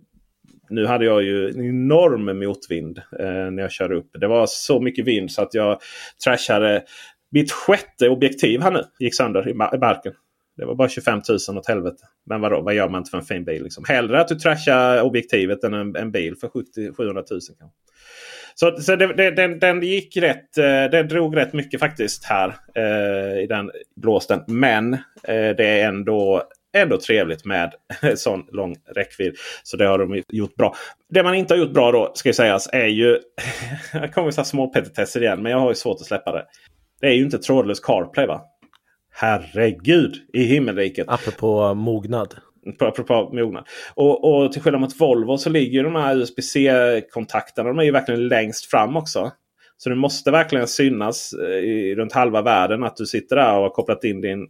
nu 0.70 0.86
hade 0.86 1.06
jag 1.06 1.24
ju 1.24 1.50
en 1.50 1.66
enorm 1.66 2.40
motvind 2.40 2.98
eh, 3.20 3.52
när 3.52 3.62
jag 3.62 3.72
körde 3.72 3.96
upp. 3.96 4.10
Det 4.14 4.28
var 4.28 4.46
så 4.50 4.80
mycket 4.80 5.08
vind 5.08 5.32
så 5.32 5.42
att 5.42 5.54
jag 5.54 5.80
trashade 6.24 6.84
mitt 7.32 7.52
sjätte 7.52 8.10
objektiv 8.10 8.62
här 8.62 8.72
nu. 8.72 8.84
Gick 9.00 9.16
sönder 9.16 9.48
i 9.48 9.52
i 9.52 9.78
marken. 9.78 10.14
Det 10.58 10.66
var 10.66 10.76
bara 10.76 10.90
25 10.90 11.22
000 11.50 11.58
åt 11.58 11.68
helvete. 11.68 12.04
Men 12.26 12.42
vadå, 12.42 12.62
vad 12.62 12.74
gör 12.74 12.90
man 12.90 13.02
inte 13.02 13.12
för 13.12 13.18
en 13.18 13.26
fin 13.26 13.46
bil? 13.46 13.64
Liksom? 13.64 13.84
Hellre 13.88 14.22
att 14.22 14.28
du 14.28 14.36
trashar 14.36 15.02
objektivet 15.02 15.64
än 15.64 15.74
en, 15.74 15.96
en 15.96 16.12
bil 16.12 16.36
för 16.36 16.50
70 16.50 16.94
700 16.94 17.24
000. 17.32 17.42
Så, 18.56 18.82
så 18.82 18.96
det, 18.96 19.14
det, 19.14 19.32
den, 19.32 19.60
den 19.60 19.82
gick 19.82 20.18
rätt. 20.18 20.58
Eh, 20.58 20.64
den 20.92 21.08
drog 21.08 21.38
rätt 21.38 21.54
mycket 21.54 21.80
faktiskt 21.80 22.26
här 22.26 22.56
eh, 22.76 23.44
i 23.44 23.48
den 23.50 23.72
blåsten. 23.96 24.44
Men 24.48 24.94
eh, 24.94 25.00
det 25.58 25.66
är 25.66 25.88
ändå, 25.88 26.44
ändå 26.78 26.98
trevligt 26.98 27.46
med 27.46 27.74
sån 28.16 28.46
lång 28.52 28.76
räckvidd. 28.96 29.36
Så 29.64 29.78
det 29.78 29.86
har 29.86 30.00
de 30.00 30.24
gjort 30.28 30.56
bra. 30.56 30.76
Det 31.10 31.24
man 31.24 31.36
inte 31.36 31.54
har 31.54 31.60
gjort 31.60 31.74
bra 31.74 31.92
då 31.92 32.12
ska 32.16 32.34
sägas 32.34 32.70
är 32.74 32.88
ju... 32.88 33.20
jag 33.94 34.14
kommer 34.14 34.32
så 34.32 34.44
små 34.44 34.68
petitesser 34.68 35.24
igen 35.24 35.44
men 35.44 35.52
jag 35.52 35.60
har 35.60 35.70
ju 35.70 35.76
svårt 35.76 36.02
att 36.02 36.08
släppa 36.08 36.32
det. 36.32 36.46
Det 37.02 37.08
är 37.08 37.14
ju 37.14 37.24
inte 37.24 37.38
trådlös 37.38 37.80
CarPlay 37.80 38.28
va? 38.28 38.42
Herregud 39.20 40.16
i 40.34 40.44
himmelriket. 40.44 41.06
Apropå 41.10 41.74
mognad. 41.74 42.36
På- 42.80 42.86
Apropå 42.86 43.30
mognad. 43.34 43.68
Och, 43.96 44.44
och 44.44 44.52
till 44.54 44.62
skillnad 44.62 44.82
mot 44.82 45.02
Volvo 45.02 45.38
så 45.38 45.50
ligger 45.50 45.84
de 45.84 45.96
här 45.96 46.16
USB-C-kontakterna 46.16 47.70
de 47.70 47.80
är 47.80 47.84
ju 47.84 47.92
verkligen 47.92 48.28
längst 48.28 48.66
fram 48.66 48.98
också. 48.98 49.32
Så 49.78 49.90
det 49.90 49.96
måste 49.96 50.32
verkligen 50.32 50.68
synas 50.68 51.34
eh, 51.34 51.50
i, 51.56 51.96
runt 51.96 52.14
halva 52.14 52.42
världen 52.42 52.84
att 52.84 52.96
du 52.98 53.06
sitter 53.06 53.36
där 53.36 53.56
och 53.56 53.62
har 53.62 53.70
kopplat 53.70 54.04
in 54.04 54.22
din 54.22 54.48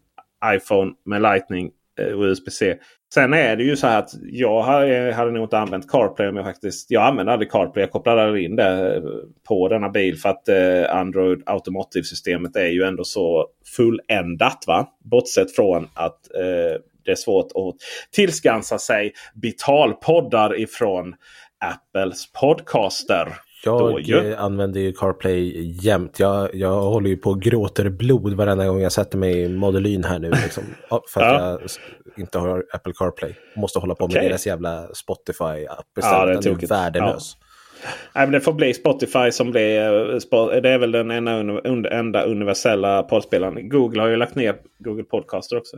iPhone 0.55 0.91
med 1.05 1.21
Lightning 1.21 1.71
Eh, 1.97 2.07
och 2.07 2.23
USB-C. 2.23 2.77
Sen 3.13 3.33
är 3.33 3.55
det 3.55 3.63
ju 3.63 3.75
så 3.75 3.87
här 3.87 3.99
att 3.99 4.09
jag 4.23 4.61
hade, 4.61 5.31
nog 5.31 5.43
inte 5.43 5.57
använt 5.57 5.91
CarPlay 5.91 6.27
om 6.27 6.35
jag 6.35 6.45
faktiskt... 6.45 6.91
Jag 6.91 7.03
använde 7.03 7.31
aldrig 7.31 7.51
CarPlay. 7.51 7.83
Jag 7.83 7.91
kopplade 7.91 8.23
aldrig 8.23 8.45
in 8.45 8.55
det 8.55 8.95
eh, 8.95 9.01
på 9.47 9.67
denna 9.67 9.89
bil 9.89 10.17
för 10.17 10.29
att 10.29 10.49
eh, 10.49 10.95
Android 10.95 11.43
Automotive-systemet 11.45 12.55
är 12.55 12.67
ju 12.67 12.83
ändå 12.83 13.03
så 13.03 13.47
fulländat. 13.75 14.63
Va? 14.67 14.87
Bortsett 15.11 15.55
från 15.55 15.87
att 15.93 16.35
eh, 16.35 16.81
det 17.05 17.11
är 17.11 17.15
svårt 17.15 17.45
att 17.45 17.75
tillskansa 18.11 18.79
sig 18.79 19.13
betalpoddar 19.33 20.59
ifrån 20.59 21.15
Apples 21.59 22.31
podcaster. 22.31 23.27
Jag 23.63 24.01
ju. 24.01 24.35
använder 24.35 24.79
ju 24.79 24.93
CarPlay 24.93 25.61
jämt. 25.81 26.19
Jag, 26.19 26.55
jag 26.55 26.81
håller 26.81 27.09
ju 27.09 27.17
på 27.17 27.29
och 27.29 27.41
gråter 27.41 27.89
blod 27.89 28.33
varenda 28.33 28.67
gång 28.67 28.81
jag 28.81 28.91
sätter 28.91 29.17
mig 29.17 29.41
i 29.41 29.49
Modelyn 29.49 30.03
här 30.03 30.19
nu. 30.19 30.29
Liksom. 30.29 30.63
Ja, 30.89 31.03
För 31.13 31.21
att 31.21 31.41
Ja. 31.41 31.49
jag 31.49 31.59
inte 32.21 32.39
har 32.39 32.63
Apple 32.73 32.93
CarPlay. 32.95 33.35
Måste 33.55 33.79
hålla 33.79 33.95
på 33.95 34.07
med 34.07 34.17
Okej. 34.17 34.27
deras 34.29 34.47
jävla 34.47 34.87
Spotify-app 34.87 35.85
Ja, 36.01 36.23
är 36.23 36.27
Den 36.27 36.37
är 36.37 36.41
tokigt. 36.41 36.71
värdelös. 36.71 37.37
Nej, 38.15 38.25
men 38.25 38.31
det 38.31 38.41
får 38.41 38.53
bli 38.53 38.73
Spotify 38.73 39.31
som 39.31 39.51
blir... 39.51 39.81
eh, 40.13 40.61
Det 40.61 40.69
är 40.69 40.77
väl 40.77 40.91
den 40.91 41.11
enda, 41.11 41.89
enda 41.89 42.23
universella 42.23 43.03
poddspelaren. 43.03 43.69
Google 43.69 44.01
har 44.01 44.07
ju 44.09 44.15
lagt 44.15 44.35
ner 44.35 44.55
Google 44.79 45.03
Podcaster 45.03 45.57
också. 45.57 45.77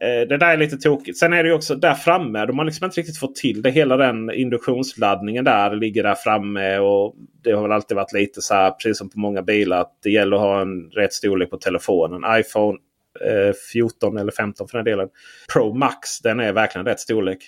Eh, 0.00 0.28
det 0.28 0.36
där 0.36 0.52
är 0.52 0.56
lite 0.56 0.76
tokigt. 0.76 1.18
Sen 1.18 1.32
är 1.32 1.42
det 1.42 1.48
ju 1.48 1.54
också 1.54 1.74
där 1.74 1.94
framme. 1.94 2.46
De 2.46 2.58
har 2.58 2.64
liksom 2.64 2.84
inte 2.84 3.00
riktigt 3.00 3.18
fått 3.18 3.34
till 3.34 3.62
det. 3.62 3.70
Hela 3.70 3.96
den 3.96 4.30
induktionsladdningen 4.30 5.44
där 5.44 5.76
ligger 5.76 6.02
där 6.02 6.14
framme. 6.14 6.78
Och 6.78 7.14
Det 7.44 7.52
har 7.52 7.62
väl 7.62 7.72
alltid 7.72 7.96
varit 7.96 8.12
lite 8.12 8.42
så 8.42 8.54
här, 8.54 8.70
precis 8.70 8.98
som 8.98 9.10
på 9.10 9.18
många 9.18 9.42
bilar, 9.42 9.80
att 9.80 9.98
det 10.02 10.10
gäller 10.10 10.36
att 10.36 10.42
ha 10.42 10.60
en 10.60 10.90
rätt 10.90 11.12
storlek 11.12 11.50
på 11.50 11.56
telefonen. 11.56 12.38
iPhone 12.40 12.78
eh, 13.20 13.54
14 13.72 14.16
eller 14.16 14.32
15 14.32 14.68
för 14.68 14.78
den 14.78 14.84
delen. 14.84 15.08
Pro 15.52 15.74
Max, 15.74 16.20
den 16.20 16.40
är 16.40 16.52
verkligen 16.52 16.86
rätt 16.86 17.00
storlek. 17.00 17.38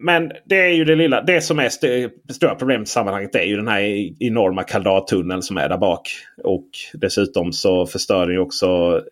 Men 0.00 0.32
det 0.44 0.60
är 0.60 0.70
ju 0.70 0.84
det 0.84 0.94
lilla. 0.94 1.22
Det 1.22 1.40
som 1.40 1.58
är 1.58 1.66
st 1.66 2.08
stora 2.32 2.54
problemet 2.54 2.88
i 2.88 2.90
sammanhanget 2.90 3.34
är 3.34 3.42
ju 3.42 3.56
den 3.56 3.68
här 3.68 3.80
enorma 4.18 4.62
kaldatunneln 4.62 5.42
som 5.42 5.56
är 5.56 5.68
där 5.68 5.78
bak. 5.78 6.08
Och 6.44 6.68
dessutom 6.92 7.52
så 7.52 7.86
förstör 7.86 8.26
den 8.26 8.34
ju 8.34 8.40
också 8.40 8.66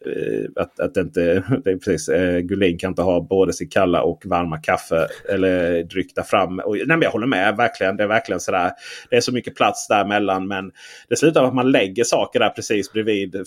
eh, 0.07 0.63
att, 0.63 0.81
att 0.81 0.95
det 0.95 1.01
inte... 1.01 1.43
Det 1.65 1.71
är 1.71 1.77
precis, 1.77 2.09
eh, 2.09 2.39
Gullin 2.39 2.79
kan 2.79 2.91
inte 2.91 3.03
ha 3.03 3.21
både 3.21 3.53
sitt 3.53 3.73
kalla 3.73 4.03
och 4.03 4.23
varma 4.27 4.59
kaffe 4.59 5.09
eller 5.29 5.83
dryck 5.83 6.15
där 6.15 6.23
fram. 6.23 6.59
Och, 6.59 6.77
nej, 6.77 6.87
men 6.87 7.03
jag 7.03 7.11
håller 7.11 7.27
med 7.27 7.57
verkligen. 7.57 7.97
Det 7.97 8.03
är 8.03 8.09
verkligen 8.09 8.41
sådär. 8.41 8.71
Det 9.11 9.17
är 9.17 9.21
så 9.21 9.33
mycket 9.33 9.57
plats 9.57 9.89
däremellan. 9.89 10.49
Men 10.49 10.73
det 11.09 11.17
slutar 11.17 11.41
med 11.41 11.49
att 11.49 11.55
man 11.55 11.71
lägger 11.71 12.05
saker 12.05 12.41
där 12.41 12.51
precis 12.51 12.93
bredvid 12.93 13.35
eh, 13.35 13.43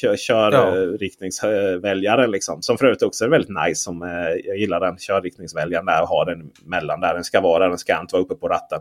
kö- 0.00 0.16
körriktningsväljaren. 0.16 2.30
Liksom. 2.30 2.62
Som 2.62 2.78
för 2.78 2.86
övrigt 2.86 3.02
också 3.02 3.24
är 3.24 3.28
väldigt 3.28 3.56
nice. 3.66 3.82
Som, 3.82 4.02
eh, 4.02 4.08
jag 4.44 4.56
gillar 4.56 4.80
den 4.80 4.96
körriktningsväljaren 4.96 5.86
där 5.86 6.02
och 6.02 6.08
har 6.08 6.26
den 6.26 6.50
mellan 6.64 6.81
där 6.86 7.14
den 7.14 7.24
ska 7.24 7.40
vara. 7.40 7.68
Den 7.68 7.78
ska 7.78 8.00
inte 8.00 8.14
vara 8.14 8.22
uppe 8.24 8.34
på 8.34 8.48
ratten. 8.48 8.80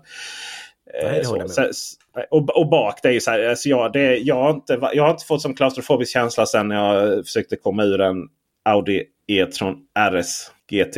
Eh, 1.02 1.12
Nej, 1.12 1.26
så- 1.48 1.62
s- 1.62 1.94
och, 2.30 2.50
och 2.58 2.70
bak 2.70 3.00
det 3.04 3.08
är 3.10 3.14
ju 3.14 3.20
så 3.22 3.32
här. 3.32 3.50
Alltså 3.50 3.70
jag, 3.70 3.94
det, 3.94 4.16
jag, 4.18 4.36
har 4.36 4.50
inte, 4.50 4.80
jag 4.94 5.04
har 5.04 5.12
inte 5.12 5.26
fått 5.26 5.42
som 5.42 5.56
klaustrofobisk 5.56 6.14
känsla 6.14 6.46
sen 6.46 6.72
jag 6.72 7.26
försökte 7.26 7.56
komma 7.56 7.84
ur 7.84 8.02
en 8.02 8.18
Audi 8.66 9.04
E-tron 9.28 9.76
RS 10.12 10.52
GT. 10.72 10.98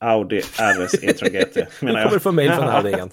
Audi 0.00 0.38
RS 0.40 0.94
E-tron 1.04 1.30
GT. 1.32 1.56
Menar 1.82 2.00
jag. 2.00 2.08
kommer 2.08 2.20
få 2.20 2.32
mejl 2.32 2.52
från 2.52 2.64
Audi 2.68 2.88
igen. 2.88 3.10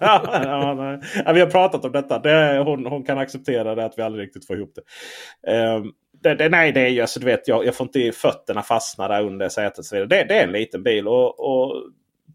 ja, 0.00 0.22
ja, 0.44 0.98
ja, 1.26 1.32
vi 1.32 1.40
har 1.40 1.46
pratat 1.50 1.84
om 1.84 1.92
detta. 1.92 2.18
Det, 2.18 2.62
hon, 2.66 2.86
hon 2.86 3.04
kan 3.04 3.18
acceptera 3.18 3.74
det 3.74 3.84
att 3.84 3.98
vi 3.98 4.02
aldrig 4.02 4.26
riktigt 4.26 4.46
får 4.46 4.56
ihop 4.56 4.72
det. 4.74 5.52
Ehm, 5.52 5.82
det, 6.22 6.34
det 6.34 6.48
nej, 6.48 6.72
det 6.72 6.80
är 6.80 6.88
ju 6.88 7.00
alltså, 7.00 7.20
du 7.20 7.26
vet, 7.26 7.48
jag, 7.48 7.66
jag 7.66 7.74
får 7.74 7.84
inte 7.86 8.12
fötterna 8.12 8.62
fastna 8.62 9.08
där 9.08 9.22
under 9.22 9.48
sätet. 9.48 9.84
så 9.84 9.96
vidare. 9.96 10.08
Det, 10.08 10.24
det 10.28 10.40
är 10.40 10.44
en 10.44 10.52
liten 10.52 10.82
bil. 10.82 11.08
Och, 11.08 11.40
och 11.40 11.82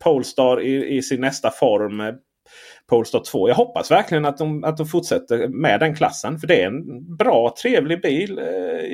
Polestar 0.03 0.61
i, 0.61 0.97
i 0.97 1.01
sin 1.01 1.21
nästa 1.21 1.51
form. 1.51 2.03
Polestar 2.89 3.19
2. 3.19 3.47
Jag 3.47 3.55
hoppas 3.55 3.91
verkligen 3.91 4.25
att 4.25 4.37
de, 4.37 4.63
att 4.63 4.77
de 4.77 4.87
fortsätter 4.87 5.47
med 5.47 5.79
den 5.79 5.95
klassen. 5.95 6.39
För 6.39 6.47
det 6.47 6.61
är 6.61 6.67
en 6.67 7.15
bra, 7.15 7.55
trevlig 7.61 8.01
bil. 8.01 8.37
Eh, 8.39 8.45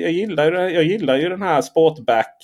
Jag 0.02 0.12
gillar, 0.12 0.52
jag 0.52 0.84
gillar 0.84 1.16
ju 1.16 1.28
den 1.28 1.42
här 1.42 1.62
sportback 1.62 2.36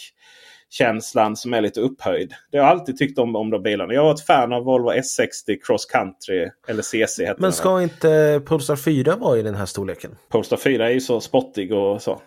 känslan 0.70 1.36
som 1.36 1.54
är 1.54 1.60
lite 1.60 1.80
upphöjd. 1.80 2.32
Det 2.50 2.58
har 2.58 2.64
jag 2.64 2.70
alltid 2.70 2.96
tyckt 2.98 3.18
om, 3.18 3.36
om 3.36 3.50
de 3.50 3.62
bilarna. 3.62 3.94
Jag 3.94 4.04
var 4.04 4.14
ett 4.14 4.26
fan 4.26 4.52
av 4.52 4.64
Volvo 4.64 4.90
S60 4.90 5.56
Cross 5.66 5.86
Country. 5.86 6.50
Eller 6.68 6.82
CC 6.82 7.18
hette 7.18 7.24
den, 7.24 7.36
Men 7.38 7.52
ska 7.52 7.82
inte 7.82 8.42
Polestar 8.46 8.76
4 8.76 9.16
vara 9.16 9.38
i 9.38 9.42
den 9.42 9.54
här 9.54 9.66
storleken? 9.66 10.16
Polestar 10.28 10.56
4 10.56 10.88
är 10.88 10.92
ju 10.92 11.00
så 11.00 11.20
spottig 11.20 11.72
och 11.72 12.02
så. 12.02 12.20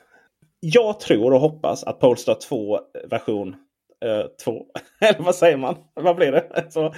Jag 0.59 0.99
tror 0.99 1.33
och 1.33 1.39
hoppas 1.39 1.83
att 1.83 1.99
Polestar 1.99 2.37
2 2.49 2.79
version 3.09 3.55
2. 4.43 4.65
Eller 5.01 5.23
vad 5.23 5.35
säger 5.35 5.57
man? 5.57 5.75
Vad 5.93 6.15
blir 6.15 6.31
det? 6.31 6.65
Så, 6.69 6.85
eh, 6.85 6.91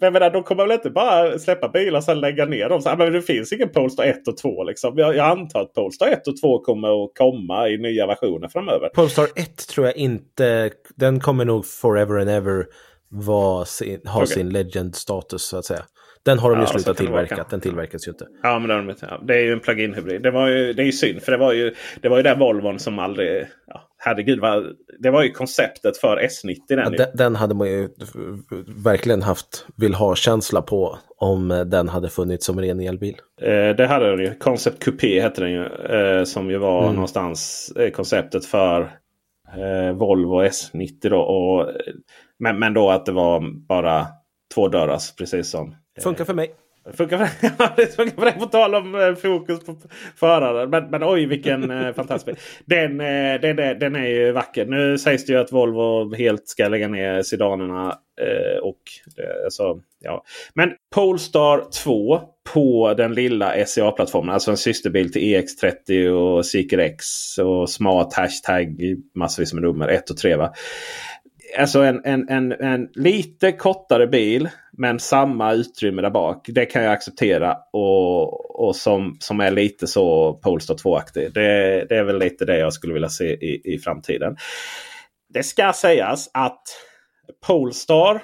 jag 0.00 0.12
menar, 0.12 0.30
de 0.30 0.42
kommer 0.42 0.66
väl 0.66 0.72
inte 0.72 0.90
bara 0.90 1.38
släppa 1.38 1.68
bilar 1.68 1.98
och 1.98 2.04
sen 2.04 2.20
lägga 2.20 2.44
ner 2.44 2.68
dem. 2.68 2.82
Så, 2.82 2.96
men 2.96 3.12
det 3.12 3.22
finns 3.22 3.52
ingen 3.52 3.68
Polestar 3.68 4.04
1 4.04 4.28
och 4.28 4.36
2. 4.36 4.64
Liksom. 4.64 4.98
Jag, 4.98 5.16
jag 5.16 5.26
antar 5.26 5.60
att 5.62 5.72
Polestar 5.72 6.06
1 6.06 6.28
och 6.28 6.40
2 6.40 6.58
kommer 6.58 7.04
att 7.04 7.10
komma 7.18 7.68
i 7.68 7.78
nya 7.78 8.06
versioner 8.06 8.48
framöver. 8.48 8.88
Polestar 8.88 9.28
1 9.36 9.56
tror 9.68 9.86
jag 9.86 9.96
inte, 9.96 10.70
den 10.96 11.20
kommer 11.20 11.44
nog 11.44 11.66
forever 11.66 12.18
and 12.18 12.30
ever 12.30 12.66
vara 13.08 13.64
sin, 13.64 14.00
ha 14.06 14.22
Okej. 14.22 14.34
sin 14.34 14.48
legend-status 14.48 15.42
så 15.42 15.58
att 15.58 15.64
säga. 15.64 15.82
Den 16.24 16.38
har 16.38 16.50
de 16.50 16.60
ju 16.60 16.66
slutat 16.66 16.96
tillverka. 16.96 17.46
Den 17.50 17.60
tillverkas 17.60 18.08
ju 18.08 18.10
inte. 18.10 18.26
Ja, 18.42 18.58
men 18.58 18.68
det, 18.68 18.92
de, 18.92 19.06
ja, 19.10 19.20
det 19.26 19.34
är 19.34 19.40
ju 19.40 19.52
en 19.52 19.60
plug-in 19.60 19.94
hybrid. 19.94 20.22
Det, 20.22 20.30
var 20.30 20.48
ju, 20.48 20.72
det 20.72 20.82
är 20.82 20.86
ju 20.86 20.92
synd 20.92 21.22
för 21.22 21.32
det 21.32 21.38
var 21.38 21.52
ju, 21.52 21.74
det 22.00 22.08
var 22.08 22.16
ju 22.16 22.22
den 22.22 22.38
Volvon 22.38 22.78
som 22.78 22.98
aldrig... 22.98 23.46
Ja, 23.66 23.88
herregud, 24.04 24.40
vad, 24.40 24.64
det 24.98 25.10
var 25.10 25.22
ju 25.22 25.30
konceptet 25.30 25.96
för 25.96 26.16
S90. 26.16 26.56
Den, 26.68 26.78
ja, 26.78 26.90
den, 26.90 27.08
den, 27.14 27.36
hade 27.36 27.54
man 27.54 27.68
ju 27.68 27.88
verkligen 28.84 29.22
haft 29.22 29.66
vill 29.76 29.94
ha-känsla 29.94 30.62
på 30.62 30.98
om 31.16 31.48
den 31.66 31.88
hade 31.88 32.08
funnits 32.08 32.46
som 32.46 32.60
ren 32.60 32.80
elbil. 32.80 33.16
Eh, 33.40 33.76
det 33.76 33.86
hade 33.86 34.16
den 34.16 34.26
ju. 34.26 34.34
Concept 34.34 34.84
Coupé 34.84 35.20
hette 35.20 35.40
den 35.40 35.52
ju. 35.52 35.64
Eh, 35.66 36.24
som 36.24 36.50
ju 36.50 36.58
var 36.58 36.82
mm. 36.82 36.94
någonstans 36.94 37.72
eh, 37.76 37.90
konceptet 37.90 38.46
för 38.46 38.80
eh, 39.56 39.92
Volvo 39.92 40.42
S90. 40.42 41.08
Då, 41.08 41.18
och, 41.18 41.70
men, 42.38 42.58
men 42.58 42.74
då 42.74 42.90
att 42.90 43.06
det 43.06 43.12
var 43.12 43.66
bara 43.68 44.06
två 44.54 44.68
dörrars 44.68 45.14
precis 45.14 45.50
som 45.50 45.74
Funkar 46.00 46.24
för 46.24 46.34
mig. 46.34 46.54
Funkar 46.90 47.18
för, 47.26 47.76
det 47.76 47.96
funkar 47.96 48.16
för 48.16 48.24
dig 48.24 48.38
på 48.38 48.46
tal 48.46 48.74
om 48.74 48.94
eh, 48.94 49.14
fokus 49.14 49.64
på 49.64 49.76
föraren. 50.16 50.70
Men, 50.70 50.90
men 50.90 51.02
oj 51.04 51.26
vilken 51.26 51.70
eh, 51.70 51.92
fantastisk 51.94 52.40
den, 52.64 53.00
eh, 53.00 53.40
den, 53.40 53.56
den 53.56 53.96
är 53.96 54.06
ju 54.06 54.32
vacker. 54.32 54.66
Nu 54.66 54.98
sägs 54.98 55.26
det 55.26 55.32
ju 55.32 55.38
att 55.38 55.52
Volvo 55.52 56.14
helt 56.14 56.48
ska 56.48 56.68
lägga 56.68 56.88
ner 56.88 57.22
sedanerna. 57.22 57.98
Och, 58.62 58.80
alltså, 59.44 59.80
ja. 60.00 60.24
Men 60.54 60.72
Polestar 60.94 61.64
2 61.84 62.20
på 62.54 62.94
den 62.94 63.14
lilla 63.14 63.66
SCA-plattformen. 63.66 64.34
Alltså 64.34 64.50
en 64.50 64.56
systerbil 64.56 65.12
till 65.12 65.22
EX30 65.22 66.08
och 66.08 66.46
Seeker 66.46 66.78
X 66.78 67.04
och 67.38 67.70
smart 67.70 68.14
hashtag 68.14 68.76
massvis 69.14 69.52
med 69.52 69.62
nummer 69.62 69.88
1 69.88 70.10
och 70.10 70.16
3. 70.16 70.36
Va? 70.36 70.52
Alltså 71.58 71.80
en, 71.80 72.00
en, 72.04 72.28
en, 72.28 72.52
en 72.52 72.88
lite 72.94 73.52
kortare 73.52 74.06
bil 74.06 74.48
men 74.72 74.98
samma 74.98 75.52
utrymme 75.52 76.02
där 76.02 76.10
bak. 76.10 76.46
Det 76.48 76.66
kan 76.66 76.82
jag 76.82 76.92
acceptera. 76.92 77.56
Och, 77.72 78.60
och 78.66 78.76
som, 78.76 79.16
som 79.20 79.40
är 79.40 79.50
lite 79.50 79.86
så 79.86 80.34
Polestar 80.34 80.74
2-aktig. 80.74 81.32
Det, 81.34 81.84
det 81.88 81.96
är 81.96 82.04
väl 82.04 82.18
lite 82.18 82.44
det 82.44 82.58
jag 82.58 82.72
skulle 82.72 82.92
vilja 82.92 83.08
se 83.08 83.24
i, 83.24 83.74
i 83.74 83.78
framtiden. 83.78 84.36
Det 85.28 85.42
ska 85.42 85.72
sägas 85.72 86.30
att 86.34 86.62
Polestar 87.46 88.14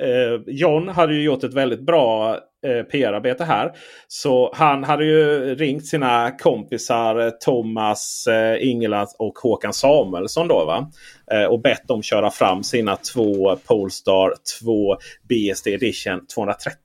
eh, 0.00 0.40
John 0.46 0.88
hade 0.88 1.14
ju 1.14 1.22
gjort 1.22 1.44
ett 1.44 1.54
väldigt 1.54 1.86
bra 1.86 2.38
eh, 2.66 2.82
PR-arbete 2.82 3.44
här. 3.44 3.72
Så 4.08 4.52
han 4.54 4.84
hade 4.84 5.04
ju 5.04 5.54
ringt 5.54 5.86
sina 5.86 6.30
kompisar 6.30 7.26
eh, 7.26 7.30
Thomas 7.30 8.26
eh, 8.26 8.68
Ingela 8.68 9.06
och 9.18 9.38
Håkan 9.38 9.72
Samuelsson. 9.72 10.48
Då, 10.48 10.64
va? 10.64 10.90
Eh, 11.32 11.44
och 11.44 11.60
bett 11.60 11.88
dem 11.88 12.02
köra 12.02 12.30
fram 12.30 12.62
sina 12.62 12.96
två 12.96 13.56
Polestar 13.56 14.34
2 14.62 14.96
BSD 15.28 15.66
Edition 15.66 16.26
230. 16.26 16.78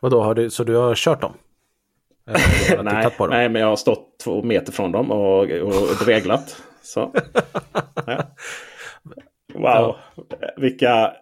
Vadå, 0.00 0.22
har 0.22 0.34
du, 0.34 0.50
så 0.50 0.64
du 0.64 0.76
har 0.76 0.94
kört 0.94 1.20
dem? 1.20 1.32
nej, 2.82 3.10
dem? 3.18 3.30
nej, 3.30 3.48
men 3.48 3.62
jag 3.62 3.68
har 3.68 3.76
stått 3.76 4.18
två 4.24 4.42
meter 4.42 4.72
från 4.72 4.92
dem 4.92 5.10
och, 5.10 5.40
och 5.40 6.04
dreglat. 6.04 6.56
Så. 6.82 7.12
Ja. 8.06 8.22
Wow, 9.54 9.64
ja. 9.64 9.96
vilka 10.56 11.12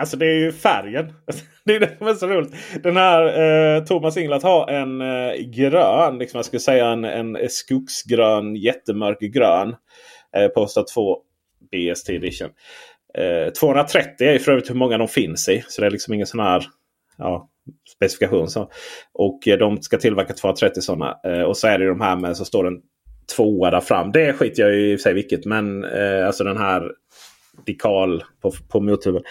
Alltså 0.00 0.16
det 0.16 0.26
är 0.26 0.38
ju 0.38 0.52
färgen. 0.52 1.12
det 1.64 1.74
är 1.74 1.80
det 1.80 1.98
som 1.98 2.06
är 2.06 2.14
så 2.14 2.26
roligt. 2.26 2.54
Den 2.82 2.96
här 2.96 3.26
eh, 3.76 3.84
Thomas 3.84 4.16
Inglat 4.16 4.42
har 4.42 4.70
en 4.70 5.00
eh, 5.00 5.34
grön, 5.34 6.18
liksom 6.18 6.38
jag 6.38 6.44
skulle 6.44 6.60
säga 6.60 6.86
en, 6.86 7.04
en 7.04 7.36
skogsgrön, 7.48 8.56
jättemörk 8.56 9.20
grön. 9.20 9.76
Eh, 10.36 10.48
Posta 10.48 10.82
2 10.82 11.18
BST 11.70 12.10
edition. 12.10 12.50
Eh, 13.18 13.52
230 13.52 14.26
är 14.26 14.38
för 14.38 14.52
övrigt 14.52 14.70
hur 14.70 14.74
många 14.74 14.98
de 14.98 15.08
finns 15.08 15.48
i. 15.48 15.64
Så 15.68 15.80
det 15.80 15.86
är 15.86 15.90
liksom 15.90 16.14
ingen 16.14 16.26
sån 16.26 16.40
här 16.40 16.64
ja, 17.18 17.48
specifikation. 17.96 18.48
Så. 18.48 18.70
Och 19.12 19.48
eh, 19.48 19.58
de 19.58 19.82
ska 19.82 19.98
tillverka 19.98 20.32
230 20.32 20.80
sådana. 20.80 21.16
Eh, 21.24 21.42
och 21.42 21.56
så 21.56 21.66
är 21.68 21.78
det 21.78 21.88
de 21.88 22.00
här 22.00 22.16
med 22.16 22.36
så 22.36 22.44
står 22.44 22.64
den 22.64 22.80
tvåa 23.36 23.70
där 23.70 23.80
fram. 23.80 24.12
Det 24.12 24.32
skiter 24.32 24.62
jag 24.62 24.76
i 24.76 24.98
sig 24.98 25.14
vilket. 25.14 25.44
Men 25.44 25.84
eh, 25.84 26.26
alltså 26.26 26.44
den 26.44 26.56
här 26.56 26.90
dikal 27.66 28.24
på, 28.42 28.52
på 28.68 28.80
motorhuven. 28.80 29.22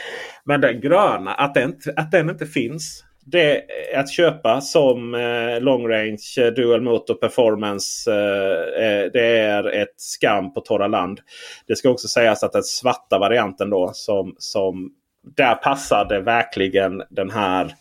Men 0.44 0.62
den 0.62 0.82
gröna, 0.82 1.34
att 1.34 1.54
den, 1.54 1.76
att 1.96 2.12
den 2.12 2.30
inte 2.30 2.46
finns. 2.46 3.04
Det 3.26 3.64
är 3.94 4.00
att 4.00 4.12
köpa 4.12 4.62
som 4.62 5.16
eh, 5.16 5.62
long 5.62 5.88
range 5.88 6.36
eh, 6.38 6.48
dual 6.48 6.82
motor 6.82 7.14
performance. 7.14 8.12
Eh, 8.12 8.86
eh, 8.86 9.12
det 9.14 9.38
är 9.38 9.64
ett 9.64 9.94
skam 9.98 10.54
på 10.54 10.62
torra 10.62 10.88
land. 10.88 11.20
Det 11.68 11.76
ska 11.76 11.90
också 11.90 12.08
sägas 12.08 12.44
att 12.44 12.52
den 12.52 12.64
svarta 12.64 13.20
varianten 13.20 13.70
då 13.70 13.92
som, 13.94 14.36
som 14.38 14.92
där 15.36 15.56
passade 15.56 16.20
verkligen 16.22 17.04
den 17.10 17.30
här 17.30 17.66
eh, 17.66 17.72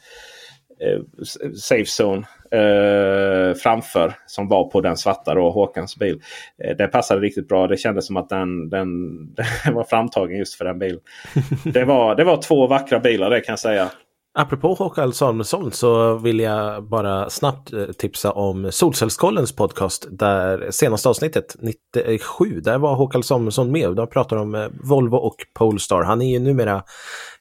Safe 1.56 2.02
Zone 2.02 2.26
eh, 2.50 3.54
framför. 3.54 4.14
Som 4.26 4.48
var 4.48 4.64
på 4.64 4.80
den 4.80 4.96
svarta 4.96 5.34
då, 5.34 5.50
Håkans 5.50 5.96
bil. 5.96 6.20
Eh, 6.64 6.76
det 6.76 6.86
passade 6.86 7.20
riktigt 7.20 7.48
bra. 7.48 7.66
Det 7.66 7.76
kändes 7.76 8.06
som 8.06 8.16
att 8.16 8.28
den, 8.28 8.68
den, 8.68 8.88
den 9.64 9.74
var 9.74 9.84
framtagen 9.84 10.38
just 10.38 10.54
för 10.54 10.64
den 10.64 10.78
bilen. 10.78 11.00
det, 11.64 11.84
var, 11.84 12.14
det 12.14 12.24
var 12.24 12.42
två 12.42 12.66
vackra 12.66 13.00
bilar 13.00 13.30
det 13.30 13.40
kan 13.40 13.52
jag 13.52 13.58
säga. 13.58 13.90
Apropå 14.34 14.74
Håkan 14.74 15.12
Samuelsson 15.12 15.72
så 15.72 16.14
vill 16.14 16.40
jag 16.40 16.84
bara 16.84 17.30
snabbt 17.30 17.72
eh, 17.72 17.84
tipsa 17.84 18.32
om 18.32 18.72
Solcellskollens 18.72 19.56
podcast. 19.56 20.06
Där 20.10 20.70
senaste 20.70 21.08
avsnittet, 21.08 21.56
97, 21.60 22.60
där 22.60 22.78
var 22.78 22.94
Håkan 22.94 23.22
Samuelsson 23.22 23.72
med 23.72 23.88
och 23.88 23.94
de 23.94 24.06
pratar 24.06 24.36
om 24.36 24.54
eh, 24.54 24.66
Volvo 24.82 25.16
och 25.16 25.36
Polestar. 25.54 26.02
Han 26.02 26.22
är 26.22 26.32
ju 26.32 26.38
numera 26.38 26.82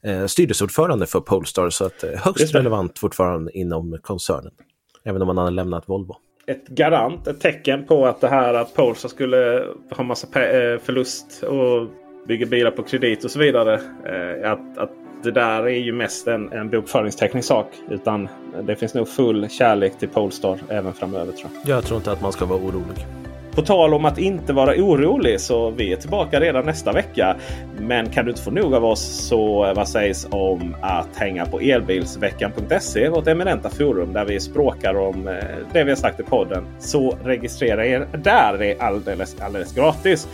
eh, 0.04 0.26
styrelseordförande 0.26 1.06
för 1.06 1.20
Polestar 1.20 1.70
så 1.70 1.86
att 1.86 2.04
högst 2.18 2.56
relevant 2.56 3.00
fortfarande 3.00 3.58
inom 3.58 3.98
koncernen. 4.02 4.52
Även 5.04 5.22
om 5.22 5.28
man 5.28 5.38
har 5.38 5.52
lämnat 5.52 5.90
Volvo. 5.90 6.16
Ett 6.48 6.68
garant, 6.68 7.28
ett 7.28 7.42
tecken 7.42 7.86
på 7.86 8.06
att 8.06 8.22
det 8.22 8.28
här 8.28 8.54
att 8.54 8.76
Polestar 8.76 9.10
skulle 9.10 9.66
ha 9.92 10.04
massa 10.04 10.28
förlust 10.84 11.44
och 11.44 11.88
bygga 12.28 12.46
bilar 12.46 12.72
på 12.72 12.84
kredit 12.84 13.26
och 13.26 13.32
så 13.32 13.40
vidare. 13.40 13.74
Att, 14.46 14.78
att 14.78 15.01
det 15.24 15.32
där 15.32 15.64
är 15.64 15.80
ju 15.80 15.92
mest 15.92 16.28
en, 16.28 16.52
en 16.52 16.70
bokföringsteknisk 16.70 17.48
sak. 17.48 17.68
Utan 17.90 18.30
det 18.64 18.76
finns 18.76 18.94
nog 18.94 19.08
full 19.08 19.50
kärlek 19.50 20.00
till 20.00 20.10
Polestar 20.10 20.60
även 20.70 20.94
framöver 20.94 21.32
tror 21.32 21.52
jag. 21.64 21.78
Jag 21.78 21.86
tror 21.86 21.98
inte 21.98 22.12
att 22.12 22.22
man 22.22 22.32
ska 22.32 22.46
vara 22.46 22.60
orolig. 22.60 23.06
På 23.56 23.62
tal 23.62 23.94
om 23.94 24.06
att 24.06 24.18
inte 24.18 24.54
vara 24.54 24.72
orolig 24.72 25.42
så 25.42 25.70
vi 25.70 25.94
är 25.94 25.98
tillbaka 25.98 26.40
redan 26.40 26.66
nästa 26.66 26.92
vecka. 26.92 27.36
Men 27.80 28.10
kan 28.10 28.26
du 28.26 28.32
inte 28.32 28.44
få 28.44 28.52
nog 28.52 28.76
av 28.76 28.86
oss 28.86 29.28
så 29.28 29.74
vad 29.76 29.90
sägs 29.90 30.28
om 30.32 30.76
att 30.82 31.16
hänga 31.16 31.46
på 31.46 31.60
elbilsveckan.se, 31.60 33.10
vårt 33.10 33.28
eminenta 33.28 33.70
forum 33.70 34.14
där 34.14 34.26
vi 34.26 34.40
språkar 34.40 34.98
om 34.98 35.28
eh, 35.28 35.34
det 35.74 35.84
vi 35.84 35.92
har 35.92 35.96
sagt 35.96 36.20
i 36.20 36.24
podden. 36.24 36.66
Så 36.80 37.18
registrera 37.24 37.86
er 37.86 38.08
där. 38.24 38.58
Det 38.58 38.72
är 38.72 38.82
alldeles, 38.82 39.42
alldeles 39.42 39.76
gratis. 39.76 40.28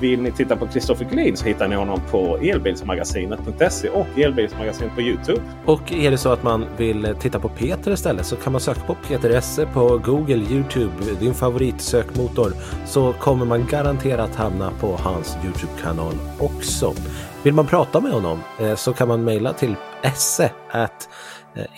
Vill 0.00 0.22
ni 0.22 0.32
titta 0.32 0.56
på 0.56 0.66
Kristoffer 0.66 1.04
Gullin 1.04 1.36
så 1.36 1.44
hittar 1.44 1.68
ni 1.68 1.76
honom 1.76 2.00
på 2.10 2.36
elbilsmagasinet.se 2.36 3.88
och 3.88 4.06
elbilsmagasinet 4.18 4.94
på 4.94 5.00
Youtube. 5.00 5.40
Och 5.66 5.92
är 5.92 6.10
det 6.10 6.18
så 6.18 6.32
att 6.32 6.42
man 6.42 6.66
vill 6.76 7.14
titta 7.20 7.38
på 7.38 7.48
Peter 7.48 7.92
istället 7.92 8.26
så 8.26 8.36
kan 8.36 8.52
man 8.52 8.60
söka 8.60 8.80
på 8.80 8.94
Peter 9.08 9.30
Esse 9.30 9.66
på 9.66 9.98
Google, 9.98 10.44
Youtube, 10.50 10.92
din 11.20 11.34
favoritsökmotor. 11.34 12.52
Så 12.86 13.12
kommer 13.12 13.44
man 13.44 13.66
garanterat 13.66 14.34
hamna 14.34 14.70
på 14.80 14.96
hans 14.96 15.36
Youtube-kanal 15.44 16.14
också. 16.38 16.94
Vill 17.42 17.54
man 17.54 17.66
prata 17.66 18.00
med 18.00 18.12
honom 18.12 18.38
eh, 18.60 18.74
så 18.74 18.92
kan 18.92 19.08
man 19.08 19.24
mejla 19.24 19.52
till 19.52 19.74
esse 20.02 20.50
eh, 20.74 20.86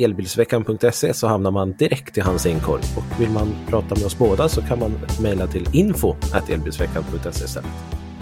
elbilsveckan.se 0.05 1.15
så 1.15 1.27
hamnar 1.27 1.51
man 1.51 1.73
direkt 1.73 2.19
i 2.19 2.21
hans 2.21 2.47
inkorg. 2.47 2.83
Och 2.97 3.21
vill 3.21 3.31
man 3.31 3.55
prata 3.69 3.95
med 3.95 4.05
oss 4.05 4.19
båda 4.19 4.49
så 4.49 4.63
kan 4.63 4.79
man 4.79 4.93
mejla 5.23 5.47
till 5.47 5.69
info 5.73 6.15
elbilsveckan.se 6.49 7.45
istället. 7.45 7.71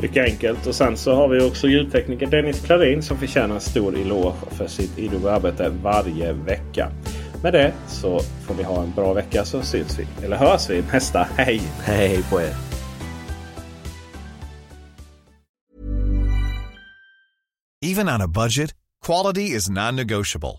Mycket 0.03 0.25
enkelt. 0.25 0.67
Och 0.67 0.75
sen 0.75 0.97
så 0.97 1.15
har 1.15 1.29
vi 1.29 1.41
också 1.41 1.69
ljudtekniker 1.69 2.27
Dennis 2.27 2.61
Klarin 2.61 3.03
som 3.03 3.19
förtjänar 3.19 3.55
en 3.55 3.61
stor 3.61 3.97
eloge 3.97 4.35
för 4.51 4.67
sitt 4.67 4.99
idoga 4.99 5.31
arbete 5.31 5.73
varje 5.83 6.33
vecka. 6.33 6.91
Med 7.43 7.53
det 7.53 7.73
så 7.89 8.21
får 8.21 8.55
vi 8.55 8.63
ha 8.63 8.83
en 8.83 8.93
bra 8.97 9.13
vecka 9.13 9.45
så 9.45 9.63
syns 9.63 9.99
vi. 9.99 10.07
Eller 10.25 10.37
hörs 10.37 10.71
vi 10.71 10.83
nästa. 10.93 11.29
Hej! 11.37 11.63
Hej 11.83 12.23
på 12.31 12.41
er! 12.41 12.55
Even 17.83 18.09
on 18.09 18.21
a 18.21 18.29
budget, 18.29 18.75
quality 19.07 19.57
is 19.57 19.71
non-negotiable. 19.71 20.59